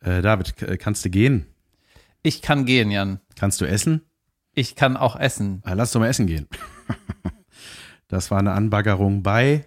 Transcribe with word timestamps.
Äh, 0.00 0.22
David, 0.22 0.54
kannst 0.78 1.04
du 1.04 1.10
gehen? 1.10 1.46
Ich 2.22 2.42
kann 2.42 2.64
gehen, 2.66 2.90
Jan. 2.90 3.20
Kannst 3.36 3.60
du 3.60 3.64
essen? 3.66 4.02
Ich 4.54 4.74
kann 4.76 4.96
auch 4.96 5.16
essen. 5.16 5.62
Ah, 5.64 5.74
Lass 5.74 5.92
doch 5.92 6.00
mal 6.00 6.08
essen 6.08 6.26
gehen. 6.26 6.46
Das 8.08 8.32
war 8.32 8.40
eine 8.40 8.50
Anbaggerung 8.54 9.22
bei 9.22 9.66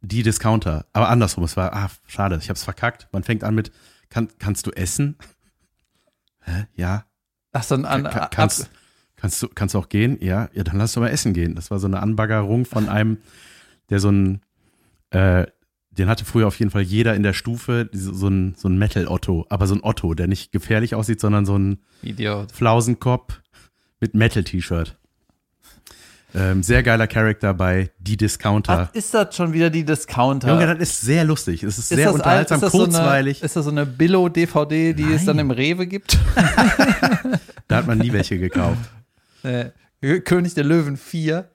die 0.00 0.22
Discounter. 0.22 0.86
Aber 0.92 1.08
andersrum, 1.08 1.42
es 1.42 1.56
war, 1.56 1.72
ah, 1.74 1.90
schade, 2.06 2.38
ich 2.40 2.48
hab's 2.48 2.62
verkackt. 2.62 3.08
Man 3.10 3.24
fängt 3.24 3.42
an 3.42 3.56
mit, 3.56 3.72
kann, 4.08 4.28
kannst 4.38 4.68
du 4.68 4.70
essen? 4.70 5.16
Hä? 6.44 6.66
Ja. 6.76 7.06
Ach, 7.52 7.64
so 7.64 7.74
ein 7.74 7.84
an, 7.84 8.04
Ka- 8.04 8.28
kannst, 8.30 8.70
kannst, 9.16 9.42
du, 9.42 9.48
kannst 9.48 9.74
du 9.74 9.80
auch 9.80 9.88
gehen? 9.88 10.16
Ja, 10.20 10.48
ja, 10.52 10.62
dann 10.62 10.76
lass 10.78 10.92
doch 10.92 11.00
mal 11.02 11.08
essen 11.08 11.32
gehen. 11.32 11.56
Das 11.56 11.72
war 11.72 11.80
so 11.80 11.88
eine 11.88 12.00
Anbaggerung 12.00 12.66
von 12.66 12.88
einem, 12.88 13.18
der 13.90 13.98
so 13.98 14.10
ein, 14.12 14.42
äh, 15.10 15.48
den 15.98 16.08
hatte 16.08 16.24
früher 16.24 16.46
auf 16.46 16.58
jeden 16.58 16.70
Fall 16.70 16.82
jeder 16.82 17.14
in 17.14 17.22
der 17.22 17.32
Stufe, 17.32 17.88
so 17.92 18.28
ein, 18.28 18.54
so 18.56 18.68
ein 18.68 18.78
Metal-Otto, 18.78 19.46
aber 19.48 19.66
so 19.66 19.74
ein 19.74 19.82
Otto, 19.82 20.14
der 20.14 20.26
nicht 20.26 20.52
gefährlich 20.52 20.94
aussieht, 20.94 21.20
sondern 21.20 21.46
so 21.46 21.56
ein 21.58 21.78
Idiot. 22.02 22.52
Flausenkopf 22.52 23.40
mit 24.00 24.14
Metal-T-Shirt. 24.14 24.96
Ähm, 26.34 26.62
sehr 26.62 26.82
geiler 26.82 27.06
Charakter 27.06 27.54
bei 27.54 27.90
Die 27.98 28.18
Discounter. 28.18 28.88
Ach, 28.90 28.94
ist 28.94 29.14
das 29.14 29.34
schon 29.34 29.54
wieder 29.54 29.70
die 29.70 29.84
Discounter? 29.84 30.48
Junge, 30.50 30.66
das 30.66 30.78
ist 30.90 31.00
sehr 31.00 31.24
lustig. 31.24 31.62
Es 31.62 31.78
ist, 31.78 31.90
ist 31.90 31.96
sehr 31.96 32.06
das 32.06 32.14
unterhaltsam, 32.14 32.56
alt- 32.56 32.62
ist 32.64 32.72
das 32.74 32.78
kurzweilig. 32.78 33.38
So 33.38 33.40
eine, 33.42 33.46
ist 33.46 33.56
das 33.56 33.64
so 33.64 33.70
eine 33.70 33.86
Billo-DVD, 33.86 34.92
die 34.92 35.12
es 35.14 35.24
dann 35.24 35.36
Nein. 35.36 35.46
im 35.46 35.50
Rewe 35.52 35.86
gibt? 35.86 36.18
da 37.68 37.76
hat 37.76 37.86
man 37.86 37.98
nie 37.98 38.12
welche 38.12 38.38
gekauft. 38.38 38.78
äh, 39.44 39.70
König 40.20 40.52
der 40.52 40.64
Löwen 40.64 40.98
4, 40.98 41.48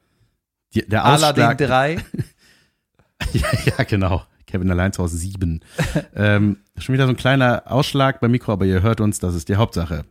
Die, 0.73 0.87
der 0.87 1.05
Aladdin 1.05 1.43
Ausschlag, 1.43 1.57
3. 1.59 1.97
Ja, 3.33 3.47
ja, 3.77 3.83
genau. 3.83 4.23
Kevin 4.51 4.69
allein 4.69 4.93
zu 4.93 5.01
Hause 5.03 5.17
sieben. 5.17 5.61
ähm, 6.15 6.57
schon 6.77 6.93
wieder 6.93 7.05
so 7.05 7.11
ein 7.11 7.17
kleiner 7.17 7.63
Ausschlag 7.65 8.19
beim 8.19 8.31
Mikro, 8.31 8.51
aber 8.53 8.65
ihr 8.65 8.81
hört 8.81 9.01
uns, 9.01 9.19
das 9.19 9.33
ist 9.35 9.49
die 9.49 9.55
Hauptsache. 9.55 10.05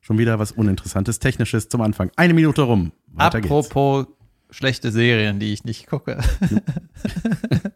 Schon 0.00 0.18
wieder 0.18 0.38
was 0.38 0.52
Uninteressantes, 0.52 1.18
Technisches 1.18 1.68
zum 1.68 1.80
Anfang. 1.80 2.10
Eine 2.16 2.34
Minute 2.34 2.62
rum. 2.62 2.92
Weiter 3.12 3.40
geht's. 3.40 3.50
Apropos 3.50 4.06
schlechte 4.50 4.90
Serien, 4.92 5.38
die 5.40 5.52
ich 5.52 5.64
nicht 5.64 5.86
gucke. 5.86 6.18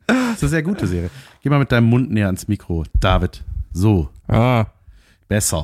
Das 0.06 0.34
ist 0.36 0.42
eine 0.42 0.48
sehr 0.50 0.62
gute 0.62 0.86
Serie. 0.86 1.10
Geh 1.42 1.48
mal 1.50 1.58
mit 1.58 1.72
deinem 1.72 1.88
Mund 1.88 2.10
näher 2.10 2.26
ans 2.26 2.46
Mikro. 2.48 2.84
David. 3.00 3.42
So. 3.72 4.10
Besser. 5.28 5.62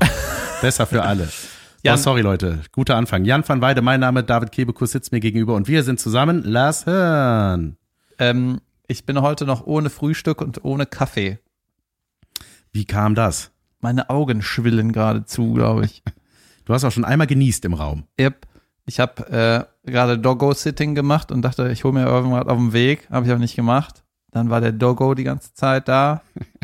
Besser 0.60 0.86
für 0.86 1.02
alle. 1.02 1.28
Jan- 1.84 1.94
oh, 1.94 1.98
sorry, 1.98 2.22
Leute. 2.22 2.60
Guter 2.72 2.96
Anfang. 2.96 3.26
Jan 3.26 3.46
van 3.46 3.60
Weide, 3.60 3.82
mein 3.82 4.00
Name, 4.00 4.24
David 4.24 4.52
Kebekus 4.52 4.92
sitzt 4.92 5.12
mir 5.12 5.20
gegenüber 5.20 5.54
und 5.54 5.68
wir 5.68 5.82
sind 5.82 6.00
zusammen. 6.00 6.42
Lass 6.44 6.86
hören. 6.86 7.76
Ähm, 8.18 8.60
ich 8.86 9.06
bin 9.06 9.20
heute 9.20 9.44
noch 9.44 9.66
ohne 9.66 9.90
Frühstück 9.90 10.40
und 10.40 10.64
ohne 10.64 10.86
Kaffee. 10.86 11.38
Wie 12.72 12.84
kam 12.84 13.14
das? 13.14 13.50
Meine 13.80 14.10
Augen 14.10 14.42
schwillen 14.42 14.92
geradezu, 14.92 15.54
glaube 15.54 15.84
ich. 15.84 16.02
Du 16.64 16.72
hast 16.72 16.84
auch 16.84 16.92
schon 16.92 17.04
einmal 17.04 17.26
genießt 17.26 17.64
im 17.66 17.74
Raum. 17.74 18.04
Yep. 18.18 18.46
Ich 18.86 19.00
habe 19.00 19.68
äh, 19.84 19.90
gerade 19.90 20.18
Doggo-Sitting 20.18 20.94
gemacht 20.94 21.30
und 21.32 21.42
dachte, 21.42 21.70
ich 21.70 21.84
hole 21.84 21.94
mir 21.94 22.06
irgendwas 22.06 22.46
auf 22.46 22.58
dem 22.58 22.72
Weg. 22.72 23.08
Habe 23.10 23.26
ich 23.26 23.32
aber 23.32 23.40
nicht 23.40 23.56
gemacht. 23.56 24.04
Dann 24.30 24.50
war 24.50 24.60
der 24.60 24.72
Doggo 24.72 25.14
die 25.14 25.24
ganze 25.24 25.54
Zeit 25.54 25.88
da. 25.88 26.22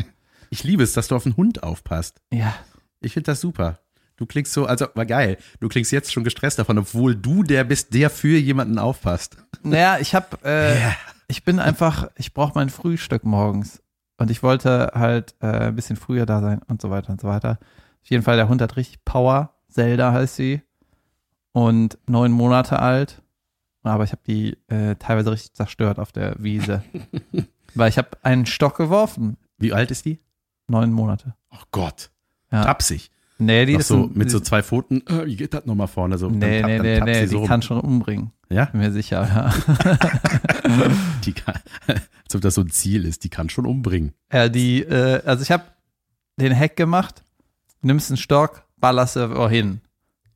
Ich 0.53 0.65
liebe 0.65 0.83
es, 0.83 0.91
dass 0.91 1.07
du 1.07 1.15
auf 1.15 1.23
den 1.23 1.37
Hund 1.37 1.63
aufpasst. 1.63 2.19
Ja. 2.29 2.53
Ich 2.99 3.13
finde 3.13 3.31
das 3.31 3.39
super. 3.39 3.79
Du 4.17 4.25
klingst 4.25 4.51
so, 4.51 4.65
also 4.65 4.85
war 4.95 5.05
geil. 5.05 5.37
Du 5.61 5.69
klingst 5.69 5.93
jetzt 5.93 6.11
schon 6.11 6.25
gestresst 6.25 6.59
davon, 6.59 6.77
obwohl 6.77 7.15
du 7.15 7.41
der 7.41 7.63
bist, 7.63 7.93
der 7.93 8.09
für 8.09 8.37
jemanden 8.37 8.77
aufpasst. 8.77 9.37
Naja, 9.63 9.97
ich 9.99 10.13
habe, 10.13 10.37
äh, 10.43 10.75
ich 11.31 11.43
bin 11.43 11.59
einfach, 11.59 12.09
ich 12.15 12.33
brauche 12.33 12.53
mein 12.55 12.69
Frühstück 12.69 13.23
morgens. 13.23 13.81
Und 14.17 14.29
ich 14.29 14.43
wollte 14.43 14.91
halt 14.93 15.33
äh, 15.41 15.47
ein 15.69 15.75
bisschen 15.75 15.95
früher 15.95 16.25
da 16.27 16.41
sein 16.41 16.61
und 16.67 16.81
so 16.81 16.91
weiter 16.91 17.11
und 17.11 17.19
so 17.21 17.27
weiter. 17.27 17.57
Auf 18.03 18.09
jeden 18.09 18.23
Fall, 18.23 18.35
der 18.35 18.47
Hund 18.49 18.61
hat 18.61 18.75
richtig 18.77 19.03
Power. 19.03 19.55
Zelda 19.69 20.11
heißt 20.11 20.35
sie. 20.35 20.61
Und 21.53 21.97
neun 22.07 22.31
Monate 22.31 22.79
alt. 22.79 23.21
Aber 23.83 24.03
ich 24.03 24.11
habe 24.11 24.21
die 24.27 24.57
äh, 24.67 24.95
teilweise 24.97 25.31
richtig 25.31 25.53
zerstört 25.53 25.97
auf 25.97 26.11
der 26.11 26.35
Wiese. 26.37 26.83
Weil 27.75 27.89
ich 27.89 27.97
habe 27.97 28.09
einen 28.21 28.45
Stock 28.45 28.77
geworfen. 28.77 29.37
Wie 29.57 29.73
alt 29.73 29.89
ist 29.89 30.05
die? 30.05 30.19
Neun 30.67 30.91
Monate. 30.93 31.35
Oh 31.51 31.63
Gott. 31.71 32.11
Ja. 32.51 32.63
Tapsig. 32.63 33.09
Nee, 33.39 33.65
die 33.65 33.73
Noch 33.73 33.79
ist 33.79 33.87
so 33.87 34.03
ein- 34.03 34.11
mit 34.13 34.29
so 34.29 34.39
zwei 34.39 34.61
Pfoten. 34.61 35.01
Äh, 35.07 35.25
wie 35.25 35.35
geht 35.35 35.53
das 35.55 35.65
nochmal 35.65 35.87
vorne? 35.87 36.17
So, 36.19 36.29
Nee, 36.29 36.61
nee, 36.61 36.77
nee, 36.79 36.99
nee, 37.01 37.13
sie 37.15 37.21
die 37.21 37.27
so 37.27 37.39
rum. 37.39 37.47
kann 37.47 37.61
schon 37.63 37.79
umbringen. 37.79 38.31
Ja? 38.51 38.65
Bin 38.65 38.81
mir 38.81 38.91
sicher, 38.91 39.21
ja. 39.23 39.53
Die 41.25 41.33
kann, 41.33 41.55
als 41.87 42.35
ob 42.35 42.41
das 42.41 42.55
so 42.55 42.61
ein 42.61 42.69
Ziel 42.69 43.05
ist. 43.05 43.23
Die 43.23 43.29
kann 43.29 43.49
schon 43.49 43.65
umbringen. 43.65 44.13
Ja, 44.31 44.49
die, 44.49 44.81
äh, 44.83 45.21
also 45.25 45.43
ich 45.43 45.51
habe 45.51 45.63
den 46.37 46.57
Hack 46.57 46.75
gemacht, 46.75 47.23
nimmst 47.81 48.09
einen 48.09 48.17
Stock, 48.17 48.63
ballerst 48.77 49.15
du 49.15 49.35
wohin. 49.35 49.81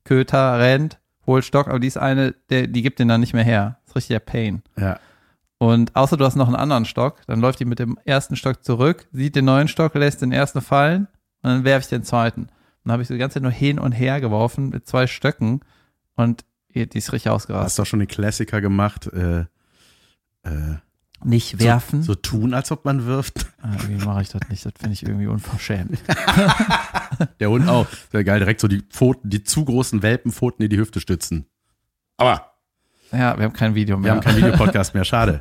Köter 0.04 0.58
rennt, 0.58 0.98
holt 1.26 1.44
Stock, 1.44 1.68
aber 1.68 1.80
die 1.80 1.88
ist 1.88 1.98
eine, 1.98 2.34
der, 2.50 2.66
die 2.66 2.82
gibt 2.82 2.98
den 2.98 3.08
dann 3.08 3.20
nicht 3.20 3.34
mehr 3.34 3.44
her. 3.44 3.78
Das 3.82 3.90
ist 3.90 3.96
richtig 3.96 4.14
der 4.14 4.20
Pain. 4.20 4.62
Ja. 4.78 4.98
Und 5.58 5.96
außer 5.96 6.16
du 6.16 6.24
hast 6.24 6.36
noch 6.36 6.48
einen 6.48 6.56
anderen 6.56 6.84
Stock, 6.84 7.20
dann 7.26 7.40
läuft 7.40 7.60
die 7.60 7.64
mit 7.64 7.78
dem 7.78 7.98
ersten 8.04 8.36
Stock 8.36 8.62
zurück, 8.62 9.08
sieht 9.12 9.36
den 9.36 9.46
neuen 9.46 9.68
Stock, 9.68 9.94
lässt 9.94 10.22
den 10.22 10.32
ersten 10.32 10.60
fallen 10.60 11.08
und 11.42 11.50
dann 11.50 11.64
werfe 11.64 11.84
ich 11.84 11.88
den 11.88 12.04
zweiten. 12.04 12.48
Dann 12.84 12.92
habe 12.92 13.02
ich 13.02 13.08
so 13.08 13.14
die 13.14 13.18
ganze 13.18 13.34
Zeit 13.34 13.42
nur 13.42 13.52
hin 13.52 13.78
und 13.78 13.92
her 13.92 14.20
geworfen 14.20 14.68
mit 14.68 14.86
zwei 14.86 15.06
Stöcken 15.06 15.60
und 16.14 16.44
die 16.84 16.98
ist 16.98 17.12
richtig 17.12 17.30
Hast 17.30 17.44
ausgerastet. 17.44 17.78
doch 17.78 17.86
schon 17.86 18.00
den 18.00 18.08
Klassiker 18.08 18.60
gemacht. 18.60 19.06
Äh, 19.06 19.40
äh, 20.42 20.76
Nicht 21.24 21.58
werfen? 21.60 22.02
so 22.02 22.14
tun, 22.14 22.52
als 22.52 22.70
ob 22.70 22.84
man 22.84 23.06
wirft. 23.06 23.46
Ah, 23.62 23.70
irgendwie 23.82 24.04
mache 24.04 24.22
ich 24.22 24.28
das 24.28 24.42
nicht, 24.48 24.64
das 24.64 24.72
finde 24.78 24.92
ich 24.92 25.02
irgendwie 25.02 25.26
unverschämt. 25.26 25.98
Der 27.40 27.50
Hund 27.50 27.68
auch. 27.68 27.86
Sehr 28.12 28.22
geil. 28.22 28.38
Direkt 28.38 28.60
so 28.60 28.68
die 28.68 28.80
Pfoten, 28.82 29.28
die 29.30 29.42
zu 29.42 29.64
großen 29.64 30.02
Welpenpfoten 30.02 30.62
in 30.64 30.70
die 30.70 30.76
Hüfte 30.78 31.00
stützen. 31.00 31.46
Aber 32.16 32.52
Ja, 33.10 33.36
wir 33.36 33.44
haben 33.44 33.52
kein 33.54 33.74
Video 33.74 33.96
wir 33.96 34.02
mehr. 34.02 34.12
haben 34.12 34.20
keinen 34.20 34.36
Videopodcast 34.36 34.94
mehr. 34.94 35.04
Schade. 35.04 35.40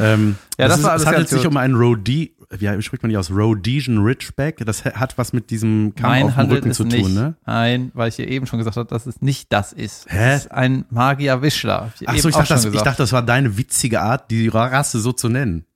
ähm, 0.00 0.36
Ja, 0.58 0.66
das 0.68 0.78
ist, 0.78 0.84
war 0.84 0.90
alles 0.92 1.02
es 1.02 1.06
handelt 1.08 1.28
sich 1.28 1.46
um 1.46 1.56
einen 1.56 1.74
Rhode, 1.76 2.30
wie 2.50 2.82
spricht 2.82 3.02
man 3.02 3.10
die 3.10 3.16
aus? 3.16 3.30
Rhodesian 3.30 3.98
Ridgeback. 3.98 4.64
Das 4.64 4.84
hat 4.84 5.18
was 5.18 5.32
mit 5.32 5.50
diesem 5.50 5.94
Kamm 5.94 6.10
Mein 6.10 6.22
auf 6.24 6.30
dem 6.30 6.36
handelt 6.36 6.64
Rücken 6.64 6.72
zu 6.72 6.84
tun, 6.84 7.12
ne? 7.12 7.34
Nein, 7.44 7.90
weil 7.94 8.08
ich 8.08 8.16
hier 8.16 8.28
eben 8.28 8.46
schon 8.46 8.58
gesagt 8.58 8.76
habe, 8.76 8.88
dass 8.88 9.06
es 9.06 9.20
nicht 9.20 9.52
das 9.52 9.72
ist. 9.72 10.06
Hä? 10.08 10.32
Es 10.32 10.46
ist 10.46 10.52
ein 10.52 10.86
Magier-Wischler. 10.90 11.80
Hab 11.80 11.92
Ach 12.06 12.12
eben 12.12 12.22
so, 12.22 12.28
ich 12.30 12.34
dachte, 12.34 12.54
das, 12.54 12.64
ich 12.64 12.82
dachte, 12.82 13.02
das 13.02 13.12
war 13.12 13.22
deine 13.22 13.58
witzige 13.58 14.00
Art, 14.00 14.30
die 14.30 14.48
Rasse 14.48 15.00
so 15.00 15.12
zu 15.12 15.28
nennen. 15.28 15.66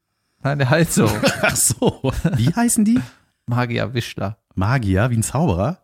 Nein, 0.43 0.59
der 0.59 0.71
heißt 0.71 0.95
so. 0.95 1.11
Ach 1.43 1.57
so. 1.57 2.13
Wie 2.37 2.53
heißen 2.55 2.85
die? 2.85 3.01
Magier-Wischler. 3.47 4.39
Magier, 4.55 5.11
wie 5.11 5.17
ein 5.17 5.23
Zauberer? 5.23 5.79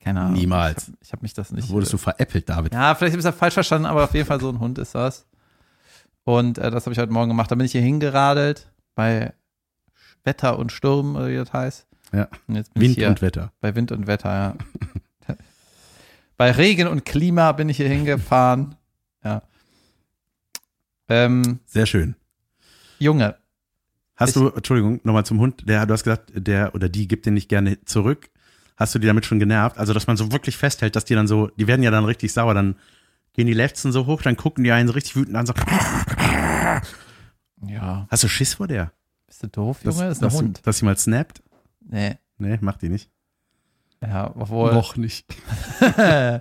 Keine 0.00 0.20
Ahnung. 0.20 0.34
Niemals. 0.34 0.92
Ich 1.00 1.08
habe 1.08 1.18
hab 1.18 1.22
mich 1.22 1.34
das 1.34 1.52
nicht. 1.52 1.70
Wurdest 1.70 1.92
du 1.92 1.96
veräppelt, 1.96 2.48
David? 2.48 2.74
ja, 2.74 2.94
vielleicht 2.94 3.12
habe 3.12 3.20
ich 3.20 3.24
das 3.24 3.36
falsch 3.36 3.54
verstanden, 3.54 3.86
aber 3.86 4.04
auf 4.04 4.14
jeden 4.14 4.26
Fall 4.26 4.40
so 4.40 4.50
ein 4.50 4.58
Hund 4.58 4.78
ist 4.78 4.94
das. 4.94 5.26
Und 6.24 6.58
äh, 6.58 6.70
das 6.70 6.84
habe 6.84 6.92
ich 6.92 6.98
heute 6.98 7.12
Morgen 7.12 7.28
gemacht. 7.28 7.50
Da 7.50 7.54
bin 7.54 7.64
ich 7.64 7.72
hier 7.72 7.80
hingeradelt 7.80 8.70
bei 8.94 9.32
Wetter 10.24 10.58
und 10.58 10.72
Sturm, 10.72 11.16
oder 11.16 11.28
wie 11.28 11.36
das 11.36 11.52
heißt. 11.52 11.86
Ja. 12.12 12.28
Und 12.46 12.64
Wind 12.74 12.98
und 13.02 13.22
Wetter. 13.22 13.52
bei 13.60 13.74
Wind 13.74 13.92
und 13.92 14.06
Wetter, 14.06 14.30
ja. 15.28 15.36
bei 16.36 16.50
Regen 16.50 16.88
und 16.88 17.04
Klima 17.04 17.52
bin 17.52 17.68
ich 17.68 17.76
hier 17.78 17.88
hingefahren. 17.88 18.74
Ja. 19.24 19.42
Ähm, 21.08 21.60
Sehr 21.66 21.86
schön. 21.86 22.14
Junge, 22.98 23.36
Hast 24.16 24.30
Ich- 24.30 24.34
du, 24.34 24.48
Entschuldigung, 24.50 25.00
nochmal 25.02 25.26
zum 25.26 25.40
Hund, 25.40 25.68
der, 25.68 25.86
du 25.86 25.92
hast 25.92 26.04
gesagt, 26.04 26.30
der 26.34 26.72
oder 26.74 26.88
die 26.88 27.08
gibt 27.08 27.26
den 27.26 27.34
nicht 27.34 27.48
gerne 27.48 27.84
zurück. 27.84 28.30
Hast 28.76 28.94
du 28.94 28.98
die 29.00 29.06
damit 29.08 29.26
schon 29.26 29.38
genervt? 29.40 29.76
Also, 29.76 29.92
dass 29.92 30.06
man 30.06 30.16
so 30.16 30.30
wirklich 30.32 30.56
festhält, 30.56 30.94
dass 30.96 31.04
die 31.04 31.14
dann 31.14 31.26
so, 31.26 31.48
die 31.58 31.66
werden 31.66 31.82
ja 31.82 31.90
dann 31.90 32.04
richtig 32.04 32.32
sauer, 32.32 32.54
dann 32.54 32.76
gehen 33.32 33.46
die 33.48 33.52
letzten 33.54 33.90
so 33.92 34.06
hoch, 34.06 34.22
dann 34.22 34.36
gucken 34.36 34.62
die 34.64 34.70
einen 34.72 34.86
so 34.88 34.94
richtig 34.94 35.16
wütend 35.16 35.36
an, 35.36 35.46
so, 35.46 35.52
ja, 37.66 38.06
hast 38.10 38.22
du 38.22 38.28
Schiss 38.28 38.54
vor 38.54 38.68
der? 38.68 38.92
Bist 39.26 39.42
du 39.42 39.48
doof, 39.48 39.82
Junge? 39.84 39.96
Das 40.08 40.16
ist 40.16 40.18
ein 40.22 40.28
dass, 40.28 40.34
Hund. 40.34 40.66
dass 40.66 40.78
sie 40.78 40.84
mal 40.84 40.96
snappt? 40.96 41.42
Nee. 41.80 42.18
Nee, 42.38 42.58
macht 42.60 42.82
die 42.82 42.88
nicht. 42.88 43.10
Ja, 44.02 44.32
obwohl, 44.36 44.82
nicht. 44.96 45.26
da 45.80 46.40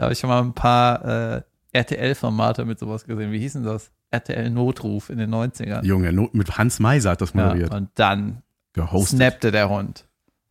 habe 0.00 0.12
ich 0.12 0.18
schon 0.18 0.28
mal 0.30 0.40
ein 0.42 0.52
paar 0.54 1.04
äh, 1.36 1.42
RTL-Formate 1.72 2.64
mit 2.64 2.78
sowas 2.78 3.04
gesehen. 3.04 3.32
Wie 3.32 3.38
hießen 3.40 3.62
das? 3.64 3.90
RTL-Notruf 4.10 5.08
in 5.10 5.18
den 5.18 5.34
90ern. 5.34 5.84
Junge, 5.84 6.12
no- 6.12 6.28
mit 6.32 6.58
Hans 6.58 6.78
Meiser 6.78 7.12
hat 7.12 7.20
das 7.22 7.32
Ja, 7.32 7.44
moderiert. 7.46 7.72
und 7.74 7.88
dann 7.94 8.42
Gehostet. 8.74 9.16
snappte 9.16 9.50
der 9.50 9.68
Hund. 9.68 10.06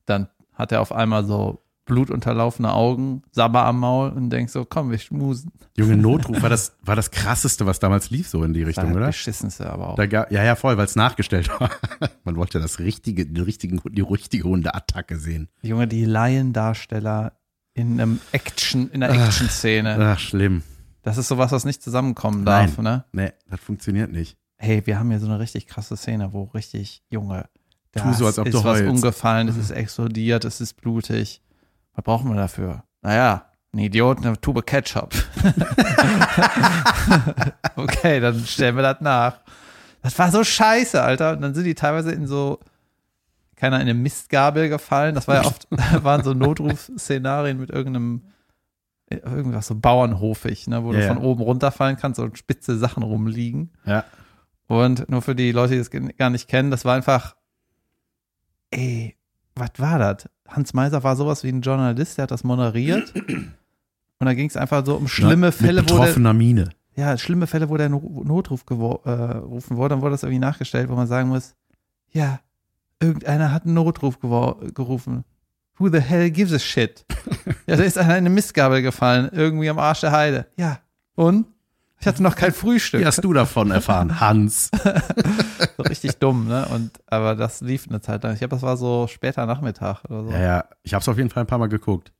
Dann 0.06 0.28
hat 0.54 0.72
er 0.72 0.82
auf 0.82 0.92
einmal 0.92 1.24
so 1.26 1.62
blutunterlaufene 1.86 2.72
Augen, 2.72 3.24
Sabber 3.32 3.66
am 3.66 3.80
Maul 3.80 4.10
und 4.12 4.30
denkt 4.30 4.52
so, 4.52 4.66
komm, 4.66 4.92
wir 4.92 4.98
schmusen. 5.00 5.52
Junge, 5.78 5.98
Notruf 5.98 6.42
war 6.42 6.50
das, 6.50 6.76
war 6.84 6.96
das 6.96 7.12
krasseste, 7.12 7.66
was 7.66 7.80
damals 7.80 8.10
lief, 8.12 8.28
so 8.30 8.44
in 8.44 8.54
die 8.54 8.62
Das 8.62 8.70
Richtung, 8.70 8.90
war 8.90 8.98
oder? 8.98 9.06
das 9.08 9.16
beschissenste 9.16 9.70
aber 9.70 9.90
auch. 9.90 9.96
Da 9.96 10.06
ga, 10.06 10.28
ja, 10.30 10.44
ja, 10.44 10.56
voll, 10.56 10.78
weil 10.78 10.86
es 10.86 10.96
nachgestellt 10.96 11.50
war. 11.60 11.70
Man 12.24 12.36
wollte 12.36 12.60
das 12.60 12.80
richtige, 12.80 13.26
die 13.26 13.42
richtigen, 13.42 13.82
die 13.92 14.02
richtige 14.02 14.44
Hundeattacke 14.44 15.18
sehen. 15.18 15.50
Junge, 15.62 15.88
die 15.88 16.06
Laiendarsteller 16.06 17.34
in 17.74 18.00
einem 18.00 18.20
Action, 18.32 18.90
in 18.92 19.04
einer. 19.04 19.26
Action-Szene. 19.26 19.98
Ach, 20.00 20.20
schlimm. 20.20 20.64
Das 21.04 21.18
ist 21.18 21.28
sowas, 21.30 21.52
was 21.52 21.66
nicht 21.66 21.82
zusammenkommen 21.82 22.46
darf, 22.46 22.78
Nein. 22.78 22.84
ne? 22.84 23.06
Nee, 23.12 23.32
das 23.50 23.60
funktioniert 23.60 24.12
nicht. 24.12 24.38
Hey, 24.58 24.86
wir 24.86 25.00
haben 25.00 25.10
hier 25.10 25.20
so 25.20 25.26
eine 25.26 25.40
richtig 25.40 25.66
krasse 25.66 25.98
Szene, 25.98 26.32
wo 26.34 26.44
richtig 26.44 27.02
Junge, 27.10 27.50
da 27.94 28.14
so, 28.14 28.28
als 28.28 28.38
ob 28.38 28.48
ist 28.48 28.54
was 28.54 28.64
heulst. 28.64 28.88
umgefallen, 28.90 29.48
es 29.48 29.58
ist 29.58 29.72
explodiert, 29.72 30.46
es 30.46 30.62
ist 30.62 30.76
blutig. 30.80 31.42
Was 31.94 32.04
brauchen 32.04 32.30
wir 32.30 32.36
dafür? 32.36 32.84
Naja, 33.02 33.46
ein 33.74 33.80
Idiot, 33.80 34.20
eine 34.20 34.40
Tube 34.40 34.66
Ketchup. 34.66 35.14
okay, 37.76 38.20
dann 38.20 38.40
stellen 38.46 38.76
wir 38.76 38.84
das 38.84 39.02
nach. 39.02 39.40
Das 40.02 40.18
war 40.20 40.32
so 40.32 40.44
scheiße, 40.44 41.02
Alter. 41.02 41.34
Und 41.34 41.42
dann 41.42 41.54
sind 41.54 41.64
die 41.64 41.76
teilweise 41.76 42.12
in 42.12 42.28
so, 42.28 42.60
keiner 43.56 43.78
in 43.78 43.84
eine 43.84 43.94
Mistgabel 43.94 44.70
gefallen. 44.70 45.16
Das 45.16 45.28
war 45.28 45.36
ja 45.36 45.46
oft, 45.46 45.68
waren 46.04 46.24
so 46.24 46.34
Notrufszenarien 46.34 47.60
mit 47.60 47.70
irgendeinem, 47.70 48.24
irgendwas 49.10 49.68
so 49.68 49.76
bauernhofig, 49.76 50.68
ne, 50.68 50.84
wo 50.84 50.94
Ja, 50.94 51.00
du 51.00 51.08
von 51.08 51.18
oben 51.18 51.42
runterfallen 51.42 51.98
kannst 51.98 52.20
und 52.20 52.38
spitze 52.38 52.78
Sachen 52.78 53.04
rumliegen. 53.04 53.72
Ja. 53.86 54.06
Und 54.68 55.10
nur 55.10 55.22
für 55.22 55.36
die 55.36 55.52
Leute, 55.52 55.74
die 55.74 55.80
das 55.80 56.18
gar 56.18 56.30
nicht 56.30 56.48
kennen, 56.48 56.72
das 56.72 56.86
war 56.86 56.96
einfach, 56.96 57.36
ey, 58.72 59.18
was 59.56 59.72
war 59.78 60.00
das? 60.00 60.30
Hans 60.52 60.74
Meiser 60.74 61.04
war 61.04 61.16
sowas 61.16 61.44
wie 61.44 61.50
ein 61.50 61.62
Journalist, 61.62 62.18
der 62.18 62.24
hat 62.24 62.32
das 62.32 62.44
moderiert. 62.44 63.14
Und 63.16 64.26
da 64.26 64.34
ging 64.34 64.48
es 64.48 64.58
einfach 64.58 64.86
so 64.86 64.96
um 64.96 65.08
schlimme 65.08 65.48
Mit 65.48 65.56
Fälle, 65.56 65.84
wo 65.90 65.98
der, 66.04 66.34
Miene. 66.34 66.70
ja, 66.96 67.18
schlimme 67.18 67.48
Fälle, 67.48 67.70
wo 67.70 67.78
der 67.78 67.90
No- 67.90 68.22
Notruf 68.26 68.64
gewo- 68.66 69.02
äh, 69.06 69.34
gerufen 69.40 69.78
wurde, 69.78 69.96
dann 69.96 70.02
wurde 70.02 70.12
das 70.12 70.24
irgendwie 70.24 70.40
nachgestellt, 70.40 70.90
wo 70.90 70.96
man 70.96 71.08
sagen 71.08 71.30
muss, 71.30 71.56
ja, 72.12 72.40
irgendeiner 73.00 73.52
hat 73.52 73.66
einen 73.66 73.74
Notruf 73.74 74.20
gerufen. 74.20 75.24
Who 75.78 75.90
the 75.90 76.00
hell 76.00 76.30
gives 76.30 76.54
a 76.54 76.60
shit? 76.60 77.06
ja, 77.66 77.76
da 77.78 77.84
ist 77.84 77.98
einer 77.98 78.10
in 78.18 78.26
eine 78.26 78.30
Mistgabel 78.30 78.82
gefallen, 78.84 79.30
irgendwie 79.32 79.70
am 79.70 79.80
Arsch 79.80 80.02
der 80.02 80.12
Heide. 80.12 80.46
Ja, 80.58 80.80
und? 81.16 81.48
Ich 82.02 82.08
hatte 82.08 82.24
noch 82.24 82.36
kein 82.36 82.52
Frühstück. 82.52 83.00
Wie 83.00 83.06
hast 83.06 83.24
du 83.24 83.32
davon 83.32 83.70
erfahren, 83.72 84.20
Hans? 84.20 84.72
So 85.78 85.84
richtig 85.84 86.18
dumm, 86.18 86.48
ne? 86.48 86.66
Und 86.68 86.92
aber 87.06 87.36
das 87.36 87.62
lief 87.62 87.88
eine 87.88 88.02
Zeit 88.02 88.24
lang. 88.24 88.34
Ich 88.34 88.40
glaube, 88.40 88.56
das 88.56 88.64
war 88.64 88.76
so 88.76 89.08
später 89.08 89.46
Nachmittag 89.46 90.04
oder 90.06 90.24
so. 90.24 90.32
Ja, 90.32 90.40
ja, 90.42 90.66
ich 90.84 90.94
habe 90.96 91.02
es 91.02 91.08
auf 91.08 91.18
jeden 91.18 91.30
Fall 91.30 91.44
ein 91.44 91.48
paar 91.48 91.60
Mal 91.60 91.70
geguckt. 91.70 92.12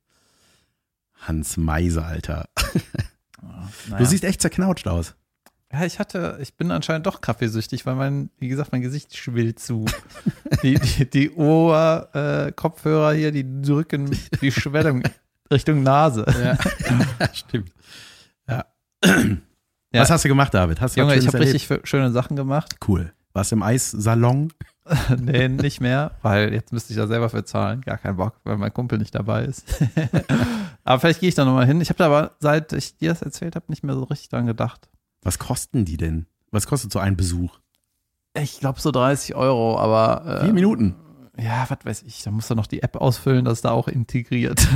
Hans 1.26 1.56
Meiser, 1.56 2.06
Alter. 2.06 2.48
Naja. 3.88 3.98
Du 3.98 4.04
siehst 4.06 4.22
echt 4.22 4.40
zerknautscht 4.40 4.86
aus. 4.86 5.16
ja, 5.72 5.84
ich 5.84 5.98
hatte, 5.98 6.38
ich 6.40 6.56
bin 6.56 6.70
anscheinend 6.70 7.06
doch 7.06 7.20
kaffeesüchtig, 7.20 7.84
weil 7.86 7.96
mein, 7.96 8.30
wie 8.38 8.46
gesagt, 8.46 8.70
mein 8.70 8.82
Gesicht 8.82 9.16
schwillt 9.16 9.58
zu. 9.58 9.84
die, 10.62 10.74
die, 10.74 11.10
die 11.10 11.32
Ohr, 11.32 12.08
äh, 12.14 12.52
Kopfhörer 12.52 13.14
hier, 13.14 13.32
die 13.32 13.44
drücken 13.62 14.16
die 14.40 14.52
Schwellung 14.52 15.02
Richtung 15.50 15.82
Nase. 15.82 16.24
Ja, 16.40 16.56
stimmt. 17.34 17.72
Ja. 18.48 18.64
Ja. 19.92 20.00
Was 20.00 20.10
hast 20.10 20.24
du 20.24 20.28
gemacht, 20.28 20.54
David? 20.54 20.80
Hast 20.80 20.96
du 20.96 21.00
Junge, 21.00 21.16
ich 21.16 21.26
habe 21.26 21.38
richtig 21.40 21.68
schöne 21.84 22.10
Sachen 22.12 22.34
gemacht. 22.34 22.76
Cool. 22.86 23.12
Warst 23.34 23.52
du 23.52 23.56
im 23.56 23.62
Eissalon? 23.62 24.52
nee, 25.20 25.48
nicht 25.48 25.80
mehr, 25.80 26.12
weil 26.22 26.52
jetzt 26.52 26.72
müsste 26.72 26.92
ich 26.92 26.98
da 26.98 27.06
selber 27.06 27.28
für 27.28 27.44
zahlen. 27.44 27.82
Gar 27.82 27.98
keinen 27.98 28.16
Bock, 28.16 28.34
weil 28.44 28.56
mein 28.56 28.72
Kumpel 28.72 28.98
nicht 28.98 29.14
dabei 29.14 29.44
ist. 29.44 29.64
aber 30.84 31.00
vielleicht 31.00 31.20
gehe 31.20 31.28
ich 31.28 31.34
da 31.34 31.44
nochmal 31.44 31.66
hin. 31.66 31.80
Ich 31.80 31.88
habe 31.88 31.98
da 31.98 32.06
aber, 32.06 32.32
seit 32.40 32.72
ich 32.72 32.96
dir 32.96 33.10
das 33.10 33.22
erzählt 33.22 33.54
habe, 33.54 33.66
nicht 33.68 33.84
mehr 33.84 33.94
so 33.94 34.04
richtig 34.04 34.30
dran 34.30 34.46
gedacht. 34.46 34.88
Was 35.22 35.38
kosten 35.38 35.84
die 35.84 35.96
denn? 35.96 36.26
Was 36.50 36.66
kostet 36.66 36.92
so 36.92 36.98
ein 36.98 37.16
Besuch? 37.16 37.58
Ich 38.34 38.60
glaube 38.60 38.80
so 38.80 38.90
30 38.90 39.34
Euro, 39.34 39.78
aber 39.78 40.40
äh, 40.40 40.44
Vier 40.44 40.52
Minuten. 40.54 40.96
ja, 41.38 41.66
was 41.68 41.78
weiß 41.84 42.02
ich, 42.02 42.22
da 42.22 42.30
musst 42.30 42.50
du 42.50 42.54
noch 42.54 42.66
die 42.66 42.82
App 42.82 42.96
ausfüllen, 42.96 43.44
das 43.44 43.58
ist 43.58 43.64
da 43.64 43.70
auch 43.70 43.88
integriert. 43.88 44.66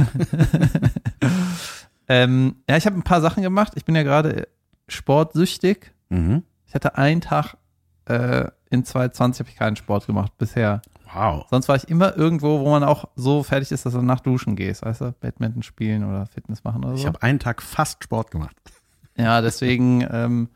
ähm, 2.08 2.56
ja, 2.68 2.76
ich 2.76 2.86
habe 2.86 2.96
ein 2.96 3.02
paar 3.02 3.22
Sachen 3.22 3.42
gemacht. 3.42 3.72
Ich 3.76 3.84
bin 3.84 3.96
ja 3.96 4.02
gerade 4.02 4.46
sportsüchtig. 4.88 5.92
Mhm. 6.08 6.42
Ich 6.66 6.74
hatte 6.74 6.96
einen 6.96 7.20
Tag 7.20 7.56
äh, 8.06 8.48
in 8.70 8.84
2020 8.84 9.40
habe 9.40 9.50
ich 9.50 9.56
keinen 9.56 9.76
Sport 9.76 10.06
gemacht 10.06 10.36
bisher. 10.38 10.82
Wow. 11.12 11.46
Sonst 11.50 11.68
war 11.68 11.76
ich 11.76 11.88
immer 11.88 12.16
irgendwo, 12.16 12.60
wo 12.60 12.70
man 12.70 12.82
auch 12.84 13.08
so 13.14 13.42
fertig 13.42 13.70
ist, 13.70 13.86
dass 13.86 13.92
du 13.92 14.02
nach 14.02 14.20
Duschen 14.20 14.56
gehst, 14.56 14.82
weißt 14.82 15.00
du? 15.02 15.12
Badminton 15.12 15.62
spielen 15.62 16.04
oder 16.04 16.26
Fitness 16.26 16.64
machen 16.64 16.84
oder 16.84 16.96
so. 16.96 17.00
Ich 17.00 17.06
habe 17.06 17.22
einen 17.22 17.38
Tag 17.38 17.62
fast 17.62 18.02
Sport 18.02 18.30
gemacht. 18.30 18.56
Ja, 19.16 19.40
deswegen 19.40 20.06
ähm, 20.10 20.48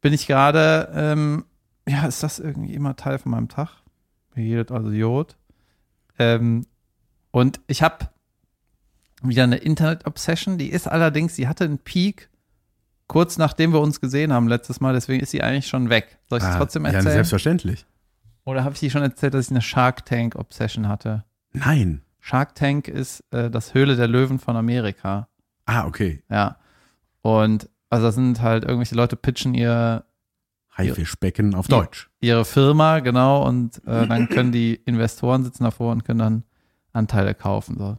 bin 0.00 0.12
ich 0.12 0.26
gerade, 0.26 0.90
ähm, 0.94 1.44
ja, 1.88 2.06
ist 2.06 2.22
das 2.22 2.38
irgendwie 2.38 2.74
immer 2.74 2.96
Teil 2.96 3.18
von 3.18 3.32
meinem 3.32 3.48
Tag? 3.48 3.82
Jedet 4.36 4.70
also 4.70 4.90
Jod. 4.90 5.36
Ähm, 6.18 6.66
und 7.30 7.60
ich 7.66 7.82
habe 7.82 8.08
wieder 9.22 9.42
eine 9.42 9.56
Internet-Obsession, 9.56 10.56
die 10.56 10.70
ist 10.70 10.86
allerdings, 10.86 11.34
die 11.34 11.48
hatte 11.48 11.64
einen 11.64 11.78
Peak 11.78 12.30
kurz 13.06 13.38
nachdem 13.38 13.72
wir 13.72 13.80
uns 13.80 14.00
gesehen 14.00 14.32
haben 14.32 14.48
letztes 14.48 14.80
Mal, 14.80 14.94
deswegen 14.94 15.22
ist 15.22 15.30
sie 15.30 15.42
eigentlich 15.42 15.66
schon 15.66 15.90
weg. 15.90 16.18
Soll 16.28 16.38
ich 16.38 16.44
das 16.44 16.54
Ah, 16.54 16.58
trotzdem 16.58 16.84
Ja, 16.84 16.92
erzählen? 16.92 17.12
selbstverständlich. 17.14 17.86
Oder 18.44 18.64
habe 18.64 18.74
ich 18.74 18.80
dir 18.80 18.90
schon 18.90 19.02
erzählt, 19.02 19.34
dass 19.34 19.46
ich 19.46 19.50
eine 19.50 19.62
Shark 19.62 20.04
Tank-Obsession 20.04 20.88
hatte? 20.88 21.24
Nein. 21.52 22.02
Shark 22.20 22.54
Tank 22.54 22.88
ist 22.88 23.22
äh, 23.32 23.50
das 23.50 23.74
Höhle 23.74 23.96
der 23.96 24.08
Löwen 24.08 24.38
von 24.38 24.56
Amerika. 24.56 25.28
Ah, 25.66 25.86
okay. 25.86 26.22
Ja. 26.30 26.56
Und 27.22 27.68
also 27.90 28.06
das 28.06 28.14
sind 28.16 28.40
halt 28.42 28.64
irgendwelche 28.64 28.94
Leute 28.94 29.16
pitchen 29.16 29.54
ihr 29.54 30.04
Haifischbecken 30.76 31.54
auf 31.54 31.68
Ja. 31.70 31.78
Deutsch. 31.78 32.10
ihre 32.20 32.44
Firma, 32.44 32.98
genau, 33.00 33.46
und 33.46 33.78
äh, 33.86 34.06
dann 34.08 34.28
können 34.28 34.50
die 34.50 34.74
Investoren 34.74 35.44
sitzen 35.44 35.62
davor 35.64 35.92
und 35.92 36.04
können 36.04 36.18
dann 36.18 36.42
Anteile 36.92 37.34
kaufen. 37.34 37.76
So. 37.78 37.96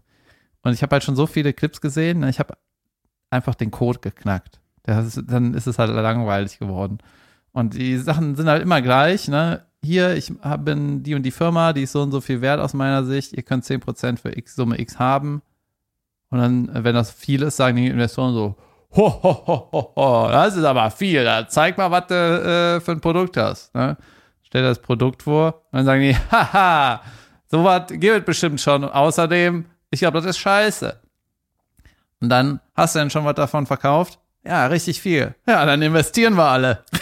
Und 0.62 0.74
ich 0.74 0.82
habe 0.84 0.94
halt 0.94 1.04
schon 1.04 1.16
so 1.16 1.26
viele 1.28 1.54
Clips 1.54 1.80
gesehen, 1.80 2.20
ne, 2.20 2.30
ich 2.30 2.40
habe 2.40 2.58
einfach 3.30 3.56
den 3.56 3.72
Code 3.72 4.00
geknackt. 4.00 4.60
Ist, 4.86 5.24
dann 5.28 5.54
ist 5.54 5.68
es 5.68 5.80
halt 5.80 5.92
langweilig 5.92 6.60
geworden. 6.60 7.00
Und 7.52 7.74
die 7.74 7.98
Sachen 7.98 8.36
sind 8.36 8.50
halt 8.50 8.62
immer 8.62 8.82
gleich, 8.82 9.28
ne? 9.28 9.66
Hier, 9.82 10.16
ich 10.16 10.34
bin 10.60 11.04
die 11.04 11.16
und 11.16 11.24
die 11.24 11.32
Firma, 11.32 11.72
die 11.72 11.84
ist 11.84 11.92
so 11.92 12.02
und 12.02 12.12
so 12.12 12.20
viel 12.20 12.42
wert 12.42 12.60
aus 12.60 12.74
meiner 12.74 13.04
Sicht, 13.04 13.34
ihr 13.34 13.44
könnt 13.44 13.64
10% 13.64 14.18
für 14.18 14.36
X 14.36 14.56
Summe 14.56 14.80
X 14.80 14.98
haben. 14.98 15.42
Und 16.30 16.40
dann, 16.40 16.84
wenn 16.84 16.96
das 16.96 17.12
viel 17.12 17.44
ist, 17.44 17.58
sagen 17.58 17.78
die 17.78 17.88
Investoren 17.88 18.34
so, 18.34 18.56
ho, 18.96 19.24
ho, 19.24 19.48
ho, 19.48 19.70
ho, 19.72 19.94
ho, 19.96 20.28
das 20.30 20.56
ist 20.56 20.64
aber 20.64 20.90
viel, 20.92 21.24
da 21.24 21.48
zeig 21.48 21.78
mal, 21.78 21.92
was 21.92 22.08
du 22.08 22.16
äh, 22.16 22.82
für 22.82 22.94
ein 22.94 23.02
Produkt 23.02 23.38
hast. 23.38 23.74
Ne? 23.76 23.96
Stell 24.42 24.64
dir 24.64 24.70
das 24.70 24.82
Produkt 24.82 25.24
vor 25.24 25.62
und 25.72 25.78
dann 25.78 25.86
sagen 25.86 26.02
die, 26.02 26.16
haha, 26.32 27.02
sowas 27.48 27.84
gibt 27.90 28.26
bestimmt 28.26 28.60
schon. 28.60 28.84
Außerdem, 28.84 29.66
ich 29.92 30.00
glaube, 30.00 30.18
das 30.18 30.26
ist 30.26 30.40
scheiße. 30.40 31.00
Und 32.22 32.30
dann 32.30 32.60
hast 32.76 32.96
du 32.96 33.00
denn 33.00 33.10
schon 33.10 33.24
was 33.24 33.36
davon 33.36 33.66
verkauft? 33.66 34.20
Ja, 34.46 34.68
richtig 34.68 35.02
viel. 35.02 35.34
Ja, 35.48 35.66
dann 35.66 35.82
investieren 35.82 36.36
wir 36.38 36.46
alle. 36.46 36.84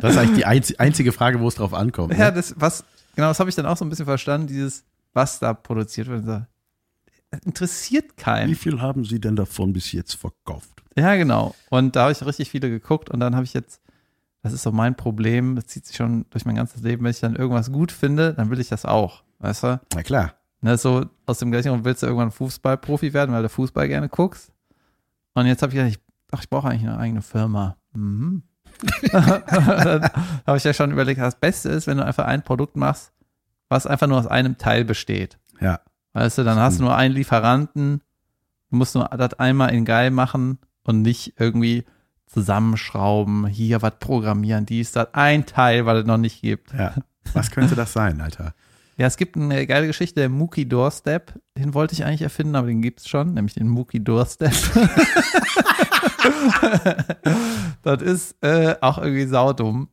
Das 0.00 0.12
ist 0.12 0.18
eigentlich 0.18 0.36
die 0.38 0.46
einzi- 0.46 0.78
einzige 0.78 1.12
Frage, 1.12 1.40
wo 1.40 1.48
es 1.48 1.54
drauf 1.54 1.74
ankommt. 1.74 2.12
Ja, 2.16 2.26
Ne? 2.26 2.32
das, 2.34 2.54
was, 2.58 2.84
genau, 3.14 3.28
das 3.28 3.40
habe 3.40 3.48
ich 3.50 3.56
dann 3.56 3.66
auch 3.66 3.76
so 3.76 3.84
ein 3.84 3.88
bisschen 3.88 4.04
verstanden, 4.04 4.46
dieses, 4.46 4.84
was 5.12 5.38
da 5.38 5.54
produziert 5.54 6.08
wird. 6.08 6.46
Interessiert 7.44 8.16
keinen. 8.16 8.50
Wie 8.50 8.54
viel 8.54 8.80
haben 8.80 9.04
Sie 9.04 9.20
denn 9.20 9.36
davon 9.36 9.72
bis 9.72 9.92
jetzt 9.92 10.14
verkauft? 10.14 10.70
Ja, 10.96 11.14
genau. 11.16 11.54
Und 11.70 11.96
da 11.96 12.02
habe 12.02 12.12
ich 12.12 12.24
richtig 12.26 12.50
viele 12.50 12.68
geguckt 12.68 13.10
und 13.10 13.20
dann 13.20 13.34
habe 13.34 13.44
ich 13.44 13.54
jetzt, 13.54 13.80
das 14.42 14.52
ist 14.52 14.62
so 14.62 14.72
mein 14.72 14.96
Problem, 14.96 15.54
das 15.56 15.66
zieht 15.66 15.86
sich 15.86 15.96
schon 15.96 16.26
durch 16.30 16.44
mein 16.44 16.56
ganzes 16.56 16.82
Leben, 16.82 17.04
wenn 17.04 17.10
ich 17.12 17.20
dann 17.20 17.36
irgendwas 17.36 17.70
gut 17.70 17.92
finde, 17.92 18.34
dann 18.34 18.50
will 18.50 18.60
ich 18.60 18.68
das 18.68 18.84
auch, 18.84 19.22
weißt 19.38 19.62
du? 19.64 19.80
Na 19.94 20.02
klar. 20.02 20.34
Ne, 20.62 20.76
so 20.76 21.06
aus 21.24 21.38
dem 21.38 21.50
gleichen 21.50 21.68
Grund 21.70 21.84
willst 21.84 22.02
du 22.02 22.06
irgendwann 22.06 22.32
Fußballprofi 22.32 23.14
werden, 23.14 23.32
weil 23.34 23.42
du 23.42 23.48
Fußball 23.48 23.88
gerne 23.88 24.08
guckst. 24.10 24.49
Und 25.40 25.46
jetzt 25.46 25.62
habe 25.62 25.72
ich 25.72 25.76
gedacht, 25.78 25.96
ich, 25.96 26.00
ach, 26.30 26.42
ich 26.42 26.50
brauche 26.50 26.68
eigentlich 26.68 26.88
eine 26.88 26.98
eigene 26.98 27.22
Firma. 27.22 27.76
Mhm. 27.92 28.42
habe 29.12 30.56
ich 30.56 30.64
ja 30.64 30.72
schon 30.72 30.92
überlegt, 30.92 31.20
das 31.20 31.38
Beste 31.38 31.68
ist, 31.70 31.86
wenn 31.86 31.98
du 31.98 32.04
einfach 32.04 32.26
ein 32.26 32.42
Produkt 32.42 32.76
machst, 32.76 33.12
was 33.68 33.86
einfach 33.86 34.06
nur 34.06 34.18
aus 34.18 34.26
einem 34.26 34.58
Teil 34.58 34.84
besteht. 34.84 35.38
Ja. 35.60 35.80
Weißt 36.12 36.38
du, 36.38 36.44
dann 36.44 36.58
hast 36.58 36.78
du 36.78 36.84
nur 36.84 36.96
einen 36.96 37.14
Lieferanten, 37.14 38.02
du 38.70 38.76
musst 38.76 38.94
nur 38.94 39.04
das 39.04 39.34
einmal 39.34 39.74
in 39.74 39.84
geil 39.84 40.10
machen 40.10 40.58
und 40.84 41.02
nicht 41.02 41.34
irgendwie 41.38 41.84
zusammenschrauben, 42.26 43.46
hier 43.46 43.82
was 43.82 43.98
programmieren, 43.98 44.66
dies, 44.66 44.92
das, 44.92 45.08
ein 45.14 45.46
Teil, 45.46 45.86
was 45.86 46.00
es 46.00 46.06
noch 46.06 46.16
nicht 46.18 46.40
gibt. 46.40 46.72
Ja. 46.72 46.94
Was 47.32 47.50
könnte 47.50 47.74
das 47.74 47.92
sein, 47.92 48.20
Alter? 48.20 48.54
Ja, 49.00 49.06
es 49.06 49.16
gibt 49.16 49.34
eine 49.34 49.66
geile 49.66 49.86
Geschichte, 49.86 50.20
der 50.20 50.28
Mookie 50.28 50.68
Doorstep, 50.68 51.32
den 51.56 51.72
wollte 51.72 51.94
ich 51.94 52.04
eigentlich 52.04 52.20
erfinden, 52.20 52.54
aber 52.54 52.66
den 52.66 52.82
gibt's 52.82 53.08
schon, 53.08 53.32
nämlich 53.32 53.54
den 53.54 53.66
Mookie 53.66 54.04
Doorstep. 54.04 54.52
das 57.82 58.02
ist 58.02 58.36
äh, 58.42 58.76
auch 58.82 58.98
irgendwie 58.98 59.24
saudumm. 59.24 59.88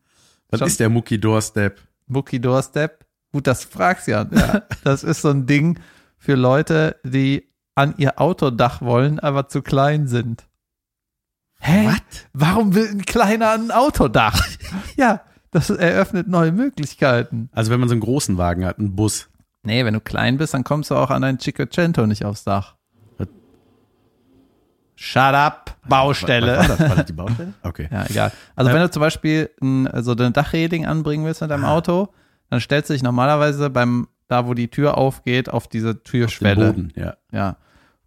Was 0.50 0.60
ist 0.60 0.82
der 0.82 0.90
Mucki 0.90 1.18
Doorstep? 1.18 1.80
Mookie 2.08 2.42
Doorstep, 2.42 3.06
gut, 3.32 3.48
das 3.48 3.64
fragst 3.64 4.10
ja. 4.10 4.28
ja. 4.30 4.64
Das 4.84 5.06
ist 5.06 5.22
so 5.22 5.30
ein 5.30 5.46
Ding 5.46 5.80
für 6.18 6.36
Leute, 6.36 6.98
die 7.06 7.48
an 7.76 7.94
ihr 7.98 8.20
Autodach 8.20 8.82
wollen, 8.82 9.22
aber 9.22 9.48
zu 9.48 9.62
klein 9.62 10.10
sind. 10.10 10.50
Hä? 11.62 11.88
Was? 11.88 12.26
Warum 12.34 12.76
will 12.76 12.90
ein 12.90 13.06
Kleiner 13.06 13.52
ein 13.52 13.72
Autodach? 13.72 14.46
ja, 14.98 15.22
das 15.52 15.70
eröffnet 15.70 16.28
neue 16.28 16.52
Möglichkeiten. 16.52 17.50
Also 17.54 17.72
wenn 17.72 17.80
man 17.80 17.90
so 17.90 17.94
einen 17.94 18.02
großen 18.02 18.38
Wagen 18.38 18.66
hat, 18.66 18.80
einen 18.80 18.96
Bus. 18.96 19.30
Nee, 19.64 19.84
wenn 19.86 19.94
du 19.94 20.00
klein 20.02 20.38
bist, 20.38 20.54
dann 20.54 20.64
kommst 20.64 20.92
du 20.92 20.96
auch 20.96 21.10
an 21.10 21.22
dein 21.22 21.40
Cinquecento 21.40 22.06
nicht 22.08 22.24
aufs 22.26 22.44
Dach. 22.44 22.76
Was? 23.18 23.28
Shut 24.96 25.18
up, 25.34 25.76
Baustelle. 25.88 26.58
Was 26.58 26.70
war 26.70 26.78
das? 26.78 26.90
War 26.90 26.96
das 26.96 27.06
die 27.06 27.14
Baustelle? 27.14 27.54
Okay. 27.64 27.88
Ja, 27.92 28.06
egal. 28.10 28.32
Also 28.56 28.70
Ja. 28.70 28.76
wenn 28.76 28.82
du 28.84 28.92
zum 28.92 29.02
Beispiel 29.02 29.50
ein, 29.62 29.90
so 30.04 30.12
eine 30.14 30.32
Dachreding 30.32 30.86
anbringen 30.86 31.26
willst 31.26 31.42
mit 31.42 31.52
deinem 31.52 31.66
Ah. 31.66 31.74
Auto, 31.76 32.10
dann 32.50 32.60
stellst 32.60 32.90
du 32.90 32.94
dich 32.94 33.04
normalerweise 33.04 33.70
beim, 33.70 34.08
da 34.28 34.48
wo 34.48 34.54
die 34.54 34.70
Tür 34.70 34.98
aufgeht, 34.98 35.50
auf 35.50 35.68
diese 35.68 36.02
Türschwelle. 36.04 36.74
Boden, 36.74 36.94
ja. 36.96 37.16
Ja. 37.32 37.58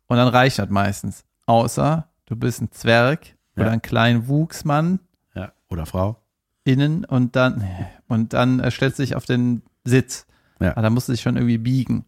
Und 0.06 0.16
dann 0.16 0.28
reicht 0.28 0.58
das 0.58 0.68
meistens. 0.70 1.24
Außer 1.46 2.08
du 2.26 2.36
bist 2.36 2.60
ein 2.62 2.72
Zwerg 2.72 3.26
Ja. 3.56 3.62
oder 3.62 3.70
ein 3.72 3.82
kleiner 3.82 4.26
Wuchsmann 4.28 5.00
ja. 5.34 5.52
Oder 5.68 5.86
Frau. 5.86 6.19
Innen 6.64 7.04
und 7.04 7.36
dann, 7.36 7.64
und 8.08 8.32
dann 8.32 8.60
äh, 8.60 8.70
stellst 8.70 8.98
du 8.98 9.02
dich 9.02 9.16
auf 9.16 9.24
den 9.24 9.62
Sitz. 9.84 10.26
Ja. 10.60 10.72
Aber 10.72 10.82
da 10.82 10.90
musst 10.90 11.08
du 11.08 11.12
dich 11.12 11.22
schon 11.22 11.36
irgendwie 11.36 11.58
biegen. 11.58 12.04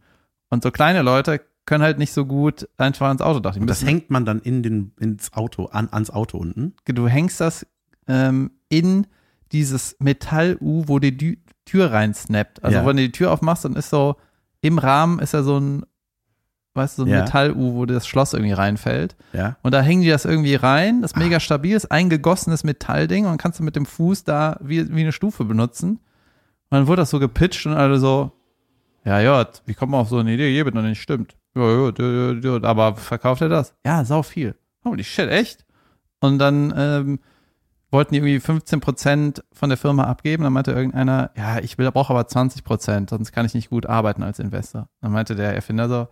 Und 0.51 0.63
so 0.63 0.71
kleine 0.71 1.03
Leute 1.03 1.41
können 1.65 1.83
halt 1.85 1.99
nicht 1.99 2.13
so 2.13 2.27
gut 2.27 2.69
einfach 2.77 3.11
ins 3.11 3.23
Auto. 3.23 3.41
Dachte 3.41 3.59
ich, 3.59 3.63
Und 3.63 3.69
das 3.71 3.85
hängt 3.85 4.11
man 4.11 4.25
dann 4.25 4.41
in 4.41 4.63
den, 4.63 4.93
ins 5.01 5.33
Auto, 5.33 5.67
an, 5.67 5.89
ans 5.91 6.11
Auto 6.11 6.39
unten. 6.39 6.75
du 6.85 7.09
hängst 7.09 7.41
das 7.41 7.67
ähm, 8.09 8.51
in 8.69 9.07
dieses 9.53 9.97
Metall-U, 10.01 10.85
wo 10.89 10.99
die 10.99 11.41
Tür 11.65 11.93
reinsnappt. 11.93 12.63
Also 12.65 12.79
Ja. 12.79 12.87
wenn 12.87 12.97
du 12.97 13.03
die 13.05 13.13
Tür 13.13 13.31
aufmachst, 13.33 13.65
dann 13.65 13.77
ist 13.77 13.91
so, 13.91 14.17
im 14.61 14.79
Rahmen 14.79 15.19
ist 15.21 15.33
ja 15.35 15.43
so 15.43 15.59
ein, 15.59 15.85
weißt 16.75 16.99
du, 16.99 17.03
so 17.03 17.07
ein 17.07 17.13
Ja. 17.13 17.21
Metall-U, 17.23 17.75
wo 17.75 17.87
das 17.87 18.07
Schloss 18.07 18.33
irgendwie 18.33 18.53
reinfällt. 18.53 19.17
Ja. 19.33 19.57
Und 19.63 19.73
da 19.75 19.81
hängen 19.83 20.03
die 20.03 20.09
das 20.09 20.25
irgendwie 20.25 20.55
rein, 20.55 21.03
das 21.03 21.13
ist 21.13 21.17
mega 21.19 21.39
stabil, 21.41 21.77
ist 21.77 21.91
eingegossenes 21.91 22.65
Metallding 22.65 23.27
und 23.27 23.37
kannst 23.39 23.59
du 23.61 23.65
mit 23.65 23.77
dem 23.77 23.87
Fuß 23.87 24.25
da 24.25 24.59
wie, 24.61 24.95
wie 24.95 25.01
eine 25.03 25.13
Stufe 25.13 25.45
benutzen. 25.45 25.91
Und 26.71 26.79
dann 26.79 26.87
wurde 26.87 27.03
das 27.03 27.11
so 27.11 27.19
gepitcht 27.19 27.67
und 27.67 27.75
alle 27.75 27.99
so, 27.99 28.33
ja, 29.05 29.21
ja, 29.21 29.47
wie 29.67 29.75
kommt 29.75 29.93
man 29.93 30.01
auf 30.01 30.09
so 30.09 30.19
eine 30.19 30.33
Idee? 30.33 30.51
Hier 30.53 30.65
wird 30.65 30.75
noch 30.75 30.83
nicht, 30.83 31.03
stimmt. 31.03 31.37
Ja, 31.55 31.63
ja, 31.63 31.93
ja, 31.99 32.33
ja, 32.33 32.63
aber 32.63 32.97
verkauft 32.97 33.43
er 33.43 33.49
das? 33.51 33.75
Ja, 33.85 34.05
sau 34.05 34.23
viel. 34.23 34.55
Holy 34.85 35.05
shit, 35.05 35.29
echt? 35.29 35.67
Und 36.21 36.39
dann 36.39 36.73
ähm, 36.77 37.19
wollten 37.91 38.15
die 38.15 38.19
irgendwie 38.21 38.41
15 38.41 38.81
Prozent 38.81 39.45
von 39.53 39.69
der 39.69 39.77
Firma 39.77 40.05
abgeben. 40.05 40.45
Dann 40.45 40.53
meinte 40.55 40.73
irgendeiner, 40.73 41.31
ja, 41.37 41.59
ich 41.59 41.77
will, 41.77 41.91
brauche 41.91 42.13
aber 42.15 42.27
20 42.27 42.65
Prozent, 42.65 43.11
sonst 43.11 43.33
kann 43.33 43.45
ich 43.45 43.53
nicht 43.55 43.69
gut 43.69 43.85
arbeiten 43.87 44.23
als 44.23 44.39
Investor. 44.39 44.89
Dann 45.03 45.13
meinte 45.13 45.35
der 45.37 45.55
Erfinder 45.55 45.89
so, 45.89 46.09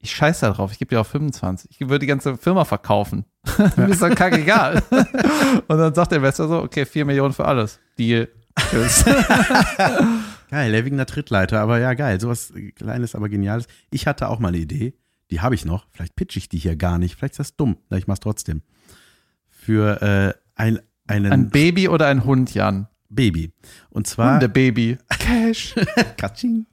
ich 0.00 0.12
scheiß 0.12 0.40
da 0.40 0.50
drauf, 0.50 0.72
ich 0.72 0.78
gebe 0.78 0.90
dir 0.90 1.00
auch 1.00 1.06
25. 1.06 1.70
Ich 1.72 1.80
würde 1.80 2.00
die 2.00 2.06
ganze 2.06 2.36
Firma 2.36 2.64
verkaufen. 2.64 3.24
Mir 3.76 3.88
ist 3.88 4.02
doch 4.02 4.14
kackegal. 4.14 4.82
Und 5.68 5.78
dann 5.78 5.94
sagt 5.94 6.12
der 6.12 6.18
Investor 6.18 6.48
so, 6.48 6.62
okay, 6.62 6.86
4 6.86 7.04
Millionen 7.04 7.34
für 7.34 7.44
alles. 7.44 7.80
Deal. 7.98 8.28
Tschüss. 8.70 9.04
Geil, 10.50 10.72
der 10.72 10.84
Wegener 10.84 11.06
Trittleiter, 11.06 11.60
aber 11.60 11.78
ja, 11.78 11.92
geil. 11.92 12.18
Sowas 12.20 12.54
Kleines, 12.74 13.14
aber 13.14 13.28
Geniales. 13.28 13.66
Ich 13.90 14.06
hatte 14.06 14.28
auch 14.28 14.38
mal 14.38 14.48
eine 14.48 14.56
Idee, 14.56 14.94
die 15.30 15.42
habe 15.42 15.54
ich 15.54 15.66
noch. 15.66 15.86
Vielleicht 15.90 16.16
pitche 16.16 16.38
ich 16.38 16.48
die 16.48 16.56
hier 16.56 16.74
gar 16.74 16.98
nicht. 16.98 17.16
Vielleicht 17.16 17.34
ist 17.34 17.40
das 17.40 17.56
dumm. 17.56 17.76
Na, 17.90 17.98
ich 17.98 18.06
mach's 18.06 18.20
trotzdem. 18.20 18.62
Für 19.50 20.00
äh, 20.00 20.32
ein, 20.54 20.80
einen 21.06 21.32
Ein 21.32 21.50
Baby 21.50 21.88
oder 21.88 22.06
ein 22.06 22.24
Hund, 22.24 22.54
Jan? 22.54 22.88
Baby. 23.10 23.52
Und 23.90 24.06
zwar. 24.06 24.34
Hundebaby. 24.34 24.96
Cash. 25.18 25.74
Katsching. 26.16 26.66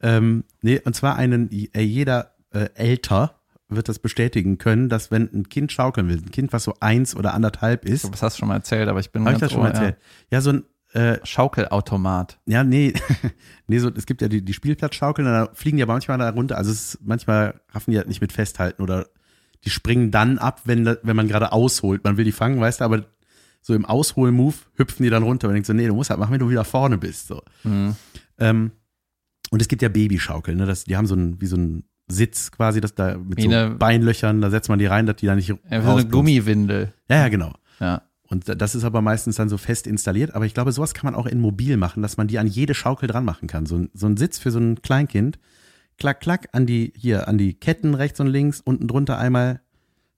Ähm, 0.00 0.44
nee, 0.62 0.80
und 0.84 0.94
zwar 0.94 1.16
einen, 1.16 1.50
äh, 1.50 1.82
jeder 1.82 2.36
äh, 2.50 2.68
älter 2.74 3.34
wird 3.68 3.88
das 3.88 3.98
bestätigen 3.98 4.58
können, 4.58 4.88
dass 4.88 5.10
wenn 5.10 5.28
ein 5.32 5.48
Kind 5.48 5.72
schaukeln 5.72 6.08
will, 6.08 6.16
ein 6.16 6.30
Kind, 6.30 6.52
was 6.52 6.64
so 6.64 6.74
eins 6.80 7.14
oder 7.14 7.34
anderthalb 7.34 7.84
ist, 7.84 8.10
Das 8.10 8.22
hast 8.22 8.36
du 8.36 8.40
schon 8.40 8.48
mal 8.48 8.56
erzählt, 8.56 8.88
aber 8.88 9.00
ich 9.00 9.10
bin 9.10 9.24
habe 9.24 9.34
ich 9.34 9.40
das 9.40 9.52
schon 9.52 9.60
mal 9.60 9.68
ohr, 9.68 9.74
ja. 9.74 9.80
erzählt? 9.80 9.96
Ja, 10.30 10.40
so 10.40 10.50
ein, 10.50 10.64
äh, 10.94 11.18
Schaukelautomat. 11.22 12.40
ja, 12.46 12.64
nee, 12.64 12.94
nee, 13.66 13.78
so, 13.78 13.90
es 13.94 14.06
gibt 14.06 14.22
ja 14.22 14.28
die, 14.28 14.42
die 14.42 14.54
Spielplatzschaukeln, 14.54 15.26
da 15.26 15.50
fliegen 15.52 15.76
die 15.76 15.82
aber 15.82 15.92
manchmal 15.92 16.16
da 16.16 16.30
runter, 16.30 16.56
also 16.56 16.70
es 16.70 16.94
ist, 16.94 17.06
manchmal 17.06 17.60
raffen 17.70 17.90
die 17.90 17.98
halt 17.98 18.08
nicht 18.08 18.22
mit 18.22 18.32
festhalten 18.32 18.82
oder 18.82 19.06
die 19.64 19.70
springen 19.70 20.10
dann 20.10 20.38
ab, 20.38 20.62
wenn, 20.64 20.86
wenn 20.86 21.16
man 21.16 21.28
gerade 21.28 21.52
ausholt. 21.52 22.04
Man 22.04 22.16
will 22.16 22.24
die 22.24 22.32
fangen, 22.32 22.60
weißt 22.60 22.80
du, 22.80 22.84
aber 22.84 23.04
so 23.60 23.74
im 23.74 23.84
Aushol-Move 23.84 24.54
hüpfen 24.76 25.02
die 25.02 25.10
dann 25.10 25.24
runter 25.24 25.48
und 25.48 25.54
denkst 25.54 25.66
so, 25.66 25.72
nee, 25.72 25.86
du 25.86 25.94
musst 25.94 26.10
halt 26.10 26.20
machen, 26.20 26.32
wenn 26.32 26.40
du 26.40 26.48
wieder 26.48 26.64
vorne 26.64 26.96
bist, 26.96 27.26
so. 27.26 27.42
Mhm. 27.64 27.96
Ähm, 28.38 28.70
und 29.50 29.60
es 29.60 29.68
gibt 29.68 29.82
ja 29.82 29.88
Babyschaukeln, 29.88 30.58
ne? 30.58 30.66
Das, 30.66 30.84
die 30.84 30.96
haben 30.96 31.06
so 31.06 31.14
ein, 31.14 31.40
wie 31.40 31.46
so 31.46 31.56
ein 31.56 31.84
Sitz 32.08 32.50
quasi, 32.50 32.80
das 32.80 32.94
da 32.94 33.16
mit 33.18 33.38
Wie 33.38 33.42
so 33.42 33.50
eine- 33.50 33.70
Beinlöchern, 33.70 34.40
da 34.40 34.50
setzt 34.50 34.68
man 34.68 34.78
die 34.78 34.86
rein, 34.86 35.06
dass 35.06 35.16
die 35.16 35.26
da 35.26 35.34
nicht 35.34 35.48
wie 35.48 35.52
so 35.52 35.58
eine 35.68 35.84
rausplumpsen. 35.84 36.10
Gummiwindel. 36.10 36.92
Ja, 37.08 37.16
ja, 37.18 37.28
genau. 37.28 37.52
Ja. 37.80 38.02
Und 38.30 38.44
das 38.60 38.74
ist 38.74 38.84
aber 38.84 39.00
meistens 39.00 39.36
dann 39.36 39.48
so 39.48 39.56
fest 39.56 39.86
installiert. 39.86 40.34
Aber 40.34 40.44
ich 40.44 40.52
glaube, 40.52 40.72
sowas 40.72 40.92
kann 40.92 41.06
man 41.10 41.14
auch 41.14 41.26
in 41.26 41.40
mobil 41.40 41.76
machen, 41.78 42.02
dass 42.02 42.16
man 42.18 42.28
die 42.28 42.38
an 42.38 42.46
jede 42.46 42.74
Schaukel 42.74 43.08
dran 43.08 43.24
machen 43.24 43.48
kann. 43.48 43.64
So 43.64 43.76
ein, 43.76 43.90
so 43.94 44.06
ein 44.06 44.16
Sitz 44.18 44.38
für 44.38 44.50
so 44.50 44.58
ein 44.58 44.82
Kleinkind. 44.82 45.38
Klack, 45.96 46.20
klack, 46.20 46.48
an 46.52 46.66
die, 46.66 46.92
hier, 46.94 47.26
an 47.26 47.38
die 47.38 47.54
Ketten 47.54 47.94
rechts 47.94 48.20
und 48.20 48.26
links, 48.26 48.60
unten 48.60 48.86
drunter 48.86 49.18
einmal. 49.18 49.62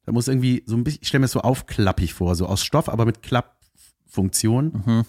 Da 0.06 0.12
muss 0.12 0.26
irgendwie 0.28 0.62
so 0.66 0.76
ein 0.76 0.82
bisschen, 0.84 1.00
ich 1.02 1.08
stelle 1.08 1.20
mir 1.20 1.24
das 1.26 1.32
so 1.32 1.40
aufklappig 1.42 2.12
vor, 2.12 2.34
so 2.34 2.46
aus 2.46 2.64
Stoff, 2.64 2.88
aber 2.88 3.06
mit 3.06 3.22
Klappfunktion. 3.22 4.82
Mhm. 4.84 5.02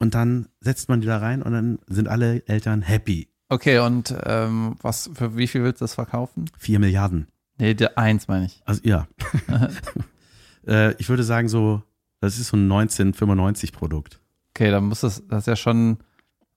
Und 0.00 0.14
dann 0.14 0.48
setzt 0.60 0.88
man 0.88 1.00
die 1.00 1.06
da 1.06 1.18
rein 1.18 1.42
und 1.42 1.52
dann 1.52 1.78
sind 1.88 2.08
alle 2.08 2.46
Eltern 2.46 2.82
happy. 2.82 3.27
Okay, 3.48 3.78
und 3.78 4.14
ähm, 4.24 4.76
was 4.82 5.10
für 5.14 5.36
wie 5.36 5.46
viel 5.46 5.62
willst 5.62 5.80
du 5.80 5.84
das 5.84 5.94
verkaufen? 5.94 6.50
Vier 6.58 6.78
Milliarden. 6.78 7.28
Nee, 7.58 7.74
der 7.74 7.98
eins 7.98 8.28
meine 8.28 8.46
ich. 8.46 8.60
Also 8.64 8.80
ja. 8.84 9.08
äh, 10.66 10.94
ich 10.98 11.08
würde 11.08 11.22
sagen 11.22 11.48
so, 11.48 11.82
das 12.20 12.38
ist 12.38 12.48
so 12.48 12.56
ein 12.56 12.70
1995 12.70 13.72
Produkt. 13.72 14.20
Okay, 14.50 14.70
dann 14.70 14.84
muss 14.84 15.00
das, 15.00 15.22
das 15.28 15.40
ist 15.40 15.46
ja 15.46 15.56
schon, 15.56 15.98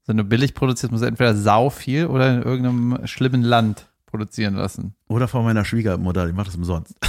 wenn 0.06 0.18
du 0.18 0.24
billig 0.24 0.54
produzierst, 0.54 0.92
musst 0.92 1.04
du 1.04 1.08
entweder 1.08 1.36
sau 1.36 1.70
viel 1.70 2.08
oder 2.08 2.36
in 2.36 2.44
irgendeinem 2.44 3.08
schlimmen 3.08 3.42
Land 3.42 3.88
produzieren 4.06 4.56
lassen. 4.56 4.96
Oder 5.08 5.28
von 5.28 5.44
meiner 5.44 5.64
Schwiegermutter, 5.64 6.28
die 6.28 6.34
macht 6.34 6.48
das 6.48 6.56
umsonst. 6.56 6.96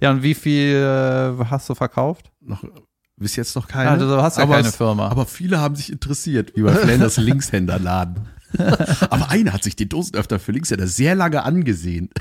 Ja, 0.00 0.10
und 0.12 0.22
wie 0.22 0.34
viel 0.34 0.76
äh, 0.76 1.44
hast 1.46 1.68
du 1.68 1.74
verkauft? 1.74 2.30
Noch, 2.40 2.62
bis 3.18 3.36
jetzt 3.36 3.54
noch 3.56 3.68
keine. 3.68 3.90
Ah, 3.90 3.96
du 3.96 4.22
hast 4.22 4.36
ja 4.38 4.44
aber 4.44 4.56
keine 4.56 4.68
es- 4.68 4.76
Firma. 4.76 5.08
Aber 5.08 5.26
viele 5.26 5.60
haben 5.60 5.76
sich 5.76 5.90
interessiert, 5.92 6.52
wie 6.56 6.62
bei 6.62 6.74
Flanders 6.74 7.16
Linkshänderladen. 7.16 8.26
aber 9.10 9.30
einer 9.30 9.52
hat 9.52 9.62
sich 9.62 9.76
die 9.76 9.88
Dosenöffner 9.88 10.38
für 10.38 10.52
Linkshänder 10.52 10.86
sehr 10.86 11.14
lange 11.14 11.42
angesehen. 11.42 12.10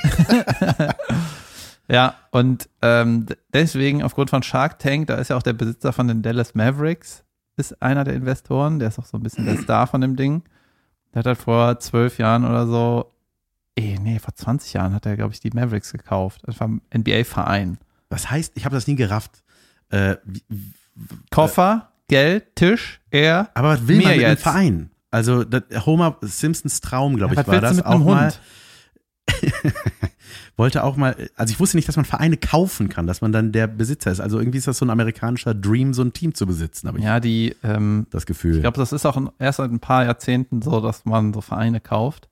Ja, 1.89 2.15
und 2.31 2.67
ähm, 2.81 3.27
deswegen, 3.53 4.03
aufgrund 4.03 4.29
von 4.29 4.43
Shark 4.43 4.77
Tank, 4.79 5.07
da 5.07 5.15
ist 5.15 5.29
ja 5.29 5.37
auch 5.37 5.41
der 5.43 5.53
Besitzer 5.53 5.93
von 5.93 6.07
den 6.09 6.21
Dallas 6.21 6.53
Mavericks, 6.53 7.23
ist 7.55 7.81
einer 7.81 8.03
der 8.03 8.13
Investoren, 8.15 8.79
der 8.79 8.89
ist 8.89 8.99
auch 8.99 9.05
so 9.05 9.17
ein 9.17 9.23
bisschen 9.23 9.45
der 9.45 9.57
Star 9.57 9.87
von 9.87 10.01
dem 10.01 10.17
Ding. 10.17 10.43
Der 11.13 11.19
hat 11.19 11.27
halt 11.27 11.37
vor 11.37 11.79
zwölf 11.79 12.17
Jahren 12.17 12.43
oder 12.43 12.67
so, 12.67 13.13
eh, 13.77 13.97
nee, 13.99 14.19
vor 14.19 14.35
20 14.35 14.73
Jahren 14.73 14.93
hat 14.93 15.05
er, 15.05 15.15
glaube 15.15 15.33
ich, 15.33 15.39
die 15.39 15.49
Mavericks 15.51 15.93
gekauft. 15.93 16.41
Das 16.43 16.59
war 16.59 16.67
ein 16.67 16.81
NBA-Verein. 16.93 17.77
Was 18.09 18.29
heißt, 18.29 18.51
ich 18.55 18.65
habe 18.65 18.75
das 18.75 18.87
nie 18.87 18.95
gerafft. 18.95 19.43
Äh, 19.89 20.17
wie, 20.25 20.43
Koffer, 21.31 21.91
Geld, 22.07 22.55
Tisch, 22.55 22.99
er. 23.11 23.49
aber 23.53 23.69
was 23.69 23.87
will 23.87 23.97
Mir 23.97 24.03
man 24.03 24.11
mit 24.13 24.21
jetzt. 24.21 24.43
Verein? 24.43 24.89
Also 25.11 25.45
Homer 25.85 26.17
Simpsons 26.21 26.81
Traum, 26.81 27.15
glaube 27.15 27.33
ich, 27.33 27.39
was 27.39 27.47
war 27.47 27.61
das. 27.61 27.81
auch 27.83 27.99
mal, 28.03 28.25
Hund? 28.25 28.39
wollte 30.57 30.83
auch 30.83 30.95
mal, 30.97 31.15
also 31.35 31.51
ich 31.51 31.59
wusste 31.59 31.77
nicht, 31.77 31.87
dass 31.87 31.95
man 31.95 32.05
Vereine 32.05 32.37
kaufen 32.37 32.89
kann, 32.89 33.07
dass 33.07 33.21
man 33.21 33.31
dann 33.31 33.51
der 33.51 33.67
Besitzer 33.67 34.11
ist. 34.11 34.19
Also 34.19 34.39
irgendwie 34.39 34.57
ist 34.57 34.67
das 34.67 34.77
so 34.79 34.85
ein 34.85 34.89
amerikanischer 34.89 35.53
Dream, 35.53 35.93
so 35.93 36.01
ein 36.01 36.13
Team 36.13 36.33
zu 36.33 36.45
besitzen, 36.47 36.87
habe 36.87 36.97
ich 36.99 37.03
Ja, 37.05 37.19
die, 37.19 37.55
ähm, 37.63 38.07
das 38.09 38.25
Gefühl. 38.25 38.55
ich 38.55 38.61
glaube, 38.61 38.77
das 38.77 38.91
ist 38.91 39.05
auch 39.05 39.19
erst 39.39 39.57
seit 39.57 39.71
ein 39.71 39.79
paar 39.79 40.05
Jahrzehnten 40.05 40.61
so, 40.61 40.81
dass 40.81 41.05
man 41.05 41.33
so 41.33 41.41
Vereine 41.41 41.79
kauft. 41.79 42.29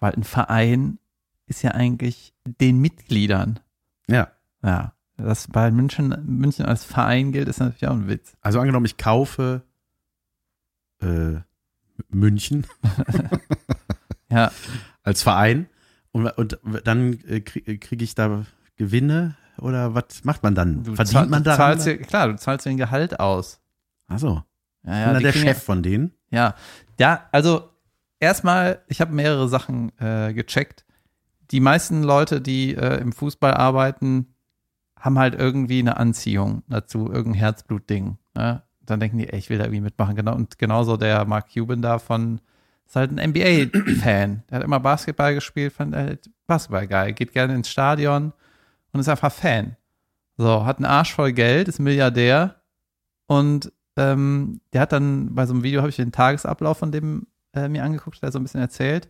Weil 0.00 0.12
ein 0.14 0.24
Verein 0.24 0.98
ist 1.46 1.62
ja 1.62 1.72
eigentlich 1.72 2.34
den 2.44 2.78
Mitgliedern. 2.80 3.60
ja. 4.08 4.28
Ja, 4.64 4.92
dass 5.22 5.48
bei 5.48 5.70
München, 5.70 6.14
München 6.26 6.64
als 6.66 6.84
Verein 6.84 7.32
gilt, 7.32 7.48
ist 7.48 7.60
natürlich 7.60 7.86
auch 7.88 7.92
ein 7.94 8.08
Witz. 8.08 8.34
Also 8.40 8.60
angenommen, 8.60 8.86
ich 8.86 8.96
kaufe 8.96 9.62
äh, 11.00 11.40
München 12.08 12.66
Ja, 14.30 14.50
als 15.02 15.22
Verein 15.22 15.66
und, 16.12 16.26
und 16.38 16.58
dann 16.84 17.18
äh, 17.28 17.40
kriege 17.40 17.78
krieg 17.78 18.00
ich 18.02 18.14
da 18.14 18.44
Gewinne 18.76 19.36
oder 19.58 19.94
was 19.94 20.24
macht 20.24 20.42
man 20.42 20.54
dann? 20.54 20.82
du, 20.84 20.94
Verdient 20.94 21.12
zahl- 21.12 21.26
man 21.28 21.44
da? 21.44 21.56
zahlst 21.56 21.86
dir, 21.86 21.98
klar, 21.98 22.28
du 22.28 22.36
zahlst 22.36 22.64
dir 22.64 22.70
ein 22.70 22.78
Gehalt 22.78 23.20
aus. 23.20 23.60
Achso, 24.08 24.42
Ja, 24.84 24.92
ja, 24.92 25.12
ja, 25.12 25.18
die 25.18 25.24
der 25.24 25.32
Chef 25.32 25.62
von 25.62 25.82
denen. 25.82 26.12
Ja, 26.30 26.54
ja, 26.98 27.28
also 27.30 27.68
erstmal, 28.20 28.80
ich 28.88 29.00
habe 29.02 29.12
mehrere 29.12 29.48
Sachen 29.48 29.92
äh, 29.98 30.32
gecheckt. 30.32 30.86
Die 31.50 31.60
meisten 31.60 32.02
Leute, 32.02 32.40
die 32.40 32.74
äh, 32.74 32.98
im 33.00 33.12
Fußball 33.12 33.52
arbeiten, 33.52 34.31
haben 35.02 35.18
halt 35.18 35.34
irgendwie 35.34 35.80
eine 35.80 35.96
Anziehung 35.96 36.62
dazu, 36.68 37.10
irgendein 37.10 37.40
Herzblutding. 37.40 38.18
Ne? 38.34 38.62
Dann 38.86 39.00
denken 39.00 39.18
die, 39.18 39.28
ey, 39.28 39.38
ich 39.38 39.50
will 39.50 39.58
da 39.58 39.64
irgendwie 39.64 39.80
mitmachen. 39.80 40.14
Genau, 40.14 40.34
und 40.34 40.58
genauso 40.58 40.96
der 40.96 41.24
Mark 41.24 41.52
Cuban 41.52 41.82
davon 41.82 42.40
ist 42.86 42.94
halt 42.94 43.10
ein 43.10 43.30
NBA-Fan. 43.30 44.44
Der 44.50 44.58
hat 44.58 44.64
immer 44.64 44.78
Basketball 44.78 45.34
gespielt, 45.34 45.72
fand 45.72 45.96
halt 45.96 46.30
Basketball 46.46 46.86
geil, 46.86 47.12
geht 47.14 47.32
gerne 47.32 47.54
ins 47.54 47.68
Stadion 47.68 48.32
und 48.92 49.00
ist 49.00 49.08
einfach 49.08 49.32
Fan. 49.32 49.76
So, 50.36 50.64
hat 50.64 50.76
einen 50.76 50.86
Arsch 50.86 51.14
voll 51.14 51.32
Geld, 51.32 51.68
ist 51.68 51.78
Milliardär 51.78 52.62
und 53.26 53.72
ähm, 53.96 54.60
der 54.72 54.82
hat 54.82 54.92
dann 54.92 55.34
bei 55.34 55.46
so 55.46 55.52
einem 55.52 55.62
Video, 55.62 55.80
habe 55.80 55.90
ich 55.90 55.96
den 55.96 56.12
Tagesablauf 56.12 56.78
von 56.78 56.92
dem 56.92 57.26
äh, 57.54 57.68
mir 57.68 57.82
angeguckt, 57.82 58.22
der 58.22 58.32
so 58.32 58.38
ein 58.38 58.42
bisschen 58.42 58.60
erzählt. 58.60 59.08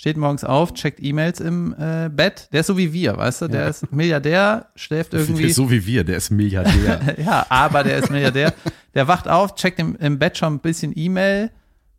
Steht 0.00 0.16
morgens 0.16 0.44
auf, 0.44 0.72
checkt 0.72 0.98
E-Mails 1.02 1.40
im 1.40 1.74
äh, 1.78 2.08
Bett. 2.08 2.48
Der 2.54 2.60
ist 2.60 2.68
so 2.68 2.78
wie 2.78 2.90
wir, 2.94 3.18
weißt 3.18 3.42
du? 3.42 3.48
Der 3.48 3.64
Ja. 3.64 3.68
ist 3.68 3.92
Milliardär, 3.92 4.68
schläft 4.74 5.12
Der 5.12 5.20
irgendwie. 5.20 5.44
ist 5.48 5.56
so 5.56 5.70
wie 5.70 5.84
wir, 5.84 6.04
der 6.04 6.16
ist 6.16 6.30
Milliardär. 6.30 7.16
ja, 7.22 7.44
aber 7.50 7.84
der 7.84 7.98
ist 7.98 8.10
Milliardär. 8.10 8.54
Der 8.94 9.08
wacht 9.08 9.28
auf, 9.28 9.56
checkt 9.56 9.78
im, 9.78 9.96
im 9.96 10.18
Bett 10.18 10.38
schon 10.38 10.54
ein 10.54 10.60
bisschen 10.60 10.94
E-Mail. 10.96 11.50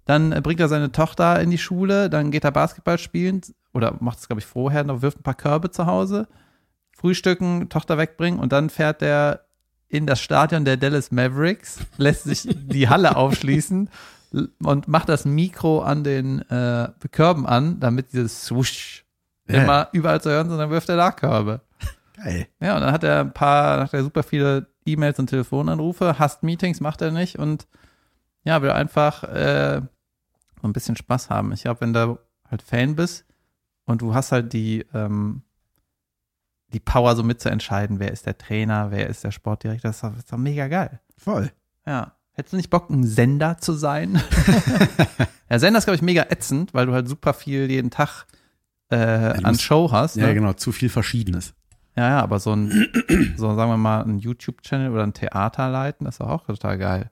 Dann 0.05 0.31
äh, 0.31 0.41
bringt 0.41 0.60
er 0.60 0.67
seine 0.67 0.91
Tochter 0.91 1.39
in 1.41 1.51
die 1.51 1.60
Schule, 1.60 2.10
dann 2.10 2.31
geht 2.31 2.43
er 2.43 2.50
Basketball 2.50 2.98
spielen 2.98 3.41
oder 3.72 3.96
macht 4.00 4.17
es, 4.17 4.27
glaube 4.27 4.39
ich, 4.39 4.48
vorher 4.48 4.84
noch, 4.84 5.03
wirft 5.03 5.20
ein 5.20 5.24
paar 5.24 5.36
Körbe 5.36 5.70
zu 5.70 5.86
Hause, 5.86 6.27
frühstücken, 6.98 7.70
Tochter 7.70 8.00
wegbringen 8.00 8.39
und 8.39 8.51
dann 8.51 8.72
fährt 8.72 9.03
er 9.03 9.41
in 9.89 10.08
das 10.08 10.22
Stadion 10.22 10.65
der 10.65 10.77
Dallas 10.77 11.12
Mavericks, 11.12 11.77
lässt 11.98 12.24
sich 12.24 12.48
die 12.50 12.89
Halle 12.89 13.15
aufschließen 13.15 13.89
und 14.63 14.88
macht 14.88 15.09
das 15.09 15.25
Mikro 15.25 15.81
an 15.81 16.03
den 16.03 16.41
äh, 16.50 16.89
Körben 17.11 17.45
an, 17.45 17.79
damit 17.79 18.13
dieses 18.13 18.45
Swoosh 18.45 19.05
Ja. 19.47 19.63
immer 19.63 19.89
überall 19.91 20.21
zu 20.21 20.29
hören 20.29 20.47
ist 20.47 20.53
und 20.53 20.59
dann 20.59 20.69
wirft 20.69 20.89
er 20.89 20.97
da 20.97 21.11
Körbe. 21.11 21.61
Geil. 22.15 22.47
Ja, 22.59 22.75
und 22.75 22.81
dann 22.81 22.93
hat 22.93 23.03
er 23.03 23.19
ein 23.21 23.33
paar, 23.33 23.81
hat 23.81 23.93
er 23.93 24.03
super 24.03 24.23
viele 24.23 24.67
E-Mails 24.85 25.19
und 25.19 25.27
Telefonanrufe, 25.27 26.17
hasst 26.19 26.43
Meetings, 26.43 26.79
macht 26.79 27.01
er 27.01 27.11
nicht 27.11 27.38
und 27.39 27.67
ja, 28.43 28.61
will 28.61 28.71
einfach 28.71 29.23
äh, 29.23 29.81
so 30.61 30.67
ein 30.67 30.73
bisschen 30.73 30.95
Spaß 30.95 31.29
haben. 31.29 31.51
Ich 31.51 31.63
glaube, 31.63 31.81
wenn 31.81 31.93
du 31.93 32.17
halt 32.50 32.61
Fan 32.61 32.95
bist 32.95 33.25
und 33.85 34.01
du 34.01 34.13
hast 34.13 34.31
halt 34.31 34.53
die, 34.53 34.85
ähm, 34.93 35.41
die 36.73 36.79
Power 36.79 37.15
so 37.15 37.23
mitzuentscheiden, 37.23 38.00
wer 38.00 38.11
ist 38.11 38.25
der 38.25 38.38
Trainer, 38.38 38.91
wer 38.91 39.07
ist 39.07 39.23
der 39.23 39.31
Sportdirektor, 39.31 39.89
das 39.89 39.97
ist 39.97 40.03
doch, 40.03 40.09
das 40.11 40.19
ist 40.19 40.31
doch 40.31 40.38
mega 40.38 40.67
geil. 40.67 41.00
Voll. 41.17 41.51
Ja. 41.85 42.13
Hättest 42.41 42.53
du 42.53 42.57
nicht 42.57 42.71
Bock, 42.71 42.89
ein 42.89 43.03
Sender 43.03 43.60
zu 43.60 43.74
sein? 43.74 44.15
ja, 45.51 45.60
Sender 45.60 45.77
ist, 45.77 45.83
glaube 45.86 45.98
ich, 45.98 46.01
mega 46.01 46.24
ätzend, 46.24 46.74
weil 46.74 46.88
du 46.88 46.93
halt 46.93 47.07
super 47.07 47.36
viel 47.36 47.69
jeden 47.69 47.91
Tag 47.91 48.25
äh, 48.89 48.98
du 48.98 49.45
an 49.45 49.51
musst- 49.51 49.62
Show 49.62 49.91
hast. 49.91 50.15
Ja, 50.15 50.25
ne? 50.25 50.33
genau. 50.33 50.53
Zu 50.53 50.71
viel 50.71 50.89
Verschiedenes. 50.89 51.53
Ja, 51.95 52.10
ja, 52.10 52.19
aber 52.19 52.39
so 52.39 52.53
ein, 52.53 52.88
so 53.38 53.53
sagen 53.53 53.69
wir 53.69 53.77
mal, 53.77 54.01
ein 54.01 54.17
YouTube-Channel 54.17 54.89
oder 54.91 55.03
ein 55.03 55.13
Theater 55.13 55.69
leiten, 55.69 56.05
das 56.05 56.15
ist 56.15 56.21
auch 56.21 56.48
total 56.48 56.79
geil. 56.79 57.12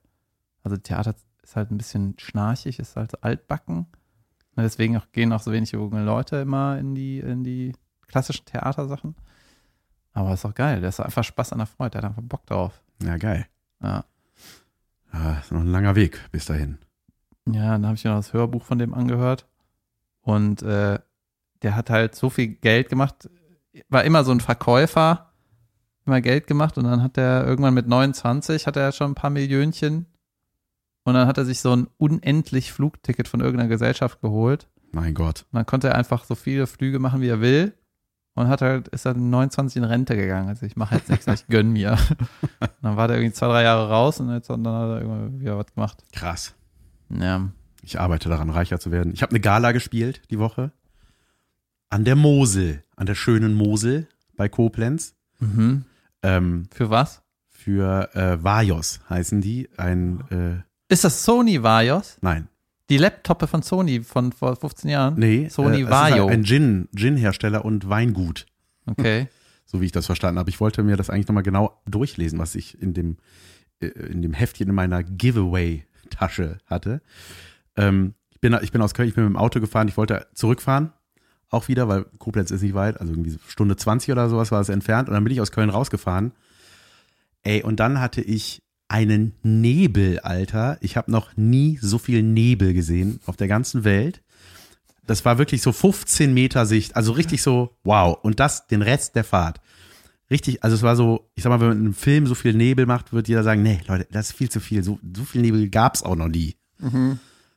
Also 0.63 0.77
Theater 0.77 1.13
ist 1.43 1.55
halt 1.55 1.69
ein 1.69 1.77
bisschen 1.77 2.15
schnarchig, 2.17 2.79
ist 2.79 2.95
halt 2.95 3.11
so 3.11 3.17
altbacken. 3.21 3.85
Und 4.55 4.63
deswegen 4.63 4.97
auch, 4.97 5.11
gehen 5.11 5.31
auch 5.31 5.41
so 5.43 5.51
wenig 5.51 5.73
junge 5.73 6.03
Leute 6.03 6.37
immer 6.37 6.79
in 6.79 6.95
die, 6.95 7.19
in 7.19 7.43
die 7.43 7.73
klassischen 8.07 8.45
Theatersachen. 8.45 9.13
Aber 10.13 10.33
ist 10.33 10.43
auch 10.43 10.55
geil, 10.55 10.79
der 10.79 10.89
ist 10.89 10.99
einfach 10.99 11.23
Spaß 11.23 11.51
an 11.51 11.59
der 11.59 11.67
Freude, 11.67 11.91
der 11.91 12.01
hat 12.01 12.09
einfach 12.09 12.23
Bock 12.23 12.47
drauf. 12.47 12.81
Ja, 13.03 13.17
geil. 13.17 13.45
Ja. 13.83 14.05
Ja, 15.13 15.39
ist 15.39 15.51
noch 15.51 15.61
ein 15.61 15.67
langer 15.67 15.95
Weg 15.95 16.19
bis 16.31 16.45
dahin. 16.45 16.77
Ja, 17.47 17.71
dann 17.71 17.85
habe 17.85 17.95
ich 17.95 18.03
mir 18.03 18.11
noch 18.11 18.17
das 18.17 18.33
Hörbuch 18.33 18.63
von 18.63 18.77
dem 18.77 18.93
angehört. 18.93 19.47
Und 20.21 20.61
äh, 20.61 20.99
der 21.61 21.75
hat 21.75 21.89
halt 21.89 22.15
so 22.15 22.29
viel 22.29 22.47
Geld 22.47 22.89
gemacht, 22.89 23.29
war 23.89 24.03
immer 24.03 24.23
so 24.23 24.31
ein 24.31 24.39
Verkäufer, 24.39 25.33
immer 26.05 26.21
Geld 26.21 26.47
gemacht 26.47 26.77
und 26.77 26.85
dann 26.85 27.03
hat 27.03 27.17
er 27.17 27.45
irgendwann 27.45 27.73
mit 27.73 27.87
29 27.87 28.67
hat 28.67 28.75
er 28.75 28.91
schon 28.91 29.11
ein 29.11 29.15
paar 29.15 29.29
Millionchen 29.29 30.07
und 31.03 31.13
dann 31.13 31.27
hat 31.27 31.37
er 31.37 31.45
sich 31.45 31.59
so 31.59 31.75
ein 31.75 31.87
unendlich 31.97 32.71
Flugticket 32.71 33.27
von 33.27 33.41
irgendeiner 33.41 33.69
Gesellschaft 33.69 34.21
geholt. 34.21 34.69
Mein 34.91 35.13
Gott. 35.13 35.45
Und 35.51 35.57
dann 35.57 35.65
konnte 35.65 35.89
er 35.89 35.95
einfach 35.95 36.23
so 36.23 36.35
viele 36.35 36.67
Flüge 36.67 36.99
machen, 36.99 37.21
wie 37.21 37.27
er 37.27 37.41
will. 37.41 37.73
Und 38.35 38.47
hat 38.47 38.61
halt, 38.61 38.87
ist 38.89 39.05
dann 39.05 39.29
29 39.29 39.77
in 39.77 39.83
Rente 39.83 40.15
gegangen. 40.15 40.47
Also 40.47 40.65
ich 40.65 40.75
mache 40.77 40.95
jetzt 40.95 41.09
nichts, 41.09 41.27
ich 41.27 41.47
gönn 41.47 41.71
mir. 41.71 41.97
Und 42.59 42.69
dann 42.81 42.95
war 42.95 43.07
der 43.07 43.17
irgendwie 43.17 43.33
zwei, 43.33 43.47
drei 43.47 43.63
Jahre 43.63 43.89
raus 43.89 44.19
und 44.19 44.31
jetzt, 44.33 44.49
dann 44.49 44.65
hat 44.65 44.89
er 44.89 45.01
irgendwann 45.01 45.39
wieder 45.39 45.57
was 45.57 45.73
gemacht. 45.73 46.03
Krass. 46.13 46.53
Ja. 47.09 47.49
Ich 47.81 47.99
arbeite 47.99 48.29
daran, 48.29 48.49
reicher 48.49 48.79
zu 48.79 48.91
werden. 48.91 49.13
Ich 49.13 49.21
habe 49.23 49.31
eine 49.31 49.39
Gala 49.39 49.71
gespielt 49.71 50.21
die 50.29 50.39
Woche. 50.39 50.71
An 51.89 52.05
der 52.05 52.15
Mosel. 52.15 52.83
An 52.95 53.07
der 53.07 53.15
schönen 53.15 53.55
Mosel 53.55 54.07
bei 54.37 54.47
Koblenz. 54.47 55.15
Mhm. 55.39 55.85
Ähm, 56.21 56.67
Für 56.71 56.89
was? 56.89 57.21
für 57.49 58.15
äh, 58.15 58.41
Vajos 58.41 59.01
heißen 59.09 59.41
die. 59.41 59.69
Ein, 59.75 60.23
äh, 60.31 60.93
Ist 60.93 61.03
das 61.03 61.23
Sony 61.25 61.61
Vajos? 61.61 62.17
nein. 62.21 62.47
Die 62.89 62.97
Laptoppe 62.97 63.47
von 63.47 63.61
Sony 63.61 64.01
von 64.01 64.31
vor 64.31 64.55
15 64.55 64.89
Jahren? 64.89 65.15
Nee. 65.17 65.47
Sony 65.49 65.81
äh, 65.81 65.89
Vajo. 65.89 66.27
Ist 66.27 66.33
ein 66.33 66.43
Gin, 66.43 66.89
Gin-Hersteller 66.95 67.63
und 67.63 67.89
Weingut. 67.89 68.45
Okay. 68.85 69.27
So 69.71 69.81
wie 69.81 69.85
ich 69.85 69.91
das 69.91 70.07
verstanden 70.07 70.39
habe. 70.39 70.49
Ich 70.49 70.59
wollte 70.59 70.81
mir 70.81 70.97
das 70.97 71.11
eigentlich 71.11 71.27
nochmal 71.27 71.43
genau 71.43 71.79
durchlesen, 71.85 72.39
was 72.39 72.55
ich 72.55 72.81
in 72.81 72.95
dem, 72.95 73.17
äh, 73.79 73.85
in 73.85 74.23
dem 74.23 74.33
Heftchen 74.33 74.67
in 74.67 74.73
meiner 74.73 75.03
Giveaway-Tasche 75.03 76.57
hatte. 76.65 77.03
Ähm, 77.77 78.15
ich, 78.31 78.39
bin, 78.39 78.57
ich 78.63 78.71
bin 78.71 78.81
aus 78.81 78.95
Köln, 78.95 79.09
ich 79.09 79.13
bin 79.13 79.25
mit 79.25 79.33
dem 79.33 79.37
Auto 79.37 79.59
gefahren, 79.59 79.87
ich 79.87 79.95
wollte 79.95 80.25
zurückfahren. 80.33 80.91
Auch 81.51 81.67
wieder, 81.67 81.87
weil 81.87 82.05
Koblenz 82.17 82.49
ist 82.49 82.63
nicht 82.63 82.73
weit, 82.73 82.99
also 82.99 83.13
irgendwie 83.13 83.37
Stunde 83.47 83.75
20 83.75 84.11
oder 84.11 84.27
sowas 84.27 84.51
war 84.51 84.59
es 84.59 84.69
entfernt. 84.69 85.07
Und 85.07 85.13
dann 85.13 85.23
bin 85.23 85.33
ich 85.33 85.39
aus 85.39 85.51
Köln 85.51 85.69
rausgefahren. 85.69 86.31
Ey, 87.43 87.61
und 87.61 87.79
dann 87.79 88.01
hatte 88.01 88.21
ich 88.21 88.63
einen 88.89 89.33
Nebel, 89.43 90.19
Alter. 90.19 90.77
Ich 90.81 90.97
habe 90.97 91.11
noch 91.11 91.37
nie 91.37 91.77
so 91.81 91.97
viel 91.97 92.23
Nebel 92.23 92.73
gesehen 92.73 93.19
auf 93.25 93.37
der 93.37 93.47
ganzen 93.47 93.83
Welt. 93.83 94.21
Das 95.05 95.25
war 95.25 95.37
wirklich 95.37 95.61
so 95.61 95.71
15 95.71 96.33
Meter 96.33 96.65
Sicht, 96.65 96.95
also 96.95 97.13
richtig 97.13 97.41
so, 97.41 97.77
wow. 97.83 98.17
Und 98.21 98.39
das 98.39 98.67
den 98.67 98.81
Rest 98.81 99.15
der 99.15 99.23
Fahrt. 99.23 99.61
Richtig, 100.29 100.63
also 100.63 100.75
es 100.75 100.83
war 100.83 100.95
so, 100.95 101.31
ich 101.33 101.41
sag 101.41 101.49
mal, 101.49 101.59
wenn 101.59 101.69
man 101.69 101.77
in 101.77 101.85
einem 101.85 101.93
Film 101.95 102.27
so 102.27 102.35
viel 102.35 102.53
Nebel 102.53 102.85
macht, 102.85 103.13
wird 103.13 103.27
jeder 103.27 103.43
sagen, 103.43 103.63
nee, 103.63 103.79
Leute, 103.87 104.07
das 104.11 104.29
ist 104.29 104.35
viel 104.35 104.49
zu 104.49 104.59
viel. 104.59 104.83
So, 104.83 104.99
so 105.15 105.23
viel 105.23 105.41
Nebel 105.41 105.69
gab's 105.69 106.03
auch 106.03 106.15
noch 106.15 106.27
nie. 106.27 106.55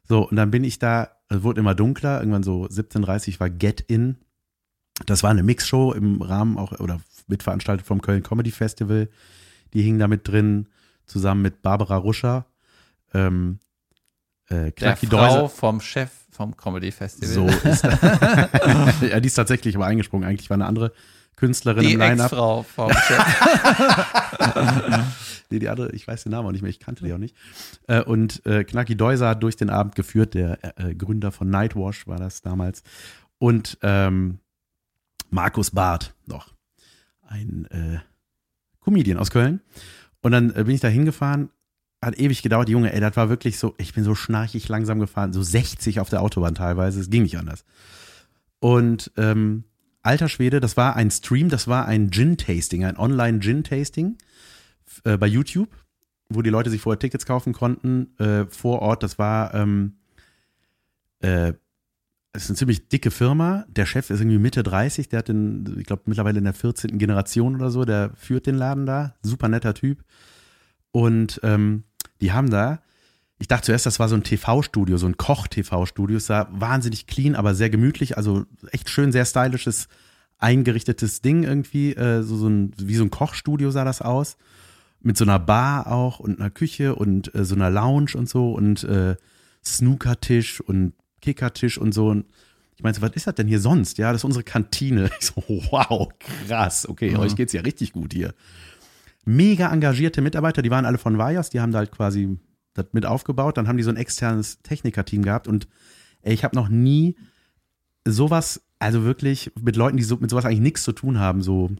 So, 0.08 0.28
und 0.28 0.36
dann 0.36 0.50
bin 0.50 0.64
ich 0.64 0.78
da, 0.78 1.10
es 1.28 1.42
wurde 1.42 1.60
immer 1.60 1.74
dunkler, 1.74 2.20
irgendwann 2.20 2.42
so 2.42 2.64
17.30 2.64 3.40
war 3.40 3.50
Get 3.50 3.80
In. 3.82 4.16
Das 5.06 5.22
war 5.22 5.30
eine 5.30 5.42
Mixshow 5.42 5.92
im 5.92 6.22
Rahmen 6.22 6.56
auch, 6.56 6.78
oder 6.80 7.00
mitveranstaltet 7.26 7.86
vom 7.86 8.00
Köln 8.02 8.22
Comedy 8.22 8.50
Festival. 8.50 9.10
Die 9.74 9.82
hingen 9.82 9.98
da 9.98 10.08
mit 10.08 10.26
drin, 10.26 10.68
zusammen 11.06 11.42
mit 11.42 11.62
Barbara 11.62 11.96
Ruscher, 11.96 12.46
ähm, 13.14 13.58
äh, 14.48 14.54
Der 14.54 14.72
Knacki 14.72 15.06
Frau 15.06 15.16
Deuser. 15.16 15.48
vom 15.48 15.80
Chef 15.80 16.10
vom 16.30 16.56
Comedy 16.56 16.90
Festival. 16.90 17.28
So 17.28 17.46
ist 17.68 17.82
ja, 17.84 19.20
die 19.20 19.26
ist 19.26 19.34
tatsächlich 19.34 19.76
aber 19.76 19.86
eingesprungen. 19.86 20.26
Eigentlich 20.28 20.48
war 20.48 20.54
eine 20.54 20.66
andere 20.66 20.92
Künstlerin 21.36 21.82
Die 21.82 21.92
im 21.92 22.00
Line-Up. 22.00 22.32
Ex-Frau 22.32 22.62
vom 22.62 22.90
Chef. 23.06 23.24
Nee, 25.50 25.58
die 25.58 25.68
andere, 25.68 25.92
ich 25.92 26.06
weiß 26.06 26.22
den 26.22 26.32
Namen 26.32 26.48
auch 26.48 26.52
nicht 26.52 26.62
mehr, 26.62 26.70
ich 26.70 26.80
kannte 26.80 27.04
die 27.04 27.12
auch 27.12 27.18
nicht. 27.18 27.36
Äh, 27.86 28.02
und 28.02 28.44
äh, 28.46 28.64
Knacki 28.64 28.96
Deuser 28.96 29.28
hat 29.30 29.42
durch 29.42 29.56
den 29.56 29.68
Abend 29.68 29.94
geführt, 29.94 30.34
der 30.34 30.58
äh, 30.78 30.94
Gründer 30.94 31.30
von 31.32 31.50
Nightwash 31.50 32.06
war 32.06 32.16
das 32.18 32.40
damals. 32.40 32.82
Und 33.38 33.76
ähm, 33.82 34.38
Markus 35.30 35.70
Barth 35.72 36.14
noch, 36.26 36.54
ein 37.26 37.66
äh, 37.70 37.98
Comedian 38.80 39.18
aus 39.18 39.30
Köln. 39.30 39.60
Und 40.22 40.32
dann 40.32 40.50
äh, 40.50 40.64
bin 40.64 40.74
ich 40.74 40.80
da 40.80 40.88
hingefahren, 40.88 41.50
hat 42.00 42.18
ewig 42.18 42.42
gedauert, 42.42 42.68
die 42.68 42.72
Junge, 42.72 42.92
ey, 42.92 43.00
das 43.00 43.16
war 43.16 43.28
wirklich 43.28 43.58
so, 43.58 43.74
ich 43.78 43.92
bin 43.94 44.04
so 44.04 44.14
schnarchig 44.14 44.68
langsam 44.68 44.98
gefahren, 44.98 45.32
so 45.32 45.42
60 45.42 46.00
auf 46.00 46.08
der 46.08 46.22
Autobahn 46.22 46.54
teilweise, 46.54 47.00
es 47.00 47.10
ging 47.10 47.22
nicht 47.22 47.38
anders. 47.38 47.64
Und 48.60 49.10
ähm, 49.16 49.64
alter 50.02 50.28
Schwede, 50.28 50.60
das 50.60 50.76
war 50.76 50.96
ein 50.96 51.10
Stream, 51.10 51.48
das 51.48 51.68
war 51.68 51.86
ein 51.86 52.10
Gin-Tasting, 52.10 52.84
ein 52.84 52.96
Online-Gin-Tasting 52.96 54.18
äh, 55.04 55.16
bei 55.16 55.26
YouTube, 55.26 55.70
wo 56.28 56.42
die 56.42 56.50
Leute 56.50 56.70
sich 56.70 56.80
vorher 56.80 56.98
Tickets 56.98 57.26
kaufen 57.26 57.52
konnten, 57.52 58.16
äh, 58.18 58.46
vor 58.46 58.80
Ort. 58.80 59.02
Das 59.02 59.18
war, 59.18 59.54
ähm, 59.54 59.94
äh, 61.20 61.52
ist 62.34 62.48
eine 62.48 62.56
ziemlich 62.56 62.88
dicke 62.88 63.10
Firma. 63.10 63.64
Der 63.68 63.86
Chef 63.86 64.10
ist 64.10 64.20
irgendwie 64.20 64.38
Mitte 64.38 64.62
30, 64.62 65.08
der 65.08 65.20
hat 65.20 65.28
den, 65.28 65.76
ich 65.78 65.86
glaube, 65.86 66.02
mittlerweile 66.06 66.38
in 66.38 66.44
der 66.44 66.54
14. 66.54 66.98
Generation 66.98 67.56
oder 67.56 67.70
so, 67.70 67.84
der 67.84 68.12
führt 68.16 68.46
den 68.46 68.56
Laden 68.56 68.86
da. 68.86 69.14
Super 69.22 69.48
netter 69.48 69.74
Typ. 69.74 70.02
Und 70.92 71.40
ähm, 71.42 71.84
die 72.20 72.32
haben 72.32 72.50
da, 72.50 72.80
ich 73.42 73.48
dachte 73.48 73.66
zuerst, 73.66 73.86
das 73.86 73.98
war 73.98 74.08
so 74.08 74.14
ein 74.14 74.22
TV-Studio, 74.22 74.96
so 74.98 75.06
ein 75.06 75.16
Koch-TV-Studio. 75.16 76.16
Es 76.16 76.26
sah 76.26 76.48
wahnsinnig 76.52 77.08
clean, 77.08 77.34
aber 77.34 77.56
sehr 77.56 77.70
gemütlich, 77.70 78.16
also 78.16 78.44
echt 78.70 78.88
schön, 78.88 79.10
sehr 79.10 79.24
stylisches, 79.24 79.88
eingerichtetes 80.38 81.22
Ding 81.22 81.42
irgendwie. 81.42 81.92
Äh, 81.94 82.22
so, 82.22 82.36
so 82.36 82.48
ein, 82.48 82.72
wie 82.78 82.94
so 82.94 83.02
ein 83.02 83.10
Kochstudio 83.10 83.72
sah 83.72 83.84
das 83.84 84.00
aus. 84.00 84.36
Mit 85.00 85.16
so 85.16 85.24
einer 85.24 85.40
Bar 85.40 85.88
auch 85.88 86.20
und 86.20 86.38
einer 86.38 86.50
Küche 86.50 86.94
und 86.94 87.34
äh, 87.34 87.44
so 87.44 87.56
einer 87.56 87.68
Lounge 87.68 88.12
und 88.14 88.28
so 88.28 88.52
und 88.52 88.84
äh, 88.84 89.16
Snookertisch 89.64 90.60
und 90.60 90.94
Kickertisch 91.22 91.78
und 91.78 91.92
so. 91.94 92.08
Und 92.08 92.26
ich 92.76 92.82
meinte, 92.82 93.00
so, 93.00 93.06
was 93.06 93.14
ist 93.16 93.26
das 93.26 93.34
denn 93.36 93.48
hier 93.48 93.60
sonst? 93.60 93.96
Ja, 93.96 94.12
das 94.12 94.20
ist 94.20 94.24
unsere 94.24 94.44
Kantine. 94.44 95.08
Ich 95.20 95.26
so, 95.26 95.42
wow, 95.70 96.08
krass. 96.18 96.86
Okay, 96.86 97.10
Mhm. 97.12 97.16
euch 97.20 97.34
geht's 97.36 97.54
ja 97.54 97.62
richtig 97.62 97.92
gut 97.92 98.12
hier. 98.12 98.34
Mega 99.24 99.72
engagierte 99.72 100.20
Mitarbeiter, 100.20 100.62
die 100.62 100.70
waren 100.70 100.84
alle 100.84 100.98
von 100.98 101.16
Vajos, 101.16 101.48
die 101.48 101.60
haben 101.60 101.72
da 101.72 101.78
halt 101.78 101.92
quasi 101.92 102.36
das 102.74 102.86
mit 102.92 103.06
aufgebaut. 103.06 103.56
Dann 103.56 103.68
haben 103.68 103.76
die 103.76 103.82
so 103.84 103.90
ein 103.90 103.96
externes 103.96 104.58
Technikerteam 104.62 105.22
gehabt 105.22 105.46
und 105.48 105.68
ey, 106.22 106.34
ich 106.34 106.42
habe 106.44 106.56
noch 106.56 106.68
nie 106.68 107.16
sowas, 108.04 108.60
also 108.80 109.04
wirklich 109.04 109.52
mit 109.60 109.76
Leuten, 109.76 109.96
die 109.96 110.02
so, 110.02 110.16
mit 110.16 110.28
sowas 110.30 110.44
eigentlich 110.44 110.60
nichts 110.60 110.82
zu 110.82 110.92
tun 110.92 111.18
haben, 111.20 111.42
so 111.42 111.70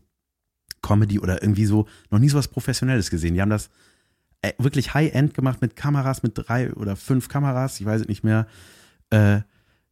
Comedy 0.83 1.18
oder 1.18 1.42
irgendwie 1.42 1.64
so, 1.66 1.87
noch 2.11 2.18
nie 2.20 2.28
sowas 2.28 2.46
Professionelles 2.48 3.11
gesehen. 3.11 3.35
Die 3.35 3.40
haben 3.40 3.50
das 3.50 3.70
äh, 4.42 4.52
wirklich 4.59 4.94
High-End 4.94 5.35
gemacht 5.35 5.61
mit 5.61 5.74
Kameras, 5.74 6.22
mit 6.22 6.33
drei 6.37 6.72
oder 6.74 6.94
fünf 6.96 7.28
Kameras, 7.28 7.81
ich 7.81 7.87
weiß 7.87 8.02
es 8.02 8.09
nicht 8.09 8.22
mehr. 8.24 8.46
Äh, 9.12 9.42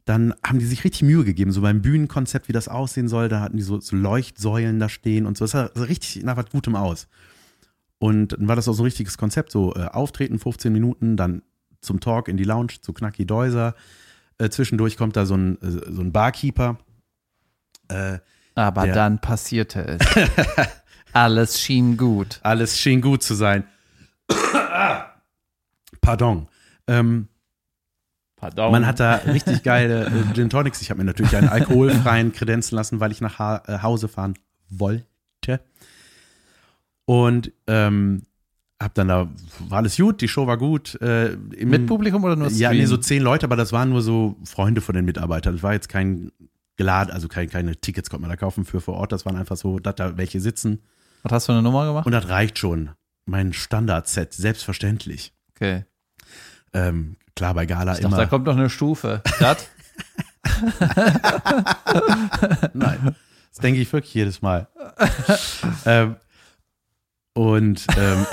dann 0.07 0.35
haben 0.45 0.59
die 0.59 0.65
sich 0.67 0.83
richtig 0.83 1.03
Mühe 1.03 1.25
gegeben, 1.25 1.53
so 1.53 1.61
beim 1.61 1.83
Bühnenkonzept, 1.83 2.49
wie 2.49 2.53
das 2.53 2.69
aussehen 2.69 3.07
soll. 3.07 3.29
Da 3.29 3.41
hatten 3.41 3.57
die 3.59 3.63
so, 3.63 3.79
so 3.81 3.95
Leuchtsäulen 3.95 4.81
da 4.81 4.89
stehen 4.89 5.27
und 5.27 5.37
so. 5.37 5.45
Das 5.45 5.53
sah, 5.53 5.71
sah 5.75 5.85
richtig 5.85 6.23
nach 6.25 6.37
was 6.37 6.47
Gutem 6.51 6.75
aus. 6.75 7.07
Und 7.99 8.33
dann 8.33 8.49
war 8.49 8.57
das 8.57 8.67
auch 8.67 8.73
so 8.73 8.83
ein 8.83 8.87
richtiges 8.87 9.19
Konzept, 9.19 9.53
so 9.53 9.75
äh, 9.77 9.85
Auftreten 9.85 10.39
15 10.39 10.73
Minuten, 10.73 11.17
dann 11.17 11.43
zum 11.83 12.01
Talk 12.01 12.29
in 12.29 12.37
die 12.39 12.45
Lounge 12.45 12.73
zu 12.81 12.93
Knacki 12.93 13.27
Deuser. 13.27 13.75
Äh, 14.39 14.49
zwischendurch 14.49 14.97
kommt 14.97 15.17
da 15.17 15.27
so 15.27 15.35
ein, 15.37 15.61
äh, 15.63 15.71
so 15.93 16.01
ein 16.01 16.11
Barkeeper. 16.13 16.79
Äh, 17.89 18.19
Aber 18.55 18.85
Der- 18.87 18.95
dann 18.95 19.21
passierte 19.21 19.81
es. 19.87 20.01
Alles 21.13 21.61
schien 21.61 21.97
gut. 21.97 22.39
alles 22.43 22.79
schien 22.79 23.01
gut 23.01 23.23
zu 23.23 23.35
sein. 23.35 23.65
Pardon. 26.01 26.49
Ähm, 26.87 27.29
Pardon. 28.41 28.73
Man 28.73 28.87
hat 28.87 29.01
da 29.01 29.17
richtig 29.17 29.63
geile 29.63 30.07
äh, 30.07 30.35
Gin 30.35 30.49
Tonics. 30.49 30.81
Ich 30.81 30.91
habe 30.91 30.99
mir 30.99 31.05
natürlich 31.05 31.37
einen 31.37 31.49
alkoholfreien 31.49 32.33
kredenzen 32.35 32.75
lassen, 32.77 32.99
weil 33.01 33.13
ich 33.13 33.21
nach 33.21 33.39
ha 33.39 33.63
äh, 33.67 33.79
Hause 33.83 34.09
fahren 34.09 34.35
wollte. 34.71 35.05
Und 37.05 37.53
ähm, 37.67 38.23
hab 38.81 38.95
dann 38.95 39.09
da, 39.09 39.29
war 39.69 39.79
alles 39.79 39.97
gut, 39.97 40.21
die 40.21 40.29
Show 40.29 40.47
war 40.47 40.57
gut. 40.57 40.95
Äh, 41.01 41.33
im, 41.33 41.69
Mit 41.69 41.87
Publikum 41.87 42.23
oder 42.25 42.37
nur 42.37 42.49
Ja, 42.49 42.69
Stream? 42.69 42.81
nee, 42.81 42.87
so 42.87 42.97
zehn 42.97 43.21
Leute, 43.23 43.47
aber 43.47 43.57
das 43.57 43.73
waren 43.73 43.91
nur 43.91 44.01
so 44.01 44.37
Freunde 44.45 44.81
von 44.81 44.95
den 44.95 45.05
Mitarbeitern. 45.05 45.55
Das 45.55 45.63
war 45.63 45.73
jetzt 45.73 45.89
kein 45.89 46.31
geladen, 46.77 47.13
also 47.13 47.29
kein, 47.29 47.51
keine 47.51 47.77
Tickets 47.77 48.09
konnte 48.09 48.23
man 48.23 48.31
da 48.31 48.37
kaufen 48.37 48.65
für 48.65 48.81
vor 48.81 48.95
Ort. 48.95 49.13
Das 49.13 49.27
waren 49.27 49.37
einfach 49.37 49.57
so, 49.57 49.81
dass 49.81 49.97
da 49.97 50.17
welche 50.17 50.41
sitzen. 50.41 50.81
Was 51.25 51.33
hast 51.33 51.49
du 51.49 51.53
für 51.53 51.59
eine 51.59 51.63
Nummer 51.63 51.85
gemacht? 51.85 52.07
Und 52.07 52.13
das 52.13 52.29
reicht 52.29 52.59
schon. 52.59 52.91
Mein 53.27 53.53
Standard-Set, 53.53 54.33
selbstverständlich. 54.33 55.35
Okay. 55.55 55.85
Ähm, 56.73 57.17
klar, 57.37 57.55
bei 57.55 57.67
Gala 57.67 57.93
Ich 57.93 57.99
dachte, 58.01 58.07
immer. 58.09 58.17
da 58.17 58.27
kommt 58.27 58.47
noch 58.47 58.57
eine 58.57 58.71
Stufe. 58.71 59.23
Das? 59.39 59.67
Nein, 62.75 63.15
das 63.51 63.59
denke 63.63 63.81
ich 63.81 63.93
wirklich 63.93 64.15
jedes 64.15 64.43
Mal. 64.43 64.69
ähm, 65.87 66.17
und 67.35 67.87
ähm, 67.97 68.27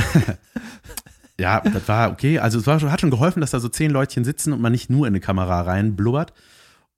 ja, 1.39 1.61
das 1.61 1.87
war 1.87 2.11
okay. 2.11 2.39
Also 2.39 2.59
es 2.59 2.67
war, 2.67 2.79
schon- 2.79 2.91
hat 2.91 3.01
schon 3.01 3.11
geholfen, 3.11 3.41
dass 3.41 3.51
da 3.51 3.59
so 3.59 3.69
zehn 3.69 3.91
Leutchen 3.91 4.23
sitzen 4.23 4.53
und 4.53 4.61
man 4.61 4.71
nicht 4.71 4.89
nur 4.89 5.05
in 5.07 5.11
eine 5.11 5.19
Kamera 5.19 5.61
reinblubbert. 5.61 6.33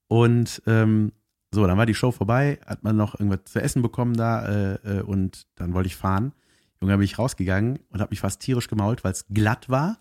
Und 0.08 0.62
ähm, 0.66 1.12
so, 1.52 1.66
dann 1.66 1.78
war 1.78 1.86
die 1.86 1.94
Show 1.94 2.10
vorbei, 2.12 2.58
hat 2.66 2.82
man 2.84 2.96
noch 2.96 3.18
irgendwas 3.18 3.44
zu 3.52 3.60
essen 3.60 3.82
bekommen 3.82 4.14
da 4.16 4.46
äh, 4.46 4.74
äh, 4.98 5.00
und 5.02 5.46
dann 5.56 5.74
wollte 5.74 5.88
ich 5.88 5.96
fahren. 5.96 6.32
Junge, 6.80 6.96
bin 6.96 7.04
ich 7.04 7.18
rausgegangen 7.18 7.78
und 7.90 8.00
habe 8.00 8.10
mich 8.10 8.20
fast 8.20 8.40
tierisch 8.40 8.68
gemault, 8.68 9.04
weil 9.04 9.12
es 9.12 9.26
glatt 9.28 9.68
war. 9.68 9.98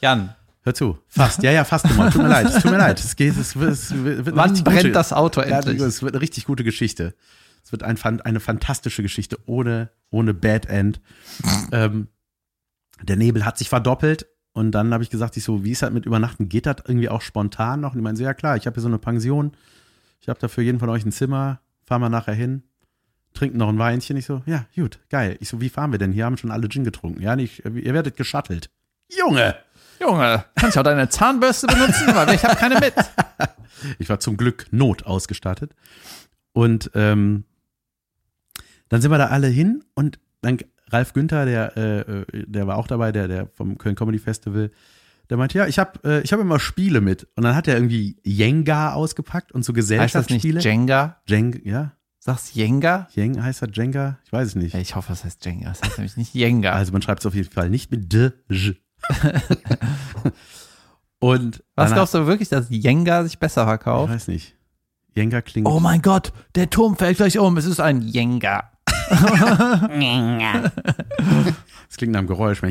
Jan, 0.00 0.34
Hör 0.64 0.74
zu, 0.74 0.98
fast, 1.08 1.42
ja, 1.42 1.50
ja, 1.50 1.64
fast 1.64 1.88
gemault. 1.88 2.12
Tut 2.12 2.22
mir 2.22 2.28
leid, 2.28 2.46
es 2.46 2.62
tut 2.62 2.70
mir 2.70 2.78
leid. 2.78 3.00
Es 3.00 3.16
geht, 3.16 3.36
es 3.36 3.56
wird, 3.56 3.70
es 3.72 3.92
wird 3.92 4.36
wann 4.36 4.54
brennt 4.62 4.82
gute- 4.82 4.92
das 4.92 5.12
Auto 5.12 5.40
endlich? 5.40 5.80
es 5.80 6.02
wird 6.02 6.14
eine 6.14 6.22
richtig 6.22 6.44
gute 6.44 6.62
Geschichte. 6.62 7.14
Es 7.64 7.72
wird 7.72 7.82
ein, 7.82 7.98
eine 8.20 8.40
fantastische 8.40 9.02
Geschichte 9.02 9.38
ohne, 9.46 9.90
ohne 10.10 10.34
Bad 10.34 10.66
End. 10.66 11.00
ähm, 11.72 12.08
der 13.02 13.16
Nebel 13.16 13.44
hat 13.44 13.58
sich 13.58 13.68
verdoppelt 13.68 14.26
und 14.52 14.70
dann 14.72 14.92
habe 14.92 15.02
ich 15.02 15.10
gesagt, 15.10 15.36
ich 15.36 15.42
so, 15.44 15.64
wie 15.64 15.72
ist 15.72 15.82
das 15.82 15.90
mit 15.90 16.06
Übernachten? 16.06 16.48
Geht 16.48 16.66
das 16.66 16.76
irgendwie 16.86 17.08
auch 17.08 17.22
spontan 17.22 17.80
noch? 17.80 17.92
Und 17.92 17.98
die 17.98 18.02
meinen 18.02 18.16
so, 18.16 18.22
ja 18.22 18.34
klar, 18.34 18.56
ich 18.56 18.66
habe 18.66 18.74
hier 18.74 18.82
so 18.82 18.88
eine 18.88 18.98
Pension. 18.98 19.52
Ich 20.20 20.28
habe 20.28 20.38
da 20.38 20.46
für 20.46 20.62
jeden 20.62 20.78
von 20.78 20.88
euch 20.88 21.04
ein 21.04 21.10
Zimmer. 21.10 21.60
Fahren 21.84 22.00
wir 22.02 22.08
nachher 22.08 22.34
hin. 22.34 22.62
Trinken 23.34 23.58
noch 23.58 23.68
ein 23.68 23.78
Weinchen. 23.78 24.16
Ich 24.16 24.26
so, 24.26 24.42
ja, 24.46 24.66
gut, 24.76 25.00
geil. 25.08 25.36
Ich 25.40 25.48
so, 25.48 25.60
wie 25.60 25.68
fahren 25.70 25.90
wir 25.90 25.98
denn? 25.98 26.12
Hier 26.12 26.24
haben 26.26 26.36
schon 26.36 26.52
alle 26.52 26.68
Gin 26.68 26.84
getrunken. 26.84 27.20
Ja, 27.20 27.34
nicht, 27.34 27.64
ihr 27.64 27.94
werdet 27.94 28.16
geschattelt. 28.16 28.70
Junge! 29.10 29.56
Junge, 30.02 30.44
kannst 30.56 30.76
du 30.76 30.80
auch 30.80 30.84
deine 30.84 31.08
Zahnbürste 31.08 31.68
benutzen? 31.68 32.14
Weil 32.14 32.34
ich 32.34 32.44
habe 32.44 32.56
keine 32.56 32.78
mit. 32.78 32.94
Ich 33.98 34.08
war 34.08 34.20
zum 34.20 34.36
Glück 34.36 34.66
not 34.70 35.06
ausgestattet. 35.06 35.74
Und 36.52 36.92
ähm, 36.94 37.42
dann 38.88 39.00
sind 39.00 39.10
wir 39.10 39.18
da 39.18 39.26
alle 39.26 39.48
hin 39.48 39.82
und 39.94 40.20
dann 40.40 40.58
Ralf 40.88 41.14
Günther, 41.14 41.46
der, 41.46 41.76
äh, 41.76 42.00
äh, 42.00 42.24
der 42.46 42.68
war 42.68 42.76
auch 42.76 42.86
dabei, 42.86 43.10
der, 43.10 43.26
der 43.26 43.48
vom 43.48 43.78
Köln 43.78 43.96
Comedy 43.96 44.20
Festival, 44.20 44.70
der 45.30 45.36
meinte, 45.36 45.58
ja, 45.58 45.66
ich 45.66 45.80
habe 45.80 45.98
äh, 46.04 46.22
ich 46.22 46.32
hab 46.32 46.38
immer 46.38 46.60
Spiele 46.60 47.00
mit. 47.00 47.26
Und 47.34 47.42
dann 47.42 47.56
hat 47.56 47.66
er 47.66 47.74
irgendwie 47.74 48.18
Jenga 48.22 48.92
ausgepackt 48.92 49.50
und 49.50 49.64
so 49.64 49.72
Heißt 49.72 49.90
das 49.90 50.28
nicht 50.30 50.42
Gesellschaftsspiele. 50.42 50.60
Jenga? 50.60 51.20
Jeng, 51.26 51.60
ja, 51.64 51.96
Sagst 52.24 52.54
Jenga? 52.54 53.08
Jeng 53.14 53.42
heißt 53.42 53.62
das 53.62 53.70
Jenga? 53.72 54.20
Ich 54.24 54.32
weiß 54.32 54.46
es 54.46 54.54
nicht. 54.54 54.76
Ich 54.76 54.94
hoffe, 54.94 55.08
das 55.08 55.24
heißt 55.24 55.44
Jenga. 55.44 55.70
Das 55.70 55.82
heißt 55.82 55.98
nämlich 55.98 56.16
nicht 56.16 56.32
Jenga. 56.34 56.70
Also 56.70 56.92
man 56.92 57.02
schreibt 57.02 57.18
es 57.18 57.26
auf 57.26 57.34
jeden 57.34 57.50
Fall 57.50 57.68
nicht 57.68 57.90
mit 57.90 58.12
D, 58.12 58.30
J. 58.48 58.76
und 61.18 61.62
Was 61.74 61.92
glaubst 61.92 62.14
du 62.14 62.26
wirklich, 62.26 62.48
dass 62.48 62.66
Jenga 62.70 63.24
sich 63.24 63.38
besser 63.38 63.62
Ich 63.62 63.68
verkauft? 63.68 64.12
weiß 64.12 64.28
nicht. 64.28 64.56
Jenga 65.14 65.42
klingt. 65.42 65.68
Oh 65.68 65.80
mein 65.80 66.02
Gott, 66.02 66.32
der 66.54 66.70
Turm 66.70 66.96
fällt 66.96 67.18
gleich 67.18 67.38
um. 67.38 67.56
Es 67.56 67.66
ist 67.66 67.80
ein 67.80 68.02
Jenga. 68.02 68.70
Es 71.90 71.98
klingt 71.98 72.12
nach 72.14 72.20
einem 72.20 72.28
Geräusch. 72.28 72.62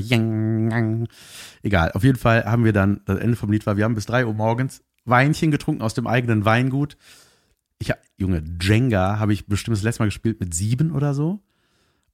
Egal, 1.61 1.91
auf 1.91 2.03
jeden 2.03 2.17
Fall 2.17 2.43
haben 2.45 2.65
wir 2.65 2.73
dann, 2.73 3.01
das 3.05 3.19
Ende 3.19 3.37
vom 3.37 3.51
Lied 3.51 3.67
war, 3.67 3.77
wir 3.77 3.83
haben 3.83 3.93
bis 3.93 4.07
drei 4.07 4.25
Uhr 4.25 4.33
morgens 4.33 4.81
Weinchen 5.05 5.51
getrunken 5.51 5.83
aus 5.83 5.93
dem 5.93 6.07
eigenen 6.07 6.43
Weingut. 6.43 6.97
Ich 7.77 7.91
hab, 7.91 7.99
Junge, 8.17 8.43
Jenga 8.59 9.19
habe 9.19 9.33
ich 9.33 9.45
bestimmt 9.45 9.77
das 9.77 9.83
letzte 9.83 10.01
Mal 10.01 10.07
gespielt 10.07 10.39
mit 10.39 10.55
sieben 10.55 10.91
oder 10.91 11.13
so. 11.13 11.39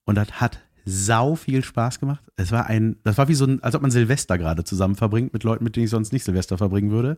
Und 0.04 0.16
das 0.16 0.42
hat 0.42 0.60
sau 0.90 1.36
viel 1.36 1.64
Spaß 1.64 2.00
gemacht. 2.00 2.24
Es 2.38 2.52
war 2.52 2.68
ein, 2.68 2.96
das 3.04 3.18
war 3.18 3.28
wie 3.28 3.34
so 3.36 3.46
ein, 3.46 3.62
als 3.62 3.76
ob 3.76 3.82
man 3.82 3.92
Silvester 3.92 4.38
gerade 4.38 4.64
zusammen 4.64 4.96
verbringt 4.96 5.34
mit 5.34 5.44
Leuten, 5.44 5.64
mit 5.66 5.76
denen 5.76 5.84
ich 5.86 5.90
sonst 5.92 6.14
nicht 6.14 6.24
Silvester 6.24 6.58
verbringen 6.58 6.92
würde. 6.92 7.18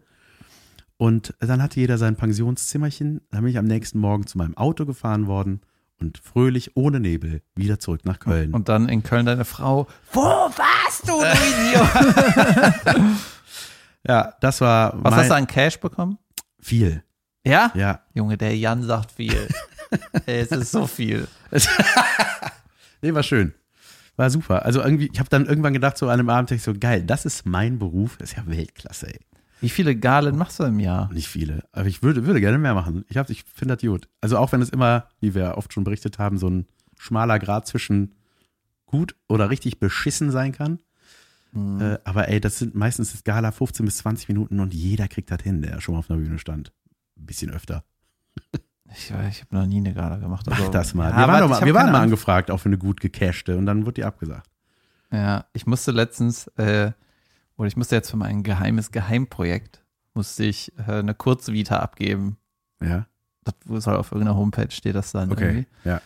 Und 0.97 1.33
dann 1.39 1.61
hatte 1.61 1.79
jeder 1.79 1.97
sein 1.97 2.15
Pensionszimmerchen. 2.15 3.21
Dann 3.31 3.41
bin 3.41 3.51
ich 3.51 3.57
am 3.57 3.65
nächsten 3.65 3.99
Morgen 3.99 4.25
zu 4.25 4.37
meinem 4.37 4.57
Auto 4.57 4.85
gefahren 4.85 5.27
worden 5.27 5.61
und 5.99 6.17
fröhlich 6.17 6.75
ohne 6.75 6.99
Nebel 6.99 7.41
wieder 7.55 7.79
zurück 7.79 8.05
nach 8.05 8.19
Köln. 8.19 8.53
Und 8.53 8.69
dann 8.69 8.89
in 8.89 9.03
Köln 9.03 9.25
deine 9.25 9.45
Frau. 9.45 9.87
Wo 10.11 10.21
warst 10.21 11.07
du, 11.07 11.19
du 11.19 11.23
Idiot? 12.95 13.15
ja, 14.07 14.33
das 14.41 14.61
war 14.61 14.93
Was 15.03 15.11
mein, 15.11 15.19
hast 15.21 15.29
du 15.29 15.35
an 15.35 15.47
Cash 15.47 15.79
bekommen? 15.79 16.17
viel. 16.59 17.03
Ja? 17.45 17.71
Ja, 17.73 18.01
Junge, 18.13 18.37
der 18.37 18.55
Jan 18.57 18.83
sagt 18.83 19.11
viel. 19.11 19.47
es 20.25 20.51
ist 20.51 20.71
so 20.71 20.85
viel. 20.87 21.27
nee, 23.01 23.13
war 23.13 23.23
schön. 23.23 23.53
War 24.19 24.29
super. 24.29 24.65
Also 24.65 24.81
irgendwie, 24.81 25.09
ich 25.13 25.19
habe 25.19 25.29
dann 25.29 25.45
irgendwann 25.45 25.71
gedacht, 25.71 25.97
so 25.97 26.07
an 26.07 26.19
einem 26.19 26.29
Abend, 26.29 26.51
ich 26.51 26.61
so, 26.61 26.73
geil, 26.77 27.03
das 27.05 27.23
ist 27.25 27.45
mein 27.45 27.79
Beruf. 27.79 28.17
Das 28.17 28.31
ist 28.31 28.37
ja 28.37 28.45
Weltklasse, 28.45 29.07
ey. 29.13 29.19
Wie 29.61 29.69
viele 29.69 29.95
Galen 29.95 30.37
machst 30.37 30.59
du 30.59 30.63
im 30.65 30.81
Jahr? 30.81 31.09
Nicht 31.13 31.29
viele, 31.29 31.63
aber 31.71 31.87
ich 31.87 32.03
würde, 32.03 32.25
würde 32.25 32.41
gerne 32.41 32.57
mehr 32.57 32.73
machen. 32.73 33.05
Ich, 33.07 33.15
hab- 33.15 33.29
ich 33.29 33.43
finde 33.45 33.75
das 33.77 33.81
gut. 33.81 34.09
Also 34.19 34.37
auch 34.37 34.51
wenn 34.51 34.61
es 34.61 34.69
immer, 34.71 35.07
wie 35.21 35.35
wir 35.35 35.55
oft 35.57 35.71
schon 35.71 35.85
berichtet 35.85 36.19
haben, 36.19 36.37
so 36.37 36.49
ein 36.49 36.65
schmaler 36.97 37.39
Grad 37.39 37.65
zwischen 37.65 38.13
gut 38.85 39.15
oder 39.29 39.49
richtig 39.49 39.79
beschissen 39.79 40.31
sein 40.31 40.51
kann. 40.51 40.79
Äh, 41.55 41.97
aber 42.03 42.27
ey, 42.27 42.41
das 42.41 42.59
sind 42.59 42.75
meistens 42.75 43.13
das 43.13 43.23
Gala 43.23 43.51
15 43.53 43.85
bis 43.85 43.97
20 43.99 44.27
Minuten 44.27 44.59
und 44.59 44.73
jeder 44.73 45.07
kriegt 45.07 45.31
das 45.31 45.41
hin, 45.43 45.61
der 45.61 45.79
schon 45.79 45.93
mal 45.93 45.99
auf 45.99 46.09
einer 46.11 46.19
Bühne 46.19 46.39
stand. 46.39 46.73
Ein 47.17 47.25
bisschen 47.25 47.51
öfter. 47.51 47.85
Ich, 48.91 49.11
ich 49.11 49.41
habe 49.41 49.55
noch 49.55 49.65
nie 49.65 49.77
eine 49.77 49.93
Gala 49.93 50.17
gemacht. 50.17 50.45
Mach 50.49 50.59
also- 50.59 50.71
das 50.71 50.93
mal. 50.93 51.09
Ja, 51.11 51.17
wir 51.17 51.27
waren, 51.27 51.29
warte, 51.29 51.47
mal, 51.47 51.65
wir 51.65 51.73
waren 51.73 51.91
mal 51.91 52.01
angefragt, 52.01 52.51
auch 52.51 52.57
für 52.57 52.69
eine 52.69 52.77
gut 52.77 52.99
gecashte 52.99 53.57
und 53.57 53.65
dann 53.65 53.85
wurde 53.85 53.95
die 53.95 54.03
abgesagt. 54.05 54.49
Ja, 55.11 55.45
ich 55.53 55.65
musste 55.65 55.91
letztens, 55.91 56.47
äh, 56.57 56.91
oder 57.57 57.67
ich 57.67 57.77
musste 57.77 57.95
jetzt 57.95 58.09
für 58.11 58.17
mein 58.17 58.43
geheimes 58.43 58.91
Geheimprojekt, 58.91 59.83
musste 60.13 60.43
ich 60.45 60.71
äh, 60.87 60.99
eine 60.99 61.13
Kurzvita 61.13 61.77
abgeben. 61.77 62.37
Ja, 62.81 63.07
Das 63.43 63.83
soll 63.83 63.95
auf 63.95 64.11
irgendeiner 64.11 64.37
Homepage 64.37 64.71
steht 64.71 64.95
das 64.95 65.11
dann 65.11 65.31
okay. 65.31 65.45
irgendwie. 65.45 65.67
Ja. 65.83 66.01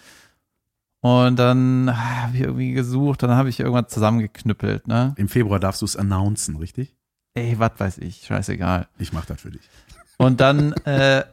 Und 1.01 1.37
dann 1.37 1.91
habe 1.95 2.37
ich 2.37 2.43
irgendwie 2.43 2.71
gesucht, 2.71 3.23
dann 3.23 3.31
habe 3.31 3.49
ich 3.49 3.59
irgendwas 3.59 3.93
zusammengeknüppelt, 3.93 4.87
ne? 4.87 5.13
Im 5.17 5.27
Februar 5.27 5.59
darfst 5.59 5.81
du 5.81 5.85
es 5.85 5.97
announcen, 5.97 6.55
richtig? 6.55 6.95
Ey, 7.33 7.59
was 7.59 7.71
weiß 7.77 7.97
ich, 7.97 8.23
scheißegal. 8.25 8.87
Ich 8.97 9.11
mach 9.11 9.25
das 9.25 9.41
für 9.41 9.51
dich. 9.51 9.69
Und 10.17 10.39
dann, 10.39 10.71
äh, 10.85 11.25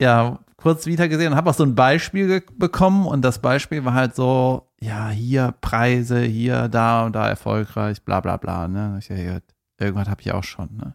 ja, 0.00 0.38
kurz 0.56 0.86
wieder 0.86 1.08
gesehen 1.08 1.32
und 1.32 1.36
habe 1.36 1.50
auch 1.50 1.54
so 1.54 1.64
ein 1.64 1.74
Beispiel 1.74 2.42
bekommen 2.56 3.06
und 3.06 3.22
das 3.22 3.38
Beispiel 3.38 3.84
war 3.84 3.94
halt 3.94 4.14
so, 4.14 4.68
ja, 4.80 5.08
hier 5.10 5.54
Preise, 5.60 6.20
hier, 6.20 6.68
da 6.68 7.04
und 7.04 7.14
da 7.14 7.28
erfolgreich, 7.28 8.02
bla 8.02 8.20
bla 8.20 8.36
bla, 8.36 8.68
ne? 8.68 8.98
Ich, 8.98 9.08
ja, 9.08 9.38
irgendwas 9.78 10.08
habe 10.08 10.20
ich 10.20 10.32
auch 10.32 10.44
schon, 10.44 10.76
ne? 10.76 10.94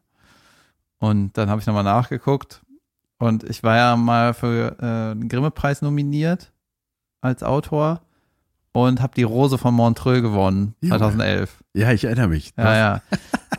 Und 0.99 1.38
dann 1.38 1.49
habe 1.49 1.62
ich 1.62 1.67
nochmal 1.67 1.83
nachgeguckt 1.83 2.62
und 3.19 3.43
ich 3.43 3.63
war 3.63 3.77
ja 3.77 3.95
mal 3.95 4.33
für 4.33 4.77
äh, 4.79 5.15
den 5.15 5.29
Grimme-Preis 5.29 5.81
nominiert 5.81 6.51
als 7.21 7.43
Autor 7.43 8.01
und 8.71 9.01
habe 9.01 9.13
die 9.15 9.23
Rose 9.23 9.57
von 9.57 9.73
Montreux 9.73 10.21
gewonnen, 10.21 10.75
Junge. 10.81 10.97
2011. 10.97 11.63
Ja, 11.73 11.91
ich 11.91 12.03
erinnere 12.05 12.27
mich. 12.27 12.53
Ja, 12.57 12.75
ja. 12.75 13.01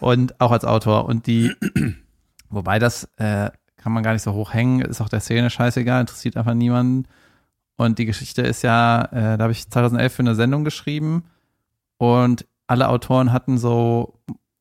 Und 0.01 0.41
auch 0.41 0.51
als 0.51 0.65
Autor. 0.65 1.07
Und 1.07 1.27
die, 1.27 1.53
wobei 2.49 2.79
das 2.79 3.05
äh, 3.17 3.51
kann 3.81 3.93
man 3.93 4.03
gar 4.03 4.13
nicht 4.13 4.23
so 4.23 4.33
hoch 4.35 4.53
hängen, 4.53 4.81
ist 4.83 5.01
auch 5.01 5.09
der 5.09 5.21
Szene 5.21 5.51
scheißegal, 5.51 6.03
interessiert 6.03 6.37
einfach 6.37 6.55
niemanden. 6.55 7.09
Und 7.77 7.99
die 7.99 8.05
Geschichte 8.05 8.43
ist 8.43 8.63
ja, 8.63 9.05
äh, 9.07 9.39
da 9.39 9.45
habe 9.45 9.53
ich 9.53 9.69
2011 9.71 10.13
für 10.13 10.21
eine 10.21 10.35
Sendung 10.35 10.65
geschrieben 10.65 11.25
und 11.97 12.47
alle 12.67 12.89
Autoren 12.89 13.33
hatten 13.33 13.57
so, 13.57 14.21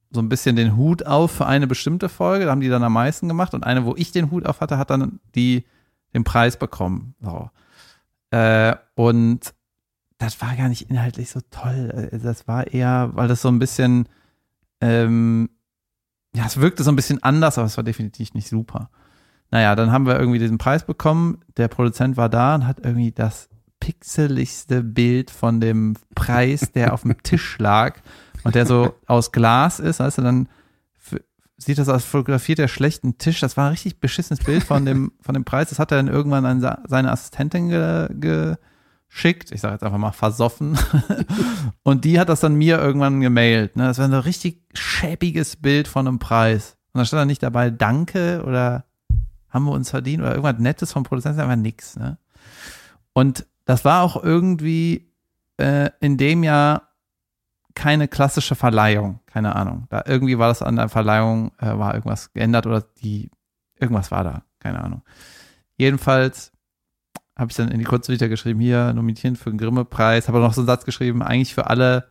so 0.10 0.21
ein 0.21 0.29
bisschen 0.29 0.55
den 0.55 0.77
Hut 0.77 1.05
auf 1.05 1.32
für 1.32 1.45
eine 1.45 1.67
bestimmte 1.67 2.08
Folge, 2.08 2.45
da 2.45 2.51
haben 2.51 2.62
die 2.62 2.69
dann 2.69 2.84
am 2.84 2.93
meisten 2.93 3.27
gemacht 3.27 3.53
und 3.53 3.65
eine, 3.65 3.86
wo 3.86 3.93
ich 3.95 4.12
den 4.12 4.32
Hut 4.32 4.45
auf 4.45 4.62
hatte, 4.62 4.77
hat 4.77 4.89
dann 4.89 5.19
die 5.36 5.65
den 6.13 6.23
Preis 6.23 6.58
bekommen. 6.58 7.13
So. 7.21 7.49
Äh, 8.32 8.75
und 8.95 9.53
das 10.17 10.41
war 10.41 10.55
gar 10.55 10.69
nicht 10.69 10.89
inhaltlich 10.89 11.29
so 11.29 11.39
toll. 11.51 12.10
Äh, 12.12 12.19
Das 12.19 12.47
war 12.47 12.67
eher, 12.67 13.12
weil 13.13 13.27
das 13.27 13.41
so 13.41 13.49
ein 13.49 13.60
bisschen, 13.60 14.08
ähm, 14.82 15.49
ja, 16.34 16.45
es 16.45 16.58
wirkte 16.58 16.84
so 16.84 16.91
ein 16.91 16.95
bisschen 16.95 17.21
anders, 17.21 17.58
aber 17.58 17.67
es 17.67 17.77
war 17.77 17.84
definitiv 17.84 18.34
nicht 18.34 18.47
super. 18.47 18.89
Naja, 19.51 19.75
dann 19.75 19.91
haben 19.91 20.05
wir 20.05 20.19
irgendwie 20.19 20.39
diesen 20.39 20.57
Preis 20.57 20.85
bekommen. 20.85 21.39
Der 21.57 21.67
Produzent 21.67 22.17
war 22.17 22.29
da 22.29 22.55
und 22.55 22.67
hat 22.67 22.79
irgendwie 22.83 23.12
das 23.12 23.49
pixeligste 23.79 24.83
Bild 24.83 25.31
von 25.31 25.59
dem 25.59 25.95
Preis, 26.13 26.71
der 26.73 26.93
auf 26.93 27.01
dem 27.01 27.21
Tisch 27.23 27.57
lag 27.59 27.97
und 28.43 28.55
der 28.55 28.65
so 28.65 28.95
aus 29.07 29.31
Glas 29.31 29.79
ist, 29.79 29.99
du, 29.99 30.21
dann 30.21 30.47
sieht 31.57 31.77
das 31.77 31.89
aus 31.89 32.05
fotografiert 32.05 32.59
der 32.59 32.67
schlechten 32.67 33.17
Tisch. 33.17 33.41
Das 33.41 33.57
war 33.57 33.65
ein 33.65 33.71
richtig 33.71 33.99
beschissenes 33.99 34.43
Bild 34.43 34.63
von 34.63 34.85
dem, 34.85 35.12
von 35.21 35.33
dem 35.33 35.43
Preis. 35.43 35.69
Das 35.69 35.79
hat 35.79 35.91
er 35.91 35.97
dann 35.97 36.07
irgendwann 36.07 36.45
an 36.45 36.62
seine 36.88 37.12
Assistentin 37.12 37.67
ge, 37.67 38.55
geschickt. 39.09 39.51
Ich 39.51 39.62
sage 39.62 39.73
jetzt 39.73 39.83
einfach 39.83 39.97
mal 39.97 40.12
versoffen. 40.12 40.79
und 41.83 42.05
die 42.05 42.19
hat 42.19 42.29
das 42.29 42.39
dann 42.39 42.55
mir 42.55 42.79
irgendwann 42.79 43.19
gemailt. 43.19 43.75
Ne? 43.75 43.83
Das 43.83 43.97
war 43.97 44.05
ein 44.05 44.13
richtig 44.13 44.63
schäbiges 44.73 45.57
Bild 45.57 45.88
von 45.88 46.07
einem 46.07 46.19
Preis. 46.19 46.77
Und 46.93 46.99
da 46.99 47.05
stand 47.05 47.21
dann 47.21 47.27
nicht 47.27 47.43
dabei 47.43 47.69
Danke 47.69 48.43
oder 48.45 48.85
haben 49.49 49.65
wir 49.65 49.71
uns 49.71 49.89
verdient 49.89 50.21
oder 50.21 50.31
irgendwas 50.31 50.59
Nettes 50.59 50.91
vom 50.91 51.03
Produzenten, 51.03 51.41
einfach 51.41 51.55
nix. 51.55 51.95
Ne? 51.95 52.17
Und 53.13 53.45
das 53.65 53.85
war 53.85 54.03
auch 54.03 54.21
irgendwie 54.23 55.12
äh, 55.57 55.89
in 55.99 56.17
dem 56.17 56.43
Jahr 56.43 56.89
keine 57.75 58.07
klassische 58.07 58.55
Verleihung, 58.55 59.19
keine 59.25 59.55
Ahnung. 59.55 59.88
Da 59.89 60.03
irgendwie 60.05 60.38
war 60.38 60.49
das 60.49 60.62
an 60.62 60.75
der 60.75 60.89
Verleihung, 60.89 61.51
äh, 61.59 61.77
war 61.77 61.93
irgendwas 61.93 62.33
geändert 62.33 62.65
oder 62.67 62.81
die, 63.01 63.29
irgendwas 63.79 64.12
war 64.12 64.23
da, 64.23 64.43
keine 64.59 64.83
Ahnung. 64.83 65.01
Jedenfalls 65.77 66.51
habe 67.38 67.51
ich 67.51 67.57
dann 67.57 67.69
in 67.69 67.79
die 67.79 67.85
Kurzvita 67.85 68.27
geschrieben, 68.27 68.59
hier 68.59 68.91
nominieren 68.91 69.38
für 69.38 69.49
den 69.49 69.57
Grimme-Preis, 69.57 70.27
habe 70.27 70.39
noch 70.39 70.53
so 70.53 70.62
einen 70.62 70.67
Satz 70.67 70.83
geschrieben, 70.83 71.23
eigentlich 71.23 71.53
für 71.53 71.67
alle 71.67 72.09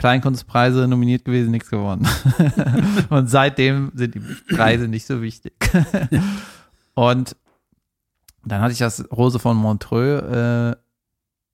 Kleinkunstpreise 0.00 0.88
nominiert 0.88 1.26
gewesen, 1.26 1.50
nichts 1.50 1.68
gewonnen. 1.68 2.08
und 3.10 3.28
seitdem 3.28 3.92
sind 3.94 4.14
die 4.14 4.20
Preise 4.20 4.88
nicht 4.88 5.06
so 5.06 5.20
wichtig. 5.20 5.52
und 6.94 7.36
dann 8.42 8.62
hatte 8.62 8.72
ich 8.72 8.78
das 8.78 9.04
Rose 9.12 9.38
von 9.38 9.58
Montreux, 9.58 10.22
äh, 10.22 10.76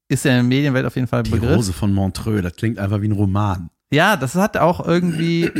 ist 0.08 0.24
ja 0.24 0.30
in 0.30 0.36
der 0.36 0.42
Medienwelt 0.44 0.86
auf 0.86 0.94
jeden 0.94 1.08
Fall 1.08 1.24
ein 1.24 1.30
Begriff. 1.30 1.40
Die 1.40 1.54
Rose 1.56 1.72
von 1.72 1.92
Montreux, 1.92 2.40
das 2.40 2.54
klingt 2.54 2.78
einfach 2.78 3.02
wie 3.02 3.08
ein 3.08 3.12
Roman. 3.12 3.68
Ja, 3.90 4.16
das 4.16 4.36
hat 4.36 4.56
auch 4.56 4.86
irgendwie 4.86 5.50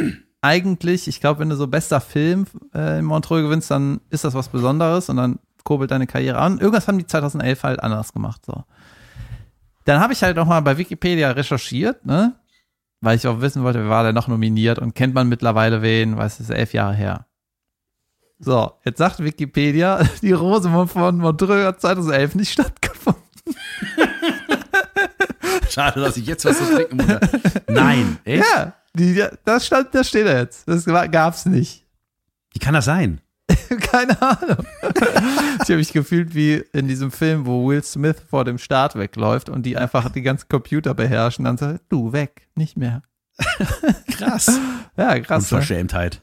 eigentlich, 0.41 1.09
ich 1.09 1.21
glaube, 1.21 1.41
wenn 1.41 1.49
du 1.49 1.57
so 1.57 1.67
bester 1.67 2.01
Film 2.01 2.47
äh, 2.73 3.01
in 3.01 3.05
Montreux 3.05 3.43
gewinnst, 3.43 3.69
dann 3.69 4.01
ist 4.11 4.23
das 4.23 4.35
was 4.35 4.49
Besonderes 4.49 5.09
und 5.09 5.17
dann 5.17 5.41
kurbelt 5.65 5.91
deine 5.91 6.07
Karriere 6.07 6.39
an. 6.39 6.59
Irgendwas 6.59 6.87
haben 6.87 6.99
die 6.99 7.07
2011 7.07 7.65
halt 7.65 7.83
anders 7.83 8.13
gemacht, 8.13 8.47
so. 8.47 8.63
Dann 9.87 10.01
habe 10.01 10.13
ich 10.13 10.23
halt 10.23 10.37
noch 10.37 10.47
mal 10.47 10.61
bei 10.61 10.79
Wikipedia 10.79 11.33
recherchiert, 11.33 12.07
ne? 12.07 12.37
Weil 13.01 13.17
ich 13.17 13.27
auch 13.27 13.41
wissen 13.41 13.63
wollte, 13.63 13.81
wer 13.81 13.91
war 13.91 14.03
der 14.03 14.13
noch 14.13 14.29
nominiert 14.29 14.79
und 14.79 14.95
kennt 14.95 15.15
man 15.15 15.29
mittlerweile 15.29 15.83
wen, 15.83 16.17
weiß 16.17 16.35
es 16.35 16.49
ist 16.49 16.51
elf 16.51 16.73
Jahre 16.73 16.95
her. 16.95 17.27
So, 18.39 18.73
jetzt 18.85 18.99
sagt 18.99 19.23
Wikipedia, 19.23 20.03
die 20.23 20.33
Rose 20.33 20.71
von 20.87 21.19
Montreux 21.19 21.67
hat 21.67 21.81
2011 21.81 22.35
nicht 22.35 22.53
stattgefunden. 22.53 23.23
Schade, 25.69 26.01
dass 26.01 26.17
ich 26.17 26.27
jetzt 26.27 26.45
was 26.45 26.59
zu 26.59 26.65
trinken 26.65 26.97
muss. 26.97 27.19
Nein, 27.69 28.19
echt? 28.25 28.45
Ja, 28.55 28.75
die, 28.95 29.25
das, 29.45 29.67
stand, 29.67 29.95
das 29.95 30.09
steht 30.09 30.27
da 30.27 30.39
jetzt. 30.39 30.69
Das 30.69 30.85
gab's 30.85 31.47
nicht. 31.47 31.85
Wie 32.53 32.59
kann 32.59 32.75
das 32.75 32.87
sein? 32.87 33.21
Keine 33.81 34.21
Ahnung. 34.21 34.67
ich 34.83 35.69
habe 35.69 35.77
mich 35.77 35.93
gefühlt 35.93 36.35
wie 36.35 36.65
in 36.73 36.89
diesem 36.89 37.11
Film, 37.11 37.47
wo 37.47 37.69
Will 37.69 37.83
Smith 37.83 38.17
vor 38.29 38.45
dem 38.45 38.59
Start 38.59 38.97
wegläuft 38.97 39.49
und 39.49 39.65
die 39.65 39.77
einfach 39.77 40.11
die 40.11 40.23
ganzen 40.23 40.49
Computer 40.49 40.95
beherrschen. 40.95 41.45
Dann 41.45 41.57
sagt 41.57 41.85
du 41.89 42.13
weg, 42.13 42.49
nicht 42.55 42.77
mehr. 42.77 43.03
krass. 44.11 44.59
Ja, 44.97 45.19
krass. 45.21 45.51
Ne? 45.51 45.57
Unverschämtheit. 45.57 46.23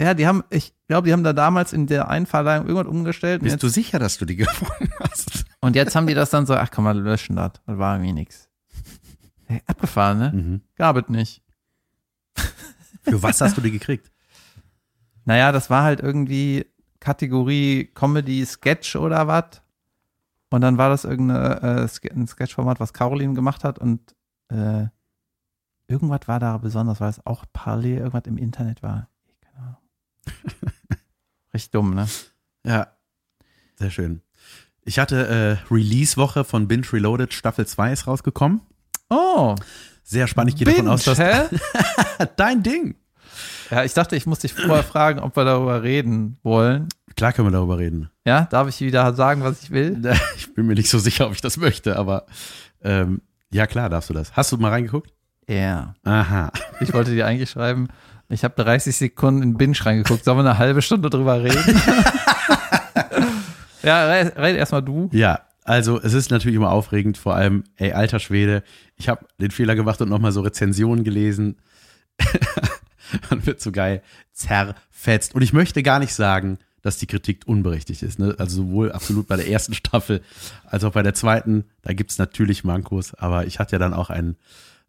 Ja, 0.00 0.14
die 0.14 0.26
haben, 0.26 0.42
ich 0.50 0.74
glaube, 0.88 1.06
die 1.06 1.12
haben 1.12 1.22
da 1.22 1.32
damals 1.32 1.72
in 1.72 1.86
der 1.86 2.08
Einverleihung 2.08 2.66
irgendwas 2.66 2.90
umgestellt. 2.90 3.42
Bist 3.42 3.54
jetzt, 3.54 3.62
du 3.62 3.68
sicher, 3.68 3.98
dass 3.98 4.18
du 4.18 4.24
die 4.24 4.36
gewonnen 4.36 4.92
hast? 5.00 5.44
Und 5.60 5.76
jetzt 5.76 5.94
haben 5.94 6.06
die 6.06 6.14
das 6.14 6.30
dann 6.30 6.46
so, 6.46 6.54
ach 6.54 6.70
komm 6.70 6.84
mal, 6.84 6.98
löschen 6.98 7.36
das. 7.36 7.52
Das 7.66 7.78
war 7.78 7.94
irgendwie 7.96 8.12
nix. 8.12 8.48
Hey, 9.46 9.62
abgefahren, 9.66 10.18
ne? 10.18 10.32
Mhm. 10.34 10.60
Gab 10.76 10.96
es 10.96 11.08
nicht. 11.08 11.42
Für 13.02 13.22
was 13.22 13.40
hast 13.40 13.56
du 13.56 13.60
die 13.60 13.70
gekriegt? 13.70 14.10
Naja, 15.24 15.52
das 15.52 15.70
war 15.70 15.84
halt 15.84 16.00
irgendwie 16.00 16.66
Kategorie 17.00 17.90
Comedy, 17.94 18.44
Sketch 18.44 18.96
oder 18.96 19.26
was. 19.26 19.62
Und 20.50 20.60
dann 20.60 20.78
war 20.78 20.88
das 20.88 21.04
irgendein 21.04 21.86
äh, 21.86 21.88
ein 22.14 22.26
Sketchformat, 22.26 22.80
was 22.80 22.92
Caroline 22.92 23.34
gemacht 23.34 23.64
hat 23.64 23.78
und 23.78 24.14
äh, 24.48 24.86
irgendwas 25.88 26.28
war 26.28 26.38
da 26.38 26.58
besonders, 26.58 27.00
weil 27.00 27.10
es 27.10 27.24
auch 27.26 27.44
parallel 27.52 27.98
irgendwas 27.98 28.26
im 28.26 28.38
Internet 28.38 28.82
war. 28.82 29.08
Keine 29.40 29.76
Richtig 31.52 31.70
dumm, 31.72 31.94
ne? 31.94 32.08
Ja, 32.64 32.88
sehr 33.76 33.90
schön. 33.90 34.22
Ich 34.84 34.98
hatte 34.98 35.26
äh, 35.68 35.72
Release-Woche 35.72 36.44
von 36.44 36.68
Binge 36.68 36.92
Reloaded, 36.92 37.32
Staffel 37.32 37.66
2 37.66 37.92
ist 37.92 38.06
rausgekommen. 38.06 38.60
Oh. 39.08 39.54
Sehr 40.02 40.26
spannend. 40.26 40.52
Ich 40.52 40.58
gehe 40.58 40.66
davon 40.66 40.88
aus, 40.88 41.04
dass. 41.04 41.18
Hä? 41.18 41.48
Dein 42.36 42.62
Ding. 42.62 42.96
Ja, 43.70 43.84
ich 43.84 43.94
dachte, 43.94 44.16
ich 44.16 44.26
muss 44.26 44.40
dich 44.40 44.52
vorher 44.52 44.84
fragen, 44.84 45.20
ob 45.20 45.36
wir 45.36 45.44
darüber 45.44 45.82
reden 45.82 46.38
wollen. 46.42 46.88
Klar 47.16 47.32
können 47.32 47.48
wir 47.48 47.52
darüber 47.52 47.78
reden. 47.78 48.10
Ja, 48.26 48.46
darf 48.50 48.68
ich 48.68 48.80
wieder 48.80 49.14
sagen, 49.14 49.42
was 49.42 49.62
ich 49.62 49.70
will? 49.70 50.00
Ich 50.36 50.54
bin 50.54 50.66
mir 50.66 50.74
nicht 50.74 50.88
so 50.88 50.98
sicher, 50.98 51.26
ob 51.26 51.32
ich 51.32 51.40
das 51.40 51.56
möchte, 51.56 51.96
aber 51.96 52.26
ähm, 52.82 53.22
ja, 53.50 53.66
klar 53.66 53.88
darfst 53.88 54.10
du 54.10 54.14
das. 54.14 54.32
Hast 54.36 54.52
du 54.52 54.56
mal 54.56 54.70
reingeguckt? 54.70 55.12
Ja. 55.48 55.94
Aha. 56.04 56.52
Ich 56.80 56.92
wollte 56.92 57.12
dir 57.12 57.26
eigentlich 57.26 57.50
schreiben, 57.50 57.88
ich 58.28 58.44
habe 58.44 58.62
30 58.62 58.96
Sekunden 58.96 59.42
in 59.42 59.56
Binge 59.56 59.76
reingeguckt. 59.80 60.24
Sollen 60.24 60.38
wir 60.38 60.44
eine 60.44 60.58
halbe 60.58 60.82
Stunde 60.82 61.10
drüber 61.10 61.42
reden? 61.42 61.80
ja, 63.82 64.06
red, 64.10 64.36
red 64.36 64.56
erstmal 64.56 64.82
du. 64.82 65.08
Ja, 65.12 65.40
also 65.64 66.00
es 66.00 66.12
ist 66.14 66.30
natürlich 66.30 66.56
immer 66.56 66.70
aufregend, 66.70 67.18
vor 67.18 67.34
allem, 67.34 67.64
ey, 67.76 67.92
alter 67.92 68.18
Schwede, 68.18 68.62
ich 68.96 69.08
habe 69.08 69.26
den 69.38 69.50
Fehler 69.50 69.74
gemacht 69.74 70.00
und 70.00 70.08
nochmal 70.08 70.32
so 70.32 70.40
Rezensionen 70.40 71.04
gelesen. 71.04 71.56
Man 73.30 73.44
wird 73.46 73.60
so 73.60 73.72
geil 73.72 74.02
zerfetzt. 74.32 75.34
Und 75.34 75.42
ich 75.42 75.52
möchte 75.52 75.82
gar 75.82 75.98
nicht 75.98 76.14
sagen, 76.14 76.58
dass 76.82 76.98
die 76.98 77.06
Kritik 77.06 77.44
unberechtigt 77.46 78.02
ist. 78.02 78.18
Ne? 78.18 78.34
Also 78.38 78.62
sowohl 78.62 78.92
absolut 78.92 79.26
bei 79.26 79.36
der 79.36 79.48
ersten 79.48 79.74
Staffel 79.74 80.20
als 80.66 80.84
auch 80.84 80.92
bei 80.92 81.02
der 81.02 81.14
zweiten. 81.14 81.64
Da 81.82 81.94
gibt's 81.94 82.18
natürlich 82.18 82.62
Mankos, 82.62 83.14
aber 83.14 83.46
ich 83.46 83.58
hatte 83.58 83.72
ja 83.72 83.78
dann 83.78 83.94
auch 83.94 84.10
einen, 84.10 84.36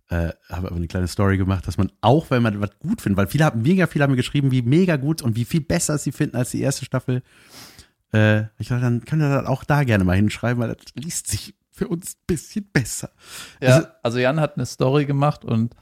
äh, 0.10 0.30
habe 0.50 0.72
eine 0.72 0.88
kleine 0.88 1.08
Story 1.08 1.38
gemacht, 1.38 1.66
dass 1.68 1.78
man 1.78 1.92
auch, 2.02 2.30
wenn 2.30 2.44
man 2.44 2.60
was 2.60 2.72
gut 2.80 3.02
findet, 3.02 3.18
weil 3.18 3.28
viele 3.28 3.46
haben, 3.46 3.62
mega 3.62 3.88
viele 3.88 4.04
haben 4.04 4.12
mir 4.12 4.18
geschrieben, 4.18 4.52
wie 4.52 4.62
mega 4.62 4.98
gut 4.98 5.22
und 5.22 5.36
wie 5.38 5.46
viel 5.46 5.62
besser 5.62 5.98
sie 5.98 6.12
finden 6.12 6.36
als 6.36 6.52
die 6.52 6.62
erste 6.62 6.84
Staffel. 6.84 7.24
Äh, 8.14 8.44
ich 8.60 8.68
dachte, 8.68 8.82
dann 8.82 9.06
können 9.06 9.22
wir 9.22 9.30
das 9.30 9.48
auch 9.48 9.64
da 9.64 9.84
gerne 9.86 10.04
mal 10.04 10.18
hinschreiben, 10.18 10.62
weil 10.62 10.76
das 10.76 10.94
liest 10.96 11.28
sich 11.28 11.56
für 11.72 11.88
uns 11.88 12.16
ein 12.16 12.24
bisschen 12.28 12.70
besser. 12.72 13.10
Ja, 13.62 13.76
also, 13.76 13.88
also 14.04 14.20
Jan 14.20 14.40
hat 14.40 14.56
eine 14.58 14.66
Story 14.66 15.06
gemacht 15.06 15.46
und 15.46 15.76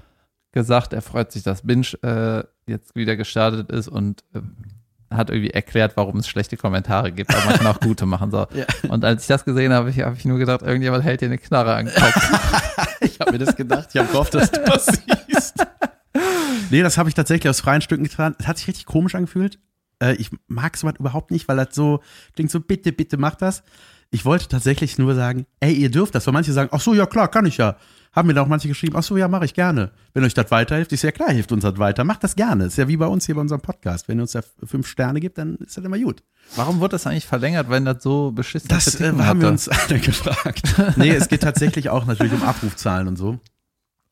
gesagt, 0.54 0.94
er 0.94 1.02
freut 1.02 1.32
sich, 1.32 1.44
dass 1.44 1.64
Binge 1.64 1.88
äh, 2.02 2.72
jetzt 2.72 2.96
wieder 2.96 3.18
gestartet 3.18 3.70
ist 3.70 3.90
und 3.90 4.24
äh, 4.34 4.40
hat 5.16 5.30
irgendwie 5.30 5.52
erklärt, 5.52 5.98
warum 5.98 6.18
es 6.18 6.28
schlechte 6.28 6.58
Kommentare 6.58 7.12
gibt, 7.12 7.34
aber 7.36 7.46
man 7.46 7.56
kann 7.56 7.68
auch 7.68 7.80
gute 7.80 8.06
machen 8.06 8.32
soll. 8.32 8.48
Ja. 8.54 8.66
Und 8.90 9.04
als 9.04 9.24
ich 9.24 9.28
das 9.28 9.46
gesehen 9.46 9.74
habe, 9.74 9.92
habe 9.92 10.16
ich 10.16 10.26
nur 10.26 10.38
gedacht, 10.38 10.62
irgendjemand 10.62 11.04
hält 11.04 11.22
dir 11.22 11.26
eine 11.26 11.38
Knarre 11.38 11.74
an 11.76 11.86
den 11.88 11.96
Kopf. 11.96 12.98
ich 13.02 13.20
habe 13.20 13.32
mir 13.32 13.40
das 13.40 13.56
gedacht, 13.56 13.90
ich 13.92 14.00
habe 14.00 14.10
gehofft, 14.10 14.34
dass 14.36 14.52
du 14.52 14.64
das 14.64 14.86
siehst. 14.86 15.66
Nee, 16.70 16.82
das 16.82 16.98
habe 16.98 17.10
ich 17.10 17.16
tatsächlich 17.16 17.50
aus 17.50 17.62
freien 17.62 17.82
Stücken 17.82 18.04
getan. 18.04 18.36
Es 18.38 18.48
hat 18.48 18.58
sich 18.58 18.68
richtig 18.68 18.86
komisch 18.86 19.16
angefühlt. 19.16 19.60
Äh, 20.00 20.14
ich 20.16 20.30
mag 20.48 20.78
sowas 20.78 20.96
überhaupt 21.00 21.32
nicht, 21.32 21.48
weil 21.48 21.58
das 21.58 21.70
so 21.72 22.02
klingt 22.36 22.52
so, 22.52 22.60
bitte, 22.60 22.92
bitte 22.92 23.18
mach 23.18 23.36
das. 23.36 23.64
Ich 24.12 24.26
wollte 24.26 24.48
tatsächlich 24.48 24.98
nur 25.00 25.16
sagen, 25.16 25.48
ey, 25.60 25.74
ihr 25.74 25.90
dürft 25.90 26.14
das, 26.14 26.28
weil 26.28 26.34
manche 26.34 26.54
sagen, 26.54 26.70
ach 26.72 26.82
so, 26.82 26.94
ja 26.94 27.08
klar, 27.08 27.30
kann 27.30 27.46
ich 27.46 27.58
ja. 27.58 27.78
Haben 28.14 28.28
mir 28.28 28.36
da 28.36 28.44
auch 28.44 28.48
manche 28.48 28.68
geschrieben, 28.68 28.96
ach 28.96 29.02
so, 29.02 29.18
ja, 29.18 29.28
mache 29.28 29.46
ich 29.46 29.56
gerne. 29.56 29.92
Wenn 30.14 30.24
euch 30.24 30.36
das 30.36 30.52
weiterhilft, 30.52 30.92
ist 30.92 31.02
ja 31.02 31.12
klar, 31.12 31.32
hilft 31.32 31.52
uns 31.52 31.64
das 31.64 31.80
weiter. 31.80 32.04
Macht 32.04 32.24
das 32.24 32.36
gerne. 32.36 32.66
Ist 32.66 32.78
ja 32.78 32.88
wie 32.88 32.98
bei 32.98 33.08
uns 33.08 33.26
hier 33.26 33.34
bei 33.34 33.42
unserem 33.42 33.62
Podcast. 33.62 34.08
Wenn 34.08 34.20
ihr 34.20 34.22
uns 34.22 34.34
da 34.34 34.42
fünf 34.64 34.88
Sterne 34.88 35.20
gibt, 35.20 35.40
dann 35.40 35.56
ist 35.56 35.78
das 35.78 35.84
immer 35.84 35.98
gut. 35.98 36.22
Warum 36.56 36.80
wird 36.80 36.94
das 36.94 37.08
eigentlich 37.08 37.26
verlängert, 37.26 37.72
wenn 37.72 37.86
das 37.86 38.04
so 38.04 38.32
beschissen 38.32 38.70
ist? 38.70 38.88
Das 38.88 39.02
äh, 39.02 39.12
haben 39.14 39.42
wir 39.42 39.48
uns 39.48 39.68
alle 39.68 40.00
gefragt. 40.00 40.76
nee, 40.96 41.10
es 41.10 41.28
geht 41.28 41.42
tatsächlich 41.42 41.90
auch 41.90 42.06
natürlich 42.06 42.34
um 42.34 42.44
Abrufzahlen 42.44 43.08
und 43.08 43.18
so. 43.18 43.30
Und, 43.30 43.42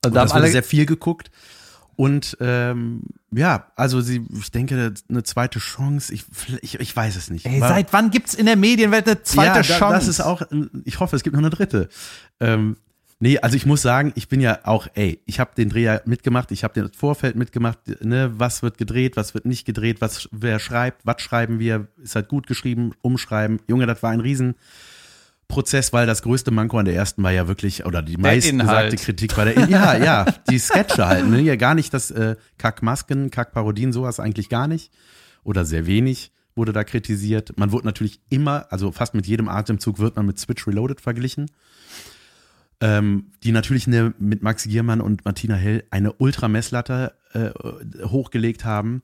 und 0.03 0.15
da 0.15 0.21
haben 0.21 0.31
alle 0.31 0.49
sehr 0.49 0.63
viel 0.63 0.87
geguckt. 0.87 1.29
Und 1.95 2.37
ähm, 2.39 3.03
ja, 3.31 3.67
also 3.75 4.01
sie, 4.01 4.25
ich 4.35 4.49
denke, 4.49 4.95
eine 5.09 5.21
zweite 5.21 5.59
Chance, 5.59 6.11
ich, 6.11 6.25
ich, 6.63 6.79
ich 6.79 6.95
weiß 6.95 7.15
es 7.15 7.29
nicht. 7.29 7.45
Ey, 7.45 7.59
seit 7.59 7.93
wann 7.93 8.09
gibt's 8.09 8.33
in 8.33 8.47
der 8.47 8.55
Medienwelt 8.55 9.05
eine 9.05 9.21
zweite 9.21 9.59
ja, 9.59 9.77
Chance? 9.77 9.93
Das 9.93 10.07
ist 10.07 10.21
auch, 10.21 10.41
ich 10.85 10.99
hoffe, 10.99 11.15
es 11.15 11.21
gibt 11.21 11.35
noch 11.35 11.41
eine 11.41 11.51
dritte. 11.51 11.89
Ähm, 12.39 12.77
nee, 13.21 13.39
also 13.39 13.55
ich 13.55 13.65
muss 13.65 13.81
sagen, 13.81 14.11
ich 14.15 14.27
bin 14.27 14.41
ja 14.41 14.59
auch, 14.63 14.87
ey, 14.93 15.21
ich 15.25 15.39
habe 15.39 15.51
den 15.55 15.69
Dreher 15.69 16.01
mitgemacht, 16.05 16.51
ich 16.51 16.65
habe 16.65 16.73
den 16.73 16.91
Vorfeld 16.91 17.35
mitgemacht, 17.37 17.79
ne, 18.03 18.31
was 18.37 18.61
wird 18.61 18.77
gedreht, 18.77 19.15
was 19.15 19.33
wird 19.33 19.45
nicht 19.45 19.65
gedreht, 19.65 20.01
was 20.01 20.27
wer 20.31 20.59
schreibt, 20.59 21.05
was 21.05 21.21
schreiben 21.21 21.59
wir, 21.59 21.87
ist 22.03 22.15
halt 22.15 22.27
gut 22.27 22.47
geschrieben, 22.47 22.93
umschreiben. 23.01 23.59
Junge, 23.67 23.85
das 23.85 24.03
war 24.03 24.11
ein 24.11 24.19
riesen 24.19 24.55
Prozess, 25.47 25.93
weil 25.93 26.07
das 26.07 26.21
größte 26.21 26.51
Manko 26.51 26.77
an 26.77 26.85
der 26.85 26.95
ersten 26.95 27.23
war 27.23 27.31
ja 27.31 27.47
wirklich, 27.47 27.85
oder 27.85 28.01
die 28.01 28.17
meistgesagte. 28.17 28.95
Kritik 28.97 29.37
war 29.37 29.45
der, 29.45 29.57
In 29.57 29.69
ja, 29.69 29.97
ja, 29.97 30.25
die 30.49 30.59
Sketche 30.59 31.07
halt, 31.07 31.27
ne? 31.27 31.41
ja 31.41 31.55
gar 31.55 31.75
nicht 31.75 31.93
das 31.93 32.11
äh, 32.11 32.35
Kackmasken, 32.57 33.31
Kackparodien, 33.31 33.93
sowas 33.93 34.19
eigentlich 34.19 34.49
gar 34.49 34.67
nicht 34.67 34.91
oder 35.43 35.65
sehr 35.65 35.85
wenig 35.85 36.31
wurde 36.55 36.73
da 36.73 36.83
kritisiert. 36.83 37.57
Man 37.57 37.71
wurde 37.71 37.85
natürlich 37.85 38.19
immer, 38.29 38.67
also 38.69 38.91
fast 38.91 39.13
mit 39.13 39.25
jedem 39.25 39.47
Atemzug 39.47 39.99
wird 39.99 40.15
man 40.15 40.25
mit 40.25 40.39
Switch 40.39 40.67
Reloaded 40.67 40.99
verglichen. 41.01 41.49
Ähm, 42.81 43.31
die 43.43 43.51
natürlich 43.51 43.85
eine, 43.85 44.13
mit 44.17 44.41
Max 44.41 44.63
Giermann 44.63 45.01
und 45.01 45.23
Martina 45.23 45.55
Hell 45.55 45.83
eine 45.91 46.13
Ultramesslatte 46.13 47.13
äh, 47.33 47.51
hochgelegt 48.05 48.65
haben. 48.65 49.03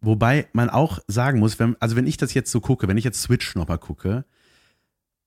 Wobei 0.00 0.48
man 0.52 0.70
auch 0.70 0.98
sagen 1.06 1.38
muss, 1.38 1.58
wenn, 1.58 1.76
also 1.80 1.96
wenn 1.96 2.06
ich 2.06 2.16
das 2.16 2.34
jetzt 2.34 2.50
so 2.50 2.60
gucke, 2.60 2.88
wenn 2.88 2.98
ich 2.98 3.04
jetzt 3.04 3.22
Switch 3.22 3.54
nochmal 3.54 3.78
gucke, 3.78 4.24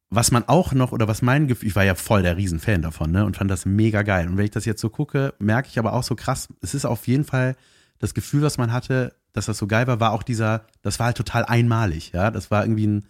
was 0.10 0.32
man 0.32 0.48
auch 0.48 0.74
noch, 0.74 0.92
oder 0.92 1.08
was 1.08 1.22
mein 1.22 1.48
Gefühl, 1.48 1.70
ich 1.70 1.76
war 1.76 1.84
ja 1.84 1.96
voll 1.96 2.24
der 2.24 2.38
Riesenfan 2.38 2.82
davon, 2.82 3.12
ne, 3.12 3.26
und 3.26 3.38
fand 3.38 3.52
das 3.52 3.65
mega 3.65 4.02
geil. 4.02 4.28
Und 4.28 4.38
wenn 4.38 4.46
ich 4.46 4.52
das 4.52 4.65
jetzt 4.65 4.82
so 4.82 4.89
gucke, 4.89 5.34
merke 5.39 5.70
ich 5.70 5.78
aber 5.80 5.94
auch 5.94 6.04
so 6.04 6.15
krass, 6.15 6.48
es 6.62 6.74
ist 6.74 6.86
auf 6.86 7.08
jeden 7.08 7.26
Fall 7.26 7.56
das 8.00 8.13
Gefühl, 8.13 8.42
was 8.42 8.58
man 8.58 8.74
hatte, 8.74 9.13
dass 9.34 9.46
das 9.46 9.58
so 9.58 9.68
geil 9.68 9.86
war, 9.88 10.00
war 10.00 10.12
auch 10.12 10.24
dieser, 10.24 10.65
das 10.82 11.00
war 11.00 11.08
halt 11.08 11.18
total 11.18 11.46
einmalig, 11.46 12.12
ja. 12.12 12.32
Das 12.32 12.50
war 12.50 12.63
irgendwie 12.63 12.88
ein 12.88 13.08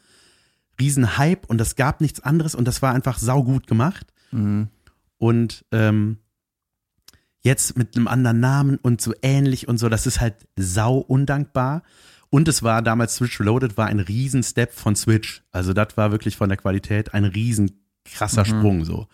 Riesenhype 0.79 1.47
und 1.47 1.57
das 1.57 1.75
gab 1.75 2.01
nichts 2.01 2.19
anderes 2.19 2.55
und 2.55 2.67
das 2.67 2.81
war 2.81 2.93
einfach 2.93 3.17
saugut 3.17 3.67
gemacht. 3.67 4.07
Mhm. 4.31 4.67
Und 5.17 5.65
ähm, 5.71 6.17
jetzt 7.41 7.77
mit 7.77 7.95
einem 7.95 8.07
anderen 8.07 8.39
Namen 8.39 8.77
und 8.77 9.01
so 9.01 9.13
ähnlich 9.21 9.67
und 9.67 9.77
so, 9.77 9.89
das 9.89 10.07
ist 10.07 10.19
halt 10.21 10.35
sau 10.55 10.97
undankbar. 10.97 11.83
Und 12.29 12.47
es 12.47 12.61
war 12.61 12.81
damals 12.81 13.15
Switch 13.15 13.39
Reloaded, 13.39 13.75
war 13.77 13.87
ein 13.87 13.99
Riesenstep 13.99 14.71
von 14.73 14.95
Switch. 14.95 15.43
Also 15.51 15.73
das 15.73 15.97
war 15.97 16.11
wirklich 16.11 16.37
von 16.37 16.49
der 16.49 16.57
Qualität 16.57 17.13
ein 17.13 17.25
riesen 17.25 17.83
krasser 18.05 18.41
Mhm. 18.43 18.45
Sprung 18.45 18.85
so. 18.85 19.07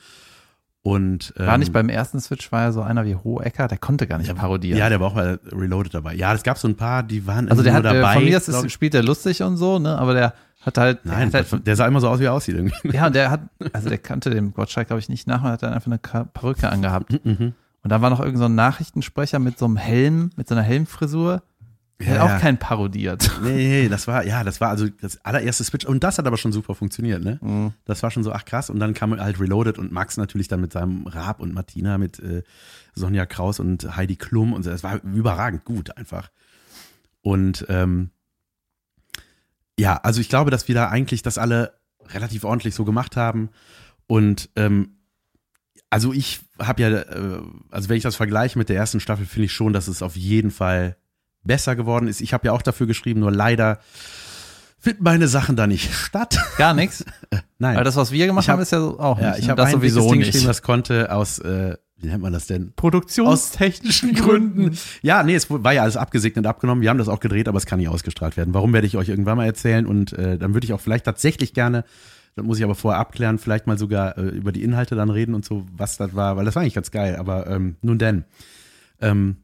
Und 0.86 1.34
ähm, 1.40 1.48
War 1.48 1.58
nicht 1.58 1.74
beim 1.74 1.90
ersten 1.90 2.20
Switch, 2.20 2.52
war 2.52 2.62
ja 2.62 2.72
so 2.72 2.84
einer 2.84 3.06
wie 3.06 3.16
Hohecker, 3.16 3.68
der 3.68 3.80
konnte 3.80 4.06
gar 4.06 4.20
nicht 4.20 4.36
parodieren. 4.36 4.78
Ja, 4.78 4.88
der 4.88 5.00
war 5.00 5.08
auch 5.08 5.16
bei 5.16 5.40
Reloaded 5.52 5.96
dabei. 5.96 6.14
Ja, 6.14 6.32
es 6.32 6.44
gab 6.44 6.60
so 6.60 6.68
ein 6.68 6.76
paar, 6.76 7.02
die 7.02 7.26
waren 7.26 7.50
also 7.50 7.64
der 7.64 7.74
hat, 7.74 7.86
äh, 7.86 7.94
dabei. 7.96 8.14
von 8.14 8.24
mir 8.24 8.38
ist, 8.38 8.72
spielt 8.72 8.94
der 8.94 9.02
lustig 9.02 9.42
und 9.42 9.58
so, 9.58 9.80
ne, 9.80 9.98
aber 9.98 10.14
der 10.14 10.36
hat 10.62 10.78
halt, 10.78 11.04
Nein, 11.04 11.32
der 11.32 11.42
hat 11.42 11.52
halt 11.52 11.66
der 11.66 11.76
sah 11.76 11.88
immer 11.88 12.02
so 12.02 12.08
aus, 12.08 12.20
wie 12.20 12.26
er 12.26 12.34
aussieht 12.34 12.54
irgendwie. 12.54 12.96
Ja, 12.96 13.08
und 13.08 13.16
der 13.16 13.32
hat, 13.32 13.42
also 13.74 13.90
der 13.90 13.98
kannte 13.98 14.30
den 14.30 14.54
Gottschalk, 14.54 14.86
glaube 14.86 15.00
ich, 15.00 15.10
nicht 15.10 15.26
nach 15.26 15.42
und 15.42 15.50
hat 15.50 15.64
dann 15.64 15.74
einfach 15.74 15.90
eine 15.92 15.98
Perücke 15.98 16.70
angehabt. 16.70 17.14
Mhm. 17.26 17.56
Und 17.82 17.90
da 17.90 18.04
war 18.04 18.12
noch 18.12 18.20
irgend 18.20 18.38
so 18.38 18.46
ein 18.46 18.54
Nachrichtensprecher 18.54 19.40
mit 19.40 19.58
so 19.58 19.66
einem 19.66 19.78
Helm, 19.78 20.30
mit 20.36 20.48
so 20.48 20.54
einer 20.54 20.64
Helmfrisur. 20.64 21.42
Ja, 22.02 22.08
hat 22.08 22.16
ja. 22.16 22.24
auch 22.26 22.42
keinen 22.42 22.58
parodiert. 22.58 23.32
Nee, 23.42 23.84
nee, 23.84 23.90
das 23.90 24.08
war, 24.08 24.26
ja, 24.26 24.44
das 24.44 24.60
war 24.60 24.70
also 24.70 24.88
das 24.90 25.24
allererste 25.24 25.64
Switch. 25.64 25.86
Und 25.86 26.04
das 26.04 26.18
hat 26.18 26.28
aber 26.28 26.38
schon 26.38 26.52
super 26.52 26.76
funktioniert, 26.76 27.24
ne? 27.24 27.40
Mhm. 27.42 27.74
Das 27.86 28.04
war 28.04 28.12
schon 28.12 28.24
so, 28.24 28.34
ach 28.34 28.44
krass. 28.44 28.70
Und 28.70 28.80
dann 28.80 28.94
kam 28.94 29.18
halt 29.18 29.40
Reloaded 29.40 29.78
und 29.78 29.92
Max 29.92 30.18
natürlich 30.18 30.48
dann 30.48 30.60
mit 30.60 30.74
seinem 30.74 31.08
Raab 31.08 31.40
und 31.40 31.54
Martina 31.54 31.98
mit 31.98 32.20
äh, 32.20 32.44
Sonja 32.94 33.26
Kraus 33.26 33.60
und 33.60 33.96
Heidi 33.96 34.18
Klum 34.18 34.52
und 34.52 34.64
so. 34.64 34.70
Das 34.70 34.84
war 34.84 35.02
überragend 35.04 35.64
gut 35.64 35.96
einfach. 35.96 36.32
Und 37.22 37.66
ähm, 37.70 38.10
ja, 39.80 39.98
also 39.98 40.20
ich 40.22 40.30
glaube, 40.30 40.52
dass 40.52 40.68
wir 40.68 40.76
da 40.76 40.90
eigentlich 40.90 41.22
das 41.22 41.38
alle 41.38 41.74
relativ 42.08 42.44
ordentlich 42.44 42.76
so 42.76 42.86
gemacht 42.86 43.16
haben. 43.16 43.50
Und 44.08 44.50
ähm, 44.56 44.98
also 45.90 46.14
ich 46.14 46.42
habe 46.60 46.82
ja, 46.82 46.90
äh, 46.90 47.42
also 47.72 47.90
wenn 47.90 47.98
ich 47.98 48.04
das 48.04 48.16
vergleiche 48.16 48.58
mit 48.58 48.70
der 48.70 48.76
ersten 48.76 49.00
Staffel, 49.00 49.26
finde 49.26 49.46
ich 49.46 49.54
schon, 49.54 49.74
dass 49.74 49.88
es 49.88 50.02
auf 50.02 50.16
jeden 50.16 50.52
Fall 50.52 50.98
besser 51.46 51.76
geworden 51.76 52.08
ist. 52.08 52.22
Ich 52.22 52.34
habe 52.34 52.48
ja 52.48 52.52
auch 52.52 52.62
dafür 52.62 52.88
geschrieben, 52.88 53.22
nur 53.22 53.32
leider 53.32 53.80
finden 54.86 55.04
meine 55.04 55.28
Sachen 55.28 55.56
da 55.56 55.66
nicht 55.68 55.94
statt. 55.94 56.38
Gar 56.58 56.74
nichts. 56.74 57.04
Nein. 57.58 57.78
Weil 57.78 57.84
das, 57.84 57.96
was 57.96 58.12
wir 58.12 58.28
gemacht 58.28 58.48
hab- 58.48 58.54
haben, 58.54 58.62
ist 58.62 58.72
ja 58.72 58.80
so 58.80 59.00
auch 59.00 59.20
ja, 59.20 59.30
nicht. 59.30 59.40
ich 59.40 59.46
ne? 59.46 59.52
habe 59.52 59.62
das 59.62 59.70
ein 59.70 59.80
sowieso 59.80 60.10
Ding 60.10 60.20
nicht. 60.20 60.28
geschrieben, 60.32 60.48
das 60.48 60.62
konnte 60.62 61.12
aus, 61.12 61.40
äh, 61.40 61.76
wie 61.98 62.08
nennt 62.08 62.22
man 62.22 62.34
das 62.34 62.46
denn? 62.46 62.74
Produktionstechnischen 62.76 64.14
Gründen. 64.14 64.78
Ja, 65.02 65.24
nee, 65.24 65.34
es 65.34 65.50
war 65.50 65.74
ja 65.74 65.82
alles 65.82 65.98
abgesegnet 65.98 66.46
abgenommen. 66.46 66.82
Wir 66.82 66.90
haben 66.90 66.98
das 66.98 67.08
auch 67.08 67.20
gedreht, 67.20 67.48
aber 67.48 67.58
es 67.58 67.66
kann 67.66 67.80
nicht 67.80 67.90
ausgestrahlt 67.90 68.38
werden. 68.38 68.54
Warum 68.54 68.74
werde 68.74 68.86
ich 68.86 68.98
euch 68.98 69.10
irgendwann 69.10 69.38
mal 69.38 69.46
erzählen? 69.46 69.86
Und 69.86 70.14
äh, 70.14 70.38
dann 70.38 70.54
würde 70.54 70.66
ich 70.66 70.74
auch 70.74 70.82
vielleicht 70.82 71.06
tatsächlich 71.06 71.54
gerne, 71.54 71.84
das 72.36 72.46
muss 72.46 72.58
ich 72.60 72.64
aber 72.64 72.76
vorher 72.76 73.00
abklären, 73.00 73.40
vielleicht 73.40 73.66
mal 73.66 73.78
sogar 73.78 74.18
äh, 74.18 74.24
über 74.24 74.52
die 74.52 74.62
Inhalte 74.62 74.96
dann 74.96 75.10
reden 75.10 75.34
und 75.34 75.46
so, 75.46 75.66
was 75.76 75.98
das 75.98 76.14
war, 76.14 76.36
weil 76.38 76.46
das 76.46 76.56
war 76.56 76.62
eigentlich 76.62 76.76
ganz 76.76 76.92
geil. 76.92 77.16
Aber 77.16 77.48
ähm, 77.48 77.78
nun 77.82 77.98
denn. 77.98 78.26
Ähm, 79.02 79.38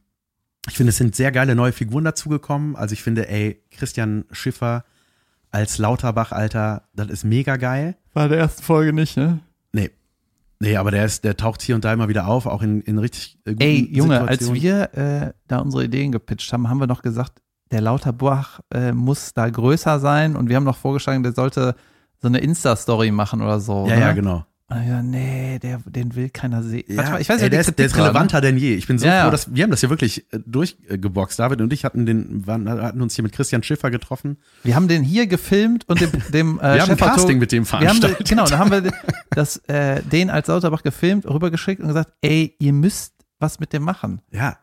ich 0.68 0.76
finde, 0.76 0.90
es 0.92 0.98
sind 0.98 1.16
sehr 1.16 1.32
geile 1.32 1.56
neue 1.56 1.72
Figuren 1.72 2.04
dazugekommen. 2.04 2.76
Also 2.76 2.94
ich 2.94 3.04
finde, 3.04 3.28
ey, 3.30 3.64
Christian 3.72 4.26
Schiffer 4.32 4.86
als 5.50 5.78
Lauterbach, 5.78 6.32
Alter, 6.32 6.84
das 6.94 7.10
ist 7.10 7.24
mega 7.24 7.58
geil. 7.58 7.96
War 8.14 8.30
der 8.30 8.40
ersten 8.40 8.64
Folge 8.64 8.94
nicht, 8.94 9.18
ne? 9.18 9.40
Nee. 9.74 9.92
Nee, 10.60 10.78
aber 10.78 10.92
der 10.92 11.06
ist, 11.06 11.24
der 11.24 11.36
taucht 11.36 11.62
hier 11.62 11.76
und 11.76 11.84
da 11.84 11.92
immer 11.92 12.08
wieder 12.08 12.28
auf, 12.28 12.46
auch 12.46 12.62
in, 12.62 12.82
in 12.82 13.00
richtig 13.00 13.40
äh, 13.46 13.52
guten 13.52 13.62
Ey, 13.62 13.90
Junge, 13.92 14.22
als 14.22 14.46
Situationen. 14.46 14.62
wir 14.62 14.94
äh, 14.94 15.34
da 15.48 15.60
unsere 15.60 15.84
Ideen 15.84 16.12
gepitcht 16.12 16.54
haben, 16.54 16.70
haben 16.70 16.80
wir 16.80 16.88
noch 16.88 17.02
gesagt, 17.02 17.42
der 17.72 17.82
Lauterbach 17.82 18.60
äh, 18.74 18.92
muss 18.92 19.34
da 19.34 19.50
größer 19.50 20.00
sein 20.00 20.36
und 20.36 20.50
wir 20.50 20.58
haben 20.58 20.64
noch 20.64 20.78
vorgeschlagen, 20.78 21.24
der 21.24 21.34
sollte 21.34 21.76
so 22.22 22.28
eine 22.28 22.40
Insta-Story 22.40 23.12
machen 23.12 23.42
oder 23.42 23.60
so. 23.60 23.88
Ja, 23.88 23.96
ne? 23.96 24.02
ja, 24.02 24.12
genau. 24.14 24.46
Und 24.72 24.78
dann, 24.78 24.88
ja, 24.88 25.04
nee, 25.04 25.60
der, 25.60 25.80
den 25.86 26.16
will 26.16 26.30
keiner 26.30 26.64
sehen. 26.64 26.86
Ja, 26.88 26.98
Warte 26.98 27.12
mal, 27.12 27.22
ich 27.22 27.30
weiß 27.30 27.38
ey, 27.38 27.44
nicht, 27.44 27.54
der, 27.54 27.60
ist, 27.62 27.78
der 27.78 27.86
ist 27.86 27.98
relevanter 27.98 28.42
denn 28.42 28.58
je. 28.58 28.76
Ich 28.76 28.88
bin 28.88 28.98
so 28.98 29.06
Ja, 29.06 29.24
froh, 29.24 29.32
dass 29.32 29.54
wir 29.54 29.64
haben 29.64 29.72
das 29.72 29.82
ja 29.82 29.90
wirklich 29.90 30.32
äh, 30.32 30.40
durchgeboxt. 30.46 31.40
David 31.40 31.62
und 31.62 31.74
ich 31.74 31.84
hatten 31.84 32.06
den, 32.06 32.48
waren, 32.48 32.70
hatten 32.70 33.02
uns 33.02 33.16
hier 33.16 33.24
mit 33.24 33.34
Christian 33.34 33.64
Schiffer 33.64 33.92
getroffen. 33.92 34.38
Wir 34.64 34.76
haben 34.76 34.88
den 34.88 35.04
hier 35.04 35.28
gefilmt 35.28 35.88
und 35.90 36.00
dem, 36.00 36.12
dem 36.30 36.60
äh, 36.62 36.76
Wir 36.76 36.82
haben 36.84 36.92
ein 36.92 36.98
Casting 36.98 37.38
mit 37.38 37.52
dem 37.52 37.66
wir 37.66 37.72
haben, 37.72 37.86
veranstaltet. 37.86 38.30
Genau, 38.30 38.46
da 38.46 38.58
haben 38.60 38.72
wir 38.72 38.92
das, 39.32 39.58
äh, 39.68 40.02
den 40.04 40.30
als 40.30 40.48
Lauterbach 40.48 40.84
gefilmt, 40.84 41.26
rübergeschickt 41.26 41.82
und 41.82 41.90
gesagt, 41.90 42.14
ey, 42.22 42.56
ihr 42.60 42.74
müsst 42.74 43.14
was 43.40 43.60
mit 43.60 43.74
dem 43.74 43.84
machen. 43.84 44.22
Ja. 44.32 44.58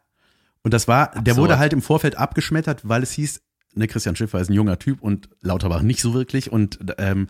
Und 0.62 0.74
das 0.74 0.88
war, 0.88 1.10
der 1.10 1.18
Absurd. 1.18 1.36
wurde 1.36 1.58
halt 1.58 1.72
im 1.72 1.82
Vorfeld 1.82 2.16
abgeschmettert, 2.16 2.88
weil 2.88 3.02
es 3.02 3.12
hieß, 3.12 3.42
ne, 3.74 3.86
Christian 3.86 4.16
Schiffer 4.16 4.40
ist 4.40 4.48
ein 4.48 4.54
junger 4.54 4.78
Typ 4.78 5.02
und 5.02 5.28
Lauterbach 5.40 5.82
nicht 5.82 6.00
so 6.00 6.14
wirklich 6.14 6.50
und 6.52 6.78
ähm, 6.98 7.28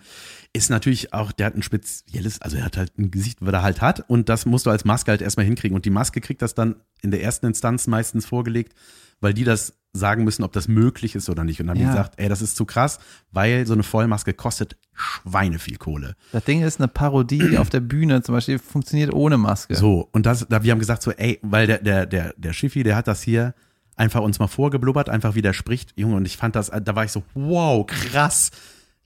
ist 0.52 0.70
natürlich 0.70 1.12
auch, 1.12 1.32
der 1.32 1.46
hat 1.46 1.54
ein 1.54 1.62
spezielles, 1.62 2.40
also 2.40 2.56
er 2.56 2.64
hat 2.64 2.76
halt 2.76 2.98
ein 2.98 3.10
Gesicht, 3.10 3.38
was 3.40 3.52
er 3.52 3.62
halt 3.62 3.80
hat 3.80 4.08
und 4.08 4.28
das 4.28 4.46
musst 4.46 4.66
du 4.66 4.70
als 4.70 4.84
Maske 4.84 5.10
halt 5.10 5.22
erstmal 5.22 5.46
hinkriegen 5.46 5.74
und 5.74 5.84
die 5.84 5.90
Maske 5.90 6.20
kriegt 6.20 6.42
das 6.42 6.54
dann 6.54 6.76
in 7.02 7.10
der 7.10 7.22
ersten 7.22 7.46
Instanz 7.46 7.86
meistens 7.86 8.26
vorgelegt, 8.26 8.74
weil 9.20 9.34
die 9.34 9.44
das 9.44 9.74
sagen 9.92 10.24
müssen, 10.24 10.44
ob 10.44 10.52
das 10.52 10.68
möglich 10.68 11.14
ist 11.14 11.28
oder 11.28 11.44
nicht 11.44 11.60
und 11.60 11.66
dann 11.66 11.76
haben 11.76 11.84
die 11.84 11.90
gesagt, 11.90 12.14
ey, 12.18 12.28
das 12.28 12.42
ist 12.42 12.56
zu 12.56 12.64
krass, 12.64 12.98
weil 13.30 13.66
so 13.66 13.72
eine 13.72 13.82
Vollmaske 13.82 14.32
kostet 14.32 14.76
Schweine 14.92 15.58
viel 15.58 15.76
Kohle. 15.76 16.14
Das 16.32 16.44
Ding 16.44 16.62
ist 16.62 16.80
eine 16.80 16.88
Parodie 16.88 17.56
auf 17.58 17.70
der 17.70 17.80
Bühne, 17.80 18.22
zum 18.22 18.34
Beispiel, 18.34 18.58
funktioniert 18.58 19.12
ohne 19.12 19.38
Maske. 19.38 19.74
So, 19.74 20.08
und 20.12 20.26
das, 20.26 20.46
da, 20.48 20.62
wir 20.62 20.72
haben 20.72 20.78
gesagt 20.78 21.02
so, 21.02 21.10
ey, 21.12 21.38
weil 21.42 21.66
der, 21.66 21.78
der, 21.78 22.06
der, 22.06 22.34
der 22.36 22.52
Schiffi, 22.52 22.82
der 22.82 22.96
hat 22.96 23.08
das 23.08 23.22
hier 23.22 23.54
einfach 23.96 24.20
uns 24.20 24.38
mal 24.38 24.46
vorgeblubbert, 24.46 25.08
einfach 25.08 25.34
wie 25.34 25.42
der 25.42 25.52
spricht, 25.52 25.92
Junge, 25.96 26.16
und 26.16 26.26
ich 26.26 26.36
fand 26.36 26.54
das, 26.54 26.70
da 26.70 26.94
war 26.94 27.04
ich 27.04 27.12
so, 27.12 27.24
wow, 27.34 27.84
krass. 27.86 28.50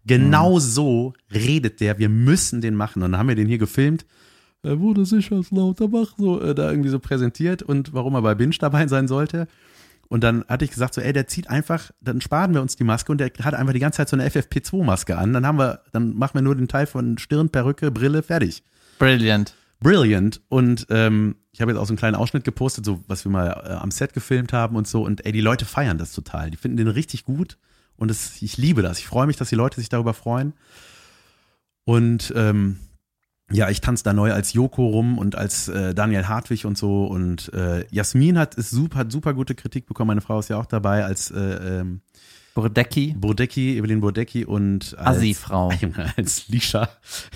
Genau 0.06 0.58
so 0.58 1.14
redet 1.32 1.80
der, 1.80 1.98
wir 1.98 2.08
müssen 2.08 2.60
den 2.60 2.74
machen. 2.74 3.02
Und 3.02 3.12
dann 3.12 3.20
haben 3.20 3.28
wir 3.28 3.36
den 3.36 3.48
hier 3.48 3.58
gefilmt. 3.58 4.04
Er 4.62 4.78
wurde 4.78 5.04
sich 5.04 5.32
als 5.32 5.50
Lauterbach 5.50 6.14
so 6.16 6.40
äh, 6.40 6.54
da 6.54 6.70
irgendwie 6.70 6.88
so 6.88 6.98
präsentiert 6.98 7.62
und 7.62 7.92
warum 7.94 8.14
er 8.14 8.22
bei 8.22 8.34
Binge 8.34 8.54
dabei 8.58 8.86
sein 8.86 9.08
sollte. 9.08 9.48
Und 10.08 10.22
dann 10.22 10.44
hatte 10.46 10.64
ich 10.64 10.70
gesagt 10.70 10.94
so, 10.94 11.00
ey, 11.00 11.12
der 11.12 11.26
zieht 11.26 11.48
einfach, 11.48 11.90
dann 12.00 12.20
sparen 12.20 12.52
wir 12.52 12.60
uns 12.60 12.76
die 12.76 12.84
Maske 12.84 13.10
und 13.10 13.18
der 13.18 13.32
hat 13.42 13.54
einfach 13.54 13.72
die 13.72 13.78
ganze 13.80 13.96
Zeit 13.96 14.10
so 14.10 14.16
eine 14.16 14.28
FFP2-Maske 14.28 15.16
an. 15.16 15.32
Dann 15.32 15.46
haben 15.46 15.58
wir, 15.58 15.80
dann 15.92 16.14
machen 16.14 16.34
wir 16.34 16.42
nur 16.42 16.54
den 16.54 16.68
Teil 16.68 16.86
von 16.86 17.16
Stirn, 17.18 17.48
Perücke, 17.48 17.90
Brille, 17.90 18.22
fertig 18.22 18.62
Brilliant. 18.98 19.54
brilliant. 19.80 20.42
Und 20.48 20.86
ähm, 20.90 21.36
ich 21.52 21.60
habe 21.60 21.72
jetzt 21.72 21.80
auch 21.80 21.86
so 21.86 21.92
einen 21.92 21.98
kleinen 21.98 22.14
Ausschnitt 22.14 22.44
gepostet, 22.44 22.84
so 22.84 23.02
was 23.08 23.24
wir 23.24 23.32
mal 23.32 23.48
äh, 23.48 23.72
am 23.72 23.90
Set 23.90 24.12
gefilmt 24.12 24.52
haben 24.52 24.76
und 24.76 24.86
so. 24.86 25.02
Und 25.02 25.24
ey, 25.24 25.32
die 25.32 25.40
Leute 25.40 25.64
feiern 25.64 25.98
das 25.98 26.12
total. 26.12 26.50
Die 26.50 26.56
finden 26.56 26.76
den 26.76 26.88
richtig 26.88 27.24
gut. 27.24 27.56
Und 27.96 28.10
es, 28.10 28.42
ich 28.42 28.56
liebe 28.56 28.82
das. 28.82 28.98
Ich 28.98 29.06
freue 29.06 29.26
mich, 29.26 29.36
dass 29.36 29.48
die 29.48 29.54
Leute 29.54 29.80
sich 29.80 29.88
darüber 29.88 30.14
freuen. 30.14 30.54
Und 31.84 32.32
ähm, 32.36 32.78
ja, 33.50 33.68
ich 33.68 33.80
tanze 33.80 34.04
da 34.04 34.12
neu 34.12 34.32
als 34.32 34.52
Joko 34.52 34.86
rum 34.86 35.18
und 35.18 35.36
als 35.36 35.68
äh, 35.68 35.94
Daniel 35.94 36.26
Hartwig 36.28 36.64
und 36.64 36.78
so. 36.78 37.04
Und 37.04 37.52
äh, 37.52 37.86
Jasmin 37.90 38.38
hat 38.38 38.54
ist 38.54 38.70
super, 38.70 39.00
hat 39.00 39.12
super 39.12 39.34
gute 39.34 39.54
Kritik 39.54 39.86
bekommen. 39.86 40.08
Meine 40.08 40.20
Frau 40.20 40.38
ist 40.38 40.48
ja 40.48 40.56
auch 40.56 40.66
dabei 40.66 41.04
als 41.04 41.30
äh, 41.30 41.80
ähm, 41.80 42.00
Burdecki. 42.54 43.14
Burdecki, 43.18 43.76
Evelyn 43.78 44.00
Burdecki 44.00 44.44
und 44.44 44.96
als, 44.98 45.18
Assi-Frau. 45.18 45.72
Als 46.16 46.48
Lisha. 46.48 46.88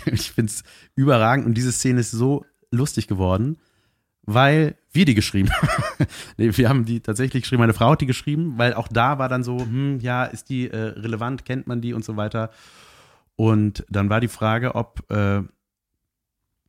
Ich 0.07 0.33
find's 0.33 0.63
überragend 0.95 1.47
und 1.47 1.55
diese 1.55 1.73
Szene 1.73 2.01
ist 2.01 2.11
so 2.11 2.45
lustig 2.71 3.07
geworden, 3.07 3.59
weil 4.23 4.77
wir 4.97 5.05
die 5.05 5.15
geschrieben 5.15 5.51
nee, 6.37 6.51
wir 6.53 6.69
haben 6.69 6.85
die 6.85 7.01
tatsächlich 7.01 7.43
geschrieben, 7.43 7.61
meine 7.61 7.75
Frau 7.75 7.91
hat 7.91 8.01
die 8.01 8.07
geschrieben, 8.07 8.55
weil 8.57 8.75
auch 8.75 8.89
da 8.89 9.19
war 9.19 9.29
dann 9.29 9.45
so, 9.45 9.59
hm, 9.59 10.01
ja, 10.01 10.25
ist 10.25 10.49
die 10.49 10.71
äh, 10.71 10.77
relevant, 10.77 11.45
kennt 11.45 11.67
man 11.67 11.81
die 11.81 11.93
und 11.93 12.05
so 12.05 12.17
weiter. 12.17 12.51
Und 13.37 13.85
dann 13.89 14.09
war 14.09 14.21
die 14.21 14.29
Frage, 14.29 14.75
ob, 14.75 15.11
äh, 15.11 15.43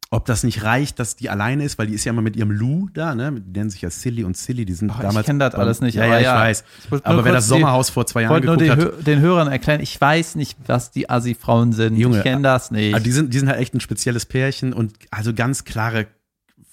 ob 0.10 0.26
das 0.26 0.44
nicht 0.44 0.64
reicht, 0.64 1.00
dass 1.00 1.16
die 1.16 1.30
alleine 1.30 1.64
ist, 1.64 1.78
weil 1.78 1.88
die 1.88 1.94
ist 1.94 2.04
ja 2.06 2.12
immer 2.12 2.22
mit 2.22 2.36
ihrem 2.36 2.52
Lou 2.52 2.90
da, 2.94 3.16
ne? 3.16 3.32
Die 3.34 3.60
nennen 3.60 3.70
sich 3.70 3.82
ja 3.82 3.90
Silly 3.90 4.24
und 4.24 4.38
Silly, 4.38 4.66
die 4.66 4.74
sind 4.74 4.92
Ach, 4.92 5.00
damals. 5.00 5.20
ich 5.20 5.26
kenne 5.26 5.40
das 5.40 5.56
alles 5.56 5.82
nicht. 5.82 5.96
Ja, 5.96 6.06
aber 6.06 6.20
ja, 6.20 6.34
ich 6.34 6.40
weiß. 6.48 6.64
Ich 6.86 7.06
Aber 7.06 7.26
wer 7.26 7.34
das 7.34 7.48
Sommerhaus 7.48 7.90
vor 7.90 8.06
zwei 8.06 8.22
die, 8.22 8.24
Jahren 8.24 8.34
wollte 8.34 8.48
nur 8.48 8.58
geguckt 8.58 8.82
den, 8.82 8.98
hat, 9.00 9.08
den 9.08 9.20
Hörern 9.20 9.48
erklären, 9.50 9.82
ich 9.82 10.00
weiß 10.00 10.36
nicht, 10.36 10.58
was 10.66 10.92
die 10.92 11.10
Assi-Frauen 11.10 11.74
sind. 11.74 11.98
Junge, 11.98 12.18
ich 12.18 12.24
kenne 12.24 12.42
das 12.42 12.72
nicht. 12.72 12.94
Also 12.94 13.04
die 13.04 13.12
sind, 13.12 13.34
die 13.34 13.40
sind 13.40 13.50
halt 13.50 13.60
echt 13.60 13.74
ein 13.74 13.82
spezielles 13.82 14.26
Pärchen 14.26 14.74
und 14.74 14.94
also 15.12 15.34
ganz 15.34 15.66
klare 15.66 16.08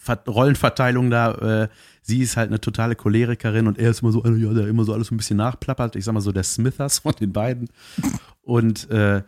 Rollenverteilung 0.09 1.11
da. 1.11 1.65
Äh, 1.65 1.69
sie 2.03 2.21
ist 2.21 2.37
halt 2.37 2.49
eine 2.49 2.61
totale 2.61 2.97
Cholerikerin 2.97 3.67
und 3.67 3.79
er 3.79 3.91
ist 3.91 4.03
immer 4.03 4.13
so, 4.13 4.23
einer, 4.23 4.37
ja, 4.37 4.53
der 4.53 4.69
immer 4.69 4.85
so 4.85 4.93
alles 4.93 5.09
so 5.09 5.15
ein 5.15 5.19
bisschen 5.19 5.37
nachplappert. 5.37 5.97
Ich 5.97 6.05
sag 6.05 6.13
mal 6.13 6.21
so 6.21 6.33
der 6.33 6.45
Smithers 6.45 7.01
von 7.01 7.15
den 7.19 7.33
beiden. 7.33 7.69
Und 8.43 8.91
äh, 8.91 9.23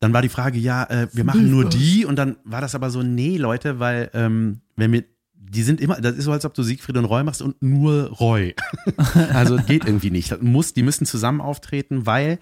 dann 0.00 0.12
war 0.12 0.22
die 0.22 0.30
Frage, 0.30 0.58
ja, 0.58 0.84
äh, 0.84 1.08
wir 1.12 1.24
machen 1.24 1.50
nur 1.50 1.68
die 1.68 2.06
und 2.06 2.16
dann 2.16 2.36
war 2.44 2.60
das 2.60 2.74
aber 2.74 2.90
so, 2.90 3.02
nee, 3.02 3.36
Leute, 3.36 3.78
weil 3.78 4.10
ähm, 4.14 4.60
wenn 4.76 4.92
wir 4.92 5.04
die 5.50 5.62
sind 5.64 5.80
immer, 5.80 6.00
das 6.00 6.16
ist 6.16 6.24
so, 6.24 6.32
als 6.32 6.44
ob 6.44 6.54
du 6.54 6.62
Siegfried 6.62 6.96
und 6.96 7.06
Roy 7.06 7.24
machst 7.24 7.42
und 7.42 7.60
nur 7.60 8.08
Roy. 8.08 8.54
also 9.32 9.56
geht 9.56 9.84
irgendwie 9.84 10.10
nicht. 10.10 10.30
Das 10.30 10.40
muss, 10.40 10.74
die 10.74 10.84
müssen 10.84 11.06
zusammen 11.06 11.40
auftreten, 11.40 12.06
weil 12.06 12.38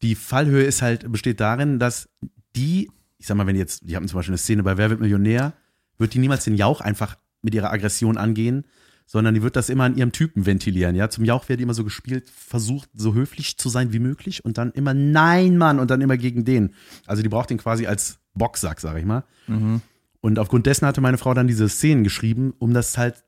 die 0.00 0.14
Fallhöhe 0.14 0.62
ist 0.62 0.80
halt, 0.80 1.10
besteht 1.10 1.40
darin, 1.40 1.80
dass 1.80 2.08
die, 2.54 2.88
ich 3.18 3.26
sag 3.26 3.36
mal, 3.36 3.46
wenn 3.48 3.56
jetzt, 3.56 3.82
die 3.88 3.96
haben 3.96 4.06
zum 4.06 4.18
Beispiel 4.18 4.32
eine 4.32 4.38
Szene 4.38 4.62
bei 4.62 4.78
Wer 4.78 4.90
wird 4.90 5.00
Millionär, 5.00 5.54
wird 6.00 6.14
die 6.14 6.18
niemals 6.18 6.44
den 6.44 6.54
Jauch 6.54 6.80
einfach 6.80 7.16
mit 7.42 7.54
ihrer 7.54 7.70
Aggression 7.70 8.18
angehen, 8.18 8.64
sondern 9.06 9.34
die 9.34 9.42
wird 9.42 9.56
das 9.56 9.68
immer 9.68 9.84
an 9.84 9.96
ihrem 9.96 10.12
Typen 10.12 10.46
ventilieren. 10.46 10.94
Ja, 10.94 11.10
zum 11.10 11.24
Jauch 11.24 11.48
wird 11.48 11.60
immer 11.60 11.74
so 11.74 11.84
gespielt, 11.84 12.30
versucht 12.30 12.88
so 12.94 13.14
höflich 13.14 13.58
zu 13.58 13.68
sein 13.68 13.92
wie 13.92 13.98
möglich 13.98 14.44
und 14.44 14.56
dann 14.56 14.70
immer 14.72 14.94
Nein, 14.94 15.58
Mann 15.58 15.80
und 15.80 15.90
dann 15.90 16.00
immer 16.00 16.16
gegen 16.16 16.44
den. 16.44 16.74
Also 17.06 17.22
die 17.22 17.28
braucht 17.28 17.50
den 17.50 17.58
quasi 17.58 17.86
als 17.86 18.18
Boxsack, 18.34 18.80
sag 18.80 18.96
ich 18.98 19.04
mal. 19.04 19.24
mhm. 19.46 19.82
Und 20.22 20.38
aufgrund 20.38 20.66
dessen 20.66 20.86
hatte 20.86 21.00
meine 21.00 21.16
Frau 21.16 21.32
dann 21.32 21.48
diese 21.48 21.68
Szenen 21.68 22.04
geschrieben, 22.04 22.52
um 22.58 22.74
das 22.74 22.98
halt 22.98 23.24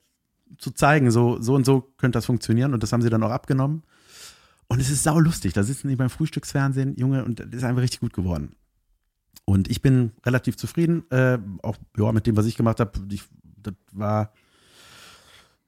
zu 0.59 0.73
zeigen, 0.73 1.11
so, 1.11 1.41
so 1.41 1.55
und 1.55 1.65
so 1.65 1.81
könnte 1.97 2.19
das 2.19 2.27
funktionieren. 2.27 2.75
Und 2.75 2.83
das 2.83 2.93
haben 2.93 3.01
sie 3.01 3.09
dann 3.09 3.23
auch 3.23 3.31
abgenommen. 3.31 3.83
Und 4.69 4.81
es 4.81 4.91
ist 4.91 5.03
sau 5.03 5.19
lustig. 5.19 5.53
Da 5.55 5.63
sitzen 5.63 5.89
die 5.89 5.97
beim 5.97 6.11
Frühstücksfernsehen, 6.11 6.97
Junge, 6.97 7.25
und 7.25 7.41
das 7.41 7.49
ist 7.51 7.65
einfach 7.65 7.83
richtig 7.83 8.01
gut 8.01 8.13
geworden. 8.13 8.55
Und 9.45 9.71
ich 9.71 9.83
bin 9.83 10.13
relativ 10.25 10.57
zufrieden, 10.57 11.05
äh, 11.11 11.39
auch 11.63 11.77
ja, 11.97 12.13
mit 12.13 12.27
dem, 12.27 12.37
was 12.37 12.47
ich 12.47 12.57
gemacht 12.57 12.81
habe. 12.81 12.93
Das 13.63 13.75
war 13.93 14.33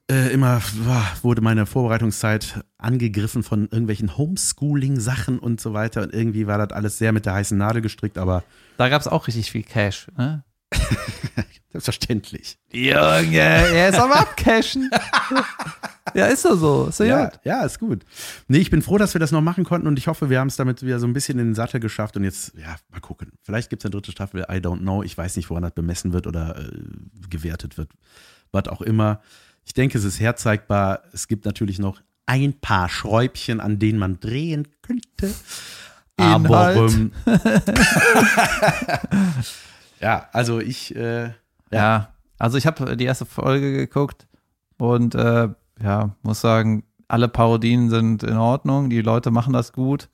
äh, 0.09 0.31
immer, 0.31 0.61
wurde 1.21 1.41
meine 1.41 1.65
Vorbereitungszeit 1.65 2.63
angegriffen 2.77 3.43
von 3.43 3.63
irgendwelchen 3.63 4.17
Homeschooling-Sachen 4.17 5.39
und 5.39 5.59
so 5.59 5.73
weiter. 5.73 6.03
Und 6.03 6.13
irgendwie 6.13 6.47
war 6.47 6.57
das 6.57 6.71
alles 6.75 6.97
sehr 6.97 7.11
mit 7.11 7.25
der 7.25 7.33
heißen 7.33 7.57
Nadel 7.57 7.81
gestrickt, 7.81 8.17
aber 8.17 8.43
Da 8.77 8.89
gab 8.89 9.01
es 9.01 9.07
auch 9.07 9.27
richtig 9.27 9.51
viel 9.51 9.63
Cash. 9.63 10.07
Ne? 10.17 10.43
selbstverständlich. 11.71 12.57
Junge, 12.71 13.37
er 13.37 13.89
ist 13.89 13.99
am 13.99 14.11
Abcashen. 14.11 14.89
ja, 16.13 16.27
ist 16.27 16.45
doch 16.45 16.57
so. 16.57 16.87
Ist 16.89 16.99
doch 16.99 17.05
Ja, 17.05 17.25
gut. 17.29 17.39
ja, 17.43 17.63
ist 17.65 17.79
gut. 17.79 18.05
Nee, 18.47 18.59
ich 18.59 18.69
bin 18.69 18.81
froh, 18.81 18.97
dass 18.97 19.13
wir 19.13 19.19
das 19.19 19.31
noch 19.31 19.41
machen 19.41 19.63
konnten 19.63 19.87
und 19.87 19.97
ich 19.99 20.07
hoffe, 20.07 20.29
wir 20.29 20.39
haben 20.39 20.47
es 20.47 20.55
damit 20.55 20.81
wieder 20.83 20.99
so 20.99 21.07
ein 21.07 21.13
bisschen 21.13 21.37
in 21.39 21.47
den 21.47 21.55
Sattel 21.55 21.79
geschafft 21.79 22.15
und 22.17 22.23
jetzt, 22.23 22.53
ja, 22.55 22.75
mal 22.91 22.99
gucken. 23.01 23.31
Vielleicht 23.43 23.69
gibt 23.69 23.81
es 23.81 23.85
eine 23.85 23.91
dritte 23.91 24.11
Staffel, 24.11 24.41
I 24.49 24.55
don't 24.57 24.79
know. 24.79 25.03
Ich 25.03 25.17
weiß 25.17 25.35
nicht, 25.35 25.49
woran 25.49 25.63
das 25.63 25.73
bemessen 25.73 26.13
wird 26.13 26.27
oder 26.27 26.57
äh, 26.57 26.71
gewertet 27.29 27.77
wird. 27.77 27.91
Was 28.51 28.67
auch 28.67 28.81
immer. 28.81 29.21
Ich 29.65 29.73
denke, 29.73 29.97
es 29.97 30.03
ist 30.03 30.19
herzeigbar. 30.19 31.01
Es 31.11 31.27
gibt 31.27 31.45
natürlich 31.45 31.79
noch 31.79 32.01
ein 32.27 32.53
paar 32.59 32.87
Schräubchen, 32.89 33.59
an 33.59 33.79
denen 33.79 33.99
man 33.99 34.19
drehen 34.19 34.67
könnte. 34.81 35.33
Aber 36.17 36.73
Inhalt. 36.73 36.91
ähm, 36.93 37.11
ja, 40.05 40.29
also 40.31 40.59
ich 40.59 40.95
äh, 40.95 41.31
Ja, 41.71 42.09
also 42.37 42.57
ich 42.57 42.65
habe 42.67 42.95
die 42.95 43.05
erste 43.05 43.25
Folge 43.25 43.71
geguckt 43.73 44.27
und 44.77 45.15
äh, 45.15 45.49
ja, 45.81 46.09
muss 46.21 46.41
sagen, 46.41 46.83
alle 47.07 47.27
Parodien 47.27 47.89
sind 47.89 48.23
in 48.23 48.37
Ordnung, 48.37 48.89
die 48.89 49.01
Leute 49.01 49.31
machen 49.31 49.53
das 49.53 49.73
gut. 49.73 50.09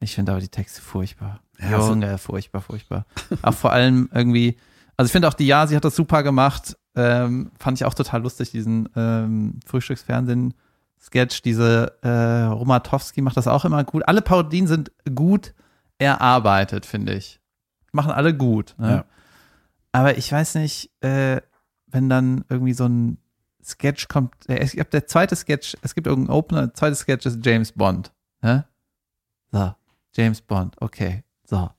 Ich 0.00 0.14
finde 0.14 0.32
aber 0.32 0.40
die 0.40 0.48
Texte 0.48 0.80
furchtbar. 0.80 1.40
Ja, 1.60 1.80
so- 1.80 1.90
Junge, 1.92 2.18
furchtbar, 2.18 2.60
furchtbar. 2.60 3.06
auch 3.42 3.54
vor 3.54 3.72
allem 3.72 4.08
irgendwie, 4.12 4.56
also 4.96 5.06
ich 5.08 5.12
finde 5.12 5.28
auch 5.28 5.34
die 5.34 5.46
Ja, 5.46 5.66
sie 5.66 5.76
hat 5.76 5.84
das 5.84 5.96
super 5.96 6.22
gemacht. 6.22 6.76
Ähm, 6.96 7.50
fand 7.58 7.78
ich 7.78 7.84
auch 7.84 7.94
total 7.94 8.22
lustig, 8.22 8.50
diesen 8.52 8.88
ähm, 8.94 9.58
Frühstücksfernsehen-Sketch. 9.66 11.42
Diese 11.42 11.92
äh, 12.02 12.44
Romatowski 12.52 13.20
macht 13.22 13.36
das 13.36 13.48
auch 13.48 13.64
immer 13.64 13.84
gut. 13.84 14.06
Alle 14.06 14.22
Parodien 14.22 14.66
sind 14.66 14.92
gut 15.14 15.54
erarbeitet, 15.98 16.86
finde 16.86 17.14
ich. 17.14 17.40
Machen 17.92 18.12
alle 18.12 18.34
gut. 18.34 18.74
Ne? 18.78 18.88
Ja. 18.90 19.04
Aber 19.94 20.18
ich 20.18 20.30
weiß 20.30 20.56
nicht, 20.56 20.90
äh, 21.02 21.40
wenn 21.86 22.08
dann 22.08 22.44
irgendwie 22.48 22.72
so 22.72 22.84
ein 22.86 23.18
Sketch 23.64 24.08
kommt, 24.08 24.34
äh, 24.48 24.64
ich 24.64 24.72
glaube, 24.72 24.90
der 24.90 25.06
zweite 25.06 25.36
Sketch, 25.36 25.76
es 25.82 25.94
gibt 25.94 26.08
irgendeinen 26.08 26.36
Opener, 26.36 26.62
der 26.62 26.74
zweite 26.74 26.96
Sketch 26.96 27.24
ist 27.26 27.46
James 27.46 27.70
Bond. 27.70 28.12
Ne? 28.42 28.64
So, 29.52 29.72
James 30.16 30.40
Bond, 30.40 30.74
okay, 30.80 31.22
so. 31.48 31.70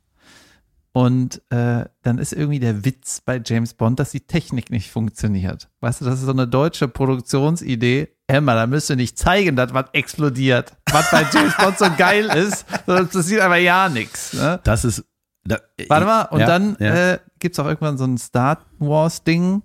Und 0.93 1.41
äh, 1.51 1.83
dann 2.03 2.17
ist 2.17 2.31
irgendwie 2.31 2.61
der 2.61 2.85
Witz 2.85 3.19
bei 3.19 3.41
James 3.45 3.73
Bond, 3.73 3.99
dass 3.99 4.11
die 4.11 4.21
Technik 4.21 4.71
nicht 4.71 4.91
funktioniert. 4.91 5.67
Weißt 5.81 5.99
du, 5.99 6.05
das 6.05 6.19
ist 6.19 6.25
so 6.25 6.31
eine 6.31 6.47
deutsche 6.47 6.87
Produktionsidee. 6.87 8.15
Emma, 8.27 8.55
da 8.55 8.65
müsst 8.65 8.89
ihr 8.89 8.95
nicht 8.95 9.19
zeigen, 9.19 9.57
dass 9.57 9.73
was 9.73 9.87
explodiert. 9.91 10.71
Was 10.89 11.11
bei 11.11 11.25
James 11.33 11.57
Bond 11.57 11.77
so 11.77 11.87
geil 11.97 12.27
ist, 12.27 12.65
es 12.87 13.09
passiert 13.09 13.41
aber 13.41 13.57
ja 13.57 13.89
nichts. 13.89 14.31
Ne? 14.31 14.61
das 14.63 14.85
ist. 14.85 15.03
Da, 15.43 15.59
Warte 15.89 16.05
mal, 16.05 16.21
und 16.31 16.39
ja, 16.39 16.45
dann 16.47 16.77
ja. 16.79 17.11
Äh, 17.11 17.19
gibt's 17.45 17.59
auch 17.59 17.67
irgendwann 17.67 17.99
so 17.99 18.05
ein 18.05 18.17
Star 18.17 18.57
Wars-Ding, 18.79 19.61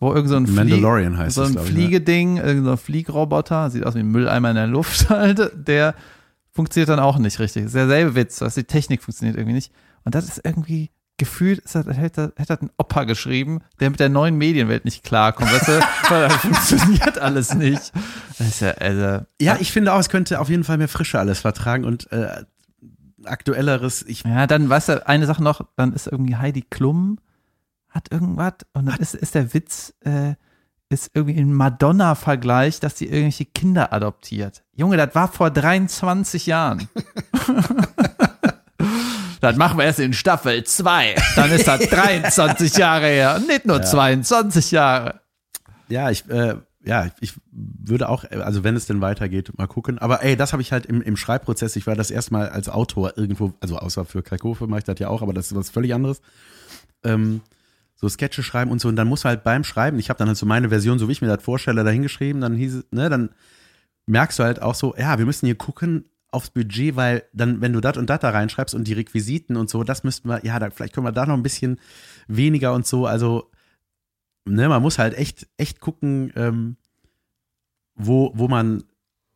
wo 0.00 0.12
irgend 0.12 0.30
so 0.30 0.36
ein, 0.36 0.48
Flie 0.48 0.56
Mandalorian 0.56 1.16
heißt 1.16 1.36
so 1.36 1.42
das, 1.42 1.50
ein 1.50 1.58
ich, 1.58 1.62
ne? 1.62 1.68
Fliegeding, 1.68 2.36
irgendein 2.38 2.64
so 2.64 2.70
ein 2.72 2.76
Fliegroboter, 2.76 3.70
sieht 3.70 3.86
aus 3.86 3.94
wie 3.94 4.00
ein 4.00 4.10
Mülleimer 4.10 4.50
in 4.50 4.56
der 4.56 4.66
Luft, 4.66 5.08
halt, 5.10 5.52
der 5.54 5.94
funktioniert 6.50 6.88
dann 6.88 6.98
auch 6.98 7.18
nicht 7.18 7.38
richtig. 7.38 7.62
Das 7.62 7.70
ist 7.70 7.76
derselbe 7.76 8.16
Witz, 8.16 8.40
dass 8.40 8.56
die 8.56 8.64
Technik 8.64 9.04
funktioniert 9.04 9.36
irgendwie 9.36 9.54
nicht. 9.54 9.72
Und 10.04 10.16
das 10.16 10.26
ist 10.26 10.40
irgendwie 10.44 10.90
gefühlt, 11.18 11.62
das, 11.64 11.86
hätte, 11.86 12.32
hätte 12.34 12.48
das 12.48 12.62
ein 12.62 12.70
Opa 12.76 13.04
geschrieben, 13.04 13.60
der 13.78 13.90
mit 13.90 14.00
der 14.00 14.08
neuen 14.08 14.36
Medienwelt 14.36 14.84
nicht 14.84 15.04
klarkommt. 15.04 15.52
Weißt 15.52 15.68
du? 15.68 15.80
Weil 16.08 16.28
das 16.28 16.36
funktioniert 16.38 17.18
alles 17.18 17.54
nicht. 17.54 17.92
Das 18.38 18.58
ja, 18.58 18.70
also, 18.72 19.24
Ja, 19.40 19.58
ich 19.60 19.70
finde 19.70 19.92
auch, 19.92 20.00
es 20.00 20.08
könnte 20.08 20.40
auf 20.40 20.48
jeden 20.48 20.64
Fall 20.64 20.78
mehr 20.78 20.88
Frische 20.88 21.20
alles 21.20 21.38
vertragen 21.38 21.84
und 21.84 22.10
äh, 22.10 22.44
aktuelleres. 23.24 24.02
Ich, 24.02 24.24
Ja, 24.24 24.46
dann, 24.46 24.68
weißt 24.68 24.88
du, 24.88 25.06
eine 25.06 25.26
Sache 25.26 25.42
noch, 25.42 25.62
dann 25.76 25.92
ist 25.92 26.06
irgendwie 26.06 26.36
Heidi 26.36 26.62
Klum, 26.62 27.18
hat 27.88 28.12
irgendwas, 28.12 28.54
und 28.72 28.86
dann 28.86 28.98
ist, 28.98 29.14
ist 29.14 29.34
der 29.34 29.52
Witz, 29.54 29.94
äh, 30.04 30.34
ist 30.88 31.10
irgendwie 31.14 31.40
ein 31.40 31.52
Madonna-Vergleich, 31.52 32.80
dass 32.80 32.94
die 32.96 33.06
irgendwelche 33.06 33.44
Kinder 33.44 33.92
adoptiert. 33.92 34.64
Junge, 34.74 34.96
das 34.96 35.14
war 35.14 35.28
vor 35.28 35.50
23 35.50 36.46
Jahren. 36.46 36.88
das 39.40 39.56
machen 39.56 39.78
wir 39.78 39.84
erst 39.84 40.00
in 40.00 40.12
Staffel 40.12 40.64
2. 40.64 41.14
Dann 41.36 41.50
ist 41.52 41.68
das 41.68 41.80
23 41.90 42.76
Jahre 42.76 43.06
her. 43.06 43.36
und 43.36 43.46
Nicht 43.46 43.66
nur 43.66 43.82
22 43.82 44.72
Jahre. 44.72 45.20
ja, 45.88 46.10
ich, 46.10 46.28
äh, 46.28 46.56
ja, 46.82 47.10
ich 47.20 47.34
würde 47.52 48.08
auch, 48.08 48.24
also 48.30 48.64
wenn 48.64 48.74
es 48.74 48.86
denn 48.86 49.00
weitergeht, 49.00 49.56
mal 49.58 49.66
gucken. 49.66 49.98
Aber 49.98 50.22
ey, 50.22 50.36
das 50.36 50.52
habe 50.52 50.62
ich 50.62 50.72
halt 50.72 50.86
im, 50.86 51.02
im 51.02 51.16
Schreibprozess. 51.16 51.76
Ich 51.76 51.86
war 51.86 51.94
das 51.94 52.10
erstmal 52.10 52.48
als 52.48 52.68
Autor 52.68 53.18
irgendwo, 53.18 53.52
also 53.60 53.76
außer 53.76 54.04
für 54.04 54.22
Kalkofe 54.22 54.66
mache 54.66 54.78
ich 54.78 54.84
das 54.84 54.98
ja 54.98 55.08
auch, 55.08 55.20
aber 55.22 55.34
das 55.34 55.46
ist 55.46 55.56
was 55.56 55.70
völlig 55.70 55.94
anderes. 55.94 56.22
Ähm, 57.04 57.42
so 57.96 58.08
Sketche 58.08 58.42
schreiben 58.42 58.70
und 58.70 58.80
so. 58.80 58.88
Und 58.88 58.96
dann 58.96 59.08
muss 59.08 59.26
halt 59.26 59.44
beim 59.44 59.62
Schreiben, 59.62 59.98
ich 59.98 60.08
habe 60.08 60.18
dann 60.18 60.28
halt 60.28 60.38
so 60.38 60.46
meine 60.46 60.70
Version, 60.70 60.98
so 60.98 61.08
wie 61.08 61.12
ich 61.12 61.20
mir 61.20 61.28
das 61.28 61.44
vorstelle, 61.44 61.84
da 61.84 61.90
hingeschrieben, 61.90 62.40
dann 62.40 62.54
hieß 62.54 62.84
ne, 62.92 63.10
dann 63.10 63.30
merkst 64.06 64.38
du 64.38 64.44
halt 64.44 64.62
auch 64.62 64.74
so, 64.74 64.94
ja, 64.96 65.18
wir 65.18 65.26
müssen 65.26 65.46
hier 65.46 65.56
gucken 65.56 66.06
aufs 66.30 66.50
Budget, 66.50 66.96
weil 66.96 67.24
dann, 67.32 67.60
wenn 67.60 67.72
du 67.72 67.80
das 67.80 67.98
und 67.98 68.08
das 68.08 68.20
da 68.20 68.30
reinschreibst 68.30 68.74
und 68.74 68.84
die 68.84 68.92
Requisiten 68.94 69.56
und 69.56 69.68
so, 69.68 69.84
das 69.84 70.04
müssten 70.04 70.28
wir, 70.28 70.44
ja, 70.44 70.58
da, 70.58 70.70
vielleicht 70.70 70.94
können 70.94 71.06
wir 71.06 71.12
da 71.12 71.26
noch 71.26 71.34
ein 71.34 71.42
bisschen 71.42 71.78
weniger 72.26 72.72
und 72.72 72.86
so. 72.86 73.06
Also, 73.06 73.49
ne, 74.44 74.68
man 74.68 74.82
muss 74.82 74.98
halt 74.98 75.14
echt, 75.14 75.48
echt 75.56 75.80
gucken, 75.80 76.32
ähm, 76.36 76.76
wo, 77.94 78.32
wo 78.34 78.48
man, 78.48 78.84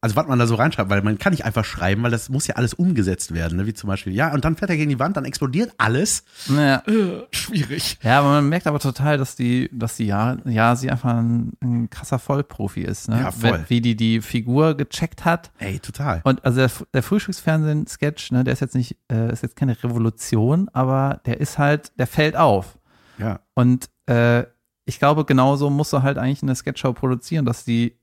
also 0.00 0.16
was 0.16 0.26
man 0.26 0.38
da 0.38 0.46
so 0.46 0.54
reinschreibt, 0.54 0.90
weil 0.90 1.00
man 1.00 1.18
kann 1.18 1.32
nicht 1.32 1.46
einfach 1.46 1.64
schreiben, 1.64 2.02
weil 2.02 2.10
das 2.10 2.28
muss 2.28 2.46
ja 2.46 2.56
alles 2.56 2.74
umgesetzt 2.74 3.32
werden, 3.32 3.56
ne? 3.56 3.66
wie 3.66 3.72
zum 3.72 3.88
Beispiel, 3.88 4.12
ja, 4.12 4.34
und 4.34 4.44
dann 4.44 4.54
fährt 4.56 4.70
er 4.70 4.76
gegen 4.76 4.90
die 4.90 4.98
Wand, 4.98 5.16
dann 5.16 5.24
explodiert 5.24 5.72
alles. 5.78 6.24
Naja. 6.46 6.82
Schwierig. 7.30 7.98
Ja, 8.02 8.18
aber 8.18 8.28
man 8.28 8.48
merkt 8.48 8.66
aber 8.66 8.80
total, 8.80 9.16
dass 9.16 9.34
die, 9.34 9.70
dass 9.72 9.96
die 9.96 10.06
ja, 10.06 10.36
ja, 10.44 10.76
sie 10.76 10.90
einfach 10.90 11.14
ein, 11.14 11.52
ein 11.62 11.88
krasser 11.88 12.18
Vollprofi 12.18 12.82
ist, 12.82 13.08
ne? 13.08 13.20
Ja, 13.20 13.30
voll. 13.30 13.64
Wie 13.68 13.80
die 13.80 13.96
die 13.96 14.20
Figur 14.20 14.76
gecheckt 14.76 15.24
hat. 15.24 15.52
Ey, 15.58 15.78
total. 15.78 16.20
Und 16.24 16.44
also 16.44 16.58
der, 16.58 16.70
der 16.92 17.02
Frühstücksfernsehen-Sketch, 17.02 18.32
ne, 18.32 18.44
der 18.44 18.52
ist 18.52 18.60
jetzt 18.60 18.74
nicht, 18.74 18.98
äh, 19.10 19.32
ist 19.32 19.42
jetzt 19.42 19.56
keine 19.56 19.82
Revolution, 19.82 20.68
aber 20.74 21.22
der 21.24 21.40
ist 21.40 21.58
halt, 21.58 21.98
der 21.98 22.06
fällt 22.06 22.36
auf. 22.36 22.78
Ja. 23.16 23.40
Und 23.54 23.88
äh, 24.06 24.44
ich 24.84 24.98
glaube, 24.98 25.24
genauso 25.24 25.70
musst 25.70 25.92
du 25.92 26.02
halt 26.02 26.18
eigentlich 26.18 26.42
eine 26.42 26.54
Sketchshow 26.54 26.92
produzieren, 26.92 27.44
dass 27.44 27.64
die, 27.64 27.96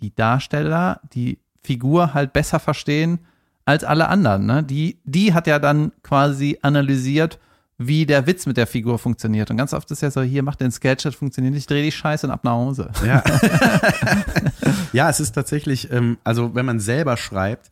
die 0.00 0.14
Darsteller 0.14 1.00
die 1.12 1.38
Figur 1.62 2.14
halt 2.14 2.32
besser 2.32 2.58
verstehen 2.58 3.20
als 3.64 3.84
alle 3.84 4.08
anderen. 4.08 4.46
Ne? 4.46 4.62
Die, 4.62 5.00
die 5.04 5.34
hat 5.34 5.46
ja 5.46 5.58
dann 5.58 5.92
quasi 6.02 6.58
analysiert, 6.62 7.38
wie 7.76 8.06
der 8.06 8.26
Witz 8.26 8.46
mit 8.46 8.56
der 8.56 8.66
Figur 8.66 8.98
funktioniert. 8.98 9.50
Und 9.50 9.56
ganz 9.56 9.72
oft 9.72 9.90
ist 9.90 10.02
ja 10.02 10.10
so, 10.10 10.22
hier, 10.22 10.42
mach 10.42 10.56
den 10.56 10.70
Sketch, 10.70 11.04
das 11.04 11.14
funktioniert 11.14 11.54
nicht, 11.54 11.68
dreh 11.68 11.82
die 11.82 11.92
Scheiße 11.92 12.26
und 12.26 12.32
ab 12.32 12.44
nach 12.44 12.52
Hause. 12.52 12.90
Ja, 13.04 13.22
ja 14.92 15.10
es 15.10 15.20
ist 15.20 15.32
tatsächlich, 15.32 15.90
ähm, 15.90 16.18
also 16.22 16.54
wenn 16.54 16.66
man 16.66 16.78
selber 16.78 17.16
schreibt 17.16 17.70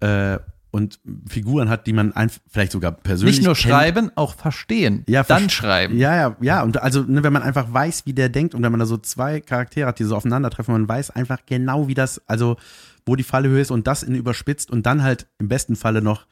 äh, 0.00 0.38
und 0.78 0.98
Figuren 1.28 1.68
hat, 1.68 1.86
die 1.86 1.92
man 1.92 2.12
einfach 2.14 2.40
vielleicht 2.48 2.72
sogar 2.72 2.92
persönlich 2.92 3.36
Nicht 3.36 3.44
nur 3.44 3.54
kennt, 3.54 3.70
schreiben, 3.72 4.10
auch 4.14 4.34
verstehen. 4.34 5.04
Ja, 5.06 5.22
dann 5.24 5.44
verst- 5.44 5.50
schreiben. 5.50 5.98
Ja, 5.98 6.16
ja, 6.16 6.36
ja. 6.40 6.62
Und 6.62 6.80
also, 6.82 7.02
ne, 7.02 7.22
wenn 7.22 7.32
man 7.34 7.42
einfach 7.42 7.70
weiß, 7.70 8.06
wie 8.06 8.14
der 8.14 8.30
denkt 8.30 8.54
und 8.54 8.62
wenn 8.62 8.72
man 8.72 8.80
da 8.80 8.86
so 8.86 8.96
zwei 8.96 9.40
Charaktere 9.40 9.86
hat, 9.86 9.98
die 9.98 10.04
so 10.04 10.16
aufeinandertreffen, 10.16 10.72
man 10.72 10.88
weiß 10.88 11.10
einfach 11.10 11.40
genau, 11.44 11.86
wie 11.88 11.94
das, 11.94 12.22
also 12.26 12.56
wo 13.04 13.14
die 13.16 13.22
Fallhöhe 13.24 13.60
ist 13.60 13.70
und 13.70 13.86
das 13.86 14.02
in 14.02 14.14
überspitzt 14.14 14.70
und 14.70 14.86
dann 14.86 15.02
halt 15.02 15.26
im 15.38 15.48
besten 15.48 15.76
Falle 15.76 16.00
noch 16.00 16.26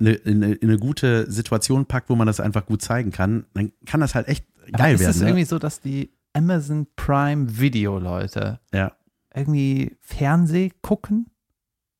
eine, 0.00 0.20
eine, 0.26 0.58
eine 0.62 0.76
gute 0.78 1.30
Situation 1.30 1.86
packt, 1.86 2.08
wo 2.10 2.14
man 2.16 2.26
das 2.26 2.38
einfach 2.40 2.66
gut 2.66 2.82
zeigen 2.82 3.10
kann, 3.10 3.46
dann 3.54 3.72
kann 3.86 4.00
das 4.00 4.14
halt 4.14 4.28
echt 4.28 4.44
Aber 4.72 4.78
geil 4.84 4.94
ist 4.94 5.00
werden. 5.00 5.10
es 5.10 5.20
Ne? 5.20 5.26
irgendwie 5.28 5.44
so, 5.44 5.58
dass 5.58 5.80
die 5.80 6.10
Amazon 6.34 6.86
Prime 6.94 7.58
Video 7.58 7.98
Leute 7.98 8.60
Ja. 8.72 8.92
irgendwie 9.34 9.96
Fernseh 10.00 10.70
gucken? 10.82 11.26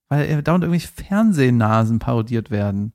Weil 0.08 0.42
dauernd 0.42 0.64
irgendwie 0.64 0.80
Fernsehnasen 0.86 1.98
parodiert 1.98 2.50
werden. 2.50 2.92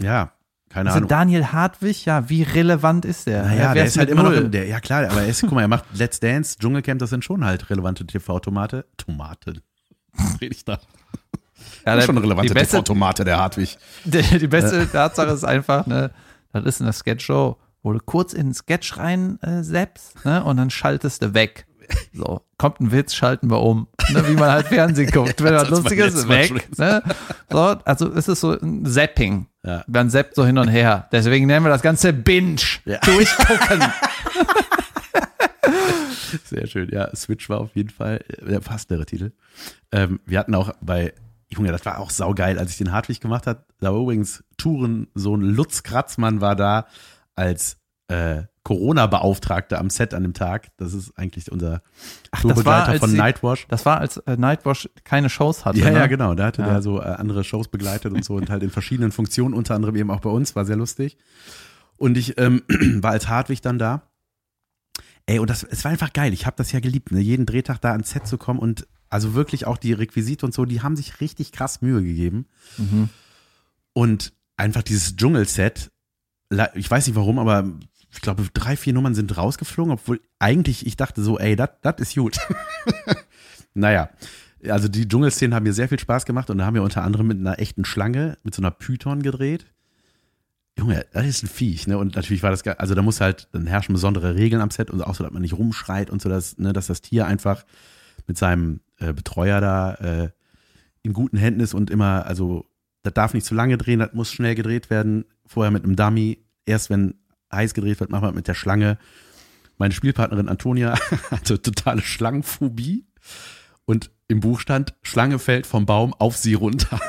Ja, 0.00 0.32
keine 0.68 0.90
Also 0.90 0.98
Ahnung. 0.98 1.08
Daniel 1.08 1.46
Hartwig, 1.46 2.04
ja, 2.04 2.28
wie 2.28 2.42
relevant 2.42 3.04
ist 3.04 3.26
der? 3.26 3.42
Naja, 3.44 3.58
wer 3.68 3.74
der 3.74 3.84
ist 3.86 3.98
halt 3.98 4.10
immer 4.10 4.22
noch 4.22 4.30
Null? 4.30 4.38
im, 4.44 4.50
der, 4.50 4.66
ja 4.66 4.80
klar, 4.80 5.08
aber 5.10 5.22
er 5.22 5.28
ist, 5.28 5.40
guck 5.40 5.52
mal, 5.52 5.62
er 5.62 5.68
macht 5.68 5.84
Let's 5.94 6.20
Dance, 6.20 6.56
Dschungelcamp, 6.58 6.98
das 7.00 7.10
sind 7.10 7.24
schon 7.24 7.44
halt 7.44 7.70
relevante 7.70 8.06
TV-Tomate. 8.06 8.84
Tomaten. 8.96 9.60
Was 10.12 10.38
rede 10.40 10.54
ich 10.54 10.64
da? 10.64 10.74
ja, 10.74 10.78
Das 10.78 11.84
der, 11.84 11.98
ist 11.98 12.04
schon 12.06 12.16
eine 12.16 12.24
relevante 12.24 12.54
TV-Tomate, 12.54 13.24
der 13.24 13.38
Hartwig. 13.38 13.78
die, 14.04 14.38
die 14.38 14.46
beste 14.46 14.88
Tatsache 14.90 15.30
ist 15.30 15.44
einfach, 15.44 15.86
ne, 15.86 16.10
das 16.52 16.64
ist 16.64 16.82
eine 16.82 16.92
Sketchshow, 16.92 17.56
wo 17.82 17.92
du 17.92 17.98
kurz 18.00 18.32
in 18.32 18.48
den 18.48 18.54
Sketch 18.54 18.96
rein 18.98 19.38
äh, 19.42 19.62
zappst, 19.62 20.24
ne, 20.24 20.44
und 20.44 20.56
dann 20.58 20.70
schaltest 20.70 21.22
du 21.22 21.34
weg. 21.34 21.66
So, 22.12 22.42
kommt 22.56 22.80
ein 22.80 22.92
Witz, 22.92 23.14
schalten 23.14 23.50
wir 23.50 23.60
um. 23.60 23.86
Ne, 24.10 24.26
wie 24.28 24.34
man 24.34 24.50
halt 24.50 24.66
Fernsehen 24.68 25.10
guckt. 25.10 25.42
Wenn 25.42 25.54
was 25.56 25.70
Lustiges 25.70 26.14
ist, 26.14 26.28
weg. 26.28 26.78
Ne? 26.78 27.02
So, 27.50 27.58
also 27.58 28.12
es 28.12 28.28
ist 28.28 28.40
so 28.40 28.58
ein 28.58 28.84
Zapping. 28.86 29.46
Ja. 29.64 29.84
Man 29.86 30.10
zappt 30.10 30.34
so 30.34 30.44
hin 30.44 30.58
und 30.58 30.68
her. 30.68 31.08
Deswegen 31.12 31.46
nennen 31.46 31.64
wir 31.64 31.70
das 31.70 31.82
Ganze 31.82 32.12
Binge. 32.12 32.60
Ja. 32.84 32.98
Durchgucken. 33.04 33.84
Sehr 36.44 36.66
schön, 36.66 36.90
ja. 36.90 37.14
Switch 37.14 37.48
war 37.48 37.60
auf 37.60 37.74
jeden 37.74 37.90
Fall 37.90 38.24
äh, 38.28 38.44
der 38.46 38.60
passendere 38.60 39.06
Titel. 39.06 39.32
Ähm, 39.92 40.20
wir 40.26 40.38
hatten 40.38 40.54
auch 40.54 40.72
bei, 40.80 41.12
Junge, 41.48 41.72
das 41.72 41.84
war 41.86 41.98
auch 41.98 42.10
saugeil, 42.10 42.58
als 42.58 42.70
ich 42.70 42.78
den 42.78 42.92
Hartwig 42.92 43.20
gemacht 43.20 43.46
hat. 43.46 43.64
Da 43.80 43.92
war 43.92 44.00
übrigens 44.00 44.44
Touren, 44.56 45.08
so 45.14 45.36
ein 45.36 45.42
Lutz 45.42 45.82
Kratzmann 45.82 46.40
war 46.40 46.56
da 46.56 46.86
als 47.34 47.78
äh, 48.08 48.42
Corona-Beauftragter 48.68 49.78
am 49.78 49.88
Set 49.88 50.12
an 50.12 50.22
dem 50.24 50.34
Tag. 50.34 50.68
Das 50.76 50.92
ist 50.92 51.18
eigentlich 51.18 51.50
unser 51.50 51.80
das 52.42 52.66
war, 52.66 52.86
als 52.86 53.00
von 53.00 53.08
sie- 53.08 53.16
Nightwash. 53.16 53.66
Das 53.68 53.86
war, 53.86 53.98
als 53.98 54.18
äh, 54.18 54.36
Nightwash 54.36 54.90
keine 55.04 55.30
Shows 55.30 55.64
hatte. 55.64 55.78
Ja, 55.78 55.88
ne? 55.90 55.96
ja, 56.00 56.06
genau. 56.06 56.34
Da 56.34 56.44
hatte 56.48 56.60
Ja. 56.60 56.68
der 56.68 56.82
so 56.82 57.00
äh, 57.00 57.04
andere 57.04 57.44
Shows 57.44 57.68
begleitet 57.68 58.12
und 58.12 58.22
so 58.22 58.34
und 58.34 58.50
halt 58.50 58.62
in 58.62 58.68
verschiedenen 58.68 59.10
Funktionen, 59.10 59.54
unter 59.54 59.74
anderem 59.74 59.96
eben 59.96 60.10
auch 60.10 60.20
bei 60.20 60.28
uns, 60.28 60.54
war 60.54 60.66
sehr 60.66 60.76
lustig. 60.76 61.16
Und 61.96 62.18
ich 62.18 62.38
ähm, 62.38 62.60
war 63.02 63.12
als 63.12 63.28
Hartwig 63.28 63.62
dann 63.62 63.78
da. 63.78 64.02
Ey, 65.24 65.38
und 65.38 65.48
das, 65.48 65.62
es 65.62 65.82
war 65.84 65.90
einfach 65.90 66.12
geil. 66.12 66.34
Ich 66.34 66.44
habe 66.44 66.56
das 66.58 66.70
ja 66.70 66.80
geliebt, 66.80 67.10
ne? 67.10 67.20
jeden 67.20 67.46
Drehtag 67.46 67.80
da 67.80 67.92
ans 67.92 68.10
Set 68.10 68.26
zu 68.26 68.36
kommen 68.36 68.58
und 68.58 68.86
also 69.08 69.32
wirklich 69.32 69.66
auch 69.66 69.78
die 69.78 69.94
Requisite 69.94 70.44
und 70.44 70.52
so, 70.52 70.66
die 70.66 70.82
haben 70.82 70.94
sich 70.94 71.22
richtig 71.22 71.52
krass 71.52 71.80
Mühe 71.80 72.02
gegeben. 72.02 72.44
Mhm. 72.76 73.08
Und 73.94 74.34
einfach 74.58 74.82
dieses 74.82 75.16
Dschungelset, 75.16 75.90
ich 76.74 76.90
weiß 76.90 77.06
nicht 77.06 77.16
warum, 77.16 77.38
aber 77.38 77.64
ich 78.10 78.20
glaube, 78.20 78.46
drei, 78.52 78.76
vier 78.76 78.92
Nummern 78.92 79.14
sind 79.14 79.36
rausgeflogen, 79.36 79.92
obwohl 79.92 80.20
eigentlich 80.38 80.86
ich 80.86 80.96
dachte 80.96 81.22
so, 81.22 81.38
ey, 81.38 81.56
das 81.56 81.70
ist 81.98 82.14
gut. 82.14 82.38
naja, 83.74 84.10
also 84.66 84.88
die 84.88 85.06
Dschungelszenen 85.06 85.54
haben 85.54 85.64
mir 85.64 85.72
sehr 85.72 85.88
viel 85.88 85.98
Spaß 85.98 86.24
gemacht 86.24 86.50
und 86.50 86.58
da 86.58 86.66
haben 86.66 86.74
wir 86.74 86.82
unter 86.82 87.02
anderem 87.02 87.26
mit 87.28 87.38
einer 87.38 87.58
echten 87.58 87.84
Schlange, 87.84 88.38
mit 88.42 88.54
so 88.54 88.62
einer 88.62 88.70
Python 88.70 89.22
gedreht. 89.22 89.66
Junge, 90.76 91.04
das 91.12 91.26
ist 91.26 91.42
ein 91.42 91.48
Viech, 91.48 91.86
ne? 91.88 91.98
Und 91.98 92.14
natürlich 92.14 92.42
war 92.42 92.50
das, 92.50 92.64
also 92.64 92.94
da 92.94 93.02
muss 93.02 93.20
halt, 93.20 93.48
dann 93.52 93.66
herrschen 93.66 93.92
besondere 93.92 94.36
Regeln 94.36 94.62
am 94.62 94.70
Set 94.70 94.90
und 94.90 95.02
auch 95.02 95.14
so, 95.14 95.24
dass 95.24 95.32
man 95.32 95.42
nicht 95.42 95.58
rumschreit 95.58 96.08
und 96.08 96.22
so, 96.22 96.28
dass, 96.28 96.56
ne, 96.58 96.72
dass 96.72 96.86
das 96.86 97.02
Tier 97.02 97.26
einfach 97.26 97.64
mit 98.28 98.38
seinem 98.38 98.80
äh, 98.98 99.12
Betreuer 99.12 99.60
da 99.60 99.94
äh, 99.94 100.30
in 101.02 101.12
guten 101.12 101.36
Händen 101.36 101.60
ist 101.60 101.74
und 101.74 101.90
immer, 101.90 102.26
also 102.26 102.66
das 103.02 103.14
darf 103.14 103.34
nicht 103.34 103.46
zu 103.46 103.54
lange 103.54 103.76
drehen, 103.76 103.98
das 103.98 104.12
muss 104.12 104.32
schnell 104.32 104.54
gedreht 104.54 104.90
werden. 104.90 105.24
Vorher 105.46 105.70
mit 105.70 105.84
einem 105.84 105.96
Dummy. 105.96 106.44
Erst 106.66 106.90
wenn 106.90 107.14
heiß 107.52 107.74
gedreht 107.74 108.00
wird, 108.00 108.10
machen 108.10 108.24
wir 108.28 108.32
mit 108.32 108.48
der 108.48 108.54
Schlange. 108.54 108.98
Meine 109.78 109.94
Spielpartnerin 109.94 110.48
Antonia 110.48 110.98
hatte 111.30 111.60
totale 111.62 112.02
Schlangenphobie. 112.02 113.06
Und 113.84 114.10
im 114.26 114.40
Buch 114.40 114.60
stand, 114.60 114.94
Schlange 115.02 115.38
fällt 115.38 115.66
vom 115.66 115.86
Baum 115.86 116.12
auf 116.14 116.36
sie 116.36 116.54
runter. 116.54 117.00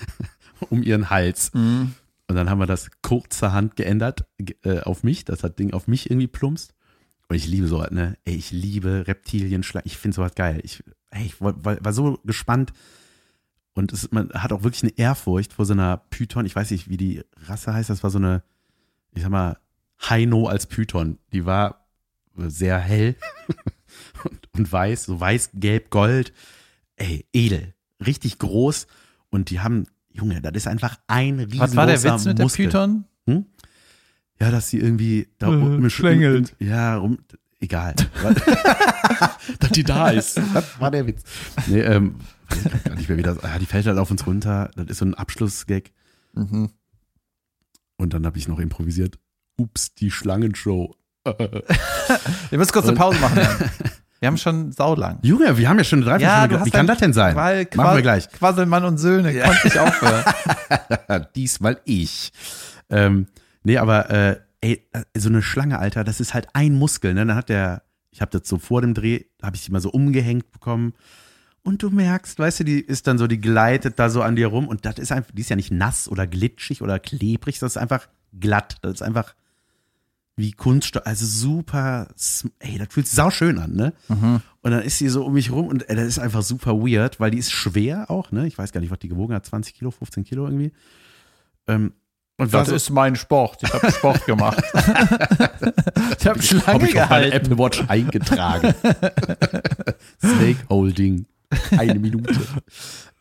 um 0.70 0.82
ihren 0.82 1.10
Hals. 1.10 1.52
Mhm. 1.54 1.94
Und 2.26 2.36
dann 2.36 2.48
haben 2.48 2.58
wir 2.58 2.66
das 2.66 2.88
kurzerhand 3.02 3.76
geändert 3.76 4.24
ge- 4.38 4.56
äh, 4.62 4.80
auf 4.80 5.02
mich, 5.02 5.24
dass 5.26 5.40
das 5.40 5.54
Ding 5.56 5.74
auf 5.74 5.86
mich 5.88 6.10
irgendwie 6.10 6.26
plumpst. 6.26 6.74
Und 7.28 7.36
ich 7.36 7.46
liebe 7.46 7.66
sowas, 7.66 7.90
ne? 7.90 8.16
Ey, 8.24 8.34
ich 8.36 8.50
liebe 8.50 9.04
Reptilien, 9.06 9.62
Schlangen. 9.62 9.86
Ich 9.86 9.98
finde 9.98 10.14
sowas 10.14 10.34
geil. 10.34 10.60
Ich, 10.62 10.82
ey, 11.10 11.26
ich 11.26 11.40
war, 11.40 11.62
war, 11.64 11.84
war 11.84 11.92
so 11.92 12.18
gespannt. 12.24 12.72
Und 13.74 13.92
es, 13.92 14.10
man 14.12 14.30
hat 14.32 14.52
auch 14.52 14.62
wirklich 14.62 14.84
eine 14.84 14.96
Ehrfurcht 14.96 15.52
vor 15.52 15.66
so 15.66 15.72
einer 15.74 15.98
Python. 16.10 16.46
Ich 16.46 16.54
weiß 16.56 16.70
nicht, 16.70 16.88
wie 16.88 16.96
die 16.96 17.22
Rasse 17.46 17.74
heißt. 17.74 17.90
Das 17.90 18.02
war 18.02 18.10
so 18.10 18.18
eine, 18.18 18.42
ich 19.14 19.22
sag 19.22 19.30
mal, 19.30 19.58
Haino 19.98 20.46
als 20.46 20.66
Python. 20.66 21.18
Die 21.32 21.46
war 21.46 21.86
sehr 22.36 22.78
hell 22.78 23.16
und, 24.24 24.48
und 24.52 24.72
weiß, 24.72 25.04
so 25.04 25.18
weiß, 25.20 25.50
gelb, 25.54 25.90
gold. 25.90 26.32
Ey, 26.96 27.26
edel. 27.32 27.74
Richtig 28.04 28.38
groß. 28.38 28.86
Und 29.30 29.50
die 29.50 29.60
haben, 29.60 29.86
Junge, 30.10 30.40
das 30.42 30.52
ist 30.54 30.66
einfach 30.68 30.98
ein 31.06 31.38
riesengroßer 31.40 31.60
Was 31.62 31.76
war 31.76 31.86
der 31.86 32.02
Witz 32.02 32.24
mit 32.24 32.38
der 32.38 32.44
Muskel. 32.44 32.66
Python? 32.66 33.04
Ja, 34.40 34.50
dass 34.50 34.68
sie 34.68 34.78
irgendwie 34.78 35.28
da 35.38 35.52
Äh, 35.52 35.90
schlängelt. 35.90 36.54
Ja, 36.58 36.96
rum. 36.96 37.18
Egal. 37.60 37.94
dass 39.60 39.70
die 39.72 39.84
da 39.84 40.10
ist. 40.10 40.36
Das 40.52 40.78
war 40.80 40.90
der 40.90 41.06
Witz. 41.06 41.22
Nee, 41.66 41.80
ähm, 41.80 42.16
gar 42.84 42.94
nicht 42.96 43.08
mehr, 43.08 43.16
wie 43.16 43.22
das. 43.22 43.42
Ah, 43.42 43.58
die 43.58 43.66
fällt 43.66 43.86
halt 43.86 43.98
auf 43.98 44.10
uns 44.10 44.26
runter. 44.26 44.70
Das 44.76 44.86
ist 44.88 44.98
so 44.98 45.04
ein 45.06 45.14
Abschlussgag. 45.14 45.92
Mhm. 46.34 46.70
Und 47.96 48.12
dann 48.12 48.26
habe 48.26 48.36
ich 48.38 48.48
noch 48.48 48.58
improvisiert. 48.58 49.18
Ups, 49.56 49.94
die 49.94 50.10
Schlangenshow. 50.10 50.94
Wir 51.24 52.58
müssen 52.58 52.72
kurz 52.72 52.86
eine 52.86 52.96
Pause 52.96 53.18
machen. 53.20 53.38
Jan. 53.38 53.70
Wir 54.20 54.28
haben 54.28 54.38
schon 54.38 54.72
saulang. 54.72 55.18
Junge, 55.20 55.58
wir 55.58 55.68
haben 55.68 55.76
ja 55.76 55.84
schon 55.84 55.98
eine 55.98 56.06
Dreiviertelstunde. 56.06 56.58
hast 56.60 56.66
wie 56.66 56.70
kann 56.70 56.86
das 56.86 56.96
denn 56.96 57.12
sein? 57.12 57.36
Weil 57.36 57.68
Machen 57.74 57.96
wir 57.96 58.00
gleich. 58.00 58.30
Quasselmann 58.30 58.86
und 58.86 58.96
Söhne, 58.96 59.38
konnte 59.38 59.68
ich 59.68 59.78
aufhören. 59.78 60.24
Diesmal 61.34 61.78
ich. 61.84 62.32
Ähm, 62.88 63.26
nee, 63.64 63.76
aber 63.76 64.08
äh, 64.08 64.40
ey, 64.62 64.88
äh, 64.92 65.02
so 65.14 65.28
eine 65.28 65.42
Schlange, 65.42 65.78
Alter, 65.78 66.04
das 66.04 66.20
ist 66.20 66.32
halt 66.32 66.48
ein 66.54 66.72
Muskel. 66.78 67.12
Ne? 67.12 67.26
Dann 67.26 67.36
hat 67.36 67.50
der, 67.50 67.82
ich 68.12 68.22
habe 68.22 68.30
das 68.30 68.48
so 68.48 68.56
vor 68.56 68.80
dem 68.80 68.94
Dreh, 68.94 69.24
habe 69.42 69.56
ich 69.56 69.64
die 69.66 69.72
mal 69.72 69.82
so 69.82 69.90
umgehängt 69.90 70.52
bekommen. 70.52 70.94
Und 71.62 71.82
du 71.82 71.90
merkst, 71.90 72.38
weißt 72.38 72.60
du, 72.60 72.64
die 72.64 72.80
ist 72.80 73.06
dann 73.06 73.18
so, 73.18 73.26
die 73.26 73.42
gleitet 73.42 73.98
da 73.98 74.08
so 74.08 74.22
an 74.22 74.36
dir 74.36 74.46
rum 74.46 74.68
und 74.68 74.86
das 74.86 74.98
ist 74.98 75.12
einfach, 75.12 75.32
die 75.32 75.42
ist 75.42 75.50
ja 75.50 75.56
nicht 75.56 75.70
nass 75.70 76.08
oder 76.08 76.26
glitschig 76.26 76.80
oder 76.80 76.98
klebrig, 76.98 77.58
das 77.58 77.72
ist 77.72 77.76
einfach 77.76 78.08
glatt. 78.40 78.76
Das 78.80 78.94
ist 78.94 79.02
einfach 79.02 79.34
wie 80.36 80.50
Kunststoff, 80.52 81.06
also 81.06 81.24
super, 81.26 82.08
ey, 82.58 82.78
das 82.78 82.88
fühlt 82.90 83.06
sich 83.06 83.14
sauschön 83.14 83.58
an, 83.58 83.72
ne? 83.74 83.92
Und 84.08 84.70
dann 84.72 84.82
ist 84.82 84.98
sie 84.98 85.08
so 85.08 85.24
um 85.26 85.34
mich 85.34 85.50
rum 85.52 85.68
und 85.68 85.88
ey, 85.88 85.94
das 85.96 86.06
ist 86.06 86.18
einfach 86.18 86.42
super 86.42 86.72
weird, 86.74 87.20
weil 87.20 87.30
die 87.30 87.38
ist 87.38 87.52
schwer 87.52 88.10
auch, 88.10 88.32
ne? 88.32 88.46
Ich 88.46 88.58
weiß 88.58 88.72
gar 88.72 88.80
nicht, 88.80 88.90
was 88.90 88.98
die 88.98 89.08
gewogen 89.08 89.34
hat, 89.34 89.46
20 89.46 89.74
Kilo, 89.74 89.90
15 89.92 90.24
Kilo 90.24 90.44
irgendwie. 90.46 90.72
Ähm, 91.68 91.92
und 92.36 92.50
so- 92.50 92.74
ist 92.74 92.90
mein 92.90 93.14
Sport. 93.14 93.62
Ich 93.62 93.72
habe 93.72 93.92
Sport 93.92 94.26
gemacht. 94.26 94.60
ich 94.74 96.26
habe 96.26 96.40
Hab 96.40 96.40
ich 96.40 96.56
auf 96.56 96.66
meine 96.66 96.88
gehalten. 96.88 97.32
Apple 97.36 97.58
Watch 97.58 97.84
eingetragen. 97.86 98.74
Snake 100.20 100.58
Holding. 100.68 101.26
Eine 101.76 101.94
Minute. 102.00 102.34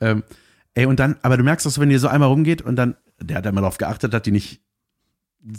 ähm, 0.02 0.24
ey, 0.74 0.86
und 0.88 1.00
dann, 1.00 1.18
aber 1.22 1.38
du 1.38 1.44
merkst 1.44 1.68
auch 1.68 1.72
so, 1.72 1.80
wenn 1.82 1.90
die 1.90 1.98
so 1.98 2.08
einmal 2.08 2.30
rumgeht 2.30 2.62
und 2.64 2.76
dann, 2.76 2.96
der 3.22 3.38
hat 3.38 3.46
immer 3.46 3.62
darauf 3.62 3.78
geachtet, 3.78 4.14
dass 4.14 4.24
die 4.24 4.32
nicht 4.32 4.62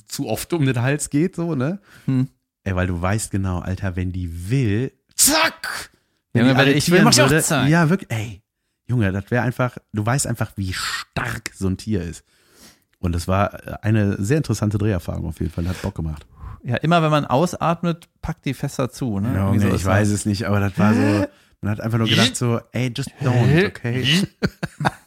zu 0.07 0.29
oft 0.29 0.53
um 0.53 0.65
den 0.65 0.81
Hals 0.81 1.11
geht, 1.11 1.37
so, 1.37 1.55
ne? 1.55 1.81
Hm. 2.07 2.29
Ey, 2.65 2.75
weil 2.75 2.87
du 2.87 3.01
weißt 3.01 3.31
genau, 3.31 3.59
Alter, 3.59 3.97
wenn 3.97 4.13
die 4.13 4.51
will, 4.51 4.93
zack! 5.15 5.91
Junge, 6.35 6.55
die 6.55 6.59
wenn 6.59 6.77
ich 6.77 6.91
will, 6.91 7.03
mach 7.03 7.13
ich 7.13 7.21
auch 7.21 7.31
würde, 7.31 7.43
zack. 7.43 7.69
Ja, 7.69 7.91
wirklich, 7.91 8.11
ey. 8.11 8.43
Junge, 8.87 9.13
das 9.13 9.31
wäre 9.31 9.43
einfach, 9.43 9.79
du 9.93 10.05
weißt 10.05 10.27
einfach, 10.27 10.53
wie 10.57 10.73
stark 10.73 11.51
so 11.55 11.69
ein 11.69 11.77
Tier 11.77 12.03
ist. 12.03 12.25
Und 12.99 13.15
das 13.15 13.29
war 13.29 13.85
eine 13.85 14.23
sehr 14.23 14.39
interessante 14.39 14.79
Dreherfahrung 14.79 15.27
auf 15.27 15.41
jeden 15.41 15.53
Fall, 15.53 15.69
hat 15.69 15.81
Bock 15.83 15.95
gemacht. 15.95 16.27
Ja, 16.63 16.77
immer 16.77 17.03
wenn 17.03 17.11
man 17.11 17.27
ausatmet, 17.27 18.09
packt 18.23 18.47
die 18.47 18.55
fester 18.55 18.91
zu. 18.91 19.21
Ne? 19.21 19.35
Junge, 19.37 19.53
Wieso 19.55 19.75
ich 19.75 19.85
weiß 19.85 20.09
es 20.09 20.25
nicht, 20.25 20.47
aber 20.47 20.61
das 20.61 20.79
war 20.79 20.95
so, 20.95 21.27
man 21.61 21.71
hat 21.71 21.81
einfach 21.81 21.99
nur 21.99 22.09
gedacht 22.09 22.35
so, 22.35 22.61
ey, 22.73 22.91
just 22.95 23.11
don't, 23.23 23.67
okay? 23.67 24.27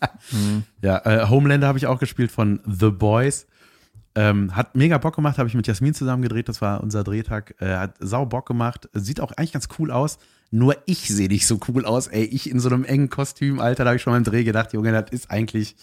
ja, 0.81 0.97
äh, 1.05 1.27
Homelander 1.27 1.67
habe 1.67 1.79
ich 1.79 1.87
auch 1.87 1.99
gespielt 1.99 2.31
von 2.31 2.59
The 2.65 2.91
Boys. 2.91 3.47
Ähm, 4.19 4.55
hat 4.55 4.75
mega 4.75 4.97
Bock 4.97 5.15
gemacht, 5.15 5.37
habe 5.37 5.47
ich 5.47 5.53
mit 5.53 5.67
Jasmin 5.67 5.93
zusammen 5.93 6.23
gedreht, 6.23 6.49
das 6.49 6.59
war 6.59 6.81
unser 6.81 7.03
Drehtag. 7.03 7.53
Äh, 7.59 7.75
hat 7.77 7.95
sau 7.99 8.25
Bock 8.25 8.47
gemacht, 8.47 8.89
sieht 8.93 9.19
auch 9.19 9.31
eigentlich 9.33 9.51
ganz 9.53 9.67
cool 9.77 9.91
aus. 9.91 10.17
Nur 10.49 10.75
ich 10.87 11.07
sehe 11.07 11.27
nicht 11.27 11.45
so 11.45 11.59
cool 11.67 11.85
aus, 11.85 12.07
ey. 12.07 12.23
Ich 12.23 12.49
in 12.49 12.59
so 12.59 12.67
einem 12.69 12.83
engen 12.83 13.09
Kostüm, 13.11 13.59
Alter, 13.59 13.83
da 13.83 13.89
habe 13.91 13.97
ich 13.97 14.01
schon 14.01 14.13
beim 14.13 14.23
Dreh 14.23 14.43
gedacht, 14.43 14.73
Junge, 14.73 14.91
das 14.91 15.11
ist 15.11 15.29
eigentlich, 15.29 15.75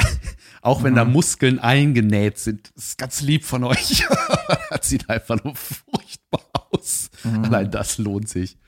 auch 0.62 0.82
wenn 0.82 0.96
da 0.96 1.04
Mhm. 1.04 1.12
Muskeln 1.12 1.58
eingenäht 1.60 2.38
sind, 2.38 2.70
ist 2.70 2.98
ganz 2.98 3.20
lieb 3.20 3.44
von 3.44 3.62
euch. 3.62 4.04
das 4.70 4.88
sieht 4.88 5.08
einfach 5.08 5.42
nur 5.44 5.54
furchtbar 5.54 6.42
aus. 6.72 7.10
Mhm. 7.22 7.44
Allein 7.44 7.70
das 7.70 7.98
lohnt 7.98 8.28
sich. 8.28 8.58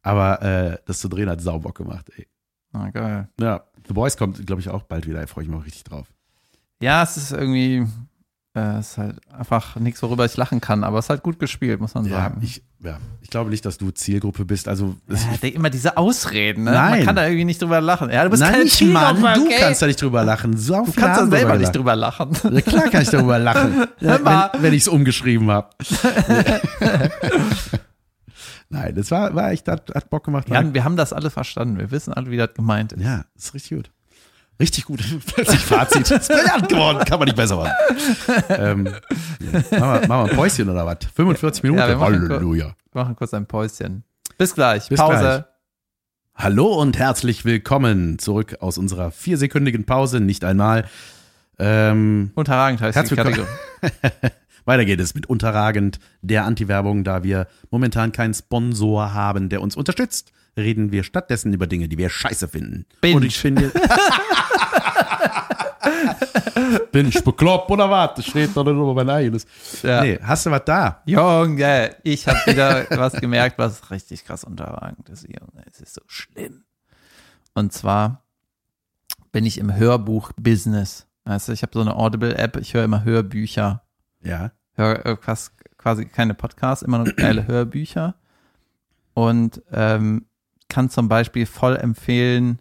Aber 0.00 0.40
äh, 0.40 0.78
das 0.86 1.00
zu 1.00 1.08
drehen 1.08 1.28
hat 1.28 1.42
sau 1.42 1.58
Bock 1.58 1.76
gemacht, 1.76 2.10
ey. 2.16 2.26
Ah, 2.72 2.88
geil. 2.90 3.28
Ja, 3.40 3.64
The 3.86 3.92
Boys 3.92 4.16
kommt, 4.16 4.46
glaube 4.46 4.60
ich, 4.62 4.68
auch 4.70 4.84
bald 4.84 5.06
wieder. 5.06 5.20
Da 5.20 5.26
freue 5.26 5.44
ich 5.44 5.50
mich 5.50 5.58
auch 5.58 5.64
richtig 5.66 5.84
drauf. 5.84 6.06
Ja, 6.82 7.02
es 7.02 7.16
ist 7.16 7.32
irgendwie, 7.32 7.86
äh, 8.54 8.78
es 8.78 8.90
ist 8.92 8.98
halt 8.98 9.16
einfach 9.32 9.76
nichts, 9.76 10.02
worüber 10.02 10.24
ich 10.26 10.36
lachen 10.36 10.60
kann, 10.60 10.84
aber 10.84 10.98
es 10.98 11.06
ist 11.06 11.10
halt 11.10 11.22
gut 11.22 11.38
gespielt, 11.38 11.80
muss 11.80 11.94
man 11.94 12.04
Ja, 12.04 12.10
sagen. 12.22 12.40
ich, 12.42 12.62
ja, 12.80 12.98
ich 13.22 13.30
glaube 13.30 13.48
nicht, 13.50 13.64
dass 13.64 13.78
du 13.78 13.90
Zielgruppe 13.90 14.44
bist. 14.44 14.68
Also, 14.68 14.94
ja, 15.08 15.16
der, 15.42 15.54
immer 15.54 15.70
diese 15.70 15.96
Ausreden, 15.96 16.64
ne? 16.64 16.72
Nein. 16.72 16.90
Man 16.98 17.06
kann 17.06 17.16
da 17.16 17.24
irgendwie 17.24 17.46
nicht 17.46 17.62
drüber 17.62 17.80
lachen. 17.80 18.10
Ja, 18.10 18.24
du 18.24 18.30
bist 18.30 18.42
Nein, 18.42 18.52
keine 18.52 18.64
nicht 18.64 18.82
Mann, 18.82 19.22
du 19.22 19.48
kannst 19.58 19.80
da 19.82 19.86
nicht 19.86 20.00
drüber 20.02 20.22
lachen. 20.24 20.56
So 20.56 20.84
Du 20.84 20.92
kannst 20.92 21.20
da 21.22 21.26
selber 21.26 21.56
nicht 21.56 21.74
drüber 21.74 21.96
lachen. 21.96 22.30
Ja, 22.50 22.60
klar 22.60 22.90
kann 22.90 23.02
ich 23.02 23.08
darüber 23.10 23.38
lachen, 23.38 23.74
mal. 24.00 24.50
wenn, 24.54 24.62
wenn 24.62 24.72
ich 24.74 24.82
es 24.82 24.88
umgeschrieben 24.88 25.50
habe. 25.50 25.70
Nein, 28.68 28.94
das 28.96 29.10
war, 29.10 29.34
war 29.34 29.52
echt, 29.52 29.68
hat, 29.68 29.94
hat 29.94 30.10
Bock 30.10 30.24
gemacht. 30.24 30.48
Ja, 30.48 30.74
wir 30.74 30.84
haben 30.84 30.96
das 30.96 31.12
alle 31.12 31.30
verstanden. 31.30 31.78
Wir 31.78 31.90
wissen 31.90 32.12
alle, 32.12 32.30
wie 32.30 32.36
das 32.36 32.52
gemeint 32.54 32.92
ist. 32.92 33.02
Ja, 33.02 33.24
ist 33.36 33.54
richtig 33.54 33.76
gut. 33.78 33.90
Richtig 34.58 34.84
gut. 34.84 35.00
Plötzlich 35.26 35.60
Fazit. 35.60 36.10
Ist 36.10 36.28
brillant 36.28 36.68
geworden. 36.68 37.04
Kann 37.04 37.18
man 37.18 37.26
nicht 37.26 37.36
besser 37.36 37.56
machen. 37.56 37.72
ähm, 38.48 38.86
ja. 39.40 39.78
machen, 39.78 40.02
wir, 40.02 40.08
machen 40.08 40.08
wir 40.08 40.30
ein 40.30 40.36
Päuschen 40.36 40.68
oder 40.68 40.86
was? 40.86 40.98
45 41.14 41.62
Minuten? 41.62 41.80
Ja, 41.80 41.88
wir 41.88 41.96
machen 41.96 42.28
Halleluja. 42.28 42.74
Wir 42.92 43.02
machen 43.02 43.16
kurz 43.16 43.34
ein 43.34 43.46
Päuschen. 43.46 44.04
Bis 44.38 44.54
gleich. 44.54 44.88
Bis 44.88 44.98
Pause. 44.98 45.18
gleich. 45.18 45.44
Hallo 46.34 46.80
und 46.80 46.98
herzlich 46.98 47.44
willkommen 47.44 48.18
zurück 48.18 48.56
aus 48.60 48.78
unserer 48.78 49.10
viersekündigen 49.10 49.84
Pause. 49.84 50.20
Nicht 50.20 50.44
einmal. 50.44 50.86
Ähm, 51.58 52.30
Unterragend 52.34 52.80
heißt 52.80 52.96
Herzlich 52.96 53.18
die 53.18 53.24
Kategorie. 53.24 53.48
Weiter 54.66 54.84
geht 54.84 55.00
es 55.00 55.14
mit 55.14 55.26
Unterragend 55.26 55.98
der 56.22 56.44
Anti-Werbung, 56.44 57.04
da 57.04 57.22
wir 57.22 57.46
momentan 57.70 58.12
keinen 58.12 58.34
Sponsor 58.34 59.14
haben, 59.14 59.48
der 59.48 59.62
uns 59.62 59.76
unterstützt. 59.76 60.32
Reden 60.56 60.90
wir 60.90 61.02
stattdessen 61.02 61.52
über 61.52 61.66
Dinge, 61.66 61.88
die 61.88 61.98
wir 61.98 62.08
scheiße 62.08 62.48
finden. 62.48 62.86
Binge. 63.00 63.16
Und 63.16 63.24
ich 63.24 63.38
finde. 63.38 63.72
Bin 66.92 67.08
ich 67.08 67.22
bekloppt 67.22 67.70
oder 67.70 67.90
was? 67.90 68.14
Das 68.16 68.26
steht 68.26 68.56
doch 68.56 68.64
nicht 68.64 68.72
über 68.72 68.94
mein 68.94 69.10
eigenes. 69.10 69.46
Ja. 69.82 70.02
Nee, 70.02 70.18
hast 70.22 70.46
du 70.46 70.50
was 70.50 70.64
da? 70.64 71.02
Junge, 71.04 71.94
ich 72.02 72.26
habe 72.26 72.38
wieder 72.46 72.86
was 72.90 73.12
gemerkt, 73.14 73.58
was 73.58 73.90
richtig 73.90 74.24
krass 74.24 74.44
unterragend 74.44 75.08
ist. 75.10 75.24
Junge, 75.24 75.62
es 75.70 75.80
ist 75.80 75.94
so 75.94 76.00
schlimm. 76.06 76.64
Und 77.54 77.72
zwar 77.72 78.24
bin 79.32 79.44
ich 79.44 79.58
im 79.58 79.74
Hörbuch-Business. 79.74 81.06
Weißt 81.24 81.48
du, 81.48 81.52
ich 81.52 81.62
habe 81.62 81.72
so 81.74 81.80
eine 81.80 81.96
Audible-App, 81.96 82.56
ich 82.56 82.72
höre 82.74 82.84
immer 82.84 83.04
Hörbücher. 83.04 83.82
Ja. 84.22 84.52
Höre 84.72 85.04
äh, 85.04 85.16
quasi 85.76 86.06
keine 86.06 86.34
Podcasts, 86.34 86.82
immer 86.82 86.98
nur 86.98 87.12
geile 87.12 87.46
Hörbücher. 87.48 88.14
Und 89.14 89.62
ähm, 89.72 90.26
kann 90.68 90.90
zum 90.90 91.08
Beispiel 91.08 91.46
voll 91.46 91.76
empfehlen, 91.76 92.60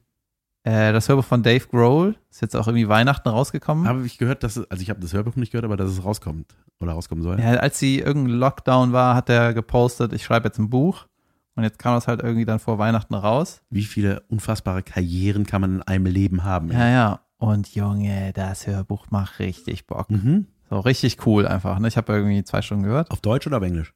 äh, 0.63 0.91
das 0.93 1.07
Hörbuch 1.09 1.25
von 1.25 1.43
Dave 1.43 1.65
Grohl, 1.67 2.15
ist 2.29 2.41
jetzt 2.41 2.55
auch 2.55 2.67
irgendwie 2.67 2.89
Weihnachten 2.89 3.29
rausgekommen. 3.29 3.87
Habe 3.87 4.05
ich 4.05 4.17
gehört, 4.17 4.43
dass 4.43 4.57
es, 4.57 4.69
also 4.69 4.81
ich 4.81 4.89
habe 4.89 4.99
das 4.99 5.13
Hörbuch 5.13 5.35
nicht 5.35 5.51
gehört, 5.51 5.65
aber 5.65 5.77
dass 5.77 5.91
es 5.91 6.03
rauskommt 6.03 6.55
oder 6.79 6.93
rauskommen 6.93 7.23
soll. 7.23 7.39
Ja, 7.39 7.51
als 7.55 7.79
sie 7.79 7.99
irgendein 7.99 8.37
Lockdown 8.37 8.91
war, 8.91 9.15
hat 9.15 9.29
er 9.29 9.53
gepostet, 9.53 10.11
ich 10.13 10.23
schreibe 10.23 10.47
jetzt 10.47 10.57
ein 10.57 10.69
Buch. 10.69 11.07
Und 11.55 11.63
jetzt 11.63 11.79
kam 11.79 11.95
das 11.95 12.07
halt 12.07 12.21
irgendwie 12.21 12.43
dann 12.43 12.59
vor 12.59 12.79
Weihnachten 12.79 13.13
raus. 13.13 13.61
Wie 13.69 13.83
viele 13.83 14.21
unfassbare 14.27 14.83
Karrieren 14.83 15.45
kann 15.45 15.61
man 15.61 15.75
in 15.75 15.81
einem 15.83 16.05
Leben 16.05 16.43
haben? 16.43 16.69
Ja, 16.69 16.89
ja. 16.89 17.19
Und 17.37 17.73
Junge, 17.75 18.33
das 18.33 18.67
Hörbuch 18.67 19.05
macht 19.09 19.39
richtig 19.39 19.87
Bock. 19.87 20.09
Mhm. 20.09 20.47
So 20.69 20.79
richtig 20.79 21.25
cool 21.25 21.47
einfach. 21.47 21.79
Ne? 21.79 21.87
Ich 21.87 21.95
habe 21.95 22.11
irgendwie 22.11 22.43
zwei 22.43 22.61
Stunden 22.61 22.83
gehört. 22.83 23.11
Auf 23.11 23.21
Deutsch 23.21 23.47
oder 23.47 23.57
auf 23.57 23.63
Englisch? 23.63 23.93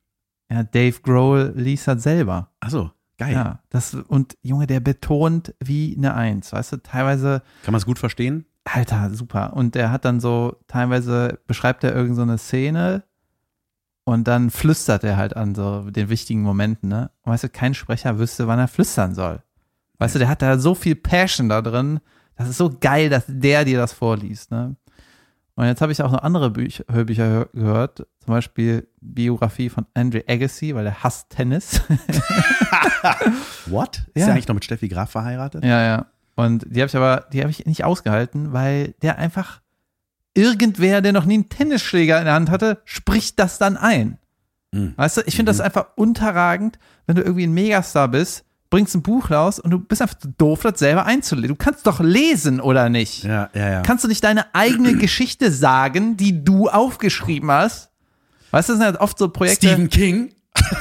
Ja, 0.49 0.63
Dave 0.63 0.99
Grohl 1.01 1.51
liest 1.55 1.87
das 1.87 2.03
selber. 2.03 2.51
Achso, 2.59 2.91
geil. 3.19 3.33
Ja, 3.33 3.59
das 3.69 3.93
und 3.93 4.37
Junge, 4.41 4.65
der 4.65 4.79
betont 4.79 5.53
wie 5.59 5.95
eine 5.95 6.15
Eins, 6.15 6.51
weißt 6.51 6.71
du, 6.71 6.77
teilweise, 6.77 7.43
Kann 7.63 7.73
man 7.73 7.79
es 7.79 7.85
gut 7.85 7.99
verstehen? 7.99 8.45
Alter, 8.63 9.11
super. 9.13 9.53
Und 9.53 9.75
der 9.75 9.91
hat 9.91 10.05
dann 10.05 10.19
so, 10.19 10.55
teilweise 10.67 11.39
beschreibt 11.47 11.83
er 11.83 11.91
irgendeine 11.91 12.15
so 12.15 12.21
eine 12.21 12.37
Szene 12.37 13.03
und 14.03 14.27
dann 14.27 14.49
flüstert 14.49 15.03
er 15.03 15.17
halt 15.17 15.35
an 15.35 15.53
so 15.53 15.89
den 15.89 16.09
wichtigen 16.09 16.41
Momenten, 16.41 16.89
ne? 16.89 17.11
Und 17.21 17.33
weißt 17.33 17.43
du, 17.43 17.49
kein 17.49 17.73
Sprecher 17.73 18.17
wüsste, 18.17 18.47
wann 18.47 18.59
er 18.59 18.67
flüstern 18.67 19.13
soll. 19.13 19.43
Weißt 19.99 20.15
du, 20.15 20.19
der 20.19 20.29
hat 20.29 20.41
da 20.41 20.57
so 20.57 20.73
viel 20.73 20.95
Passion 20.95 21.49
da 21.49 21.61
drin. 21.61 21.99
Das 22.35 22.47
ist 22.47 22.57
so 22.57 22.75
geil, 22.79 23.09
dass 23.09 23.25
der 23.27 23.65
dir 23.65 23.77
das 23.77 23.93
vorliest, 23.93 24.49
ne? 24.49 24.75
Und 25.59 25.65
jetzt 25.65 25.81
habe 25.81 25.91
ich 25.91 26.01
auch 26.01 26.11
noch 26.13 26.23
andere 26.23 26.51
Büch 26.51 26.85
Hörbücher 26.89 27.25
hör 27.27 27.45
gehört, 27.47 27.97
zum 27.97 28.33
Beispiel 28.33 28.87
Biografie 29.01 29.67
von 29.67 29.85
Andre 29.93 30.23
Agassi, 30.25 30.73
weil 30.73 30.85
er 30.85 31.03
hasst 31.03 31.31
Tennis. 31.31 31.81
What? 33.65 34.03
Ist 34.13 34.21
Ja. 34.21 34.27
er 34.27 34.33
eigentlich 34.33 34.47
noch 34.47 34.55
mit 34.55 34.63
Steffi 34.63 34.87
Graf 34.87 35.11
verheiratet? 35.11 35.65
Ja, 35.65 35.83
ja. 35.83 36.05
Und 36.35 36.65
die 36.69 36.79
habe 36.81 36.87
ich 36.87 36.95
aber, 36.95 37.25
die 37.33 37.41
habe 37.41 37.51
ich 37.51 37.65
nicht 37.65 37.83
ausgehalten, 37.83 38.53
weil 38.53 38.93
der 39.01 39.17
einfach 39.17 39.59
irgendwer, 40.33 41.01
der 41.01 41.11
noch 41.11 41.25
nie 41.25 41.33
einen 41.33 41.49
Tennisschläger 41.49 42.19
in 42.19 42.25
der 42.25 42.35
Hand 42.35 42.49
hatte, 42.49 42.81
spricht 42.85 43.37
das 43.39 43.57
dann 43.57 43.75
ein. 43.75 44.17
Mhm. 44.71 44.93
Weißt 44.95 45.17
du, 45.17 45.21
ich 45.25 45.35
finde 45.35 45.49
das 45.49 45.59
einfach 45.59 45.87
unterragend, 45.97 46.79
wenn 47.05 47.15
du 47.17 47.21
irgendwie 47.21 47.47
ein 47.47 47.53
Megastar 47.53 48.07
bist, 48.07 48.45
bringst 48.69 48.95
ein 48.95 49.01
Buch 49.01 49.31
raus 49.31 49.59
und 49.59 49.71
du 49.71 49.79
bist 49.79 50.01
einfach 50.01 50.17
doof, 50.37 50.61
das 50.61 50.79
selber 50.79 51.05
einzulesen. 51.05 51.49
Du 51.49 51.55
kannst 51.55 51.87
doch 51.87 51.99
lesen, 51.99 52.61
oder 52.61 52.89
nicht? 52.89 53.23
Ja, 53.23 53.49
ja, 53.53 53.69
ja. 53.71 53.81
Kannst 53.81 54.03
du 54.03 54.07
nicht 54.07 54.23
deine 54.23 54.53
eigene 54.53 54.95
Geschichte 54.97 55.51
sagen, 55.51 56.17
die 56.17 56.43
du 56.43 56.69
aufgeschrieben 56.69 57.51
hast? 57.51 57.91
Weißt 58.51 58.69
du, 58.69 58.73
das 58.73 58.79
sind 58.79 58.85
halt 58.85 58.99
oft 58.99 59.17
so 59.17 59.29
Projekte. 59.29 59.67
Stephen 59.67 59.89
King? 59.89 60.33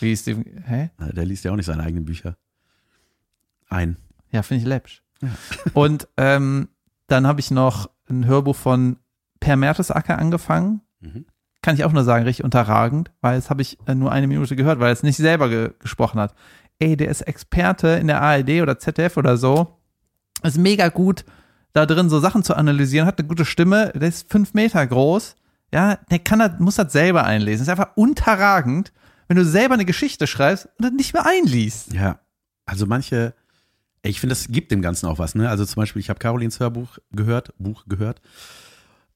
Wie 0.00 0.16
Stephen, 0.16 0.64
hä? 0.66 0.90
Der 0.98 1.24
liest 1.24 1.44
ja 1.44 1.52
auch 1.52 1.56
nicht 1.56 1.66
seine 1.66 1.82
eigenen 1.84 2.04
Bücher. 2.04 2.36
Ein. 3.68 3.96
Ja, 4.30 4.42
finde 4.42 4.62
ich 4.62 4.68
läppsch. 4.68 5.02
Und 5.74 6.08
ähm, 6.16 6.68
dann 7.06 7.26
habe 7.26 7.40
ich 7.40 7.50
noch 7.50 7.90
ein 8.08 8.26
Hörbuch 8.26 8.56
von 8.56 8.98
Per 9.40 9.56
Mertesacker 9.56 10.18
angefangen. 10.18 10.82
Mhm. 11.00 11.26
Kann 11.62 11.76
ich 11.76 11.84
auch 11.84 11.92
nur 11.92 12.04
sagen, 12.04 12.24
richtig 12.24 12.44
unterragend, 12.44 13.10
weil 13.20 13.38
es 13.38 13.48
habe 13.48 13.62
ich 13.62 13.78
äh, 13.86 13.94
nur 13.94 14.12
eine 14.12 14.26
Minute 14.26 14.56
gehört, 14.56 14.80
weil 14.80 14.92
es 14.92 15.02
nicht 15.02 15.16
selber 15.16 15.48
ge 15.48 15.70
gesprochen 15.78 16.20
hat. 16.20 16.34
Ey, 16.78 16.96
der 16.96 17.08
ist 17.08 17.22
Experte 17.22 17.88
in 17.88 18.08
der 18.08 18.20
ARD 18.20 18.60
oder 18.62 18.78
ZDF 18.78 19.16
oder 19.16 19.36
so. 19.36 19.78
Ist 20.42 20.58
mega 20.58 20.88
gut 20.88 21.24
da 21.72 21.86
drin, 21.86 22.10
so 22.10 22.20
Sachen 22.20 22.42
zu 22.42 22.54
analysieren, 22.54 23.06
hat 23.06 23.18
eine 23.18 23.28
gute 23.28 23.44
Stimme, 23.44 23.92
der 23.94 24.08
ist 24.08 24.30
fünf 24.30 24.54
Meter 24.54 24.86
groß. 24.86 25.36
Ja, 25.72 25.96
der 26.10 26.18
kann 26.18 26.38
das, 26.38 26.58
muss 26.58 26.74
das 26.76 26.92
selber 26.92 27.24
einlesen. 27.24 27.62
Ist 27.62 27.68
einfach 27.70 27.96
unterragend, 27.96 28.92
wenn 29.28 29.36
du 29.38 29.44
selber 29.44 29.74
eine 29.74 29.86
Geschichte 29.86 30.26
schreibst 30.26 30.66
und 30.66 30.84
das 30.84 30.92
nicht 30.92 31.14
mehr 31.14 31.24
einliest. 31.24 31.94
Ja. 31.94 32.20
Also 32.66 32.86
manche, 32.86 33.34
ich 34.02 34.20
finde, 34.20 34.34
das 34.34 34.48
gibt 34.48 34.70
dem 34.70 34.82
Ganzen 34.82 35.06
auch 35.06 35.18
was, 35.18 35.34
ne? 35.34 35.48
Also 35.48 35.64
zum 35.64 35.80
Beispiel, 35.80 36.00
ich 36.00 36.10
habe 36.10 36.18
Carolins 36.18 36.60
Hörbuch 36.60 36.98
gehört, 37.10 37.54
Buch 37.58 37.84
gehört, 37.88 38.20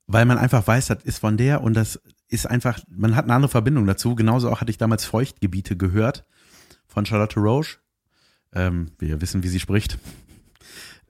weil 0.07 0.25
man 0.25 0.39
einfach 0.39 0.67
weiß, 0.67 0.87
das 0.87 1.05
ist 1.05 1.19
von 1.19 1.37
der 1.37 1.63
und 1.63 1.75
das 1.75 2.01
ist 2.29 2.47
einfach, 2.47 2.81
man 2.89 3.17
hat 3.17 3.25
eine 3.25 3.35
andere 3.35 3.51
Verbindung 3.51 3.87
dazu. 3.87 4.15
Genauso 4.15 4.51
auch 4.51 4.61
hatte 4.61 4.71
ich 4.71 4.79
damals 4.79 5.05
Feuchtgebiete 5.05 5.77
gehört 5.77 6.25
von 6.87 7.07
Charlotte 7.07 7.39
Roche. 7.39 7.79
Ähm, 8.53 8.93
wir 8.99 9.21
wissen, 9.21 9.43
wie 9.43 9.49
sie 9.49 9.61
spricht. 9.61 9.99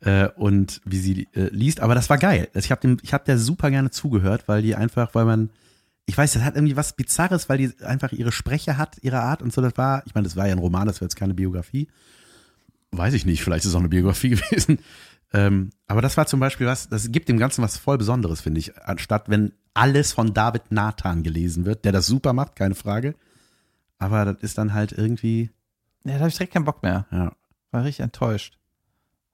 Äh, 0.03 0.29
und 0.37 0.83
wie 0.85 0.99
sie 0.99 1.27
äh, 1.33 1.49
liest, 1.49 1.81
aber 1.81 1.95
das 1.95 2.11
war 2.11 2.19
geil. 2.19 2.49
Also 2.53 2.67
ich 2.67 2.71
habe 2.71 2.99
habe 3.11 3.25
der 3.25 3.39
super 3.39 3.71
gerne 3.71 3.91
zugehört, 3.91 4.47
weil 4.47 4.61
die 4.61 4.75
einfach, 4.75 5.14
weil 5.14 5.25
man, 5.25 5.49
ich 6.05 6.17
weiß, 6.17 6.35
das 6.35 6.43
hat 6.43 6.55
irgendwie 6.55 6.77
was 6.77 6.93
Bizarres, 6.93 7.49
weil 7.49 7.57
die 7.57 7.73
einfach 7.83 8.12
ihre 8.12 8.31
Spreche 8.31 8.77
hat, 8.77 8.99
ihre 9.01 9.21
Art 9.21 9.41
und 9.41 9.55
so. 9.55 9.62
Das 9.62 9.79
war, 9.79 10.03
ich 10.05 10.14
meine, 10.14 10.25
das 10.25 10.37
war 10.37 10.47
ja 10.47 10.53
ein 10.53 10.59
Roman, 10.59 10.87
das 10.87 11.01
war 11.01 11.07
jetzt 11.07 11.17
keine 11.17 11.33
Biografie. 11.33 11.89
Weiß 12.91 13.14
ich 13.14 13.25
nicht, 13.25 13.43
vielleicht 13.43 13.64
ist 13.64 13.71
es 13.71 13.75
auch 13.75 13.81
eine 13.81 13.89
Biografie 13.89 14.29
gewesen. 14.37 14.81
Ähm, 15.33 15.70
aber 15.87 16.03
das 16.03 16.16
war 16.16 16.27
zum 16.27 16.41
Beispiel 16.41 16.66
was, 16.66 16.89
das 16.89 17.11
gibt 17.11 17.29
dem 17.29 17.39
Ganzen 17.39 17.62
was 17.62 17.77
voll 17.77 17.99
Besonderes, 17.99 18.41
finde 18.41 18.61
ich. 18.61 18.77
Anstatt 18.79 19.29
wenn 19.29 19.53
alles 19.74 20.12
von 20.12 20.33
David 20.35 20.70
Nathan 20.70 21.22
gelesen 21.22 21.64
wird, 21.66 21.85
der 21.85 21.93
das 21.93 22.07
super 22.07 22.33
macht, 22.33 22.57
keine 22.57 22.74
Frage. 22.74 23.14
Aber 23.99 24.24
das 24.24 24.37
ist 24.43 24.59
dann 24.59 24.72
halt 24.74 24.93
irgendwie, 24.93 25.51
Ja, 26.05 26.12
da 26.14 26.18
habe 26.20 26.29
ich 26.29 26.35
direkt 26.37 26.53
keinen 26.55 26.64
Bock 26.64 26.83
mehr. 26.83 27.07
ja. 27.11 27.33
War 27.72 27.85
richtig 27.85 28.05
enttäuscht. 28.05 28.59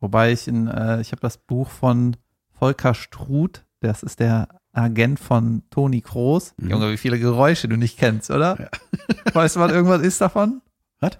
Wobei 0.00 0.32
ich 0.32 0.48
in, 0.48 0.66
äh, 0.66 1.00
ich 1.00 1.12
habe 1.12 1.20
das 1.20 1.36
Buch 1.36 1.68
von 1.70 2.16
Volker 2.58 2.94
Struth, 2.94 3.64
das 3.80 4.02
ist 4.02 4.18
der 4.20 4.48
Agent 4.72 5.20
von 5.20 5.62
Toni 5.70 6.00
Kroos. 6.00 6.54
Mhm. 6.56 6.70
Junge, 6.70 6.90
wie 6.92 6.96
viele 6.96 7.18
Geräusche 7.18 7.68
du 7.68 7.76
nicht 7.76 7.98
kennst, 7.98 8.30
oder? 8.30 8.70
Weißt 9.32 9.56
du, 9.56 9.60
was 9.60 9.70
irgendwas 9.70 10.00
ist 10.02 10.20
davon? 10.20 10.62
Was? 11.00 11.18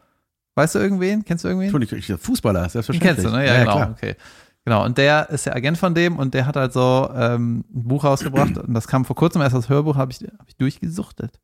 Weißt 0.54 0.74
du 0.74 0.78
irgendwen? 0.80 1.24
Kennst 1.24 1.44
du 1.44 1.48
irgendwen? 1.48 1.70
Toni, 1.70 1.84
ich- 1.84 2.06
Fußballer, 2.18 2.62
Den 2.62 2.70
selbstverständlich. 2.70 3.16
kennst 3.24 3.26
du, 3.32 3.36
ne? 3.36 3.46
Ja, 3.46 3.58
genau. 3.60 3.72
klar. 3.76 3.90
Okay. 3.90 4.16
Genau, 4.64 4.84
und 4.84 4.96
der 4.96 5.28
ist 5.30 5.46
der 5.46 5.56
Agent 5.56 5.76
von 5.76 5.94
dem 5.94 6.16
und 6.16 6.34
der 6.34 6.46
hat 6.46 6.54
halt 6.54 6.72
so 6.72 7.10
ähm, 7.14 7.64
ein 7.74 7.88
Buch 7.88 8.04
rausgebracht 8.04 8.58
und 8.58 8.74
das 8.74 8.86
kam 8.86 9.04
vor 9.04 9.16
kurzem 9.16 9.42
erst 9.42 9.56
als 9.56 9.68
Hörbuch, 9.68 9.96
habe 9.96 10.12
ich, 10.12 10.18
hab 10.38 10.48
ich 10.48 10.56
durchgesuchtet. 10.56 11.40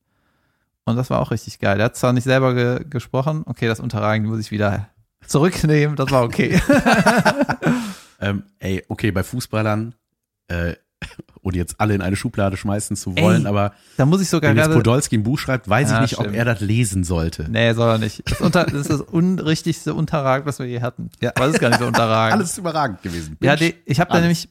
Und 0.85 0.97
das 0.97 1.11
war 1.11 1.21
auch 1.21 1.33
richtig 1.33 1.59
geil. 1.59 1.77
Der 1.77 1.87
hat 1.87 1.97
zwar 1.97 2.13
nicht 2.13 2.25
selber 2.25 2.55
ge 2.55 2.85
gesprochen, 2.89 3.43
okay, 3.47 3.67
das 3.67 3.81
Unterragen 3.81 4.27
muss 4.27 4.39
ich 4.39 4.51
wieder 4.51 4.89
zurücknehmen, 5.27 5.97
das 5.97 6.11
war 6.13 6.23
okay. 6.23 6.61
ähm, 8.21 8.45
ey, 8.61 8.85
okay, 8.89 9.11
bei 9.11 9.25
Fußballern, 9.25 9.95
äh, 10.47 10.75
ohne 11.43 11.57
jetzt 11.57 11.81
alle 11.81 11.95
in 11.95 12.03
eine 12.03 12.17
Schublade 12.17 12.57
schmeißen 12.57 12.97
zu 12.97 13.17
wollen, 13.17 13.43
Ey, 13.43 13.49
aber 13.49 13.73
da 13.97 14.07
muss 14.07 14.21
ich 14.21 14.29
sogar 14.29 14.51
wenn 14.51 14.57
jetzt. 14.57 14.73
Podolski 14.73 15.17
ein 15.17 15.23
Buch 15.23 15.39
schreibt, 15.39 15.69
weiß 15.69 15.91
Ja, 15.91 15.97
ich 15.97 16.01
nicht, 16.03 16.15
stimmt. 16.15 16.29
ob 16.29 16.35
er 16.35 16.45
das 16.45 16.61
lesen 16.61 17.05
sollte. 17.05 17.47
Nee, 17.49 17.73
soll 17.75 17.89
er 17.91 17.99
nicht. 17.99 18.23
Das, 18.31 18.41
unter, 18.41 18.65
das 18.65 18.75
ist 18.75 18.91
das 18.91 19.01
unrichtigste 19.01 19.95
Unterrag, 19.95 20.47
was 20.47 20.59
wir 20.59 20.67
je 20.67 20.81
hatten. 20.83 21.11
Ja. 21.21 21.31
Aber 21.37 21.47
das 21.47 21.55
ist 21.55 21.61
gar 21.61 21.69
nicht 21.71 21.81
so 21.81 21.87
unterragend. 21.87 22.35
Alles 22.35 22.59
überragend 22.59 23.03
gewesen. 23.03 23.37
Ja, 23.41 23.57
die, 23.57 23.75
ich 23.87 24.01
habe 24.01 24.13
da 24.13 24.21
nämlich, 24.21 24.49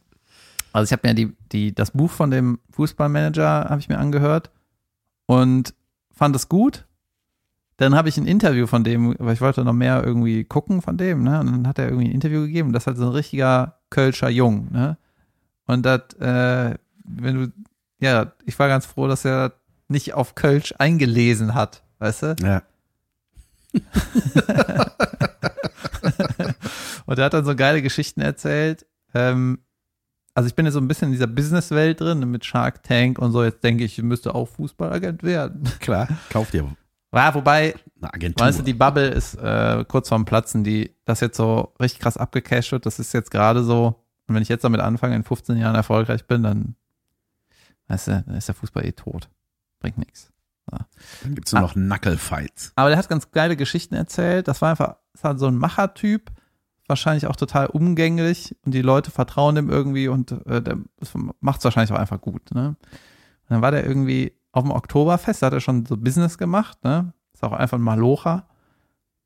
also 0.74 0.86
ich 0.86 0.92
habe 0.98 1.08
mir 1.08 1.14
die, 1.14 1.36
die, 1.52 1.76
das 1.76 1.92
Buch 1.92 2.12
von 2.12 2.32
dem 2.32 2.60
Fußballmanager 2.72 3.66
habe 3.70 3.80
ich 3.80 3.90
mir 3.90 3.98
angehört 3.98 4.50
und 5.26 5.74
fand 6.16 6.36
es 6.36 6.50
gut. 6.50 6.86
Dann 7.80 7.94
habe 7.94 8.10
ich 8.10 8.18
ein 8.18 8.26
Interview 8.26 8.66
von 8.66 8.84
dem, 8.84 9.14
weil 9.20 9.36
ich 9.36 9.42
wollte 9.42 9.64
noch 9.64 9.74
mehr 9.74 10.04
irgendwie 10.04 10.46
gucken 10.46 10.82
von 10.82 10.98
dem, 10.98 11.22
ne? 11.24 11.40
Und 11.42 11.46
dann 11.52 11.68
hat 11.68 11.78
er 11.78 11.86
irgendwie 11.90 12.08
ein 12.08 12.12
Interview 12.12 12.42
gegeben. 12.42 12.74
Das 12.74 12.84
ist 12.84 12.88
halt 12.88 12.98
so 12.98 13.04
ein 13.06 13.12
richtiger 13.12 13.76
Kölscher 13.92 14.30
Jung, 14.30 14.70
ne? 14.72 14.98
Und 15.68 15.86
das, 15.86 16.14
äh, 16.20 16.76
wenn 17.06 17.36
du, 17.36 17.52
ja, 18.00 18.32
ich 18.46 18.58
war 18.58 18.68
ganz 18.68 18.86
froh, 18.86 19.08
dass 19.08 19.26
er 19.26 19.54
nicht 19.88 20.14
auf 20.14 20.36
Kölsch 20.36 20.74
eingelesen 20.78 21.54
hat, 21.54 21.84
weißt 22.00 22.24
du? 22.24 22.36
Ja. 22.42 22.64
Und 27.06 27.18
er 27.20 27.26
hat 27.26 27.34
dann 27.34 27.46
so 27.46 27.56
geile 27.56 27.82
Geschichten 27.82 28.22
erzählt. 28.22 28.86
Ähm, 29.14 29.60
also 30.34 30.48
ich 30.48 30.56
bin 30.56 30.66
jetzt 30.66 30.74
so 30.74 30.80
ein 30.82 30.88
bisschen 30.88 31.08
in 31.08 31.14
dieser 31.14 31.28
Businesswelt 31.28 32.02
drin 32.02 32.20
mit 32.30 32.46
Shark 32.46 32.84
Tank 32.84 33.18
und 33.18 33.32
so. 33.32 33.44
Jetzt 33.44 33.64
denke 33.64 33.84
ich, 33.86 33.98
ich 33.98 34.04
müsste 34.04 34.36
auch 34.36 34.46
Fußballagent 34.50 35.24
werden. 35.24 35.64
Klar, 35.80 36.08
kauf 36.30 36.52
dir 36.52 36.68
Ja, 37.14 37.34
wobei, 37.34 37.74
eine 38.00 38.14
Agentur. 38.14 38.46
weißt 38.46 38.60
du, 38.60 38.64
die 38.64 38.74
Bubble 38.74 39.08
ist 39.08 39.36
äh, 39.36 39.84
kurz 39.88 40.10
vorm 40.10 40.26
Platzen, 40.26 40.64
die 40.64 40.92
das 41.06 41.22
jetzt 41.22 41.38
so 41.38 41.74
richtig 41.82 42.02
krass 42.02 42.18
abgecasht 42.18 42.72
wird. 42.72 42.86
Das 42.86 43.00
ist 43.00 43.14
jetzt 43.14 43.32
gerade 43.32 43.64
so. 43.64 43.96
Und 44.28 44.36
wenn 44.36 44.42
ich 44.42 44.50
jetzt 44.50 44.64
damit 44.64 44.82
anfange, 44.82 45.16
in 45.16 45.24
15 45.24 45.58
Jahren 45.58 45.76
erfolgreich 45.76 46.26
bin, 46.28 46.44
dann, 46.44 46.76
weißt 47.88 48.08
du, 48.08 48.24
dann 48.26 48.36
ist 48.36 48.48
der 48.48 48.56
Fußball 48.56 48.86
eh 48.86 48.92
tot. 48.92 49.30
Bringt 49.80 49.98
nichts. 49.98 50.32
Dann 50.70 51.36
gibt's 51.36 51.54
nur 51.54 51.62
noch 51.62 51.74
Knucklefights. 51.74 52.74
Aber 52.76 52.90
der 52.90 52.98
hat 52.98 53.08
ganz 53.10 53.32
geile 53.32 53.56
Geschichten 53.56 53.96
erzählt. 53.96 54.48
Das 54.48 54.62
war 54.62 54.72
einfach, 54.72 54.98
das 55.14 55.24
war 55.24 55.38
so 55.38 55.48
ein 55.48 55.58
Machertyp, 55.58 56.32
wahrscheinlich 56.88 57.28
auch 57.28 57.36
total 57.36 57.68
umgänglich 57.68 58.56
und 58.66 58.74
die 58.74 58.82
Leute 58.82 59.12
vertrauen 59.12 59.56
dem 59.56 59.70
irgendwie 59.70 60.08
und 60.08 60.32
äh, 60.46 60.62
der 60.62 60.78
macht 61.40 61.60
es 61.60 61.66
wahrscheinlich 61.66 61.92
auch 61.92 62.00
einfach 62.00 62.22
gut. 62.22 62.52
Ne? 62.54 62.70
Und 62.70 62.78
dann 63.50 63.62
war 63.62 63.72
der 63.72 63.86
irgendwie 63.86 64.34
auf 64.52 64.64
dem 64.64 64.72
Oktoberfest, 64.72 65.42
da 65.42 65.48
hat 65.48 65.54
er 65.54 65.62
schon 65.62 65.86
so 65.86 65.98
Business 65.98 66.38
gemacht, 66.38 66.84
ne? 66.84 67.14
Ist 67.34 67.44
auch 67.44 67.52
einfach 67.52 67.78
ein 67.78 67.84
Malocher. 67.84 68.48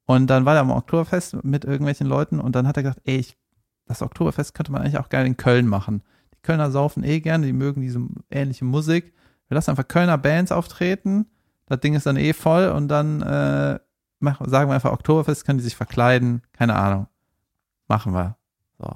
Und 0.06 0.28
dann 0.28 0.46
war 0.46 0.56
er 0.56 0.62
am 0.62 0.72
Oktoberfest 0.72 1.44
mit 1.44 1.64
irgendwelchen 1.64 2.08
Leuten 2.08 2.40
und 2.40 2.54
dann 2.56 2.68
hat 2.68 2.76
er 2.76 2.84
gesagt, 2.84 3.02
ey, 3.06 3.18
ich, 3.18 3.38
das 3.86 4.02
Oktoberfest 4.02 4.54
könnte 4.54 4.72
man 4.72 4.82
eigentlich 4.82 4.98
auch 4.98 5.10
geil 5.10 5.26
in 5.26 5.38
Köln 5.38 5.68
machen. 5.68 6.02
Die 6.34 6.42
Kölner 6.42 6.72
saufen 6.72 7.04
eh 7.04 7.20
gerne, 7.20 7.46
die 7.46 7.54
mögen 7.54 7.82
diese 7.82 8.02
ähnliche 8.30 8.66
Musik. 8.66 9.14
Wir 9.48 9.56
lassen 9.56 9.72
einfach 9.72 9.88
Kölner 9.88 10.18
Bands 10.18 10.52
auftreten. 10.52 11.26
Das 11.66 11.80
Ding 11.82 11.94
ist 11.94 12.06
dann 12.06 12.18
eh 12.18 12.34
voll 12.34 12.70
und 12.70 12.88
dann 12.88 13.22
äh, 13.22 13.80
mach, 14.20 14.42
sagen 14.48 14.70
wir 14.70 14.76
einfach 14.76 14.92
Oktoberfest, 14.94 15.46
können 15.46 15.58
die 15.60 15.64
sich 15.64 15.76
verkleiden, 15.76 16.42
keine 16.54 16.76
Ahnung. 16.76 17.08
Machen 17.88 18.14
wir. 18.14 18.38
So. 18.80 18.90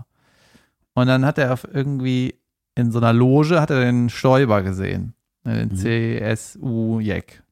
Und 0.94 1.08
dann 1.08 1.26
hat 1.26 1.38
er 1.38 1.52
auf 1.54 1.68
irgendwie 1.72 2.40
in 2.76 2.92
so 2.92 3.00
einer 3.00 3.14
Loge 3.14 3.60
hat 3.62 3.70
er 3.70 3.80
den 3.82 4.10
Stoiber 4.10 4.62
gesehen. 4.62 5.14
Ne, 5.44 5.66
Den 5.66 5.70
Mhm. 5.70 5.76
CSU-Jack. 5.76 7.44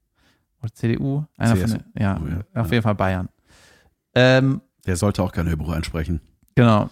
Oder 0.62 0.74
CDU? 0.74 1.24
Einer 1.38 1.56
von 1.56 1.68
CSU, 1.68 1.78
den, 1.78 2.02
ja, 2.02 2.20
ja. 2.56 2.62
auf 2.62 2.72
jeden 2.72 2.84
Fall 2.84 2.96
Bayern. 2.96 3.30
Ähm, 4.16 4.62
Der 4.86 4.96
sollte 4.96 5.24
auch 5.24 5.32
kein 5.32 5.48
Hörbuch 5.48 5.70
einsprechen. 5.72 6.22
Genau. 6.56 6.90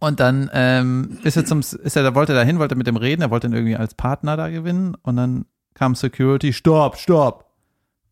Und 0.00 0.18
dann 0.18 0.50
ähm, 0.54 1.18
ist 1.24 1.36
er 1.36 1.44
zum, 1.44 1.60
ist 1.60 1.96
er, 1.96 2.02
da 2.02 2.14
wollte 2.14 2.32
er 2.32 2.38
dahin, 2.38 2.58
wollte 2.58 2.74
mit 2.74 2.86
dem 2.86 2.96
reden, 2.96 3.20
er 3.20 3.30
wollte 3.30 3.48
ihn 3.48 3.52
irgendwie 3.52 3.76
als 3.76 3.94
Partner 3.94 4.36
da 4.36 4.48
gewinnen 4.48 4.96
und 5.02 5.16
dann 5.16 5.44
kam 5.74 5.94
Security, 5.94 6.52
stopp, 6.52 6.96
stopp. 6.96 7.44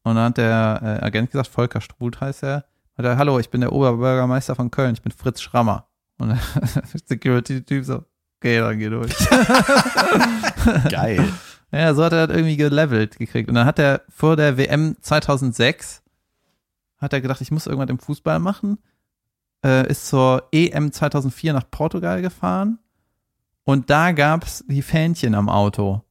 Und 0.03 0.17
dann 0.17 0.27
hat 0.27 0.37
der 0.37 0.81
äh, 0.83 1.05
Agent 1.05 1.31
gesagt, 1.31 1.49
Volker 1.49 1.81
Struth 1.81 2.21
heißt 2.21 2.43
er, 2.43 2.65
hat 2.97 3.05
er, 3.05 3.17
hallo, 3.17 3.39
ich 3.39 3.51
bin 3.51 3.63
der 3.63 3.73
Oberbürgermeister 3.73 4.55
von 4.55 4.71
Köln, 4.71 4.95
ich 4.95 5.03
bin 5.03 5.13
Fritz 5.13 5.41
Schrammer. 5.41 5.87
Und 6.19 6.29
der 6.29 6.39
Security-Typ 7.07 7.85
so, 7.85 8.05
okay, 8.39 8.59
dann 8.59 8.79
geh 8.79 8.91
durch. 8.91 9.15
Geil. 10.91 11.25
Ja, 11.71 11.95
so 11.95 12.05
hat 12.05 12.13
er 12.13 12.27
das 12.27 12.37
irgendwie 12.37 12.57
gelevelt 12.57 13.19
gekriegt. 13.19 13.49
Und 13.49 13.55
dann 13.55 13.67
hat 13.67 13.79
er 13.79 14.03
vor 14.09 14.37
der 14.37 14.57
WM 14.57 14.97
2006, 15.01 16.03
hat 16.99 17.13
er 17.13 17.21
gedacht, 17.21 17.41
ich 17.41 17.51
muss 17.51 17.67
irgendwas 17.67 17.91
im 17.91 17.99
Fußball 17.99 18.39
machen, 18.39 18.79
äh, 19.65 19.89
ist 19.89 20.09
zur 20.09 20.49
EM 20.53 20.93
2004 20.93 21.53
nach 21.53 21.71
Portugal 21.71 22.23
gefahren 22.23 22.79
und 23.65 23.91
da 23.91 24.13
gab's 24.13 24.65
die 24.67 24.83
Fähnchen 24.83 25.35
am 25.35 25.49
Auto. 25.49 26.03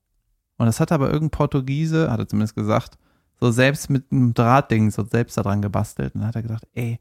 Und 0.57 0.65
das 0.65 0.79
hat 0.79 0.91
aber 0.91 1.07
irgendein 1.11 1.37
Portugiese, 1.37 2.11
hat 2.11 2.19
er 2.19 2.27
zumindest 2.27 2.55
gesagt, 2.55 2.97
so 3.39 3.51
selbst 3.51 3.89
mit 3.89 4.11
einem 4.11 4.33
Drahtding 4.33 4.91
so 4.91 5.03
selbst 5.03 5.37
daran 5.37 5.61
gebastelt. 5.61 6.13
Und 6.13 6.21
dann 6.21 6.27
hat 6.27 6.35
er 6.35 6.41
gedacht, 6.41 6.67
ey, 6.73 6.99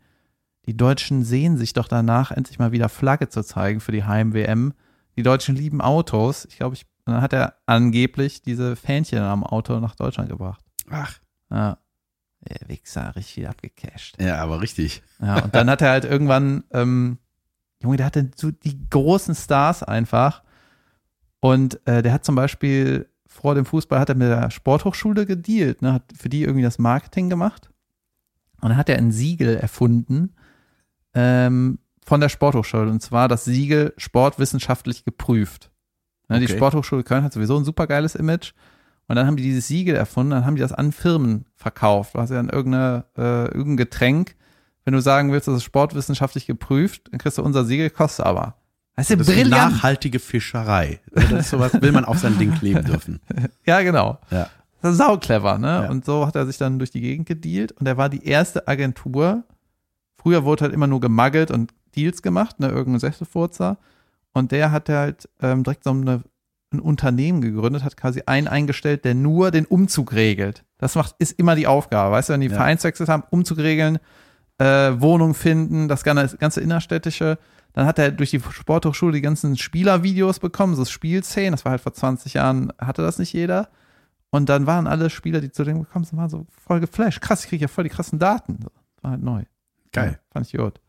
die 0.67 0.77
Deutschen 0.77 1.25
sehen 1.25 1.57
sich 1.57 1.73
doch 1.73 1.89
danach, 1.89 2.31
endlich 2.31 2.59
mal 2.59 2.73
wieder 2.73 2.89
Flagge 2.89 3.29
zu 3.29 3.43
zeigen 3.43 3.81
für 3.81 3.93
die 3.93 4.05
Heim-WM. 4.05 4.73
Die 5.17 5.23
Deutschen 5.23 5.57
lieben 5.57 5.81
Autos. 5.81 6.45
Ich 6.47 6.57
glaube, 6.57 6.75
ich, 6.75 6.87
dann 7.05 7.23
hat 7.23 7.33
er 7.33 7.55
angeblich 7.67 8.43
diese 8.43 8.77
Fähnchen 8.77 9.21
am 9.21 9.45
Auto 9.45 9.79
nach 9.79 9.95
Deutschland 9.95 10.29
gebracht. 10.29 10.65
Ach, 10.91 11.19
Ja. 11.51 11.79
Der 12.49 12.69
Wichser, 12.69 13.15
richtig 13.17 13.35
viel 13.35 13.47
abgecasht. 13.47 14.21
ja, 14.21 14.37
aber 14.39 14.61
richtig. 14.61 15.03
Ja, 15.21 15.45
und 15.45 15.55
dann 15.55 15.69
hat 15.71 15.83
er 15.83 15.91
halt 15.91 16.05
irgendwann, 16.05 16.65
ähm, 16.73 17.19
Junge, 17.83 17.97
der 17.99 18.07
hatte 18.07 18.31
so 18.37 18.51
die 18.51 18.89
großen 18.89 19.35
Stars 19.35 19.83
einfach. 19.83 20.43
Und 21.41 21.81
äh, 21.87 22.03
der 22.03 22.13
hat 22.13 22.25
zum 22.25 22.35
Beispiel 22.35 23.09
vor 23.27 23.55
dem 23.55 23.67
Fußball 23.67 24.01
hat 24.01 24.09
er 24.09 24.15
mit 24.15 24.29
der 24.29 24.51
Sporthochschule 24.51 25.27
gedealt, 25.27 25.83
ne, 25.83 25.93
hat 25.93 26.05
für 26.19 26.29
die 26.31 26.43
irgendwie 26.43 26.63
das 26.63 26.79
Marketing 26.79 27.29
gemacht. 27.29 27.71
Und 28.63 28.71
dann 28.71 28.79
hat 28.79 28.89
er 28.89 28.97
ein 28.97 29.13
Siegel 29.13 29.57
erfunden 29.57 30.35
ähm, 31.15 31.79
von 32.05 32.21
der 32.21 32.29
Sporthochschule. 32.31 32.91
Und 32.91 33.03
zwar 33.03 33.29
das 33.29 33.45
Siegel 33.45 33.93
sportwissenschaftlich 33.99 35.05
geprüft. 35.05 35.71
Ne, 36.29 36.39
Die 36.41 36.47
Okay. 36.47 36.57
Sporthochschule 36.57 37.05
Köln 37.05 37.23
hat 37.25 37.33
sowieso 37.35 37.57
ein 37.59 37.65
supergeiles 37.65 38.15
Image. 38.15 38.53
Und 39.09 39.17
dann 39.17 39.27
haben 39.27 39.37
die 39.37 39.43
dieses 39.43 39.69
Siegel 39.69 39.95
erfunden, 39.95 40.31
dann 40.33 40.47
haben 40.47 40.57
die 40.57 40.63
das 40.63 40.73
an 40.73 40.93
Firmen 40.93 41.47
verkauft. 41.55 42.15
Du 42.15 42.21
hast 42.21 42.31
ja 42.31 42.37
dann 42.37 42.49
irgendeine, 42.49 43.05
äh, 43.17 43.47
irgendein 43.47 43.77
Getränk. 43.77 44.35
Wenn 44.85 44.95
du 44.95 45.01
sagen 45.01 45.33
willst, 45.33 45.49
das 45.49 45.57
ist 45.57 45.65
sportwissenschaftlich 45.65 46.47
geprüft, 46.47 47.09
dann 47.11 47.19
kriegst 47.19 47.39
du 47.39 47.43
unser 47.43 47.65
Siegel, 47.65 47.91
kostet 47.91 48.27
aber. 48.27 48.55
Das 48.97 49.11
ist 49.11 49.21
Das 49.21 49.29
ist 49.29 49.49
nachhaltige 49.49 50.19
Fischerei. 50.19 51.01
Das 51.13 51.31
ist 51.31 51.51
sowas, 51.51 51.73
will 51.81 51.93
man 51.93 52.05
auf 52.05 52.19
sein 52.19 52.39
Ding 52.39 52.55
kleben 52.55 52.85
dürfen. 52.85 53.21
Ja, 53.67 53.83
genau. 53.83 54.19
Ja. 54.31 54.49
Das 54.81 54.93
ist 54.93 54.99
sau 54.99 55.17
clever, 55.19 55.59
ne? 55.59 55.67
Ja. 55.85 55.91
Und 55.91 56.05
so 56.05 56.27
hat 56.27 56.37
er 56.37 56.47
sich 56.47 56.57
dann 56.57 56.79
durch 56.79 56.91
die 56.91 57.01
Gegend 57.01 57.27
gedealt 57.27 57.73
und 57.73 57.87
er 57.87 57.97
war 57.97 58.09
die 58.09 58.25
erste 58.25 58.69
Agentur. 58.69 59.45
Früher 60.17 60.45
wurde 60.45 60.65
halt 60.65 60.73
immer 60.73 60.87
nur 60.87 61.01
gemuggelt 61.01 61.51
und 61.51 61.75
Deals 61.97 62.23
gemacht, 62.23 62.61
ne? 62.61 62.69
Irgendein 62.69 63.01
Sechselfurzer. 63.01 63.79
Und 64.33 64.53
der 64.53 64.71
hat 64.71 64.89
halt 64.89 65.29
ähm, 65.41 65.65
direkt 65.65 65.85
so 65.85 65.91
eine, 65.91 66.23
ein 66.73 66.81
Unternehmen 66.81 67.41
gegründet, 67.41 67.85
hat 67.85 67.97
quasi 67.97 68.23
einen 68.27 68.49
eingestellt, 68.49 69.05
der 69.05 69.15
nur 69.15 69.51
den 69.51 69.67
Umzug 69.67 70.13
regelt. 70.13 70.65
Das 70.79 70.95
macht, 70.95 71.15
ist 71.19 71.33
immer 71.39 71.55
die 71.55 71.67
Aufgabe. 71.67 72.13
Weißt 72.13 72.29
du, 72.29 72.33
wenn 72.35 72.41
die 72.41 72.49
Ja. 72.49 72.57
Vereinswechsel 72.57 73.07
haben, 73.07 73.23
Umzug 73.31 73.59
regeln, 73.59 73.99
äh, 74.59 74.93
Wohnung 75.01 75.35
finden, 75.35 75.87
das 75.89 76.03
ganze, 76.03 76.37
ganze 76.39 76.61
innerstädtische. 76.61 77.39
Dann 77.73 77.87
hat 77.87 77.99
er 77.99 78.11
durch 78.11 78.31
die 78.31 78.41
Sporthochschule 78.41 79.13
die 79.13 79.21
ganzen 79.21 79.57
Spielervideos 79.57 80.39
bekommen, 80.41 80.75
so 80.75 80.85
Spielszenen. 80.85 81.53
Das 81.53 81.65
war 81.65 81.73
halt 81.73 81.83
vor 81.83 81.93
20 81.93 82.35
Jahren, 82.35 82.73
hatte 82.79 83.03
das 83.03 83.19
nicht 83.19 83.33
jeder. 83.33 83.69
Und 84.31 84.49
dann 84.49 84.67
waren 84.67 84.87
alle 84.87 85.09
Spieler, 85.11 85.41
die 85.41 85.53
zu 85.53 85.63
dem 85.63 85.81
gekommen 85.81 86.05
sind, 86.05 86.19
waren 86.19 86.29
so 86.31 86.47
voll 86.67 86.81
geflasht. 86.81 87.21
Krass, 87.21 87.45
ich 87.45 87.49
kriege 87.51 87.63
ja 87.63 87.69
voll 87.69 87.85
die 87.85 87.91
krassen 87.91 88.19
Daten. 88.19 88.59
So, 88.63 88.71
War 89.03 89.13
halt 89.13 89.23
neu. 89.23 89.45
Geil. 89.93 90.13
Ja, 90.13 90.19
fand 90.33 90.47
ich 90.47 90.53
gut. 90.59 90.81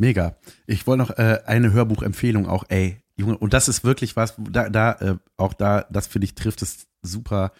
Mega. 0.00 0.36
Ich 0.66 0.86
wollte 0.86 1.02
noch 1.02 1.10
äh, 1.18 1.40
eine 1.46 1.72
Hörbuchempfehlung 1.72 2.46
auch, 2.48 2.64
ey, 2.68 2.98
Junge, 3.18 3.36
und 3.36 3.52
das 3.52 3.68
ist 3.68 3.82
wirklich 3.82 4.14
was, 4.14 4.34
da, 4.38 4.68
da 4.68 4.92
äh, 4.92 5.16
auch 5.36 5.52
da, 5.52 5.86
das 5.90 6.06
finde 6.06 6.26
ich, 6.26 6.36
trifft 6.36 6.62
es 6.62 6.86
super, 7.02 7.52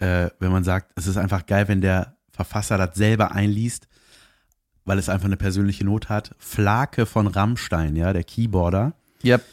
äh, 0.00 0.28
wenn 0.40 0.50
man 0.50 0.64
sagt, 0.64 0.92
es 0.96 1.06
ist 1.06 1.16
einfach 1.16 1.46
geil, 1.46 1.68
wenn 1.68 1.80
der 1.80 2.16
Verfasser 2.32 2.78
das 2.78 2.96
selber 2.96 3.32
einliest, 3.32 3.86
weil 4.84 4.98
es 4.98 5.08
einfach 5.08 5.26
eine 5.26 5.36
persönliche 5.36 5.84
Not 5.84 6.08
hat. 6.08 6.34
Flake 6.38 7.06
von 7.06 7.28
Rammstein, 7.28 7.94
ja, 7.94 8.12
der 8.12 8.24
Keyboarder. 8.24 8.94
Yep. 9.24 9.44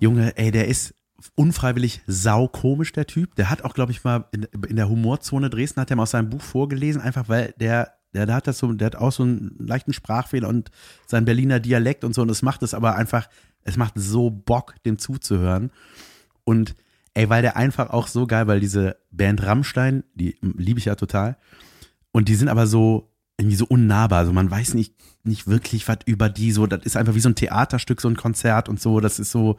Junge, 0.00 0.36
ey, 0.36 0.50
der 0.50 0.68
ist 0.68 0.94
unfreiwillig 1.34 2.00
saukomisch, 2.06 2.92
der 2.92 3.06
Typ. 3.06 3.34
Der 3.34 3.50
hat 3.50 3.64
auch, 3.64 3.74
glaube 3.74 3.92
ich, 3.92 4.02
mal 4.02 4.26
in, 4.32 4.44
in 4.66 4.76
der 4.76 4.88
Humorzone 4.88 5.50
Dresden, 5.50 5.80
hat 5.80 5.90
er 5.90 5.96
mal 5.96 6.04
aus 6.04 6.12
seinem 6.12 6.30
Buch 6.30 6.42
vorgelesen, 6.42 7.02
einfach 7.02 7.28
weil 7.28 7.54
der 7.58 7.94
der, 8.14 8.26
der 8.26 8.36
hat 8.36 8.46
das 8.46 8.58
so, 8.58 8.72
der 8.72 8.86
hat 8.86 8.96
auch 8.96 9.12
so 9.12 9.22
einen 9.22 9.56
leichten 9.58 9.92
Sprachfehler 9.92 10.48
und 10.48 10.70
sein 11.06 11.24
Berliner 11.24 11.60
Dialekt 11.60 12.04
und 12.04 12.14
so 12.14 12.22
und 12.22 12.30
es 12.30 12.42
macht 12.42 12.62
es 12.62 12.74
aber 12.74 12.96
einfach, 12.96 13.28
es 13.62 13.76
macht 13.76 13.94
so 13.96 14.30
Bock, 14.30 14.74
dem 14.84 14.98
zuzuhören. 14.98 15.70
Und 16.44 16.74
ey, 17.14 17.28
weil 17.28 17.42
der 17.42 17.56
einfach 17.56 17.90
auch 17.90 18.06
so 18.06 18.26
geil, 18.26 18.46
weil 18.46 18.60
diese 18.60 18.96
Band 19.10 19.42
Rammstein, 19.42 20.04
die 20.14 20.36
liebe 20.42 20.78
ich 20.78 20.86
ja 20.86 20.94
total. 20.94 21.36
Und 22.12 22.28
die 22.28 22.34
sind 22.34 22.48
aber 22.48 22.66
so, 22.66 23.10
irgendwie 23.36 23.56
so 23.56 23.66
unnahbar. 23.66 24.20
Also 24.20 24.32
man 24.32 24.50
weiß 24.50 24.74
nicht, 24.74 24.94
nicht 25.24 25.46
wirklich 25.48 25.88
was 25.88 25.98
über 26.06 26.28
die 26.28 26.52
so. 26.52 26.66
Das 26.66 26.84
ist 26.84 26.96
einfach 26.96 27.14
wie 27.14 27.20
so 27.20 27.28
ein 27.28 27.34
Theaterstück, 27.34 28.00
so 28.00 28.08
ein 28.08 28.16
Konzert 28.16 28.68
und 28.68 28.80
so. 28.80 29.00
Das 29.00 29.18
ist 29.18 29.30
so, 29.30 29.58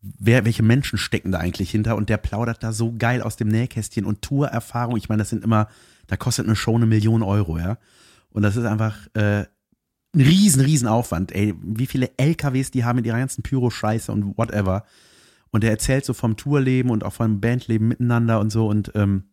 wer, 0.00 0.44
welche 0.44 0.62
Menschen 0.62 0.98
stecken 0.98 1.32
da 1.32 1.38
eigentlich 1.38 1.70
hinter? 1.70 1.96
Und 1.96 2.08
der 2.08 2.16
plaudert 2.16 2.62
da 2.62 2.72
so 2.72 2.94
geil 2.96 3.22
aus 3.22 3.36
dem 3.36 3.48
Nähkästchen 3.48 4.04
und 4.04 4.22
Tourerfahrung. 4.22 4.96
Ich 4.96 5.08
meine, 5.08 5.20
das 5.20 5.30
sind 5.30 5.44
immer, 5.44 5.68
da 6.06 6.16
kostet 6.16 6.46
eine 6.46 6.56
Show 6.56 6.74
eine 6.74 6.86
Million 6.86 7.22
Euro, 7.22 7.58
ja. 7.58 7.78
Und 8.30 8.42
das 8.42 8.56
ist 8.56 8.64
einfach 8.64 8.96
äh, 9.14 9.44
ein 10.14 10.20
riesen, 10.20 10.62
riesen 10.62 10.88
Aufwand. 10.88 11.32
Ey, 11.32 11.54
wie 11.62 11.86
viele 11.86 12.10
LKWs 12.16 12.70
die 12.70 12.84
haben 12.84 12.96
mit 12.96 13.06
ihrer 13.06 13.18
ganzen 13.18 13.42
Pyro-Scheiße 13.42 14.12
und 14.12 14.36
whatever. 14.36 14.84
Und 15.50 15.62
der 15.62 15.70
erzählt 15.70 16.04
so 16.04 16.12
vom 16.12 16.36
Tourleben 16.36 16.90
und 16.90 17.04
auch 17.04 17.12
vom 17.12 17.40
Bandleben 17.40 17.88
miteinander 17.88 18.40
und 18.40 18.50
so. 18.50 18.66
Und 18.66 18.92
ähm, 18.94 19.24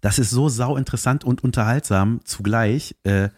das 0.00 0.18
ist 0.18 0.30
so 0.30 0.48
sau 0.48 0.76
interessant 0.76 1.24
und 1.24 1.42
unterhaltsam 1.42 2.20
zugleich. 2.24 2.96
Äh, 3.04 3.30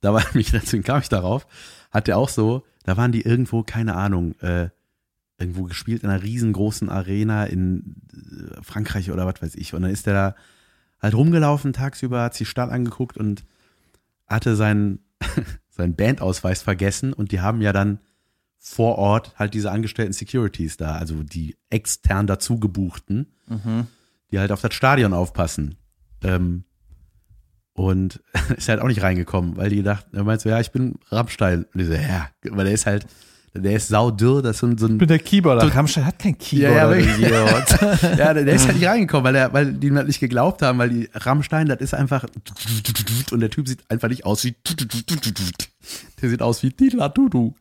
da 0.00 0.14
war 0.14 0.24
mich, 0.34 0.50
deswegen 0.50 0.82
kam 0.82 1.00
ich 1.00 1.08
darauf, 1.08 1.46
hat 1.90 2.06
der 2.06 2.18
auch 2.18 2.28
so, 2.28 2.64
da 2.84 2.96
waren 2.96 3.12
die 3.12 3.22
irgendwo, 3.22 3.62
keine 3.62 3.96
Ahnung, 3.96 4.38
äh, 4.40 4.68
irgendwo 5.38 5.64
gespielt 5.64 6.02
in 6.02 6.10
einer 6.10 6.22
riesengroßen 6.22 6.88
Arena 6.88 7.44
in 7.44 7.96
äh, 8.12 8.62
Frankreich 8.62 9.10
oder 9.10 9.26
was 9.26 9.42
weiß 9.42 9.54
ich. 9.56 9.74
Und 9.74 9.82
dann 9.82 9.90
ist 9.90 10.06
der 10.06 10.14
da 10.14 10.34
halt 11.00 11.14
rumgelaufen 11.14 11.72
tagsüber, 11.72 12.22
hat 12.22 12.34
sich 12.34 12.46
die 12.46 12.50
Stadt 12.50 12.70
angeguckt 12.70 13.16
und 13.16 13.44
hatte 14.26 14.56
seinen, 14.56 15.00
seinen 15.70 15.94
Bandausweis 15.94 16.62
vergessen 16.62 17.12
und 17.12 17.32
die 17.32 17.40
haben 17.40 17.60
ja 17.60 17.72
dann 17.72 18.00
vor 18.58 18.98
Ort 18.98 19.38
halt 19.38 19.54
diese 19.54 19.70
angestellten 19.70 20.12
Securities 20.12 20.76
da, 20.76 20.96
also 20.96 21.22
die 21.22 21.56
extern 21.70 22.26
dazu 22.26 22.58
gebuchten, 22.58 23.32
mhm. 23.46 23.86
die 24.30 24.38
halt 24.38 24.50
auf 24.50 24.60
das 24.60 24.74
Stadion 24.74 25.12
aufpassen. 25.12 25.76
Ähm, 26.22 26.64
und 27.74 28.22
ist 28.56 28.68
halt 28.68 28.80
auch 28.80 28.88
nicht 28.88 29.02
reingekommen, 29.02 29.56
weil 29.56 29.70
die 29.70 29.82
dachten, 29.82 30.16
er 30.16 30.24
meint 30.24 30.40
so, 30.40 30.48
ja, 30.48 30.58
ich 30.60 30.72
bin 30.72 30.98
Rammstein. 31.10 31.66
Und 31.72 31.80
ich 31.80 31.86
so, 31.86 31.92
ja, 31.92 32.30
weil 32.42 32.64
der 32.64 32.74
ist 32.74 32.86
halt, 32.86 33.06
der 33.58 33.76
ist 33.76 33.88
saudürr, 33.88 34.42
das 34.42 34.56
ist 34.56 34.60
so 34.60 34.66
ein, 34.66 34.78
so 34.78 34.86
ein 34.86 34.92
Ich 34.92 34.98
bin 34.98 35.08
der 35.08 35.18
Keyboarder. 35.18 35.74
Rammstein 35.74 36.06
hat 36.06 36.18
kein 36.18 36.36
Keyboarder. 36.36 36.98
Ja, 36.98 37.28
ja, 37.28 38.16
ja, 38.18 38.34
der 38.34 38.46
ist 38.46 38.66
halt 38.66 38.78
nicht 38.78 38.88
reingekommen, 38.88 39.24
weil, 39.24 39.34
er, 39.34 39.52
weil 39.52 39.72
die 39.72 39.88
ihm 39.88 39.96
halt 39.96 40.06
nicht 40.06 40.20
geglaubt 40.20 40.62
haben, 40.62 40.78
weil 40.78 40.90
die 40.90 41.08
Rammstein, 41.14 41.68
das 41.68 41.80
ist 41.80 41.94
einfach 41.94 42.24
und 43.30 43.40
der 43.40 43.50
Typ 43.50 43.68
sieht 43.68 43.80
einfach 43.90 44.08
nicht 44.08 44.24
aus 44.24 44.44
wie 44.44 44.54
der 46.20 46.30
sieht 46.30 46.42
aus 46.42 46.62
wie 46.62 46.70
Tila 46.70 47.08
Dudu. 47.08 47.54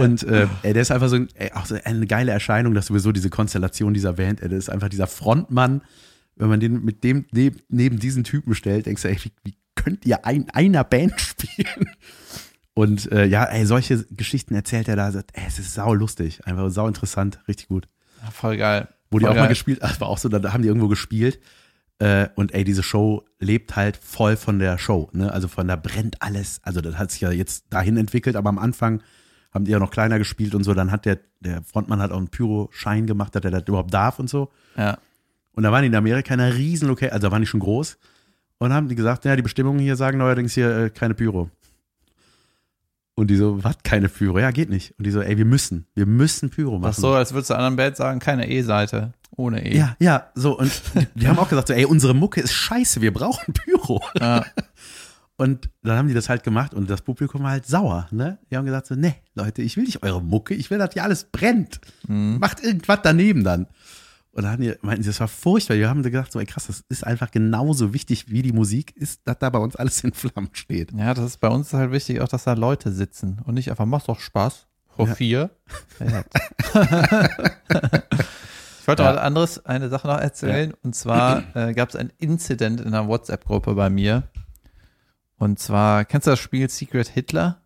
Und 0.00 0.22
äh, 0.22 0.46
ey, 0.62 0.72
der 0.72 0.82
ist 0.82 0.90
einfach 0.90 1.08
so, 1.08 1.16
ein, 1.16 1.28
ey, 1.34 1.50
so 1.64 1.76
eine 1.84 2.06
geile 2.06 2.32
Erscheinung, 2.32 2.74
dass 2.74 2.86
sowieso 2.86 3.12
diese 3.12 3.30
Konstellation 3.30 3.94
dieser 3.94 4.14
Band, 4.14 4.40
ey, 4.42 4.48
der 4.48 4.58
ist 4.58 4.70
einfach 4.70 4.88
dieser 4.88 5.06
Frontmann, 5.06 5.82
wenn 6.36 6.48
man 6.48 6.60
den 6.60 6.84
mit 6.84 7.04
dem 7.04 7.26
neben, 7.32 7.60
neben 7.68 7.98
diesen 7.98 8.24
Typen 8.24 8.54
stellt, 8.54 8.86
denkst 8.86 9.02
du, 9.02 9.08
ey, 9.08 9.18
wie, 9.22 9.32
wie 9.44 9.54
könnt 9.74 10.06
ihr 10.06 10.24
ein, 10.24 10.48
einer 10.50 10.84
Band 10.84 11.20
spielen? 11.20 11.90
Und 12.74 13.10
äh, 13.12 13.26
ja, 13.26 13.44
ey, 13.44 13.66
solche 13.66 14.04
Geschichten 14.04 14.54
erzählt 14.54 14.88
er 14.88 14.96
da, 14.96 15.10
sagt, 15.12 15.30
ey, 15.34 15.44
es 15.46 15.58
ist 15.58 15.74
sau 15.74 15.92
lustig, 15.92 16.46
einfach 16.46 16.70
sau 16.70 16.88
interessant, 16.88 17.40
richtig 17.46 17.68
gut. 17.68 17.88
Ja, 18.22 18.30
voll 18.30 18.56
geil. 18.56 18.88
Wo 19.10 19.16
voll 19.16 19.20
die 19.20 19.26
auch 19.26 19.34
geil. 19.34 19.42
mal 19.42 19.48
gespielt, 19.48 19.80
ach, 19.82 20.00
war 20.00 20.08
auch 20.08 20.18
so, 20.18 20.28
da 20.28 20.52
haben 20.52 20.62
die 20.62 20.68
irgendwo 20.68 20.88
gespielt. 20.88 21.38
Äh, 21.98 22.28
und 22.34 22.54
ey, 22.54 22.64
diese 22.64 22.82
Show 22.82 23.24
lebt 23.38 23.76
halt 23.76 23.96
voll 23.96 24.36
von 24.36 24.58
der 24.58 24.78
Show, 24.78 25.10
ne? 25.12 25.32
Also 25.32 25.48
von 25.48 25.68
da 25.68 25.76
brennt 25.76 26.22
alles. 26.22 26.60
Also 26.62 26.80
das 26.80 26.96
hat 26.96 27.10
sich 27.10 27.20
ja 27.20 27.30
jetzt 27.30 27.66
dahin 27.70 27.96
entwickelt, 27.96 28.36
aber 28.36 28.48
am 28.48 28.58
Anfang 28.58 29.02
haben 29.52 29.66
die 29.66 29.70
ja 29.70 29.78
noch 29.78 29.90
kleiner 29.90 30.18
gespielt 30.18 30.54
und 30.54 30.64
so. 30.64 30.72
Dann 30.72 30.90
hat 30.90 31.04
der, 31.04 31.18
der 31.40 31.62
Frontmann 31.62 32.00
halt 32.00 32.10
auch 32.10 32.16
einen 32.16 32.28
Pyro-Schein 32.28 33.06
gemacht, 33.06 33.34
dass 33.34 33.44
er 33.44 33.50
das 33.50 33.64
überhaupt 33.66 33.92
darf 33.92 34.18
und 34.18 34.30
so. 34.30 34.50
Ja. 34.76 34.98
Und 35.52 35.62
da 35.62 35.70
waren 35.70 35.82
die 35.82 35.88
in 35.88 35.94
Amerika 35.94 36.32
in 36.32 36.40
einer 36.40 36.56
riesen 36.56 36.88
Location, 36.88 37.12
also 37.12 37.28
da 37.28 37.32
waren 37.32 37.42
die 37.42 37.46
schon 37.46 37.60
groß. 37.60 37.98
Und 38.58 38.72
haben 38.72 38.88
die 38.88 38.94
gesagt, 38.94 39.24
ja, 39.24 39.36
die 39.36 39.42
Bestimmungen 39.42 39.80
hier 39.80 39.96
sagen 39.96 40.18
neuerdings 40.18 40.54
hier 40.54 40.76
äh, 40.76 40.90
keine 40.90 41.14
Pyro. 41.14 41.50
Und 43.14 43.28
die 43.28 43.36
so, 43.36 43.62
was, 43.62 43.76
keine 43.82 44.08
Pyro? 44.08 44.38
Ja, 44.38 44.50
geht 44.50 44.70
nicht. 44.70 44.94
Und 44.98 45.06
die 45.06 45.10
so, 45.10 45.20
ey, 45.20 45.36
wir 45.36 45.44
müssen, 45.44 45.86
wir 45.94 46.06
müssen 46.06 46.50
Pyro 46.50 46.78
machen. 46.78 46.92
Ach 46.96 46.98
so, 46.98 47.12
als 47.12 47.32
würdest 47.32 47.50
du 47.50 47.54
anderen 47.54 47.76
Band 47.76 47.96
sagen, 47.96 48.20
keine 48.20 48.48
E-Seite. 48.48 49.12
Ohne 49.36 49.64
E. 49.64 49.76
Ja, 49.76 49.96
ja, 49.98 50.30
so. 50.34 50.58
Und 50.58 50.70
die, 50.94 51.06
die 51.20 51.28
haben 51.28 51.38
auch 51.38 51.48
gesagt, 51.48 51.68
so, 51.68 51.74
ey, 51.74 51.84
unsere 51.84 52.14
Mucke 52.14 52.40
ist 52.40 52.52
scheiße, 52.52 53.00
wir 53.00 53.12
brauchen 53.12 53.52
Pyro. 53.52 54.02
Ja. 54.18 54.44
Und 55.36 55.70
dann 55.82 55.96
haben 55.96 56.08
die 56.08 56.14
das 56.14 56.28
halt 56.28 56.44
gemacht 56.44 56.72
und 56.72 56.88
das 56.88 57.02
Publikum 57.02 57.42
war 57.42 57.50
halt 57.50 57.66
sauer, 57.66 58.06
ne? 58.12 58.38
Die 58.48 58.56
haben 58.56 58.64
gesagt 58.64 58.86
so, 58.86 58.94
nee, 58.94 59.16
Leute, 59.34 59.62
ich 59.62 59.76
will 59.76 59.82
nicht 59.82 60.04
eure 60.04 60.22
Mucke, 60.22 60.54
ich 60.54 60.70
will, 60.70 60.78
dass 60.78 60.92
hier 60.92 61.02
alles 61.02 61.24
brennt. 61.24 61.80
Mhm. 62.06 62.38
Macht 62.38 62.62
irgendwas 62.62 63.00
daneben 63.02 63.42
dann. 63.42 63.66
Und 64.34 64.44
dann 64.44 64.52
haben 64.52 64.62
die, 64.62 64.74
meinten 64.80 65.02
sie, 65.02 65.10
das 65.10 65.20
war 65.20 65.28
furchtbar. 65.28 65.76
Wir 65.76 65.90
haben 65.90 66.02
gedacht, 66.02 66.32
so, 66.32 66.40
ey, 66.40 66.46
krass, 66.46 66.66
das 66.66 66.84
ist 66.88 67.06
einfach 67.06 67.30
genauso 67.30 67.92
wichtig 67.92 68.30
wie 68.30 68.40
die 68.42 68.52
Musik 68.52 68.96
ist, 68.96 69.20
dass 69.26 69.38
da 69.38 69.50
bei 69.50 69.58
uns 69.58 69.76
alles 69.76 70.02
in 70.04 70.12
Flammen 70.14 70.48
steht. 70.52 70.90
Ja, 70.92 71.12
das 71.12 71.24
ist 71.26 71.36
bei 71.40 71.48
uns 71.48 71.72
halt 71.74 71.92
wichtig, 71.92 72.20
auch 72.22 72.28
dass 72.28 72.44
da 72.44 72.54
Leute 72.54 72.92
sitzen 72.92 73.40
und 73.44 73.54
nicht 73.54 73.68
einfach, 73.70 73.84
mach's 73.84 74.06
doch 74.06 74.20
Spaß. 74.20 74.66
Vor 74.96 75.08
Ja. 75.08 75.14
vier. 75.14 75.50
Ja. 76.00 76.24
ich 78.80 78.88
wollte 78.88 79.02
Ja. 79.02 79.12
noch 79.12 79.20
anderes, 79.22 79.64
eine 79.64 79.88
Sache 79.88 80.06
noch 80.08 80.18
erzählen. 80.18 80.74
Und 80.82 80.94
zwar 80.94 81.44
äh, 81.56 81.72
gab 81.74 81.90
es 81.90 81.96
ein 81.96 82.12
Incident 82.18 82.80
in 82.80 82.88
einer 82.88 83.06
WhatsApp-Gruppe 83.08 83.74
bei 83.74 83.90
mir. 83.90 84.24
Und 85.38 85.58
zwar, 85.58 86.04
kennst 86.04 86.26
du 86.26 86.30
das 86.32 86.38
Spiel 86.40 86.68
Secret 86.68 87.08
Hitler? 87.08 87.61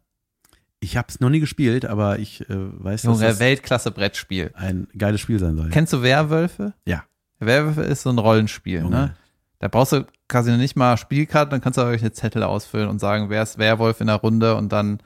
Ich 0.80 0.96
habe 0.96 1.06
es 1.08 1.20
noch 1.20 1.30
nie 1.30 1.40
gespielt, 1.40 1.84
aber 1.84 2.18
ich 2.18 2.42
äh, 2.48 2.54
weiß, 2.56 3.02
dass 3.02 3.18
Junge, 3.18 3.28
das 3.28 3.40
Weltklasse-Brettspiel. 3.40 4.52
ein 4.54 4.88
geiles 4.96 5.20
Spiel 5.20 5.38
sein 5.38 5.56
soll. 5.56 5.70
Kennst 5.70 5.92
du 5.92 6.02
Werwölfe? 6.02 6.74
Ja. 6.84 7.04
Werwölfe 7.38 7.82
ist 7.82 8.02
so 8.02 8.10
ein 8.10 8.18
Rollenspiel, 8.18 8.80
Junge. 8.80 8.90
ne? 8.90 9.16
Da 9.58 9.68
brauchst 9.68 9.92
du 9.92 10.06
quasi 10.28 10.50
noch 10.50 10.58
nicht 10.58 10.76
mal 10.76 10.96
Spielkarten, 10.96 11.50
dann 11.50 11.60
kannst 11.60 11.78
du 11.78 11.82
euch 11.82 12.02
eine 12.02 12.12
Zettel 12.12 12.42
ausfüllen 12.42 12.88
und 12.88 12.98
sagen, 12.98 13.30
wer 13.30 13.42
ist 13.42 13.58
Werwolf 13.58 14.00
in 14.00 14.08
der 14.08 14.16
Runde 14.16 14.54
und 14.56 14.70
dann 14.70 15.00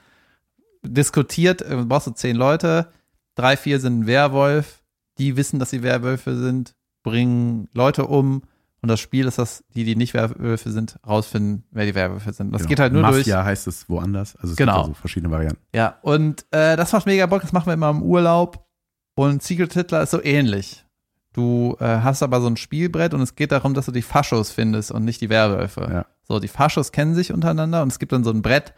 diskutiert, 0.82 1.62
äh, 1.62 1.76
brauchst 1.86 2.08
du 2.08 2.12
zehn 2.12 2.36
Leute, 2.36 2.88
drei, 3.36 3.56
vier 3.56 3.78
sind 3.80 4.00
ein 4.00 4.06
Werwolf, 4.06 4.82
die 5.18 5.36
wissen, 5.36 5.58
dass 5.58 5.70
sie 5.70 5.82
Werwölfe 5.82 6.36
sind, 6.36 6.74
bringen 7.02 7.68
Leute 7.72 8.06
um 8.06 8.42
und 8.82 8.88
das 8.88 9.00
Spiel 9.00 9.26
ist, 9.26 9.38
dass 9.38 9.62
die, 9.74 9.84
die 9.84 9.94
nicht 9.96 10.14
Werwölfe 10.14 10.70
sind, 10.70 10.98
rausfinden, 11.06 11.64
wer 11.70 11.84
die 11.86 11.94
Werwölfe 11.94 12.32
sind. 12.32 12.52
Das 12.52 12.60
Genau. 12.62 12.68
geht 12.68 12.80
halt 12.80 12.92
nur 12.92 13.02
durch. 13.02 13.18
Mafia 13.18 13.44
heißt 13.44 13.66
es 13.66 13.88
woanders. 13.88 14.36
Also 14.36 14.52
es 14.52 14.56
Genau. 14.56 14.72
gibt 14.74 14.80
also 14.88 14.94
verschiedene 14.94 15.30
Varianten. 15.32 15.60
Ja, 15.74 15.98
und 16.02 16.46
äh, 16.50 16.76
das 16.76 16.92
macht 16.92 17.06
mega 17.06 17.26
Bock, 17.26 17.42
das 17.42 17.52
machen 17.52 17.66
wir 17.66 17.74
immer 17.74 17.90
im 17.90 18.02
Urlaub. 18.02 18.66
Und 19.14 19.42
Secret 19.42 19.72
Hitler 19.74 20.02
ist 20.02 20.12
so 20.12 20.22
ähnlich. 20.22 20.84
Du 21.32 21.76
äh, 21.78 21.84
hast 21.84 22.22
aber 22.22 22.40
so 22.40 22.46
ein 22.48 22.56
Spielbrett 22.56 23.14
und 23.14 23.20
es 23.20 23.36
geht 23.36 23.52
darum, 23.52 23.74
dass 23.74 23.86
du 23.86 23.92
die 23.92 24.02
Faschos 24.02 24.50
findest 24.50 24.90
und 24.90 25.04
nicht 25.04 25.20
die 25.20 25.28
Werwölfe. 25.28 25.88
Ja. 25.92 26.06
So, 26.26 26.40
die 26.40 26.48
Faschos 26.48 26.90
kennen 26.90 27.14
sich 27.14 27.32
untereinander 27.32 27.82
und 27.82 27.88
es 27.88 27.98
gibt 27.98 28.12
dann 28.12 28.24
so 28.24 28.30
ein 28.30 28.42
Brett 28.42 28.72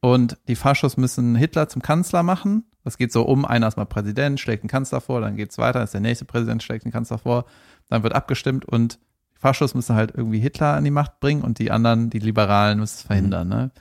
und 0.00 0.38
die 0.48 0.56
Faschos 0.56 0.96
müssen 0.96 1.36
Hitler 1.36 1.68
zum 1.68 1.82
Kanzler 1.82 2.22
machen. 2.22 2.64
Das 2.82 2.98
geht 2.98 3.12
so 3.12 3.22
um, 3.22 3.44
einer 3.44 3.68
ist 3.68 3.76
mal 3.76 3.84
Präsident, 3.84 4.40
schlägt 4.40 4.62
einen 4.62 4.68
Kanzler 4.70 5.00
vor, 5.00 5.20
dann 5.20 5.36
geht's 5.36 5.56
weiter, 5.58 5.82
ist 5.82 5.94
der 5.94 6.00
nächste 6.00 6.24
Präsident, 6.24 6.62
schlägt 6.62 6.84
einen 6.84 6.92
Kanzler 6.92 7.18
vor, 7.18 7.44
dann 7.88 8.02
wird 8.02 8.14
abgestimmt 8.14 8.64
und 8.64 8.98
Faschos 9.44 9.74
müssen 9.74 9.94
halt 9.94 10.14
irgendwie 10.14 10.38
Hitler 10.38 10.72
an 10.72 10.84
die 10.84 10.90
Macht 10.90 11.20
bringen 11.20 11.42
und 11.42 11.58
die 11.58 11.70
anderen, 11.70 12.08
die 12.08 12.18
Liberalen, 12.18 12.78
müssen 12.78 12.94
es 12.94 13.02
verhindern. 13.02 13.46
Ne? 13.46 13.72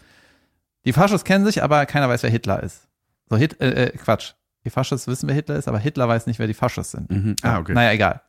Die 0.83 0.91
Faschos 0.91 1.23
kennen 1.23 1.45
sich, 1.45 1.63
aber 1.63 1.85
keiner 1.85 2.09
weiß, 2.09 2.21
wer 2.23 2.29
Hitler 2.29 2.61
ist. 2.61 2.89
So, 3.29 3.37
Hit, 3.37 3.61
äh, 3.61 3.85
äh, 3.85 3.97
Quatsch. 3.97 4.33
Die 4.65 4.69
Faschos 4.69 5.07
wissen, 5.07 5.29
wer 5.29 5.35
Hitler 5.35 5.55
ist, 5.55 5.69
aber 5.69 5.79
Hitler 5.79 6.09
weiß 6.09 6.27
nicht, 6.27 6.37
wer 6.37 6.47
die 6.47 6.53
Faschos 6.53 6.91
sind. 6.91 7.09
Mhm. 7.09 7.37
Ah, 7.43 7.59
okay. 7.59 7.71
Naja, 7.71 7.93
egal. 7.93 8.21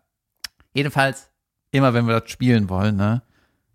Jedenfalls, 0.74 1.32
immer 1.72 1.92
wenn 1.92 2.06
wir 2.06 2.20
das 2.20 2.30
spielen 2.30 2.68
wollen, 2.68 2.94
ne, 2.94 3.22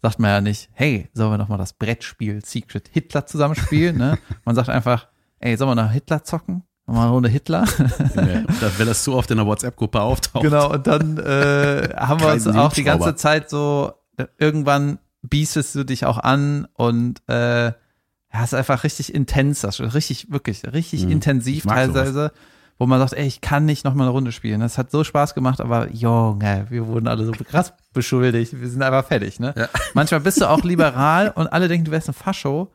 sagt 0.02 0.20
man 0.20 0.30
ja 0.30 0.40
nicht, 0.40 0.70
hey, 0.72 1.10
sollen 1.14 1.34
wir 1.34 1.38
noch 1.38 1.50
mal 1.50 1.58
das 1.58 1.74
Brettspiel 1.74 2.46
Secret 2.46 2.88
Hitler 2.94 3.26
zusammenspielen, 3.26 3.98
ne? 3.98 4.18
Man 4.46 4.56
sagt 4.56 4.70
einfach, 4.70 5.10
ey, 5.40 5.58
sollen 5.58 5.72
wir 5.72 5.84
noch 5.84 5.92
Hitler 5.92 6.24
zocken? 6.24 6.64
Noch 6.90 6.96
mal 6.96 7.04
eine 7.04 7.12
Runde 7.12 7.30
Hitler? 7.30 7.66
Ja, 8.16 8.42
das- 8.62 8.80
wenn 8.80 8.88
das 8.88 9.04
so 9.04 9.16
oft 9.16 9.30
in 9.32 9.38
der 9.38 9.46
WhatsApp-Gruppe 9.46 10.02
auftaucht. 10.02 10.44
Genau, 10.44 10.72
und 10.74 10.88
dann 10.88 11.18
äh, 11.20 11.90
haben 11.96 12.20
wir 12.20 12.30
uns 12.34 12.48
auch 12.48 12.74
die 12.74 12.84
ganze 12.84 13.16
Zeit 13.16 13.50
so, 13.50 13.94
äh, 14.18 14.26
irgendwann 14.38 15.00
biestest 15.22 15.76
du 15.76 15.84
dich 15.84 16.06
auch 16.06 16.18
an 16.18 16.68
und 16.74 17.22
äh, 17.30 17.66
ja, 17.68 18.44
ist 18.44 18.54
einfach 18.54 18.84
richtig 18.84 19.14
intens, 19.14 19.62
das 19.62 19.76
Spiel. 19.78 19.88
richtig, 19.90 20.32
wirklich, 20.32 20.64
richtig 20.72 21.06
Mhm. 21.06 21.12
intensiv 21.12 21.66
mag 21.66 21.86
sowas. 21.88 21.94
teilweise, 22.04 22.32
wo 22.78 22.86
man 22.86 23.00
sagt, 23.00 23.14
ey, 23.14 23.26
ich 23.28 23.42
kann 23.42 23.66
nicht 23.66 23.84
noch 23.86 23.94
mal 23.94 24.04
eine 24.06 24.12
Runde 24.12 24.32
spielen. 24.32 24.62
Das 24.62 24.78
hat 24.78 24.90
so 24.92 25.04
Spaß 25.04 25.34
gemacht, 25.36 25.60
aber 25.62 25.92
Junge, 25.92 26.66
wir 26.70 26.88
wurden 26.88 27.08
alle 27.08 27.26
so 27.26 27.32
krass 27.34 27.74
beschuldigt. 27.94 28.60
Wir 28.60 28.70
sind 28.70 28.82
einfach 28.82 29.06
fertig, 29.06 29.40
ne? 29.40 29.54
Ja. 29.58 29.68
Manchmal 29.94 30.22
bist 30.22 30.40
du 30.42 30.46
auch 30.50 30.64
liberal 30.64 31.30
und 31.36 31.48
alle 31.48 31.68
denken, 31.68 31.86
du 31.86 31.92
wärst 31.92 32.08
ein 32.08 32.14
Fascho 32.14 32.72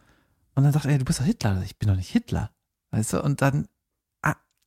und 0.54 0.62
dann 0.64 0.72
sagt 0.72 0.84
er, 0.84 0.92
ey, 0.92 0.98
du 0.98 1.04
bist 1.04 1.20
doch 1.20 1.24
Hitler. 1.24 1.62
Ich 1.64 1.78
bin 1.78 1.88
doch 1.88 1.96
nicht 1.96 2.10
Hitler. 2.10 2.50
Weißt 2.90 3.14
du, 3.14 3.22
und 3.22 3.40
dann 3.42 3.66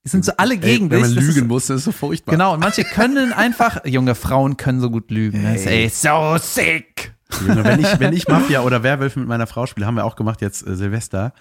ah, 0.07 0.11
sind 0.11 0.25
so 0.25 0.31
alle 0.37 0.57
gegen 0.57 0.85
Ey, 0.85 0.91
wenn 0.91 1.01
man 1.01 1.09
dich. 1.09 1.15
Das 1.19 1.25
ist- 1.27 1.35
lügen 1.35 1.47
muss, 1.47 1.67
das 1.67 1.77
ist 1.77 1.83
so 1.85 1.91
furchtbar. 1.91 2.31
Genau, 2.33 2.53
und 2.53 2.59
manche 2.59 2.83
können 2.83 3.33
einfach, 3.33 3.83
junge 3.85 4.15
Frauen 4.15 4.57
können 4.57 4.79
so 4.79 4.89
gut 4.89 5.11
lügen. 5.11 5.41
Ne? 5.43 5.57
Ey. 5.59 5.83
Ey, 5.83 5.89
so 5.89 6.37
sick. 6.39 7.13
Junge, 7.45 7.63
wenn 7.63 7.79
ich, 7.81 7.99
wenn 7.99 8.13
ich 8.13 8.27
Mafia 8.29 8.61
oder 8.61 8.83
Werwölfe 8.83 9.19
mit 9.19 9.27
meiner 9.27 9.47
Frau 9.47 9.65
spiele, 9.65 9.85
haben 9.85 9.95
wir 9.95 10.05
auch 10.05 10.15
gemacht 10.15 10.41
jetzt 10.41 10.65
äh, 10.65 10.75
Silvester. 10.75 11.33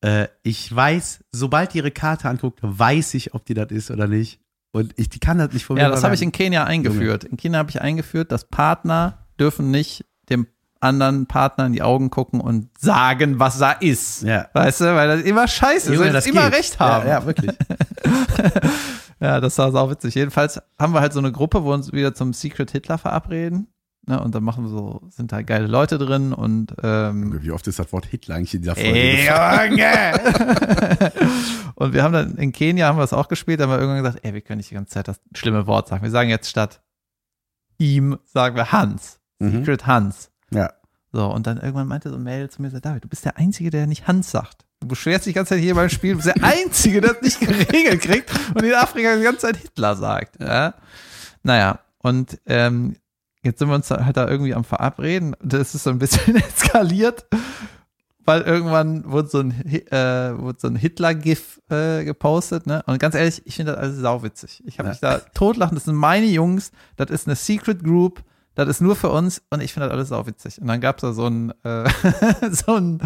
Äh, 0.00 0.28
ich 0.42 0.74
weiß, 0.74 1.24
sobald 1.32 1.74
die 1.74 1.78
ihre 1.78 1.90
Karte 1.90 2.28
anguckt, 2.28 2.58
weiß 2.62 3.14
ich, 3.14 3.34
ob 3.34 3.44
die 3.44 3.54
das 3.54 3.70
ist 3.70 3.90
oder 3.90 4.06
nicht. 4.06 4.40
Und 4.72 4.94
ich, 4.96 5.08
die 5.10 5.18
kann 5.18 5.38
das 5.38 5.52
nicht 5.52 5.64
von 5.64 5.76
mir 5.76 5.82
Ja, 5.82 5.90
das 5.90 6.02
habe 6.02 6.14
ich 6.14 6.22
in 6.22 6.32
Kenia 6.32 6.64
eingeführt. 6.64 7.24
In 7.24 7.36
Kenia 7.36 7.58
habe 7.58 7.70
ich 7.70 7.80
eingeführt, 7.80 8.32
dass 8.32 8.44
Partner 8.48 9.26
dürfen 9.38 9.70
nicht 9.70 10.06
dem 10.30 10.46
anderen 10.82 11.26
Partner 11.26 11.66
in 11.66 11.72
die 11.72 11.82
Augen 11.82 12.10
gucken 12.10 12.40
und 12.40 12.68
sagen, 12.78 13.38
was 13.38 13.58
da 13.58 13.72
ist. 13.72 14.22
Ja. 14.22 14.48
Weißt 14.52 14.80
du, 14.80 14.84
weil 14.94 15.08
das 15.08 15.22
immer 15.22 15.48
scheiße 15.48 15.92
ist, 15.92 16.00
weil 16.00 16.12
das 16.12 16.26
immer 16.26 16.50
geht. 16.50 16.58
recht 16.58 16.78
haben. 16.80 17.06
Ja, 17.06 17.20
ja 17.20 17.26
wirklich. 17.26 17.52
Ja, 19.22 19.40
das 19.40 19.56
war 19.56 19.72
auch 19.72 19.88
witzig. 19.88 20.16
Jedenfalls 20.16 20.60
haben 20.80 20.94
wir 20.94 21.00
halt 21.00 21.12
so 21.12 21.20
eine 21.20 21.30
Gruppe, 21.30 21.62
wo 21.62 21.68
wir 21.68 21.74
uns 21.74 21.92
wieder 21.92 22.12
zum 22.12 22.32
Secret 22.32 22.72
Hitler 22.72 22.98
verabreden. 22.98 23.68
Ne, 24.04 24.20
und 24.20 24.34
dann 24.34 24.42
machen 24.42 24.64
wir 24.64 24.68
so, 24.68 25.00
sind 25.10 25.30
da 25.30 25.42
geile 25.42 25.68
Leute 25.68 25.96
drin 25.96 26.32
und 26.32 26.74
ähm, 26.82 27.40
Wie 27.40 27.52
oft 27.52 27.68
ist 27.68 27.78
das 27.78 27.92
Wort 27.92 28.04
Hitler 28.04 28.34
eigentlich 28.34 28.52
in 28.52 28.62
dieser 28.62 28.74
Folge? 28.74 28.90
Ey? 28.90 29.26
Junge! 29.26 31.12
und 31.76 31.92
wir 31.92 32.02
haben 32.02 32.12
dann 32.12 32.36
in 32.36 32.50
Kenia 32.50 32.88
haben 32.88 32.98
wir 32.98 33.04
es 33.04 33.12
auch 33.12 33.28
gespielt, 33.28 33.60
da 33.60 33.64
haben 33.64 33.70
wir 33.70 33.78
irgendwann 33.78 34.02
gesagt, 34.02 34.24
ey, 34.24 34.34
wir 34.34 34.40
können 34.40 34.56
nicht 34.56 34.70
die 34.70 34.74
ganze 34.74 34.90
Zeit 34.90 35.06
das 35.06 35.20
schlimme 35.36 35.68
Wort 35.68 35.86
sagen. 35.86 36.02
Wir 36.02 36.10
sagen 36.10 36.30
jetzt 36.30 36.50
statt 36.50 36.82
ihm, 37.78 38.18
sagen 38.24 38.56
wir 38.56 38.72
Hans. 38.72 39.20
Mhm. 39.38 39.58
Secret 39.58 39.86
Hans. 39.86 40.31
Ja. 40.52 40.72
So, 41.12 41.26
und 41.30 41.46
dann 41.46 41.58
irgendwann 41.58 41.88
meinte 41.88 42.08
so 42.08 42.16
ein 42.16 42.22
Mail 42.22 42.48
zu 42.48 42.62
mir, 42.62 42.70
so, 42.70 42.80
David, 42.80 43.04
du 43.04 43.08
bist 43.08 43.24
der 43.24 43.36
Einzige, 43.36 43.70
der 43.70 43.86
nicht 43.86 44.06
Hans 44.08 44.30
sagt. 44.30 44.64
Du 44.80 44.88
beschwerst 44.88 45.26
dich 45.26 45.32
die 45.32 45.36
ganze 45.36 45.50
Zeit 45.54 45.60
hier 45.62 45.74
beim 45.74 45.88
Spiel, 45.90 46.12
du 46.16 46.22
bist 46.22 46.34
der 46.34 46.42
Einzige, 46.42 47.00
der 47.02 47.12
das 47.14 47.22
nicht 47.22 47.40
geregelt 47.40 48.00
kriegt 48.00 48.30
und 48.54 48.62
in 48.64 48.72
Afrika 48.74 49.14
die 49.16 49.22
ganze 49.22 49.40
Zeit 49.40 49.56
Hitler 49.58 49.94
sagt. 49.96 50.40
Ja? 50.40 50.74
Naja, 51.42 51.80
und 51.98 52.40
ähm, 52.46 52.96
jetzt 53.42 53.58
sind 53.58 53.68
wir 53.68 53.74
uns 53.74 53.90
halt 53.90 54.16
da 54.16 54.26
irgendwie 54.28 54.54
am 54.54 54.64
Verabreden. 54.64 55.36
Das 55.42 55.74
ist 55.74 55.84
so 55.84 55.90
ein 55.90 55.98
bisschen 55.98 56.36
eskaliert, 56.48 57.26
weil 58.24 58.40
irgendwann 58.42 59.10
wurde 59.10 59.28
so 59.28 59.40
ein, 59.40 59.50
äh, 59.66 60.38
wurde 60.38 60.58
so 60.60 60.68
ein 60.68 60.76
Hitler-GIF 60.76 61.60
äh, 61.70 62.04
gepostet. 62.04 62.66
Ne? 62.66 62.82
Und 62.86 62.98
ganz 62.98 63.14
ehrlich, 63.14 63.42
ich 63.44 63.56
finde 63.56 63.72
das 63.72 63.80
alles 63.82 63.98
sauwitzig. 63.98 64.62
Ich 64.66 64.78
habe 64.78 64.88
Ja. 64.88 64.92
mich 64.92 65.00
da 65.00 65.18
totlachen. 65.34 65.74
Das 65.74 65.84
sind 65.84 65.94
meine 65.96 66.26
Jungs. 66.26 66.72
Das 66.96 67.10
ist 67.10 67.26
eine 67.28 67.36
Secret 67.36 67.84
Group. 67.84 68.22
Das 68.54 68.68
ist 68.68 68.80
nur 68.80 68.96
für 68.96 69.10
uns. 69.10 69.42
Und 69.50 69.60
ich 69.62 69.72
finde 69.72 69.88
das 69.88 69.94
alles 69.94 70.08
sauwitzig. 70.08 70.60
Und 70.60 70.66
dann 70.66 70.80
gab 70.80 70.96
es 70.96 71.02
da 71.02 71.12
so 71.12 71.26
ein, 71.26 71.52
äh, 71.64 71.88
so 72.50 72.74
ein, 72.76 73.00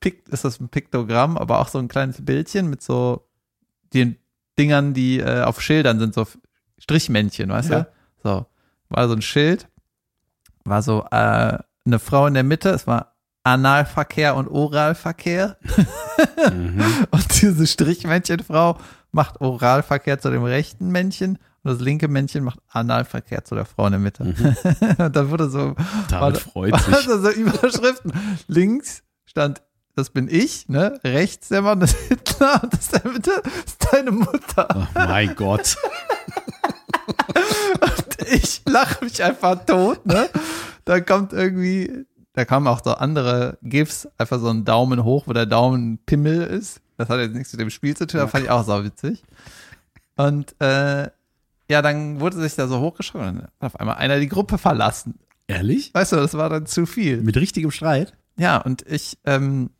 Pik 0.00 0.28
ist 0.28 0.44
das 0.44 0.60
ein 0.60 0.68
Piktogramm, 0.68 1.36
aber 1.36 1.60
auch 1.60 1.68
so 1.68 1.78
ein 1.78 1.88
kleines 1.88 2.24
Bildchen 2.24 2.68
mit 2.68 2.82
so 2.82 3.26
den 3.94 4.16
Dingern, 4.58 4.94
die 4.94 5.18
äh, 5.20 5.42
auf 5.42 5.60
Schildern 5.60 5.98
sind, 5.98 6.14
so 6.14 6.26
Strichmännchen, 6.78 7.50
weißt 7.50 7.70
Ja. 7.70 7.80
du? 7.82 7.88
So, 8.22 8.46
war 8.88 9.08
so 9.08 9.14
ein 9.14 9.22
Schild, 9.22 9.68
war 10.64 10.82
so 10.82 11.04
äh, 11.10 11.58
eine 11.84 11.98
Frau 11.98 12.26
in 12.26 12.34
der 12.34 12.42
Mitte, 12.42 12.70
es 12.70 12.86
war 12.86 13.14
Analverkehr 13.44 14.34
und 14.34 14.48
Oralverkehr. 14.48 15.56
Mhm. 16.52 16.82
Und 17.10 17.40
diese 17.42 17.66
Strichmännchenfrau 17.66 18.78
macht 19.12 19.40
Oralverkehr 19.40 20.18
zu 20.18 20.30
dem 20.30 20.42
rechten 20.42 20.88
Männchen 20.90 21.38
und 21.66 21.72
das 21.72 21.80
linke 21.80 22.06
Männchen 22.06 22.44
macht 22.44 22.60
Analverkehr 22.68 23.44
zu 23.44 23.56
der 23.56 23.64
Frau 23.64 23.86
in 23.86 23.90
der 23.90 23.98
Mitte. 23.98 24.22
und 24.98 25.16
dann 25.16 25.30
wurde 25.30 25.50
so, 25.50 25.74
David 26.08 26.38
freut 26.38 26.80
sich. 26.80 26.94
also 26.94 27.20
so 27.20 27.30
Überschriften. 27.30 28.12
Links 28.46 29.02
stand, 29.24 29.62
das 29.96 30.10
bin 30.10 30.28
ich, 30.30 30.68
ne? 30.68 31.00
Rechts 31.02 31.48
der 31.48 31.62
Mann, 31.62 31.80
das 31.80 31.92
ist 31.92 32.06
Hitler 32.06 32.62
und 32.62 32.72
das 32.72 32.88
der 32.90 33.10
Mitte 33.10 33.42
ist 33.66 33.84
deine 33.92 34.12
Mutter. 34.12 34.68
Oh 34.76 34.86
mein 34.94 35.34
Gott. 35.34 35.76
ich 38.30 38.62
lache 38.64 39.04
mich 39.04 39.20
einfach 39.24 39.64
tot, 39.64 40.06
ne? 40.06 40.28
Da 40.84 41.00
kommt 41.00 41.32
irgendwie, 41.32 42.06
da 42.34 42.44
kamen 42.44 42.68
auch 42.68 42.84
so 42.84 42.92
andere 42.92 43.58
GIFs, 43.64 44.06
einfach 44.18 44.38
so 44.38 44.50
ein 44.50 44.64
Daumen 44.64 45.02
hoch, 45.02 45.24
wo 45.26 45.32
der 45.32 45.46
Daumen 45.46 45.98
Pimmel 46.06 46.42
ist. 46.42 46.80
Das 46.96 47.08
hat 47.08 47.18
jetzt 47.18 47.34
nichts 47.34 47.52
mit 47.54 47.60
dem 47.60 47.70
Spiel 47.70 47.96
zu 47.96 48.06
tun, 48.06 48.20
das 48.20 48.30
fand 48.30 48.44
ich 48.44 48.50
auch 48.50 48.62
sau 48.62 48.84
witzig. 48.84 49.24
Und 50.16 50.54
äh, 50.60 51.10
ja, 51.68 51.82
dann 51.82 52.20
wurde 52.20 52.36
sich 52.38 52.54
da 52.54 52.68
so 52.68 52.80
hochgeschaut 52.80 53.22
und 53.22 53.26
dann 53.26 53.42
hat 53.42 53.50
auf 53.60 53.80
einmal 53.80 53.96
einer 53.96 54.20
die 54.20 54.28
Gruppe 54.28 54.58
verlassen. 54.58 55.18
Ehrlich? 55.48 55.92
Weißt 55.94 56.12
du, 56.12 56.16
das 56.16 56.34
war 56.34 56.48
dann 56.48 56.66
zu 56.66 56.86
viel. 56.86 57.22
Mit 57.22 57.36
richtigem 57.36 57.70
Streit? 57.70 58.14
Ja, 58.36 58.58
und 58.58 58.82
ich 58.86 59.18
ähm, 59.24 59.70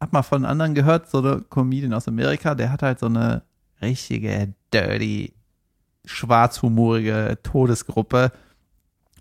hab 0.00 0.12
mal 0.12 0.22
von 0.22 0.44
anderen 0.44 0.74
gehört, 0.74 1.10
so 1.10 1.18
eine 1.18 1.42
Comedian 1.48 1.92
aus 1.92 2.08
Amerika, 2.08 2.54
der 2.54 2.72
hat 2.72 2.82
halt 2.82 3.00
so 3.00 3.06
eine 3.06 3.42
richtige, 3.82 4.54
dirty, 4.72 5.34
schwarzhumorige 6.04 7.38
Todesgruppe 7.42 8.32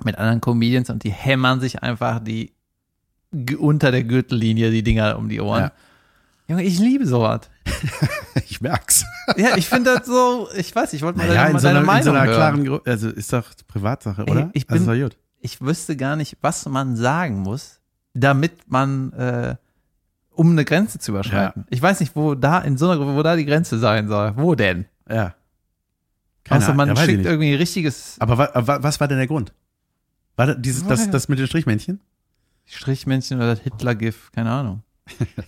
mit 0.04 0.18
anderen 0.18 0.42
Comedians 0.42 0.90
und 0.90 1.04
die 1.04 1.12
hämmern 1.12 1.60
sich 1.60 1.84
einfach 1.84 2.20
die 2.20 2.54
unter 3.58 3.92
der 3.92 4.04
Gürtellinie 4.04 4.72
die 4.72 4.84
Dinger 4.84 5.18
um 5.18 5.28
die 5.28 5.42
Ohren. 5.42 5.64
Ja. 5.64 5.72
Junge, 6.48 6.64
ich 6.64 6.80
liebe 6.80 7.06
sowas. 7.06 7.42
Ich 8.50 8.62
merk's. 8.62 9.04
Ja, 9.36 9.58
ich 9.58 9.68
finde 9.68 9.94
das 9.96 10.08
so, 10.08 10.48
ich 10.56 10.74
weiß, 10.76 10.94
ich 10.94 11.02
wollte 11.02 11.18
mal 11.20 11.28
Naja, 11.28 11.44
deine, 11.44 11.52
in 11.54 11.60
so 11.60 11.68
deine 11.68 11.80
einer, 11.80 11.82
in 11.82 11.86
Meinung 11.86 12.04
so 12.04 12.12
einer 12.12 12.26
hören. 12.26 12.36
klaren 12.36 12.66
Gruppe, 12.66 12.90
also 12.92 13.10
ist 13.10 13.34
doch 13.34 13.46
Privatsache, 13.68 14.24
Ey, 14.26 14.32
oder? 14.32 14.50
ich 14.54 14.70
also 14.70 14.92
bin- 14.92 15.02
gut. 15.04 15.18
ich 15.42 15.62
wüsste 15.62 15.96
gar 15.98 16.16
nicht, 16.16 16.38
was 16.42 16.66
man 16.68 16.96
sagen 16.96 17.40
muss, 17.40 17.80
damit 18.14 18.54
man, 18.72 19.12
äh, 19.14 19.56
um 20.32 20.52
eine 20.52 20.66
Grenze 20.66 20.98
zu 21.00 21.12
überschreiten. 21.12 21.66
Ich 21.70 21.82
weiß 21.82 22.00
nicht, 22.00 22.16
wo 22.16 22.36
da, 22.36 22.60
in 22.60 22.78
so 22.78 22.90
einer 22.90 22.98
Gruppe, 22.98 23.16
wo 23.16 23.24
da 23.24 23.36
die 23.36 23.46
Grenze 23.46 23.78
sein 23.80 24.08
soll. 24.08 24.34
Wo 24.38 24.56
denn? 24.56 24.86
Ja. 25.10 25.36
Keine 26.44 26.64
Außer 26.64 26.74
man 26.74 26.90
Ahnung, 26.90 27.04
ja, 27.04 27.10
schickt 27.10 27.26
irgendwie 27.26 27.54
richtiges 27.56 28.16
Aber 28.20 28.38
wa, 28.38 28.50
wa, 28.54 28.82
was 28.82 29.00
war 29.00 29.08
denn 29.08 29.18
der 29.18 29.28
Grund? 29.28 29.52
War 30.38 30.46
das, 30.48 30.56
dieses, 30.60 30.86
das, 30.88 31.10
das 31.10 31.28
mit 31.28 31.38
den 31.40 31.48
Strichmännchen? 31.48 32.00
Strichmännchen 32.66 33.38
oder 33.38 33.48
das 33.56 33.60
Hitler-GIF, 33.62 34.32
keine 34.32 34.52
Ahnung. 34.52 34.84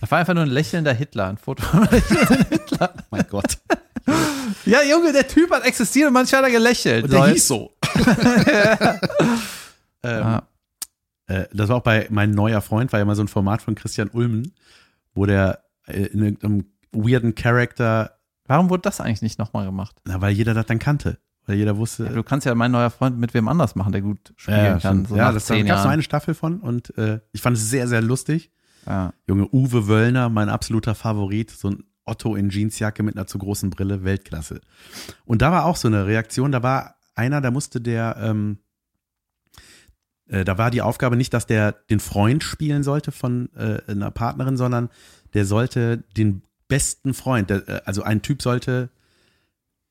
Das 0.00 0.10
war 0.10 0.18
einfach 0.18 0.34
nur 0.34 0.44
ein 0.44 0.50
lächelnder 0.50 0.92
Hitler, 0.92 1.28
ein 1.28 1.36
Foto 1.38 1.62
von 1.62 1.84
lächelnden 1.90 2.46
Hitler. 2.48 2.94
Mein 3.10 3.26
Gott. 3.28 3.58
Ja, 4.64 4.82
Junge, 4.82 5.12
der 5.12 5.28
Typ 5.28 5.50
hat 5.50 5.64
existiert 5.64 6.08
und 6.08 6.14
manchmal 6.14 6.42
hat 6.42 6.48
er 6.48 6.52
gelächelt. 6.52 7.04
Und 7.04 7.12
der 7.12 7.20
So, 7.20 7.26
hieß 7.26 7.48
so. 7.48 7.74
ähm, 10.02 10.22
Ah, 10.22 10.42
äh, 11.26 11.44
das 11.52 11.68
war 11.68 11.76
auch 11.76 11.82
bei 11.82 12.06
Mein 12.10 12.30
neuer 12.32 12.60
Freund, 12.60 12.92
war 12.92 12.98
ja 12.98 13.04
mal 13.04 13.14
so 13.14 13.22
ein 13.22 13.28
Format 13.28 13.62
von 13.62 13.74
Christian 13.74 14.10
Ulmen, 14.10 14.54
wo 15.14 15.26
der 15.26 15.64
äh, 15.86 16.06
in 16.06 16.22
irgendeinem 16.22 16.64
weirden 16.92 17.34
Charakter, 17.34 18.18
warum 18.46 18.70
wurde 18.70 18.82
das 18.82 19.00
eigentlich 19.00 19.22
nicht 19.22 19.38
nochmal 19.38 19.64
gemacht? 19.66 19.96
na, 20.04 20.20
weil 20.20 20.32
jeder 20.32 20.54
das 20.54 20.66
dann 20.66 20.78
kannte. 20.78 21.18
Weil 21.46 21.56
jeder 21.56 21.76
wusste, 21.76 22.04
Ja, 22.04 22.12
du 22.12 22.22
kannst 22.22 22.46
ja 22.46 22.54
mein 22.54 22.70
neuer 22.70 22.90
Freund 22.90 23.18
mit 23.18 23.34
wem 23.34 23.48
anders 23.48 23.74
machen, 23.74 23.92
der 23.92 24.02
gut 24.02 24.32
spielen 24.36 24.58
ja, 24.58 24.78
kann. 24.78 25.06
So 25.06 25.16
ja 25.16 25.32
das, 25.32 25.48
gab 25.48 25.58
es 25.58 25.64
nur 25.66 25.88
eine 25.88 26.02
Staffel 26.02 26.34
von 26.34 26.60
und 26.60 26.96
äh, 26.98 27.20
ich 27.32 27.40
fand 27.40 27.56
es 27.56 27.70
sehr, 27.70 27.88
sehr 27.88 28.02
lustig. 28.02 28.50
Ja. 28.86 29.12
Junge, 29.26 29.48
Uwe 29.52 29.88
Wöllner, 29.88 30.28
mein 30.28 30.48
absoluter 30.48 30.94
Favorit, 30.94 31.50
so 31.50 31.68
ein 31.68 31.84
Otto 32.04 32.34
in 32.34 32.50
Jeansjacke 32.50 33.02
mit 33.02 33.16
einer 33.16 33.26
zu 33.26 33.38
großen 33.38 33.70
Brille, 33.70 34.04
Weltklasse. 34.04 34.60
Und 35.24 35.42
da 35.42 35.52
war 35.52 35.64
auch 35.64 35.76
so 35.76 35.88
eine 35.88 36.06
Reaktion, 36.06 36.52
da 36.52 36.62
war 36.62 36.96
einer, 37.14 37.40
da 37.40 37.50
musste 37.50 37.80
der, 37.80 38.16
ähm, 38.20 38.58
äh, 40.26 40.44
da 40.44 40.58
war 40.58 40.70
die 40.70 40.82
Aufgabe 40.82 41.16
nicht, 41.16 41.32
dass 41.34 41.46
der 41.46 41.72
den 41.72 42.00
Freund 42.00 42.42
spielen 42.42 42.82
sollte 42.82 43.12
von 43.12 43.50
äh, 43.54 43.80
einer 43.86 44.10
Partnerin, 44.10 44.56
sondern 44.56 44.88
der 45.34 45.44
sollte 45.44 45.98
den 46.16 46.42
besten 46.68 47.14
Freund, 47.14 47.50
der, 47.50 47.68
äh, 47.68 47.80
also 47.84 48.02
ein 48.02 48.22
Typ 48.22 48.42
sollte 48.42 48.90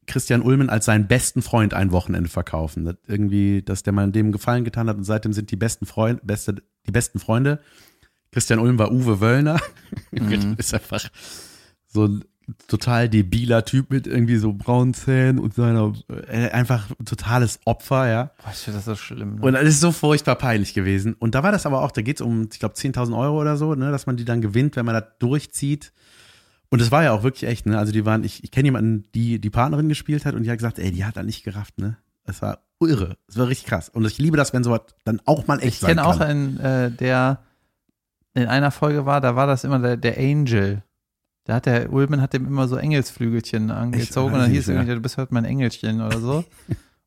Christian 0.07 0.41
Ulmen 0.41 0.69
als 0.69 0.85
seinen 0.85 1.07
besten 1.07 1.41
Freund 1.41 1.73
ein 1.73 1.91
Wochenende 1.91 2.29
verkaufen. 2.29 2.83
Das 2.83 2.95
irgendwie, 3.07 3.61
dass 3.61 3.83
der 3.83 3.93
mal 3.93 4.11
dem 4.11 4.31
Gefallen 4.31 4.65
getan 4.65 4.89
hat 4.89 4.97
und 4.97 5.03
seitdem 5.03 5.33
sind 5.33 5.51
die 5.51 5.55
besten 5.55 5.85
Freunde, 5.85 6.21
beste, 6.25 6.55
die 6.87 6.91
besten 6.91 7.19
Freunde. 7.19 7.59
Christian 8.31 8.59
Ulm 8.59 8.77
war 8.79 8.91
Uwe 8.91 9.19
Wöllner. 9.19 9.59
Mhm. 10.11 10.55
ist 10.57 10.73
einfach 10.73 11.09
so 11.87 12.05
ein 12.05 12.23
total 12.67 13.09
debiler 13.09 13.65
Typ 13.65 13.91
mit 13.91 14.07
irgendwie 14.07 14.37
so 14.37 14.53
braunen 14.53 14.93
Zähnen 14.93 15.39
und 15.39 15.53
seiner, 15.53 15.93
äh, 16.27 16.49
einfach 16.49 16.89
ein 16.99 17.05
totales 17.05 17.59
Opfer, 17.65 18.07
ja. 18.07 18.31
Boah, 18.43 18.51
ich 18.51 18.59
finde 18.59 18.77
das 18.77 18.85
so 18.85 18.95
schlimm. 18.95 19.35
Ne? 19.35 19.41
Und 19.41 19.53
das 19.53 19.63
ist 19.63 19.79
so 19.81 19.91
furchtbar 19.91 20.35
peinlich 20.35 20.73
gewesen. 20.73 21.13
Und 21.13 21.35
da 21.35 21.43
war 21.43 21.51
das 21.51 21.65
aber 21.65 21.81
auch, 21.81 21.91
da 21.91 22.01
geht's 22.01 22.21
um, 22.21 22.47
ich 22.51 22.59
glaube, 22.59 22.75
10.000 22.75 23.17
Euro 23.17 23.39
oder 23.39 23.57
so, 23.57 23.75
ne, 23.75 23.91
dass 23.91 24.05
man 24.05 24.17
die 24.17 24.25
dann 24.25 24.41
gewinnt, 24.41 24.75
wenn 24.75 24.85
man 24.85 24.95
das 24.95 25.05
durchzieht. 25.19 25.91
Und 26.69 26.81
das 26.81 26.91
war 26.91 27.03
ja 27.03 27.11
auch 27.13 27.23
wirklich 27.23 27.49
echt, 27.49 27.65
ne? 27.65 27.79
Also 27.79 27.91
die 27.91 28.05
waren, 28.05 28.23
ich, 28.23 28.43
ich 28.43 28.51
kenne 28.51 28.67
jemanden, 28.67 29.05
die 29.15 29.39
die 29.39 29.49
Partnerin 29.49 29.89
gespielt 29.89 30.25
hat 30.25 30.35
und 30.35 30.43
die 30.43 30.51
hat 30.51 30.59
gesagt, 30.59 30.77
ey, 30.77 30.91
die 30.91 31.03
hat 31.03 31.17
da 31.17 31.23
nicht 31.23 31.43
gerafft, 31.43 31.79
ne? 31.79 31.97
Das 32.25 32.43
war 32.43 32.59
irre. 32.79 33.17
Das 33.27 33.37
war 33.37 33.47
richtig 33.47 33.67
krass. 33.67 33.89
Und 33.89 34.05
ich 34.05 34.19
liebe 34.19 34.37
das, 34.37 34.53
wenn 34.53 34.63
sowas 34.63 34.81
dann 35.03 35.19
auch 35.25 35.47
mal 35.47 35.57
echt 35.59 35.67
ich 35.67 35.79
sein 35.79 35.89
kenne 35.95 36.05
auch 36.05 36.19
kann. 36.19 36.27
einen, 36.27 36.59
äh, 36.59 36.91
der 36.91 37.39
in 38.33 38.47
einer 38.47 38.71
Folge 38.71 39.05
war, 39.05 39.21
da 39.21 39.35
war 39.35 39.47
das 39.47 39.63
immer 39.63 39.79
der, 39.79 39.97
der 39.97 40.17
Angel. 40.17 40.83
Da 41.45 41.55
hat 41.55 41.65
der 41.65 41.91
Ulmen 41.91 42.21
hat 42.21 42.33
dem 42.33 42.45
immer 42.45 42.67
so 42.67 42.75
Engelsflügelchen 42.75 43.71
angezogen 43.71 44.33
und 44.33 44.39
dann 44.39 44.51
hieß 44.51 44.67
nicht, 44.67 44.75
irgendwie, 44.75 44.95
du 44.95 45.01
bist 45.01 45.17
halt 45.17 45.31
mein 45.31 45.45
Engelchen 45.45 46.01
oder 46.01 46.19
so. 46.19 46.43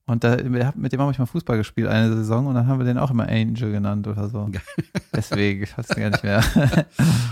Und 0.05 0.25
da, 0.25 0.37
mit 0.37 0.93
dem 0.93 1.01
habe 1.01 1.13
ich 1.13 1.19
mal 1.21 1.27
Fußball 1.27 1.57
gespielt 1.57 1.87
eine 1.87 2.13
Saison 2.13 2.49
und 2.49 2.57
dann 2.57 2.67
haben 2.67 2.81
wir 2.81 2.85
den 2.85 2.99
auch 2.99 3.13
immer 3.13 3.29
Angel 3.29 3.71
genannt 3.71 4.09
oder 4.09 4.29
so. 4.29 4.51
Deswegen, 5.15 5.63
ich 5.63 5.79
weiß 5.79 5.89
gar 5.89 6.11
nicht 6.11 6.25
mehr. 6.25 6.43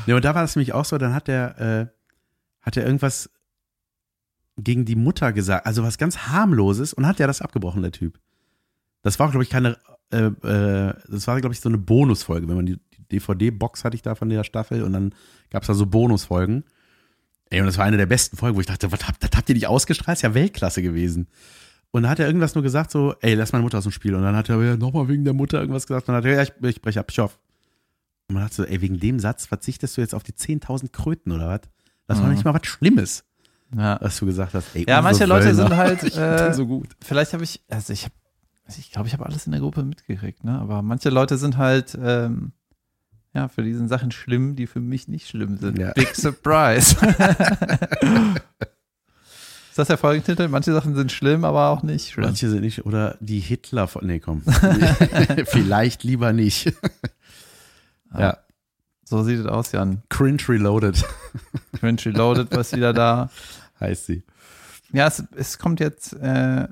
Ja, 0.07 0.15
und 0.15 0.25
da 0.25 0.37
war 0.37 0.43
das 0.43 0.55
nämlich 0.55 0.73
auch 0.73 0.85
so, 0.85 0.97
dann 0.97 1.13
hat 1.13 1.27
der, 1.27 1.61
äh, 1.61 1.87
hat 2.65 2.77
er 2.77 2.87
irgendwas 2.87 3.29
gegen 4.57 4.85
die 4.85 4.95
Mutter 4.95 5.33
gesagt, 5.33 5.67
also 5.67 5.83
was 5.83 5.99
ganz 5.99 6.29
harmloses 6.29 6.93
und 6.93 7.09
hat 7.09 7.19
ja 7.19 7.27
das 7.27 7.43
abgebrochen, 7.43 7.83
der 7.83 7.91
Typ. 7.91 8.21
Das 9.03 9.19
war, 9.19 9.29
glaube 9.31 9.43
ich, 9.43 9.51
keine 9.51 9.77
äh, 10.13 10.27
äh, 10.27 10.95
das 11.09 11.27
war, 11.27 11.41
glaube 11.41 11.55
ich, 11.55 11.61
so 11.61 11.69
eine 11.69 11.79
Bonusfolge. 11.79 12.49
Wenn 12.49 12.57
man 12.57 12.67
die 12.67 12.79
DVD-Box 13.13 13.85
hatte 13.85 13.97
ich 13.97 14.03
da 14.03 14.15
von 14.15 14.29
der 14.29 14.45
Staffel 14.45 14.83
und 14.83 14.93
dann 14.93 15.15
gab 15.51 15.63
es 15.63 15.67
da 15.69 15.75
so 15.75 15.87
Bonusfolgen. 15.87 16.65
Ey, 17.51 17.61
und 17.61 17.67
das 17.67 17.79
war 17.79 17.85
eine 17.85 17.97
der 17.97 18.07
besten 18.07 18.37
Folgen, 18.37 18.57
wo 18.57 18.61
ich 18.61 18.67
dachte, 18.67 18.93
was 18.93 19.07
habt, 19.09 19.23
das 19.23 19.31
habt 19.37 19.49
ihr 19.49 19.55
nicht 19.57 19.67
ausgestrahlt? 19.67 20.19
Ist 20.19 20.23
ja 20.23 20.35
Weltklasse 20.35 20.83
gewesen. 20.83 21.27
Und 21.91 22.03
dann 22.05 22.11
hat 22.13 22.21
er 22.21 22.27
irgendwas 22.29 22.55
nur 22.55 22.63
gesagt, 22.63 22.93
so, 22.93 23.15
ey, 23.21 23.35
lass 23.35 23.51
meine 23.53 23.65
Mutter 23.65 23.79
aus 23.79 23.83
dem 23.85 23.91
Spiel. 23.93 24.15
Und 24.15 24.23
dann 24.23 24.37
hat 24.37 24.49
er 24.49 24.63
ja, 24.63 24.77
nochmal 24.77 25.09
wegen 25.09 25.25
der 25.25 25.35
Mutter 25.35 25.59
irgendwas 25.61 25.87
gesagt. 25.89 26.09
Und 26.09 26.15
dann 26.15 26.23
hat 26.23 26.25
er, 26.31 26.37
ja, 26.37 26.43
ich, 26.43 26.53
ich 26.63 26.81
breche 26.81 27.01
ab, 27.01 27.09
ich 27.11 27.19
hoffe. 27.19 27.37
Und 28.29 28.35
man 28.35 28.45
hat 28.45 28.55
so, 28.55 28.63
ey, 28.65 28.81
wegen 28.81 29.01
dem 29.01 29.19
Satz 29.19 29.47
verzichtest 29.47 29.97
du 29.97 30.01
jetzt 30.01 30.15
auf 30.15 30.23
die 30.23 30.33
10.000 30.33 30.93
Kröten 30.93 31.33
oder 31.33 31.49
was? 31.49 31.63
Das 32.07 32.19
war 32.21 32.27
Mhm. 32.29 32.35
nicht 32.35 32.45
mal 32.45 32.55
was 32.55 32.65
Schlimmes, 32.67 33.25
Ja, 33.77 33.99
was 34.01 34.17
du 34.21 34.27
gesagt 34.27 34.55
hast. 34.55 34.77
Ey, 34.77 34.85
ja 34.89 35.03
manche 35.03 35.25
Leute 35.27 35.53
sind 35.53 35.75
halt, 35.77 36.05
äh, 36.17 36.55
so 36.55 36.67
gut. 36.69 36.89
vielleicht 37.03 37.33
habe 37.33 37.43
ich, 37.43 37.61
also 37.69 37.93
ich 37.93 38.05
habe, 38.05 38.15
ich 38.79 38.93
glaube, 38.93 39.09
ich 39.09 39.13
habe 39.15 39.27
alles 39.27 39.47
in 39.47 39.53
der 39.53 39.61
Gruppe 39.61 39.83
mitgekriegt, 39.83 40.45
ne? 40.45 40.57
Aber 40.61 40.83
manche 40.83 41.11
Leute 41.11 41.39
sind 41.39 41.57
halt, 41.57 41.99
ähm, 42.01 42.53
ja, 43.35 43.49
für 43.49 43.63
diesen 43.63 43.89
Sachen 43.89 44.11
schlimm, 44.11 44.57
die 44.57 44.67
für 44.67 44.81
mich 44.81 45.07
nicht 45.09 45.29
schlimm 45.29 45.57
sind. 45.59 45.79
Ja. 45.79 45.93
Big 45.93 46.15
Surprise. 46.15 46.97
Ist 49.71 49.79
das 49.79 49.87
der 49.89 49.99
Folgentitel? 49.99 50.49
Manche 50.49 50.73
Sachen 50.73 50.97
sind 50.97 51.13
schlimm, 51.13 51.45
aber 51.45 51.69
auch 51.69 51.85
nicht 51.85 52.11
schlimm. 52.11 52.25
Manche 52.27 52.51
sind 52.51 52.63
nicht, 52.63 52.85
oder 52.87 53.17
die 53.21 53.39
Hitler 53.39 53.87
von, 53.87 54.05
nee, 54.05 54.19
komm. 54.19 54.43
Vielleicht 55.47 56.03
lieber 56.03 56.33
nicht. 56.33 56.73
ja, 58.19 58.39
So 59.05 59.23
sieht 59.23 59.39
es 59.39 59.47
aus, 59.47 59.71
Jan. 59.71 60.03
Cringe 60.09 60.43
Reloaded 60.49 61.05
Cringe 61.79 62.01
Reloaded 62.05 62.51
war 62.51 62.73
wieder 62.73 62.93
da. 62.93 63.31
heißt 63.79 64.07
sie. 64.07 64.25
Ja, 64.93 65.07
es, 65.07 65.23
es 65.37 65.59
kommt 65.59 65.79
jetzt, 65.79 66.15
äh, 66.15 66.67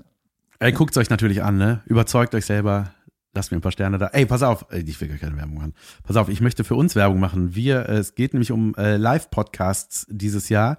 Ey, 0.59 0.73
guckt 0.73 0.97
euch 0.97 1.09
natürlich 1.09 1.45
an, 1.45 1.57
ne? 1.57 1.83
Überzeugt 1.87 2.35
euch 2.35 2.47
selber. 2.47 2.91
Lasst 3.39 3.53
mir 3.53 3.59
ein 3.59 3.61
paar 3.61 3.71
Sterne 3.71 3.99
da. 3.99 4.09
Ey, 4.09 4.27
pass 4.27 4.43
auf, 4.43 4.67
Ey, 4.71 4.83
ich 4.85 5.01
will 5.01 5.07
gar 5.07 5.17
keine 5.17 5.37
Werbung 5.37 5.59
machen. 5.59 5.75
Pass 6.03 6.17
auf, 6.17 6.29
ich 6.29 6.41
möchte 6.41 6.65
für 6.65 6.75
uns 6.75 6.97
Werbung 6.97 7.21
machen. 7.21 7.55
Wir, 7.55 7.89
äh, 7.89 7.99
es 7.99 8.17
geht 8.17 8.35
nämlich 8.35 8.51
um 8.51 8.75
äh, 8.75 8.97
Live-Podcasts 8.97 10.09
dieses 10.11 10.49
Jahr. 10.49 10.79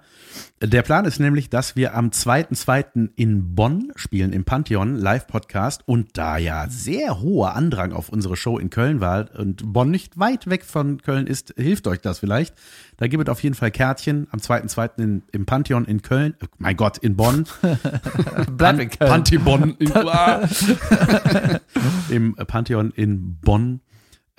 Der 0.60 0.82
Plan 0.82 1.06
ist 1.06 1.20
nämlich, 1.20 1.48
dass 1.48 1.74
wir 1.74 1.94
am 1.94 2.10
2.2. 2.10 3.12
in 3.16 3.54
Bonn 3.54 3.92
spielen, 3.96 4.34
im 4.34 4.44
Pantheon, 4.44 4.94
Live-Podcast. 4.94 5.88
Und 5.88 6.18
da 6.18 6.36
ja 6.36 6.68
sehr 6.68 7.22
hoher 7.22 7.56
Andrang 7.56 7.94
auf 7.94 8.10
unsere 8.10 8.36
Show 8.36 8.58
in 8.58 8.68
Köln 8.68 9.00
war 9.00 9.34
und 9.38 9.72
Bonn 9.72 9.90
nicht 9.90 10.18
weit 10.18 10.50
weg 10.50 10.66
von 10.66 11.00
Köln 11.00 11.26
ist, 11.26 11.54
hilft 11.56 11.86
euch 11.86 12.02
das 12.02 12.18
vielleicht. 12.18 12.54
Da 13.00 13.08
gibt 13.08 13.26
es 13.26 13.32
auf 13.32 13.42
jeden 13.42 13.54
Fall 13.54 13.70
Kärtchen 13.70 14.26
am 14.30 14.40
2.2. 14.40 14.98
in- 15.02 15.22
im 15.32 15.46
Pantheon 15.46 15.86
in 15.86 16.02
Köln. 16.02 16.34
Äh, 16.40 16.46
mein 16.58 16.76
Gott, 16.76 16.98
in 16.98 17.16
Bonn. 17.16 17.46
bleib 18.56 18.78
in 18.78 18.90
Köln. 18.90 19.10
Pantibon 19.10 19.74
in, 19.78 19.90
im 22.10 22.34
Pantheon 22.34 22.92
in 22.94 23.38
Bonn. 23.40 23.80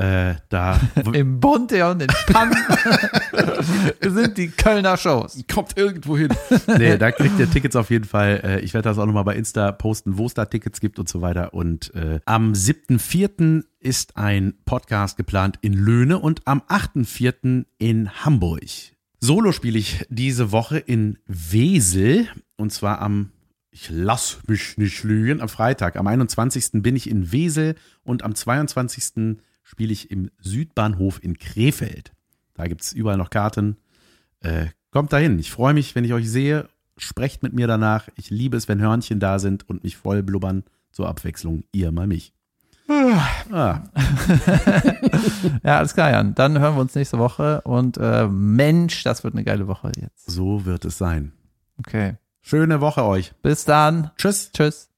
Äh, 0.01 0.35
da 0.49 0.79
Im 1.13 1.39
Bonteon, 1.39 1.99
in 1.99 2.07
Pann 2.25 2.51
sind 4.01 4.35
die 4.35 4.47
Kölner 4.47 4.97
Shows. 4.97 5.43
kommt 5.51 5.77
irgendwo 5.77 6.17
hin. 6.17 6.29
Nee, 6.77 6.97
da 6.97 7.11
kriegt 7.11 7.37
ihr 7.37 7.49
Tickets 7.49 7.75
auf 7.75 7.91
jeden 7.91 8.05
Fall. 8.05 8.41
Äh, 8.43 8.59
ich 8.61 8.73
werde 8.73 8.89
das 8.89 8.97
auch 8.97 9.05
nochmal 9.05 9.25
bei 9.25 9.35
Insta 9.35 9.71
posten, 9.71 10.17
wo 10.17 10.25
es 10.25 10.33
da 10.33 10.45
Tickets 10.45 10.79
gibt 10.79 10.97
und 10.97 11.07
so 11.07 11.21
weiter. 11.21 11.53
Und 11.53 11.93
äh, 11.93 12.19
am 12.25 12.53
7.4. 12.53 13.63
ist 13.79 14.17
ein 14.17 14.55
Podcast 14.65 15.17
geplant 15.17 15.59
in 15.61 15.73
Löhne 15.73 16.17
und 16.17 16.47
am 16.47 16.61
8.4. 16.67 17.65
in 17.77 18.09
Hamburg. 18.25 18.63
Solo 19.19 19.51
spiele 19.51 19.77
ich 19.77 20.03
diese 20.09 20.51
Woche 20.51 20.79
in 20.79 21.19
Wesel 21.27 22.27
und 22.57 22.71
zwar 22.71 23.01
am 23.01 23.31
ich 23.73 23.89
lass 23.89 24.39
mich 24.47 24.77
nicht 24.77 25.03
lügen. 25.03 25.41
Am 25.41 25.47
Freitag, 25.47 25.95
am 25.95 26.05
21. 26.05 26.83
bin 26.83 26.97
ich 26.97 27.09
in 27.09 27.31
Wesel 27.31 27.75
und 28.03 28.23
am 28.23 28.35
22. 28.35 29.37
spiele 29.71 29.93
ich 29.93 30.11
im 30.11 30.29
Südbahnhof 30.41 31.23
in 31.23 31.37
Krefeld. 31.39 32.11
Da 32.55 32.67
gibt 32.67 32.81
es 32.81 32.91
überall 32.91 33.15
noch 33.15 33.29
Karten. 33.29 33.77
Äh, 34.41 34.65
kommt 34.91 35.13
dahin. 35.13 35.39
Ich 35.39 35.49
freue 35.49 35.73
mich, 35.73 35.95
wenn 35.95 36.03
ich 36.03 36.11
euch 36.11 36.29
sehe. 36.29 36.67
Sprecht 36.97 37.41
mit 37.41 37.53
mir 37.53 37.67
danach. 37.67 38.09
Ich 38.17 38.29
liebe 38.29 38.57
es, 38.57 38.67
wenn 38.67 38.81
Hörnchen 38.81 39.21
da 39.21 39.39
sind 39.39 39.69
und 39.69 39.85
mich 39.85 39.95
voll 39.95 40.23
blubbern. 40.23 40.65
Zur 40.91 41.07
Abwechslung, 41.07 41.63
ihr 41.71 41.93
mal 41.93 42.05
mich. 42.05 42.33
Ah, 42.89 43.29
Ja, 45.63 45.77
alles 45.77 45.93
klar, 45.93 46.11
Jan. 46.11 46.35
Dann 46.35 46.59
hören 46.59 46.75
wir 46.75 46.81
uns 46.81 46.93
nächste 46.93 47.17
Woche 47.17 47.61
und 47.61 47.97
äh, 47.97 48.27
Mensch, 48.27 49.03
das 49.03 49.23
wird 49.23 49.35
eine 49.35 49.45
geile 49.45 49.67
Woche 49.69 49.93
jetzt. 49.95 50.29
so 50.29 50.65
wird 50.65 50.83
es 50.83 50.97
sein. 50.97 51.31
Okay. 51.79 52.17
Schöne 52.41 52.81
Woche 52.81 53.05
euch. 53.05 53.31
Bis 53.41 53.63
dann. 53.63 54.11
Tschüss. 54.17 54.51
Tschüss. 54.51 54.90